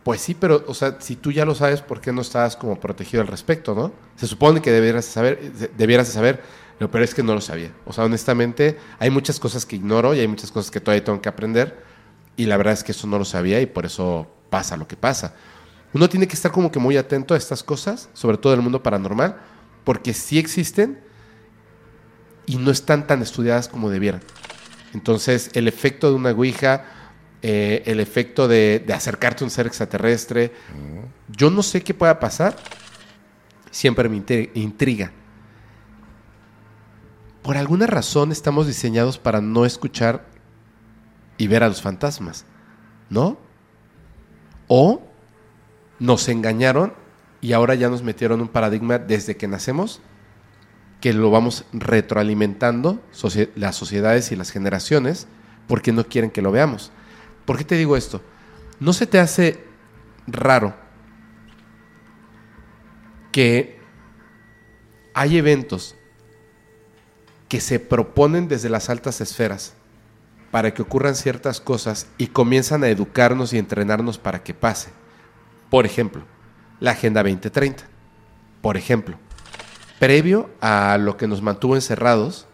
pues 0.04 0.22
sí, 0.22 0.36
pero, 0.36 0.64
o 0.68 0.74
sea, 0.74 0.98
si 1.00 1.16
tú 1.16 1.32
ya 1.32 1.46
lo 1.46 1.56
sabes, 1.56 1.82
¿por 1.82 2.02
qué 2.02 2.12
no 2.12 2.22
estabas 2.22 2.56
como 2.56 2.80
protegido 2.80 3.22
al 3.22 3.28
respecto, 3.28 3.74
no? 3.74 3.92
Se 4.16 4.28
supone 4.28 4.62
que 4.62 4.72
debieras 4.72 5.06
saber, 5.06 5.52
de- 5.54 5.70
debieras 5.78 6.08
saber, 6.10 6.42
pero, 6.92 7.04
es 7.04 7.14
que 7.16 7.24
no 7.24 7.34
lo 7.34 7.40
sabía. 7.42 7.72
O 7.86 7.94
sea, 7.94 8.04
honestamente, 8.04 8.78
hay 9.00 9.10
muchas 9.10 9.40
cosas 9.40 9.66
que 9.66 9.78
ignoro 9.78 10.14
y 10.14 10.20
hay 10.20 10.28
muchas 10.28 10.52
cosas 10.52 10.70
que 10.70 10.82
todavía 10.82 11.04
tengo 11.04 11.22
que 11.22 11.30
aprender 11.30 11.82
y 12.36 12.46
la 12.46 12.58
verdad 12.58 12.74
es 12.74 12.84
que 12.84 12.92
eso 12.92 13.08
no 13.08 13.18
lo 13.18 13.26
sabía 13.26 13.62
y 13.62 13.66
por 13.68 13.86
eso 13.86 14.28
pasa 14.50 14.76
lo 14.76 14.88
que 14.88 14.98
pasa. 14.98 15.34
Uno 15.94 16.10
tiene 16.10 16.28
que 16.28 16.34
estar 16.34 16.52
como 16.52 16.72
que 16.72 16.80
muy 16.80 16.98
atento 16.98 17.36
a 17.36 17.38
estas 17.38 17.64
cosas, 17.64 18.10
sobre 18.14 18.38
todo 18.38 18.54
en 18.54 18.60
el 18.60 18.64
mundo 18.64 18.84
paranormal, 18.84 19.38
porque 19.86 20.14
sí 20.14 20.40
existen 20.40 21.00
y 22.46 22.58
no 22.58 22.72
están 22.72 23.08
tan 23.08 23.22
estudiadas 23.22 23.70
como 23.70 23.90
debieran. 23.90 24.22
Entonces, 24.94 25.52
el 25.54 25.68
efecto 25.68 26.10
de 26.10 26.16
una 26.16 26.32
ouija, 26.32 26.86
eh, 27.44 27.84
el 27.86 28.00
efecto 28.00 28.48
de, 28.48 28.84
de 28.86 28.94
acercarte 28.94 29.44
a 29.44 29.46
un 29.46 29.52
ser 29.52 29.68
extraterrestre, 29.68 30.52
yo 31.30 31.52
no 31.52 31.62
sé 31.62 31.84
qué 31.84 31.94
pueda 31.94 32.20
pasar, 32.20 32.56
siempre 33.70 34.10
me 34.10 34.18
intri- 34.18 34.50
intriga. 34.56 35.12
Por 37.42 37.58
alguna 37.58 37.86
razón 37.88 38.32
estamos 38.32 38.66
diseñados 38.68 39.18
para 39.18 39.42
no 39.42 39.66
escuchar 39.66 40.26
y 41.38 41.48
ver 41.48 41.64
a 41.64 41.68
los 41.68 41.82
fantasmas, 41.82 42.46
¿no? 43.10 43.38
O 44.68 45.04
nos 46.00 46.30
engañaron 46.30 46.94
y 47.42 47.52
ahora 47.52 47.76
ya 47.76 47.90
nos 47.90 48.02
metieron 48.04 48.40
un 48.40 48.48
paradigma 48.48 48.98
desde 48.98 49.36
que 49.36 49.48
nacemos 49.48 50.02
que 51.02 51.12
lo 51.12 51.30
vamos 51.32 51.66
retroalimentando 51.74 53.02
las 53.56 53.76
sociedades 53.76 54.32
y 54.32 54.38
las 54.38 54.52
generaciones 54.52 55.28
porque 55.68 55.92
no 55.92 56.06
quieren 56.06 56.32
que 56.32 56.42
lo 56.42 56.52
veamos. 56.52 56.94
¿Por 57.46 57.58
qué 57.58 57.64
te 57.64 57.76
digo 57.76 57.98
esto? 57.98 58.22
¿No 58.80 58.94
se 58.94 59.08
te 59.08 59.20
hace 59.20 59.64
raro 60.28 60.76
que 63.32 63.80
hay 65.14 65.38
eventos 65.38 65.96
que 67.50 67.60
se 67.60 67.80
proponen 67.80 68.48
desde 68.48 68.70
las 68.70 68.90
altas 68.90 69.22
esferas 69.22 69.74
para 70.52 70.74
que 70.74 70.82
ocurran 70.82 71.16
ciertas 71.16 71.60
cosas 71.60 72.08
y 72.18 72.28
comienzan 72.28 72.84
a 72.84 72.90
educarnos 72.90 73.54
y 73.54 73.58
entrenarnos 73.58 74.18
para 74.18 74.44
que 74.44 74.54
pase? 74.54 74.92
Por 75.70 75.86
ejemplo, 75.86 76.24
la 76.80 76.92
Agenda 76.92 77.24
2030. 77.24 77.84
Por 78.62 78.78
ejemplo, 78.78 79.18
previo 80.00 80.50
a 80.62 80.98
lo 80.98 81.18
que 81.18 81.28
nos 81.28 81.42
mantuvo 81.42 81.76
encerrados, 81.76 82.48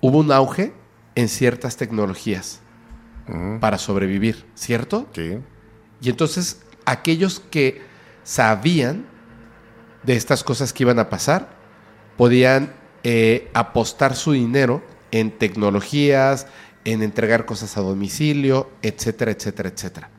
hubo 0.00 0.18
un 0.18 0.32
auge 0.32 0.72
en 1.14 1.28
ciertas 1.28 1.76
tecnologías 1.76 2.60
para 3.60 3.78
sobrevivir, 3.78 4.46
¿cierto? 4.54 5.06
Sí. 5.14 5.38
Y 6.00 6.10
entonces 6.10 6.62
aquellos 6.84 7.40
que 7.40 7.82
sabían 8.22 9.06
de 10.02 10.16
estas 10.16 10.44
cosas 10.44 10.72
que 10.72 10.84
iban 10.84 10.98
a 10.98 11.10
pasar, 11.10 11.48
podían 12.16 12.72
eh, 13.04 13.50
apostar 13.54 14.16
su 14.16 14.32
dinero 14.32 14.82
en 15.10 15.30
tecnologías, 15.38 16.46
en 16.84 17.02
entregar 17.02 17.44
cosas 17.44 17.76
a 17.76 17.80
domicilio, 17.80 18.70
etcétera, 18.82 19.30
etcétera, 19.30 19.68
etcétera. 19.68 20.10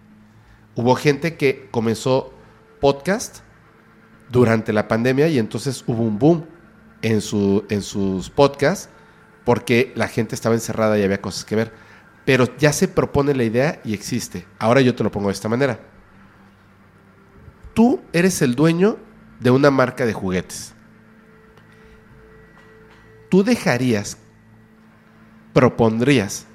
Hubo 0.75 0.95
gente 0.95 1.35
que 1.35 1.67
comenzó 1.71 2.33
podcast 2.79 3.39
durante 4.31 4.71
la 4.73 4.87
pandemia 4.87 5.27
y 5.27 5.39
entonces 5.39 5.83
hubo 5.87 6.03
un 6.03 6.19
boom 6.19 6.45
en, 7.01 7.21
su, 7.21 7.65
en 7.69 7.81
sus 7.81 8.29
podcasts 8.29 8.89
porque 9.43 9.91
la 9.95 10.07
gente 10.07 10.35
estaba 10.35 10.55
encerrada 10.55 10.97
y 10.99 11.03
había 11.03 11.21
cosas 11.21 11.45
que 11.45 11.55
ver. 11.55 11.71
Pero 12.29 12.45
ya 12.59 12.71
se 12.73 12.87
propone 12.87 13.33
la 13.33 13.43
idea 13.43 13.81
y 13.83 13.95
existe. 13.95 14.45
Ahora 14.59 14.81
yo 14.81 14.93
te 14.93 15.03
lo 15.03 15.09
pongo 15.09 15.29
de 15.29 15.33
esta 15.33 15.49
manera. 15.49 15.79
Tú 17.73 18.01
eres 18.13 18.43
el 18.43 18.53
dueño 18.53 18.97
de 19.39 19.49
una 19.49 19.71
marca 19.71 20.05
de 20.05 20.13
juguetes. 20.13 20.75
¿Tú 23.31 23.43
dejarías, 23.43 24.19
propondrías 25.53 26.45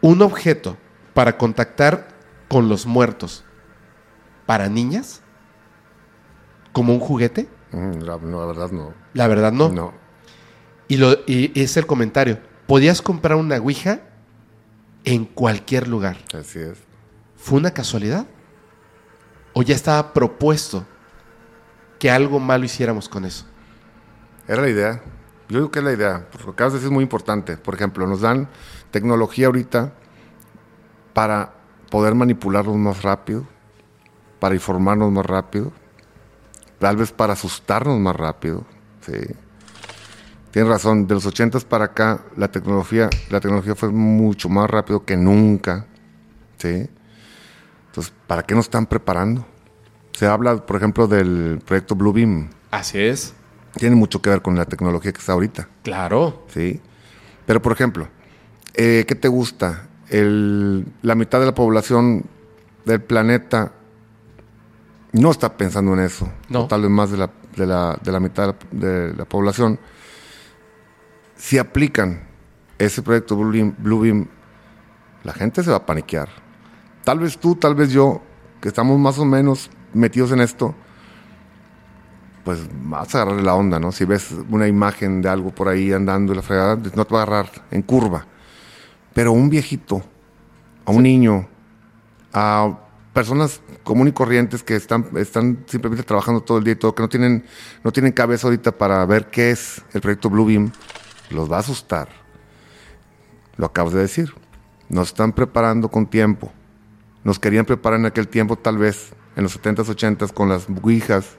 un 0.00 0.22
objeto 0.22 0.76
para 1.12 1.36
contactar 1.38 2.06
con 2.46 2.68
los 2.68 2.86
muertos 2.86 3.44
para 4.46 4.68
niñas? 4.68 5.22
¿Como 6.70 6.92
un 6.92 7.00
juguete? 7.00 7.48
Mm, 7.72 7.98
La, 8.02 8.16
no, 8.18 8.38
la 8.42 8.46
verdad 8.46 8.70
no. 8.70 8.94
La 9.12 9.26
verdad 9.26 9.50
no. 9.50 9.70
No. 9.72 9.92
Y, 10.86 10.98
lo, 10.98 11.14
y 11.26 11.50
es 11.60 11.76
el 11.76 11.86
comentario. 11.88 12.38
Podías 12.68 13.02
comprar 13.02 13.34
una 13.38 13.56
Ouija 13.56 14.02
en 15.06 15.24
cualquier 15.24 15.88
lugar. 15.88 16.18
Así 16.34 16.58
es. 16.58 16.78
¿Fue 17.36 17.58
una 17.58 17.70
casualidad? 17.70 18.26
¿O 19.54 19.62
ya 19.62 19.74
estaba 19.74 20.12
propuesto 20.12 20.84
que 21.98 22.10
algo 22.10 22.40
malo 22.40 22.64
hiciéramos 22.64 23.08
con 23.08 23.24
eso? 23.24 23.46
Era 24.46 24.60
la 24.60 24.68
idea. 24.68 25.02
Yo 25.48 25.58
digo 25.58 25.70
que 25.70 25.78
es 25.78 25.84
la 25.84 25.92
idea. 25.92 26.26
Porque 26.30 26.44
lo 26.44 26.52
que 26.52 26.56
acabas 26.56 26.72
de 26.74 26.78
decir 26.80 26.88
es 26.88 26.92
muy 26.92 27.04
importante. 27.04 27.56
Por 27.56 27.74
ejemplo, 27.74 28.06
nos 28.06 28.20
dan 28.20 28.48
tecnología 28.90 29.46
ahorita 29.46 29.94
para 31.14 31.54
poder 31.88 32.14
manipularnos 32.16 32.76
más 32.76 33.02
rápido, 33.02 33.46
para 34.40 34.56
informarnos 34.56 35.10
más 35.12 35.24
rápido, 35.24 35.72
tal 36.80 36.96
vez 36.96 37.12
para 37.12 37.34
asustarnos 37.34 37.98
más 38.00 38.16
rápido. 38.16 38.66
Sí. 39.00 39.12
Tienes 40.56 40.72
razón, 40.72 41.06
de 41.06 41.12
los 41.12 41.26
80 41.26 41.60
para 41.68 41.84
acá 41.84 42.24
la 42.34 42.50
tecnología, 42.50 43.10
la 43.28 43.40
tecnología 43.40 43.74
fue 43.74 43.90
mucho 43.90 44.48
más 44.48 44.70
rápido 44.70 45.04
que 45.04 45.14
nunca. 45.14 45.84
¿sí? 46.56 46.88
Entonces, 47.88 48.14
¿para 48.26 48.42
qué 48.42 48.54
nos 48.54 48.64
están 48.64 48.86
preparando? 48.86 49.44
Se 50.12 50.24
habla, 50.26 50.56
por 50.64 50.76
ejemplo, 50.76 51.06
del 51.08 51.60
proyecto 51.62 51.94
Blue 51.94 52.14
Beam. 52.14 52.48
Así 52.70 52.98
es. 52.98 53.34
Tiene 53.74 53.96
mucho 53.96 54.22
que 54.22 54.30
ver 54.30 54.40
con 54.40 54.56
la 54.56 54.64
tecnología 54.64 55.12
que 55.12 55.18
está 55.18 55.34
ahorita. 55.34 55.68
Claro. 55.82 56.46
¿sí? 56.48 56.80
Pero, 57.44 57.60
por 57.60 57.72
ejemplo, 57.72 58.08
eh, 58.72 59.04
¿qué 59.06 59.14
te 59.14 59.28
gusta? 59.28 59.88
El- 60.08 60.86
la 61.02 61.14
mitad 61.16 61.38
de 61.38 61.44
la 61.44 61.54
población 61.54 62.24
del 62.86 63.02
planeta 63.02 63.72
no 65.12 65.30
está 65.32 65.54
pensando 65.54 65.92
en 65.92 66.00
eso. 66.00 66.32
No. 66.48 66.62
O 66.62 66.66
tal 66.66 66.80
vez 66.80 66.90
más 66.90 67.10
de 67.10 67.18
la, 67.18 67.30
de 67.54 67.66
la, 67.66 67.98
de 68.02 68.10
la 68.10 68.20
mitad 68.20 68.54
de 68.70 69.12
la 69.14 69.26
población. 69.26 69.78
Si 71.36 71.58
aplican 71.58 72.22
ese 72.78 73.02
proyecto 73.02 73.36
Blue 73.36 73.52
Beam, 73.52 73.74
Blue 73.78 74.28
la 75.22 75.32
gente 75.32 75.62
se 75.62 75.70
va 75.70 75.76
a 75.78 75.86
paniquear. 75.86 76.28
Tal 77.04 77.18
vez 77.18 77.38
tú, 77.38 77.56
tal 77.56 77.74
vez 77.74 77.90
yo, 77.90 78.22
que 78.60 78.68
estamos 78.68 78.98
más 78.98 79.18
o 79.18 79.24
menos 79.24 79.70
metidos 79.92 80.32
en 80.32 80.40
esto, 80.40 80.74
pues 82.44 82.60
vas 82.84 83.12
a 83.14 83.22
agarrarle 83.22 83.42
la 83.42 83.54
onda, 83.54 83.80
¿no? 83.80 83.90
Si 83.90 84.04
ves 84.04 84.32
una 84.50 84.68
imagen 84.68 85.20
de 85.20 85.28
algo 85.28 85.52
por 85.52 85.68
ahí 85.68 85.92
andando 85.92 86.32
y 86.32 86.36
la 86.36 86.42
fregada, 86.42 86.76
no 86.76 87.04
te 87.04 87.14
va 87.14 87.20
a 87.20 87.22
agarrar 87.24 87.50
en 87.72 87.82
curva. 87.82 88.24
Pero 89.12 89.32
un 89.32 89.50
viejito, 89.50 90.02
a 90.84 90.92
un 90.92 91.02
niño, 91.02 91.48
a 92.32 92.78
personas 93.12 93.60
comunes 93.82 94.12
y 94.12 94.14
corrientes 94.14 94.62
que 94.62 94.76
están, 94.76 95.06
están 95.16 95.64
simplemente 95.66 96.04
trabajando 96.04 96.40
todo 96.42 96.58
el 96.58 96.64
día 96.64 96.74
y 96.74 96.76
todo, 96.76 96.94
que 96.94 97.02
no 97.02 97.08
tienen, 97.08 97.44
no 97.82 97.90
tienen 97.90 98.12
cabeza 98.12 98.46
ahorita 98.46 98.72
para 98.72 99.04
ver 99.06 99.26
qué 99.28 99.50
es 99.50 99.82
el 99.92 100.00
proyecto 100.00 100.30
Blue 100.30 100.46
Beam, 100.46 100.70
los 101.30 101.50
va 101.50 101.56
a 101.56 101.60
asustar. 101.60 102.08
Lo 103.56 103.66
acabas 103.66 103.92
de 103.92 104.00
decir. 104.00 104.32
Nos 104.88 105.08
están 105.08 105.32
preparando 105.32 105.88
con 105.90 106.06
tiempo. 106.06 106.52
Nos 107.24 107.38
querían 107.38 107.64
preparar 107.64 107.98
en 107.98 108.06
aquel 108.06 108.28
tiempo, 108.28 108.56
tal 108.56 108.78
vez, 108.78 109.12
en 109.34 109.42
los 109.42 109.58
70s, 109.60 109.84
80s, 109.86 110.32
con 110.32 110.48
las 110.48 110.66
ouijas, 110.82 111.30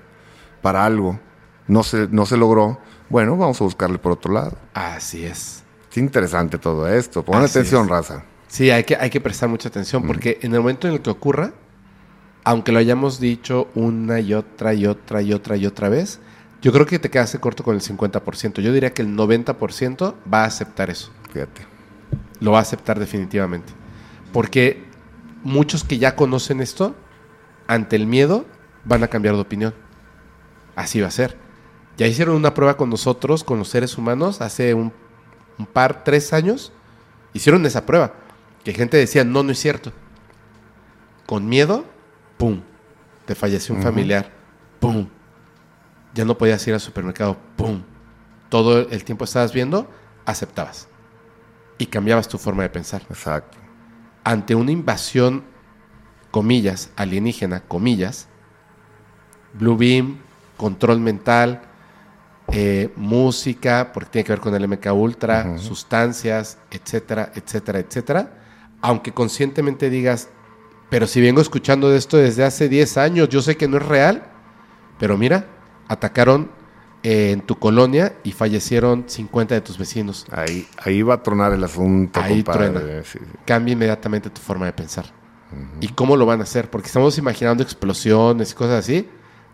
para 0.62 0.86
algo. 0.86 1.20
No 1.68 1.84
se, 1.84 2.07
no 2.12 2.26
se 2.26 2.38
logró. 2.38 2.80
Bueno, 3.10 3.38
vamos 3.38 3.62
a 3.62 3.64
buscarle 3.64 3.98
por 3.98 4.12
otro 4.14 4.34
lado. 4.34 4.57
Así 4.74 5.26
es. 5.26 5.64
Es 5.90 5.98
interesante 5.98 6.57
todo 6.57 6.88
esto. 6.88 7.24
Pongan 7.24 7.44
Así 7.44 7.60
atención, 7.60 7.86
es. 7.86 7.90
raza. 7.90 8.24
Sí, 8.48 8.70
hay 8.70 8.84
que, 8.84 8.96
hay 8.96 9.10
que 9.10 9.22
prestar 9.22 9.49
mucha 9.49 9.70
atención 9.70 10.06
porque 10.06 10.40
en 10.41 10.54
el 10.54 10.60
momento 10.60 10.88
en 10.88 10.94
el 10.96 11.02
que 11.02 11.10
ocurra, 11.10 11.54
aunque 12.44 12.72
lo 12.72 12.80
hayamos 12.80 13.20
dicho 13.20 13.68
una 13.76 14.20
y 14.20 14.34
otra 14.34 14.74
y 14.74 14.86
otra 14.86 15.22
y 15.22 15.34
otra 15.34 15.57
y 15.57 15.66
otra 15.66 15.90
vez, 15.90 16.20
yo 16.68 16.73
creo 16.73 16.86
que 16.86 16.99
te 16.99 17.10
quedaste 17.10 17.39
corto 17.39 17.63
con 17.63 17.76
el 17.76 17.81
50%. 17.81 18.60
Yo 18.60 18.73
diría 18.73 18.94
que 18.94 19.02
el 19.02 19.15
90% 19.15 20.15
va 20.34 20.41
a 20.41 20.47
aceptar 20.47 20.89
eso. 20.89 21.13
Fíjate. 21.31 21.65
Lo 22.41 22.52
va 22.52 22.60
a 22.60 22.62
aceptar 22.62 22.99
definitivamente. 22.99 23.71
Porque 24.34 24.84
muchos 25.44 25.86
que 25.86 25.97
ya 25.97 26.18
conocen 26.18 26.60
esto, 26.60 26.94
ante 27.68 27.96
el 27.96 28.05
miedo, 28.05 28.46
van 28.84 29.02
a 29.02 29.07
cambiar 29.07 29.36
de 29.36 29.39
opinión. 29.39 29.73
Así 30.76 30.99
va 30.99 31.07
a 31.07 31.12
ser. 31.12 31.37
Ya 31.96 32.05
hicieron 32.05 32.36
una 32.36 32.54
prueba 32.54 32.76
con 32.76 32.89
nosotros, 32.89 33.46
con 33.46 33.60
los 33.60 33.70
seres 33.70 33.97
humanos, 33.97 34.41
hace 34.41 34.73
un, 34.73 34.91
un 35.57 35.65
par, 35.68 36.04
tres 36.04 36.34
años. 36.34 36.73
Hicieron 37.31 37.65
esa 37.65 37.86
prueba. 37.86 38.12
Que 38.65 38.73
gente 38.73 38.97
decía, 38.97 39.23
no, 39.23 39.41
no 39.41 39.54
es 39.54 39.60
cierto. 39.60 39.94
Con 41.26 41.47
miedo, 41.47 41.86
¡pum! 42.36 42.60
Te 43.26 43.36
falleció 43.36 43.73
un 43.73 43.81
familiar, 43.81 44.34
¡pum! 44.81 45.07
Ya 46.18 46.26
no 46.26 46.36
podías 46.36 46.65
ir 46.68 46.73
al 46.73 46.79
supermercado, 46.79 47.37
¡pum! 47.55 47.84
Todo 48.49 48.89
el 48.89 49.04
tiempo 49.04 49.26
estabas 49.26 49.54
viendo, 49.54 49.87
aceptabas. 50.26 50.87
Y 51.78 51.86
cambiabas 51.86 52.28
tu 52.28 52.39
forma 52.39 52.63
de 52.63 52.70
pensar 52.70 53.04
Exacto. 53.07 53.55
ante 54.23 54.55
una 54.55 54.71
invasión, 54.71 55.44
comillas, 56.31 56.89
alienígena, 56.96 57.60
comillas, 57.60 58.29
Blue 59.54 59.78
Beam, 59.78 60.18
control 60.57 60.99
mental, 61.02 61.62
eh, 62.52 62.91
música, 62.96 63.91
porque 63.94 64.10
tiene 64.10 64.26
que 64.26 64.31
ver 64.31 64.39
con 64.39 64.55
el 64.55 64.68
MK 64.68 64.91
Ultra, 64.94 65.60
sustancias, 65.60 66.57
etcétera, 66.71 67.31
etcétera, 67.36 67.78
etcétera. 67.78 68.31
Aunque 68.81 69.12
conscientemente 69.12 69.91
digas, 69.91 70.29
pero 70.89 71.05
si 71.05 71.21
vengo 71.21 71.41
escuchando 71.41 71.91
de 71.91 71.97
esto 71.99 72.18
desde 72.18 72.44
hace 72.44 72.70
10 72.70 72.97
años, 72.97 73.29
yo 73.29 73.44
sé 73.44 73.55
que 73.55 73.68
no 73.68 73.78
es 73.78 73.86
real, 73.86 74.23
pero 74.97 75.15
mira, 75.15 75.46
atacaron 75.88 76.52
eh, 77.04 77.32
en 77.32 77.41
tu 77.41 77.57
colonia 77.60 78.16
y 78.24 78.32
fallecieron 78.32 79.06
50 79.07 79.56
de 79.56 79.62
tus 79.62 79.78
vecinos. 79.78 80.26
Ahí, 80.32 80.68
ahí 80.84 81.02
va 81.02 81.16
a 81.16 81.24
tronar 81.24 81.54
el 81.54 81.64
asunto, 81.64 82.20
Ahí 82.20 82.44
compadre. 82.44 82.70
truena. 82.72 83.04
Sí, 83.04 83.20
sí. 83.20 83.26
cambia 83.46 83.74
inmediatamente 83.74 84.30
tu 84.30 84.41
forma 84.41 84.66
de 84.66 84.74
pensar. 84.74 85.06
¿Y 85.80 85.88
cómo 85.90 86.18
lo 86.18 86.26
van 86.26 86.41
a 86.41 86.44
hacer? 86.44 86.70
Porque 86.70 86.88
estamos 86.88 87.18
imaginando 87.18 87.64
explosiones 87.64 88.52
y 88.52 88.56
cosas 88.56 88.80
así. 88.84 89.07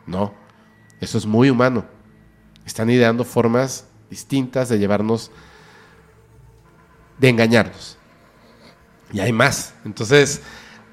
No, 0.07 0.33
eso 0.99 1.17
es 1.19 1.25
muy 1.27 1.49
humano. 1.51 1.85
Están 2.65 2.89
ideando 2.89 3.23
formas 3.23 3.85
distintas 4.09 4.69
de 4.69 4.79
llevarnos, 4.79 5.29
de 7.19 7.29
engañarnos. 7.29 7.97
Y 9.11 9.19
hay 9.19 9.31
más. 9.31 9.73
Entonces, 9.85 10.41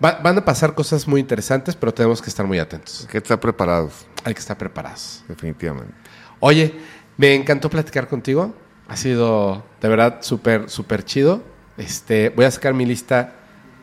va- 0.04 0.18
van 0.22 0.36
a 0.38 0.44
pasar 0.44 0.74
cosas 0.74 1.08
muy 1.08 1.20
interesantes, 1.20 1.74
pero 1.76 1.94
tenemos 1.94 2.20
que 2.20 2.28
estar 2.28 2.46
muy 2.46 2.58
atentos. 2.58 3.02
Hay 3.02 3.06
que 3.08 3.18
estar 3.18 3.40
preparados, 3.40 4.06
Hay 4.24 4.34
que 4.34 4.40
estar 4.40 4.56
preparados. 4.58 5.24
definitivamente. 5.28 5.92
Oye, 6.40 6.74
me 7.16 7.34
encantó 7.34 7.68
platicar 7.70 8.08
contigo. 8.08 8.54
Ha 8.88 8.96
sido 8.96 9.64
de 9.80 9.88
verdad 9.88 10.18
súper, 10.22 10.68
súper 10.68 11.04
chido. 11.04 11.42
Este, 11.76 12.30
voy 12.30 12.44
a 12.44 12.50
sacar 12.50 12.74
mi 12.74 12.84
lista 12.86 13.34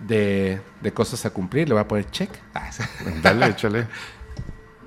de, 0.06 0.62
de 0.82 0.92
cosas 0.94 1.26
a 1.26 1.30
cumplir. 1.30 1.68
Le 1.68 1.74
voy 1.74 1.82
a 1.82 1.88
poner 1.88 2.10
check. 2.12 2.30
Ah, 2.54 2.70
Dale, 3.22 3.48
échale. 3.48 3.88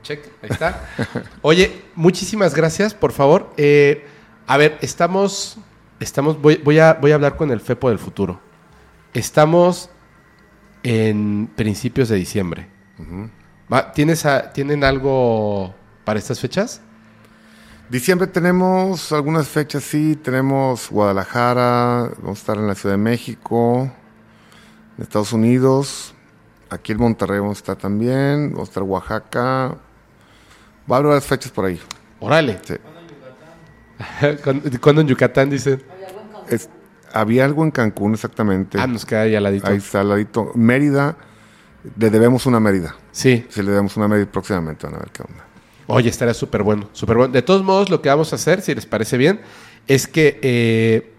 check, 0.03 0.25
ahí 0.43 0.51
está. 0.51 0.89
Oye, 1.43 1.83
muchísimas 1.95 2.55
gracias, 2.55 2.93
por 2.95 3.13
favor. 3.13 3.53
Eh, 3.57 4.07
a 4.47 4.57
ver, 4.57 4.79
estamos, 4.83 5.59
estamos, 6.01 6.41
voy, 6.41 6.57
voy 6.63 6.79
a, 6.79 6.95
voy 6.95 7.13
a 7.13 7.15
hablar 7.15 7.37
con 7.37 7.51
el 7.51 7.61
FEPO 7.61 7.89
del 7.89 7.99
futuro. 7.99 8.41
Estamos 9.15 9.91
en 10.83 11.49
principios 11.57 12.09
de 12.09 12.17
diciembre. 12.17 12.69
¿Tienes 13.95 14.27
a- 14.27 14.53
¿Tienen 14.53 14.85
algo 14.85 15.75
para 16.05 16.19
estas 16.19 16.41
fechas? 16.41 16.81
Diciembre 17.89 18.27
tenemos 18.29 19.13
algunas 19.13 19.49
fechas, 19.49 19.83
sí. 19.83 20.17
Tenemos 20.17 20.89
Guadalajara, 20.91 22.11
vamos 22.23 22.39
a 22.39 22.41
estar 22.41 22.57
en 22.57 22.67
la 22.67 22.75
Ciudad 22.75 22.95
de 22.95 23.03
México, 23.03 23.91
en 24.97 25.03
Estados 25.03 25.33
Unidos. 25.33 26.15
Aquí 26.69 26.93
en 26.93 26.99
Monterrey 26.99 27.41
vamos 27.41 27.59
a 27.59 27.61
estar 27.61 27.77
también. 27.77 28.51
Vamos 28.53 28.69
a 28.69 28.71
estar 28.71 28.83
en 28.85 28.91
Oaxaca. 28.91 29.77
Va 30.91 30.97
a 30.97 30.99
haber 30.99 31.07
varias 31.09 31.27
fechas 31.27 31.51
por 31.51 31.65
ahí. 31.65 31.81
Órale. 32.21 32.59
Sí. 32.65 32.75
¿Cuándo 34.45 34.71
cuándo 34.81 35.01
en 35.03 35.09
Yucatán 35.09 35.51
dicen? 35.51 35.83
Había 37.13 37.45
algo 37.45 37.65
en 37.65 37.71
Cancún 37.73 38.15
exactamente. 38.15 38.79
Ah, 38.81 38.87
nos 38.87 39.05
queda 39.05 39.23
ahí 39.23 39.35
al 39.35 39.43
ladito. 39.43 39.67
Ahí 39.67 39.79
está 39.79 40.01
al 40.01 40.11
ladito. 40.11 40.53
Mérida, 40.55 41.17
le 41.97 42.11
debemos 42.11 42.47
una 42.47 42.61
Mérida. 42.61 42.95
Sí. 43.13 43.47
Si 43.49 43.63
le 43.63 43.71
debemos 43.71 43.97
una 43.97 44.09
Mérida 44.09 44.31
próximamente, 44.31 44.87
van 44.87 44.97
a 44.97 44.99
ver 44.99 45.11
qué 45.11 45.23
onda. 45.23 45.45
Oye, 45.87 46.09
estaría 46.09 46.35
súper 46.35 46.63
bueno, 46.63 46.89
súper 46.93 47.17
bueno. 47.17 47.33
De 47.33 47.43
todos 47.43 47.65
modos, 47.65 47.91
lo 47.91 48.01
que 48.01 48.09
vamos 48.09 48.33
a 48.33 48.37
hacer, 48.37 48.63
si 48.63 48.75
les 48.75 48.87
parece 48.87 49.17
bien, 49.17 49.41
es 49.89 50.07
que 50.07 50.39
eh, 50.43 51.13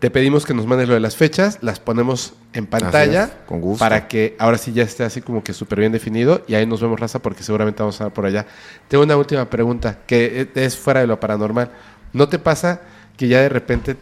te 0.00 0.10
pedimos 0.10 0.44
que 0.44 0.52
nos 0.52 0.66
mandes 0.66 0.88
lo 0.88 0.94
de 0.94 1.00
las 1.00 1.16
fechas, 1.16 1.58
las 1.62 1.80
ponemos 1.80 2.34
en 2.52 2.66
pantalla 2.66 3.24
es, 3.24 3.30
con 3.46 3.60
gusto. 3.60 3.78
para 3.78 4.08
que 4.08 4.36
ahora 4.38 4.58
sí 4.58 4.72
ya 4.72 4.82
esté 4.82 5.04
así 5.04 5.22
como 5.22 5.44
que 5.44 5.52
súper 5.52 5.78
bien 5.78 5.92
definido 5.92 6.42
y 6.46 6.54
ahí 6.54 6.66
nos 6.66 6.80
vemos 6.80 6.98
raza 6.98 7.20
porque 7.20 7.42
seguramente 7.42 7.82
vamos 7.82 8.00
a 8.00 8.04
ver 8.04 8.12
por 8.12 8.26
allá. 8.26 8.46
Tengo 8.88 9.04
una 9.04 9.16
última 9.16 9.48
pregunta 9.48 10.00
que 10.06 10.48
es 10.54 10.76
fuera 10.76 11.00
de 11.00 11.06
lo 11.06 11.20
paranormal. 11.20 11.70
¿No 12.12 12.28
te 12.28 12.38
pasa 12.38 12.82
que 13.16 13.28
ya 13.28 13.40
de 13.40 13.48
repente 13.48 13.96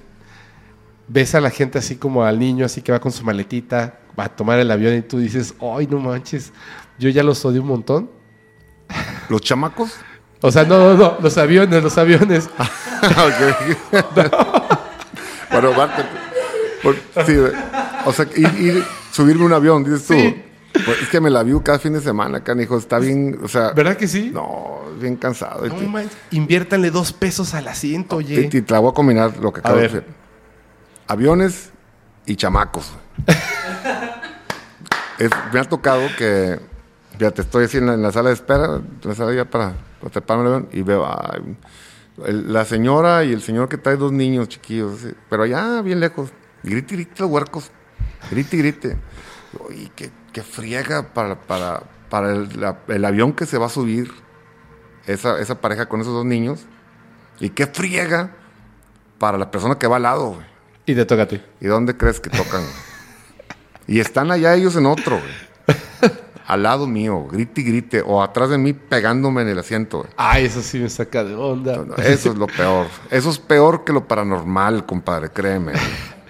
ves 1.09 1.35
a 1.35 1.41
la 1.41 1.51
gente 1.51 1.79
así 1.79 1.97
como 1.97 2.25
al 2.25 2.39
niño 2.39 2.65
así 2.67 2.83
que 2.83 2.93
va 2.93 3.01
con 3.01 3.11
su 3.13 3.25
maletita, 3.25 3.99
va 4.19 4.25
a 4.25 4.29
tomar 4.29 4.59
el 4.59 4.71
avión 4.71 4.95
y 4.97 5.03
tú 5.03 5.19
dices, 5.19 5.55
ay 5.61 5.87
no 5.87 5.99
manches, 5.99 6.53
yo 6.99 7.09
ya 7.09 7.23
los 7.23 7.45
odio 7.45 7.63
un 7.63 7.69
montón? 7.69 8.11
¿Los 9.29 9.41
chamacos? 9.43 9.93
O 10.41 10.51
sea, 10.53 10.65
no, 10.65 10.79
no, 10.79 10.95
no, 10.97 11.17
los 11.21 11.37
aviones, 11.37 11.83
los 11.83 11.99
aviones. 11.99 12.49
Bueno, 15.51 17.01
sí, 17.27 17.35
o 18.05 18.13
sea, 18.13 18.27
ir, 18.37 18.47
ir- 18.61 18.85
subirme 19.11 19.45
un 19.45 19.53
avión, 19.53 19.83
dices 19.83 20.07
tú. 20.07 20.15
Sí. 20.15 20.43
Pues, 20.85 21.03
es 21.03 21.09
que 21.09 21.21
me 21.21 21.29
la 21.31 21.43
vivo 21.43 21.61
cada 21.63 21.79
fin 21.79 21.93
de 21.95 22.01
semana, 22.01 22.45
canijo. 22.45 22.79
Está 22.79 22.99
bien, 23.01 23.37
o 23.43 23.49
sea, 23.49 23.73
¿Verdad 23.73 23.97
que 23.97 24.07
sí? 24.07 24.31
no, 24.33 24.83
bien 25.01 25.17
cansado. 25.17 25.67
No 25.67 25.83
y, 25.83 25.87
manches, 25.87 26.17
inviértanle 26.31 26.91
dos 26.93 27.13
pesos 27.13 27.55
al 27.55 27.67
asiento, 27.67 28.17
oye. 28.17 28.49
y- 28.53 28.57
y 28.59 28.63
te 28.63 28.73
la 28.73 28.79
voy 28.79 28.91
a 28.91 28.95
combinar 28.95 29.37
lo 29.39 29.53
que 29.53 29.61
acabo 29.61 29.77
de 29.77 29.83
decir. 29.83 30.05
Aviones 31.09 31.71
y 32.27 32.37
chamacos. 32.37 32.93
Me 35.53 35.59
ha 35.59 35.65
tocado 35.65 36.03
que, 36.17 36.61
fíjate, 37.19 37.43
estoy 37.43 37.65
así 37.65 37.79
en 37.79 38.03
la, 38.03 38.13
sala 38.13 38.29
de 38.29 38.35
espera, 38.35 38.77
en 38.77 39.01
la 39.03 39.15
sala 39.15 39.33
ya 39.35 39.45
para, 39.47 39.73
para 40.01 40.11
treparme 40.13 40.43
al 40.43 40.49
avión, 40.55 40.69
y 40.71 40.83
veo 40.83 41.09
el- 42.25 42.53
la 42.53 42.65
señora 42.65 43.25
y 43.25 43.33
el 43.33 43.43
señor 43.43 43.69
que 43.69 43.79
trae 43.79 43.97
dos 43.97 44.13
niños 44.13 44.49
chiquillos, 44.49 45.01
pero 45.29 45.43
allá 45.45 45.83
bien 45.83 45.99
lejos, 45.99 46.31
y 46.63 46.71
grite, 46.71 46.95
y 46.95 46.97
grite 46.99 47.23
los 47.23 47.31
huercos, 47.31 47.71
grite, 48.31 48.57
y 48.57 48.59
grite. 48.61 48.99
Oye, 49.67 49.91
qué, 49.97 50.11
qué 50.33 50.43
friega 50.43 51.15
para, 51.15 51.41
para, 51.41 51.83
para 52.11 52.33
el, 52.33 52.49
el 52.89 53.05
avión 53.05 53.33
que 53.33 53.47
se 53.47 53.59
va 53.59 53.67
a 53.67 53.71
subir 53.71 54.13
esa, 55.07 55.41
esa 55.41 55.61
pareja 55.61 55.89
con 55.89 56.01
esos 56.01 56.13
dos 56.13 56.27
niños, 56.27 56.61
y 57.41 57.51
qué 57.51 57.67
friega 57.67 58.37
para 59.19 59.39
la 59.39 59.51
persona 59.51 59.79
que 59.79 59.87
va 59.89 59.97
al 59.97 60.03
lado, 60.03 60.29
güey. 60.35 60.58
Y 60.89 60.95
te 60.95 61.05
toca 61.05 61.23
a 61.23 61.29
ti. 61.29 61.41
¿Y 61.61 61.67
dónde 61.67 61.97
crees 61.97 62.19
que 62.19 62.31
tocan? 62.31 62.63
y 63.87 64.01
están 64.01 64.31
allá 64.31 64.55
ellos 64.55 64.75
en 64.77 64.87
otro, 64.87 65.19
güey. 65.21 65.79
Al 66.47 66.63
lado 66.63 66.87
mío, 66.87 67.27
grite 67.31 67.61
y 67.61 67.65
grite, 67.65 68.03
o 68.05 68.23
atrás 68.23 68.49
de 68.49 68.57
mí 68.57 68.73
pegándome 68.73 69.43
en 69.43 69.49
el 69.49 69.59
asiento, 69.59 69.99
güey. 69.99 70.11
Ay, 70.17 70.47
eso 70.47 70.63
sí 70.63 70.79
me 70.79 70.89
saca 70.89 71.23
de 71.23 71.35
onda. 71.35 71.85
Eso 71.99 72.31
es 72.33 72.39
lo 72.39 72.47
peor. 72.47 72.87
Eso 73.11 73.29
es 73.29 73.39
peor 73.39 73.85
que 73.85 73.93
lo 73.93 74.09
paranormal, 74.09 74.87
compadre, 74.87 75.29
créeme. 75.31 75.73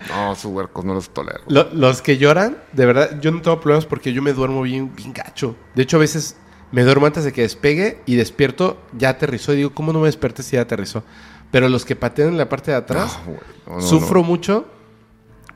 No, 0.08 0.34
sus 0.34 0.50
huercos 0.52 0.84
no 0.84 0.94
los 0.94 1.10
tolero. 1.10 1.40
Lo- 1.46 1.68
los 1.72 2.02
que 2.02 2.16
lloran, 2.18 2.58
de 2.72 2.86
verdad, 2.86 3.20
yo 3.20 3.30
no 3.30 3.42
tengo 3.42 3.60
problemas 3.60 3.86
porque 3.86 4.12
yo 4.12 4.20
me 4.22 4.32
duermo 4.32 4.62
bien, 4.62 4.94
bien 4.96 5.12
gacho. 5.12 5.54
De 5.76 5.82
hecho, 5.84 5.98
a 5.98 6.00
veces 6.00 6.34
me 6.72 6.82
duermo 6.82 7.06
antes 7.06 7.22
de 7.22 7.32
que 7.32 7.42
despegue 7.42 8.00
y 8.06 8.16
despierto, 8.16 8.80
ya 8.96 9.10
aterrizó. 9.10 9.52
Y 9.52 9.56
digo, 9.58 9.70
¿cómo 9.72 9.92
no 9.92 10.00
me 10.00 10.06
desperté 10.06 10.42
si 10.42 10.56
ya 10.56 10.62
aterrizó? 10.62 11.04
Pero 11.50 11.68
los 11.68 11.84
que 11.84 11.96
patean 11.96 12.28
en 12.30 12.38
la 12.38 12.48
parte 12.48 12.70
de 12.70 12.76
atrás, 12.76 13.18
No, 13.66 13.74
no, 13.76 13.80
sufro 13.80 14.20
no. 14.20 14.26
mucho 14.26 14.66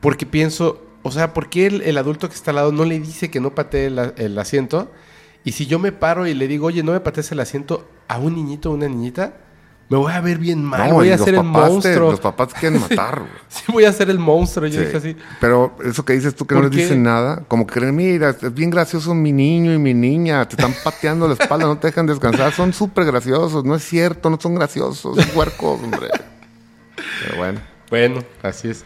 porque 0.01 0.27
pienso, 0.27 0.83
o 1.03 1.11
sea, 1.11 1.33
¿por 1.35 1.49
qué 1.49 1.67
el, 1.67 1.83
el 1.83 1.99
adulto 1.99 2.29
que 2.29 2.35
está 2.35 2.51
al 2.51 2.57
lado 2.57 2.73
no 2.73 2.85
le 2.85 2.99
dice 2.99 3.31
que 3.31 3.41
no 3.41 3.55
patee 3.55 3.87
el, 3.87 4.13
el 4.17 4.39
asiento? 4.39 4.91
Y 5.45 5.53
si 5.53 5.67
yo 5.67 5.79
me 5.79 5.93
paro 5.93 6.27
y 6.27 6.35
le 6.35 6.49
digo, 6.49 6.67
oye, 6.67 6.83
no 6.83 6.93
me 6.93 7.01
patees 7.01 7.31
el 7.33 7.41
asiento 7.41 7.87
a 8.09 8.19
un 8.19 8.35
niñito 8.35 8.71
o 8.71 8.75
una 8.75 8.89
niñita, 8.89 9.37
me 9.89 9.99
voy 9.99 10.13
a 10.13 10.21
ver 10.23 10.39
bien 10.39 10.65
mal, 10.65 10.89
No, 10.89 10.95
voy 10.97 11.11
a 11.11 11.19
ser 11.19 11.35
el 11.35 11.43
papás 11.43 11.65
te- 11.65 11.71
monstruo. 11.71 12.11
los 12.13 12.21
papás 12.21 12.49
te 12.49 12.61
quieren 12.61 12.81
matar, 12.81 13.19
güey. 13.21 13.31
Sí, 13.49 13.63
voy 13.71 13.85
a 13.85 13.93
ser 13.93 14.09
el 14.09 14.19
monstruo. 14.19 14.67
Yo 14.67 14.79
Sí. 14.81 14.87
dije 14.87 14.97
así. 14.97 15.17
Pero 15.41 15.77
eso 15.85 16.05
que 16.05 16.15
dices 16.15 16.35
tú 16.35 16.47
que 16.47 16.55
no 16.55 16.63
¿Por 16.63 16.71
les 16.71 16.77
qué? 16.77 16.83
dicen 16.85 17.03
nada, 17.03 17.45
como 17.49 17.67
que 17.67 17.75
creen, 17.75 17.95
mira, 17.95 18.31
es 18.31 18.55
bien 18.55 18.71
gracioso 18.71 19.15
mi 19.15 19.33
niño 19.33 19.73
y 19.75 19.79
mi 19.79 19.93
niña, 19.93 20.49
te 20.49 20.57
están 20.57 20.75
pateando 20.83 21.27
la 21.29 21.35
espalda, 21.35 21.67
no 21.67 21.77
te 21.79 21.89
dejan 21.89 22.07
descansar, 22.07 22.53
son 22.53 22.73
súper 22.73 23.05
graciosos, 23.05 23.65
no 23.65 23.75
es 23.75 23.85
cierto, 23.85 24.31
no 24.31 24.39
son 24.41 24.55
graciosos, 24.55 24.99
son 25.17 25.37
huercos, 25.37 25.81
hombre. 25.83 26.09
Pero 27.25 27.37
bueno, 27.37 27.61
Bueno, 27.91 28.21
así 28.43 28.69
es. 28.71 28.85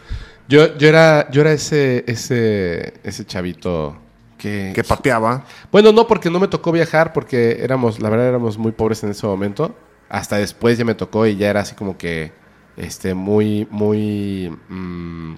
Yo, 0.49 0.77
yo 0.77 0.87
era, 0.87 1.29
yo 1.31 1.41
era 1.41 1.51
ese, 1.53 2.03
ese, 2.07 2.93
ese 3.03 3.25
chavito 3.25 3.97
que, 4.37 4.71
que 4.75 4.83
pateaba. 4.83 5.43
Bueno, 5.71 5.91
no, 5.91 6.07
porque 6.07 6.29
no 6.29 6.39
me 6.39 6.47
tocó 6.47 6.71
viajar, 6.71 7.11
porque 7.13 7.57
éramos, 7.61 7.99
la 8.01 8.09
verdad, 8.09 8.27
éramos 8.27 8.57
muy 8.57 8.71
pobres 8.71 9.03
en 9.03 9.09
ese 9.11 9.25
momento. 9.27 9.75
Hasta 10.09 10.37
después 10.37 10.77
ya 10.77 10.85
me 10.85 10.95
tocó 10.95 11.25
y 11.25 11.35
ya 11.35 11.49
era 11.49 11.61
así 11.61 11.75
como 11.75 11.97
que, 11.97 12.31
este, 12.77 13.13
muy, 13.13 13.67
muy 13.69 14.55
mm, 14.69 15.35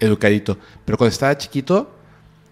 educadito. 0.00 0.58
Pero 0.84 0.98
cuando 0.98 1.12
estaba 1.12 1.36
chiquito, 1.36 1.96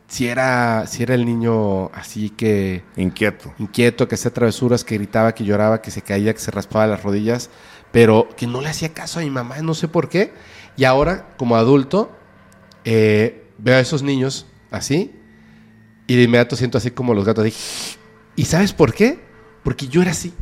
si 0.08 0.28
era, 0.28 0.86
si 0.86 1.02
era 1.02 1.14
el 1.14 1.24
niño 1.24 1.86
así 1.94 2.30
que 2.30 2.84
Inquieto. 2.96 3.52
inquieto, 3.58 4.06
que 4.08 4.14
hacía 4.14 4.32
travesuras, 4.32 4.84
que 4.84 4.96
gritaba, 4.96 5.34
que 5.34 5.44
lloraba, 5.44 5.80
que 5.80 5.90
se 5.90 6.02
caía, 6.02 6.32
que 6.32 6.40
se 6.40 6.50
raspaba 6.50 6.86
las 6.86 7.02
rodillas, 7.02 7.50
pero 7.92 8.28
que 8.36 8.46
no 8.46 8.60
le 8.60 8.68
hacía 8.68 8.92
caso 8.92 9.20
a 9.20 9.22
mi 9.22 9.30
mamá, 9.30 9.58
no 9.62 9.74
sé 9.74 9.88
por 9.88 10.08
qué. 10.08 10.32
Y 10.76 10.84
ahora, 10.84 11.34
como 11.36 11.56
adulto, 11.56 12.10
eh, 12.84 13.50
veo 13.58 13.76
a 13.76 13.80
esos 13.80 14.02
niños 14.02 14.46
así 14.70 15.12
y 16.06 16.16
de 16.16 16.22
inmediato 16.24 16.56
siento 16.56 16.78
así 16.78 16.90
como 16.90 17.14
los 17.14 17.24
gatos. 17.24 17.46
¿Y 18.36 18.44
sabes 18.44 18.72
por 18.72 18.92
qué? 18.92 19.20
Porque 19.62 19.88
yo 19.88 20.02
era 20.02 20.10
así. 20.10 20.34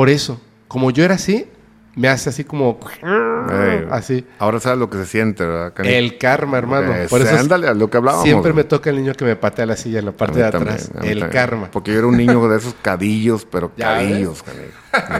Por 0.00 0.08
eso, 0.08 0.40
como 0.66 0.90
yo 0.90 1.04
era 1.04 1.16
así, 1.16 1.46
me 1.94 2.08
hace 2.08 2.30
así 2.30 2.42
como... 2.42 2.80
Ey, 3.02 3.86
así. 3.90 4.26
Ahora 4.38 4.58
sabes 4.58 4.78
lo 4.78 4.88
que 4.88 4.96
se 4.96 5.04
siente, 5.04 5.44
¿verdad? 5.44 5.74
Cani? 5.74 5.90
El 5.90 6.16
karma, 6.16 6.56
hermano. 6.56 6.94
Ese, 6.94 7.10
Por 7.10 7.20
eso 7.20 7.34
es- 7.34 7.38
ándale, 7.42 7.68
a 7.68 7.74
lo 7.74 7.90
que 7.90 7.98
hablábamos. 7.98 8.24
siempre 8.24 8.54
me 8.54 8.64
toca 8.64 8.88
el 8.88 8.96
niño 8.96 9.12
que 9.12 9.26
me 9.26 9.36
patea 9.36 9.66
la 9.66 9.76
silla 9.76 9.98
en 9.98 10.06
la 10.06 10.12
parte 10.12 10.38
de 10.38 10.46
atrás. 10.46 10.90
El 11.02 11.18
también. 11.18 11.28
karma. 11.28 11.70
Porque 11.70 11.92
yo 11.92 11.98
era 11.98 12.06
un 12.06 12.16
niño 12.16 12.48
de 12.48 12.56
esos 12.56 12.74
cadillos, 12.80 13.44
pero 13.44 13.72
cadillos, 13.76 14.42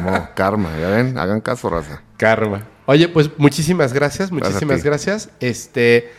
modo, 0.02 0.28
karma, 0.34 0.70
ya 0.80 0.88
ven, 0.88 1.18
hagan 1.18 1.42
caso, 1.42 1.68
raza. 1.68 2.00
Karma. 2.16 2.62
Oye, 2.86 3.06
pues 3.10 3.28
muchísimas 3.36 3.92
gracias, 3.92 4.32
muchísimas 4.32 4.82
gracias. 4.82 5.28
Este, 5.40 6.10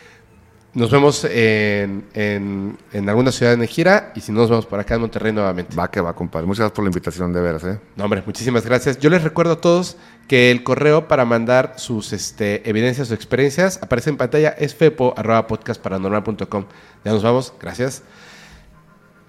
nos 0.74 0.90
vemos 0.90 1.25
en, 1.25 2.06
en, 2.14 2.77
en 2.93 3.09
alguna 3.09 3.32
ciudad 3.33 3.53
en 3.53 3.67
gira 3.67 4.14
y 4.16 4.22
si 4.22 4.32
no, 4.32 4.40
nos 4.40 4.50
vemos 4.50 4.66
por 4.66 4.80
acá 4.80 4.95
en 4.95 5.01
Monterrey 5.01 5.33
nuevamente. 5.33 5.75
Va 5.75 5.91
que 5.91 6.00
va, 6.00 6.16
compadre. 6.16 6.48
Muchas 6.48 6.59
gracias 6.59 6.75
por 6.75 6.85
la 6.85 6.90
invitación, 6.90 7.33
de 7.33 7.41
veras, 7.41 7.64
¿eh? 7.66 7.80
No, 7.98 8.06
hombre, 8.06 8.24
muchísimas 8.25 8.66
gracias. 8.66 8.98
Yo 9.00 9.09
les 9.09 9.22
recuerdo 9.24 9.53
a 9.53 9.61
todos 9.61 9.98
que 10.30 10.50
el 10.50 10.64
correo 10.64 11.09
para 11.09 11.25
mandar 11.25 11.74
sus 11.75 12.14
este, 12.14 12.69
evidencias 12.69 13.11
o 13.11 13.14
experiencias 13.14 13.80
aparece 13.82 14.11
en 14.11 14.17
pantalla, 14.17 14.50
es 14.50 14.74
fepo.podcastparanormal.com. 14.74 16.66
Ya 17.03 17.11
nos 17.11 17.24
vamos, 17.24 17.53
gracias. 17.59 18.03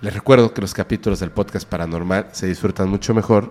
Les 0.00 0.14
recuerdo 0.14 0.54
que 0.54 0.60
los 0.60 0.74
capítulos 0.74 1.18
del 1.18 1.32
podcast 1.32 1.68
paranormal 1.68 2.28
se 2.32 2.46
disfrutan 2.46 2.88
mucho 2.88 3.14
mejor 3.14 3.48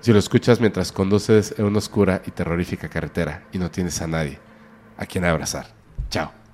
si 0.00 0.12
lo 0.12 0.18
escuchas 0.18 0.60
mientras 0.60 0.92
conduces 0.92 1.54
en 1.58 1.66
una 1.66 1.78
oscura 1.78 2.22
y 2.26 2.30
terrorífica 2.30 2.88
carretera 2.88 3.44
y 3.52 3.58
no 3.58 3.70
tienes 3.70 4.00
a 4.00 4.06
nadie 4.06 4.38
a 4.96 5.06
quien 5.06 5.24
abrazar. 5.24 5.66
Chao. 6.10 6.37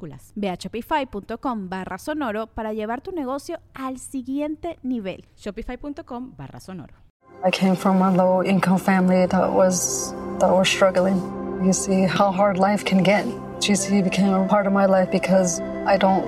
Mayúsculas. 0.00 0.32
Ve 0.34 0.48
a 0.48 0.56
shopify.com 0.56 1.68
barra 1.68 1.98
sonoro 1.98 2.46
para 2.46 2.72
llevar 2.72 3.00
tu 3.00 3.12
negocio 3.12 3.58
al 3.74 3.98
siguiente 3.98 4.78
nivel. 4.82 5.26
Shopify.com 5.36 6.34
barra 6.36 6.60
sonoro. 6.60 6.94
I 7.44 7.50
came 7.50 7.74
from 7.74 8.02
a 8.02 8.10
low 8.10 8.42
income 8.42 8.78
family 8.78 9.26
that 9.26 9.50
was 9.52 10.14
that 10.40 10.50
was 10.50 10.68
struggling. 10.68 11.16
You 11.64 11.72
see 11.72 12.06
how 12.06 12.32
hard 12.32 12.58
life 12.58 12.84
can 12.84 13.02
get. 13.02 13.26
GC 13.60 14.02
became 14.02 14.32
a 14.32 14.46
part 14.46 14.66
of 14.66 14.72
my 14.72 14.86
life 14.86 15.10
because 15.10 15.60
I 15.86 15.96
don't 15.98 16.24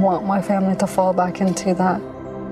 want 0.00 0.26
my 0.26 0.42
family 0.42 0.76
to 0.76 0.86
fall 0.86 1.12
back 1.12 1.40
into 1.40 1.74
that. 1.74 2.00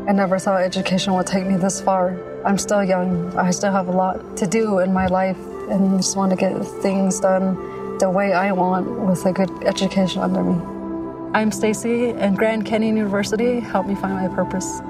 I 0.09 0.13
never 0.13 0.39
thought 0.39 0.63
education 0.63 1.15
would 1.15 1.27
take 1.27 1.47
me 1.47 1.57
this 1.57 1.81
far. 1.81 2.17
I'm 2.45 2.59
still 2.59 2.83
young. 2.83 3.37
I 3.37 3.51
still 3.51 3.73
have 3.73 3.89
a 3.89 3.93
lot 3.93 4.37
to 4.39 4.47
do 4.47 4.81
in 4.81 4.93
my 4.93 5.07
life 5.07 5.39
and 5.71 5.99
just 5.99 6.17
want 6.17 6.31
to 6.31 6.37
get 6.37 6.53
things 6.83 7.21
done 7.21 7.57
the 8.03 8.11
way 8.11 8.33
I 8.33 8.51
want 8.51 8.91
with 9.07 9.25
a 9.27 9.33
good 9.33 9.49
education 9.63 10.23
under 10.23 10.43
me. 10.43 10.61
I'm 11.35 11.53
Stacy 11.53 12.11
and 12.11 12.37
Grand 12.37 12.67
Canyon 12.67 12.97
University 12.97 13.61
helped 13.61 13.89
me 13.89 13.95
find 13.95 14.15
my 14.15 14.27
purpose. 14.35 14.81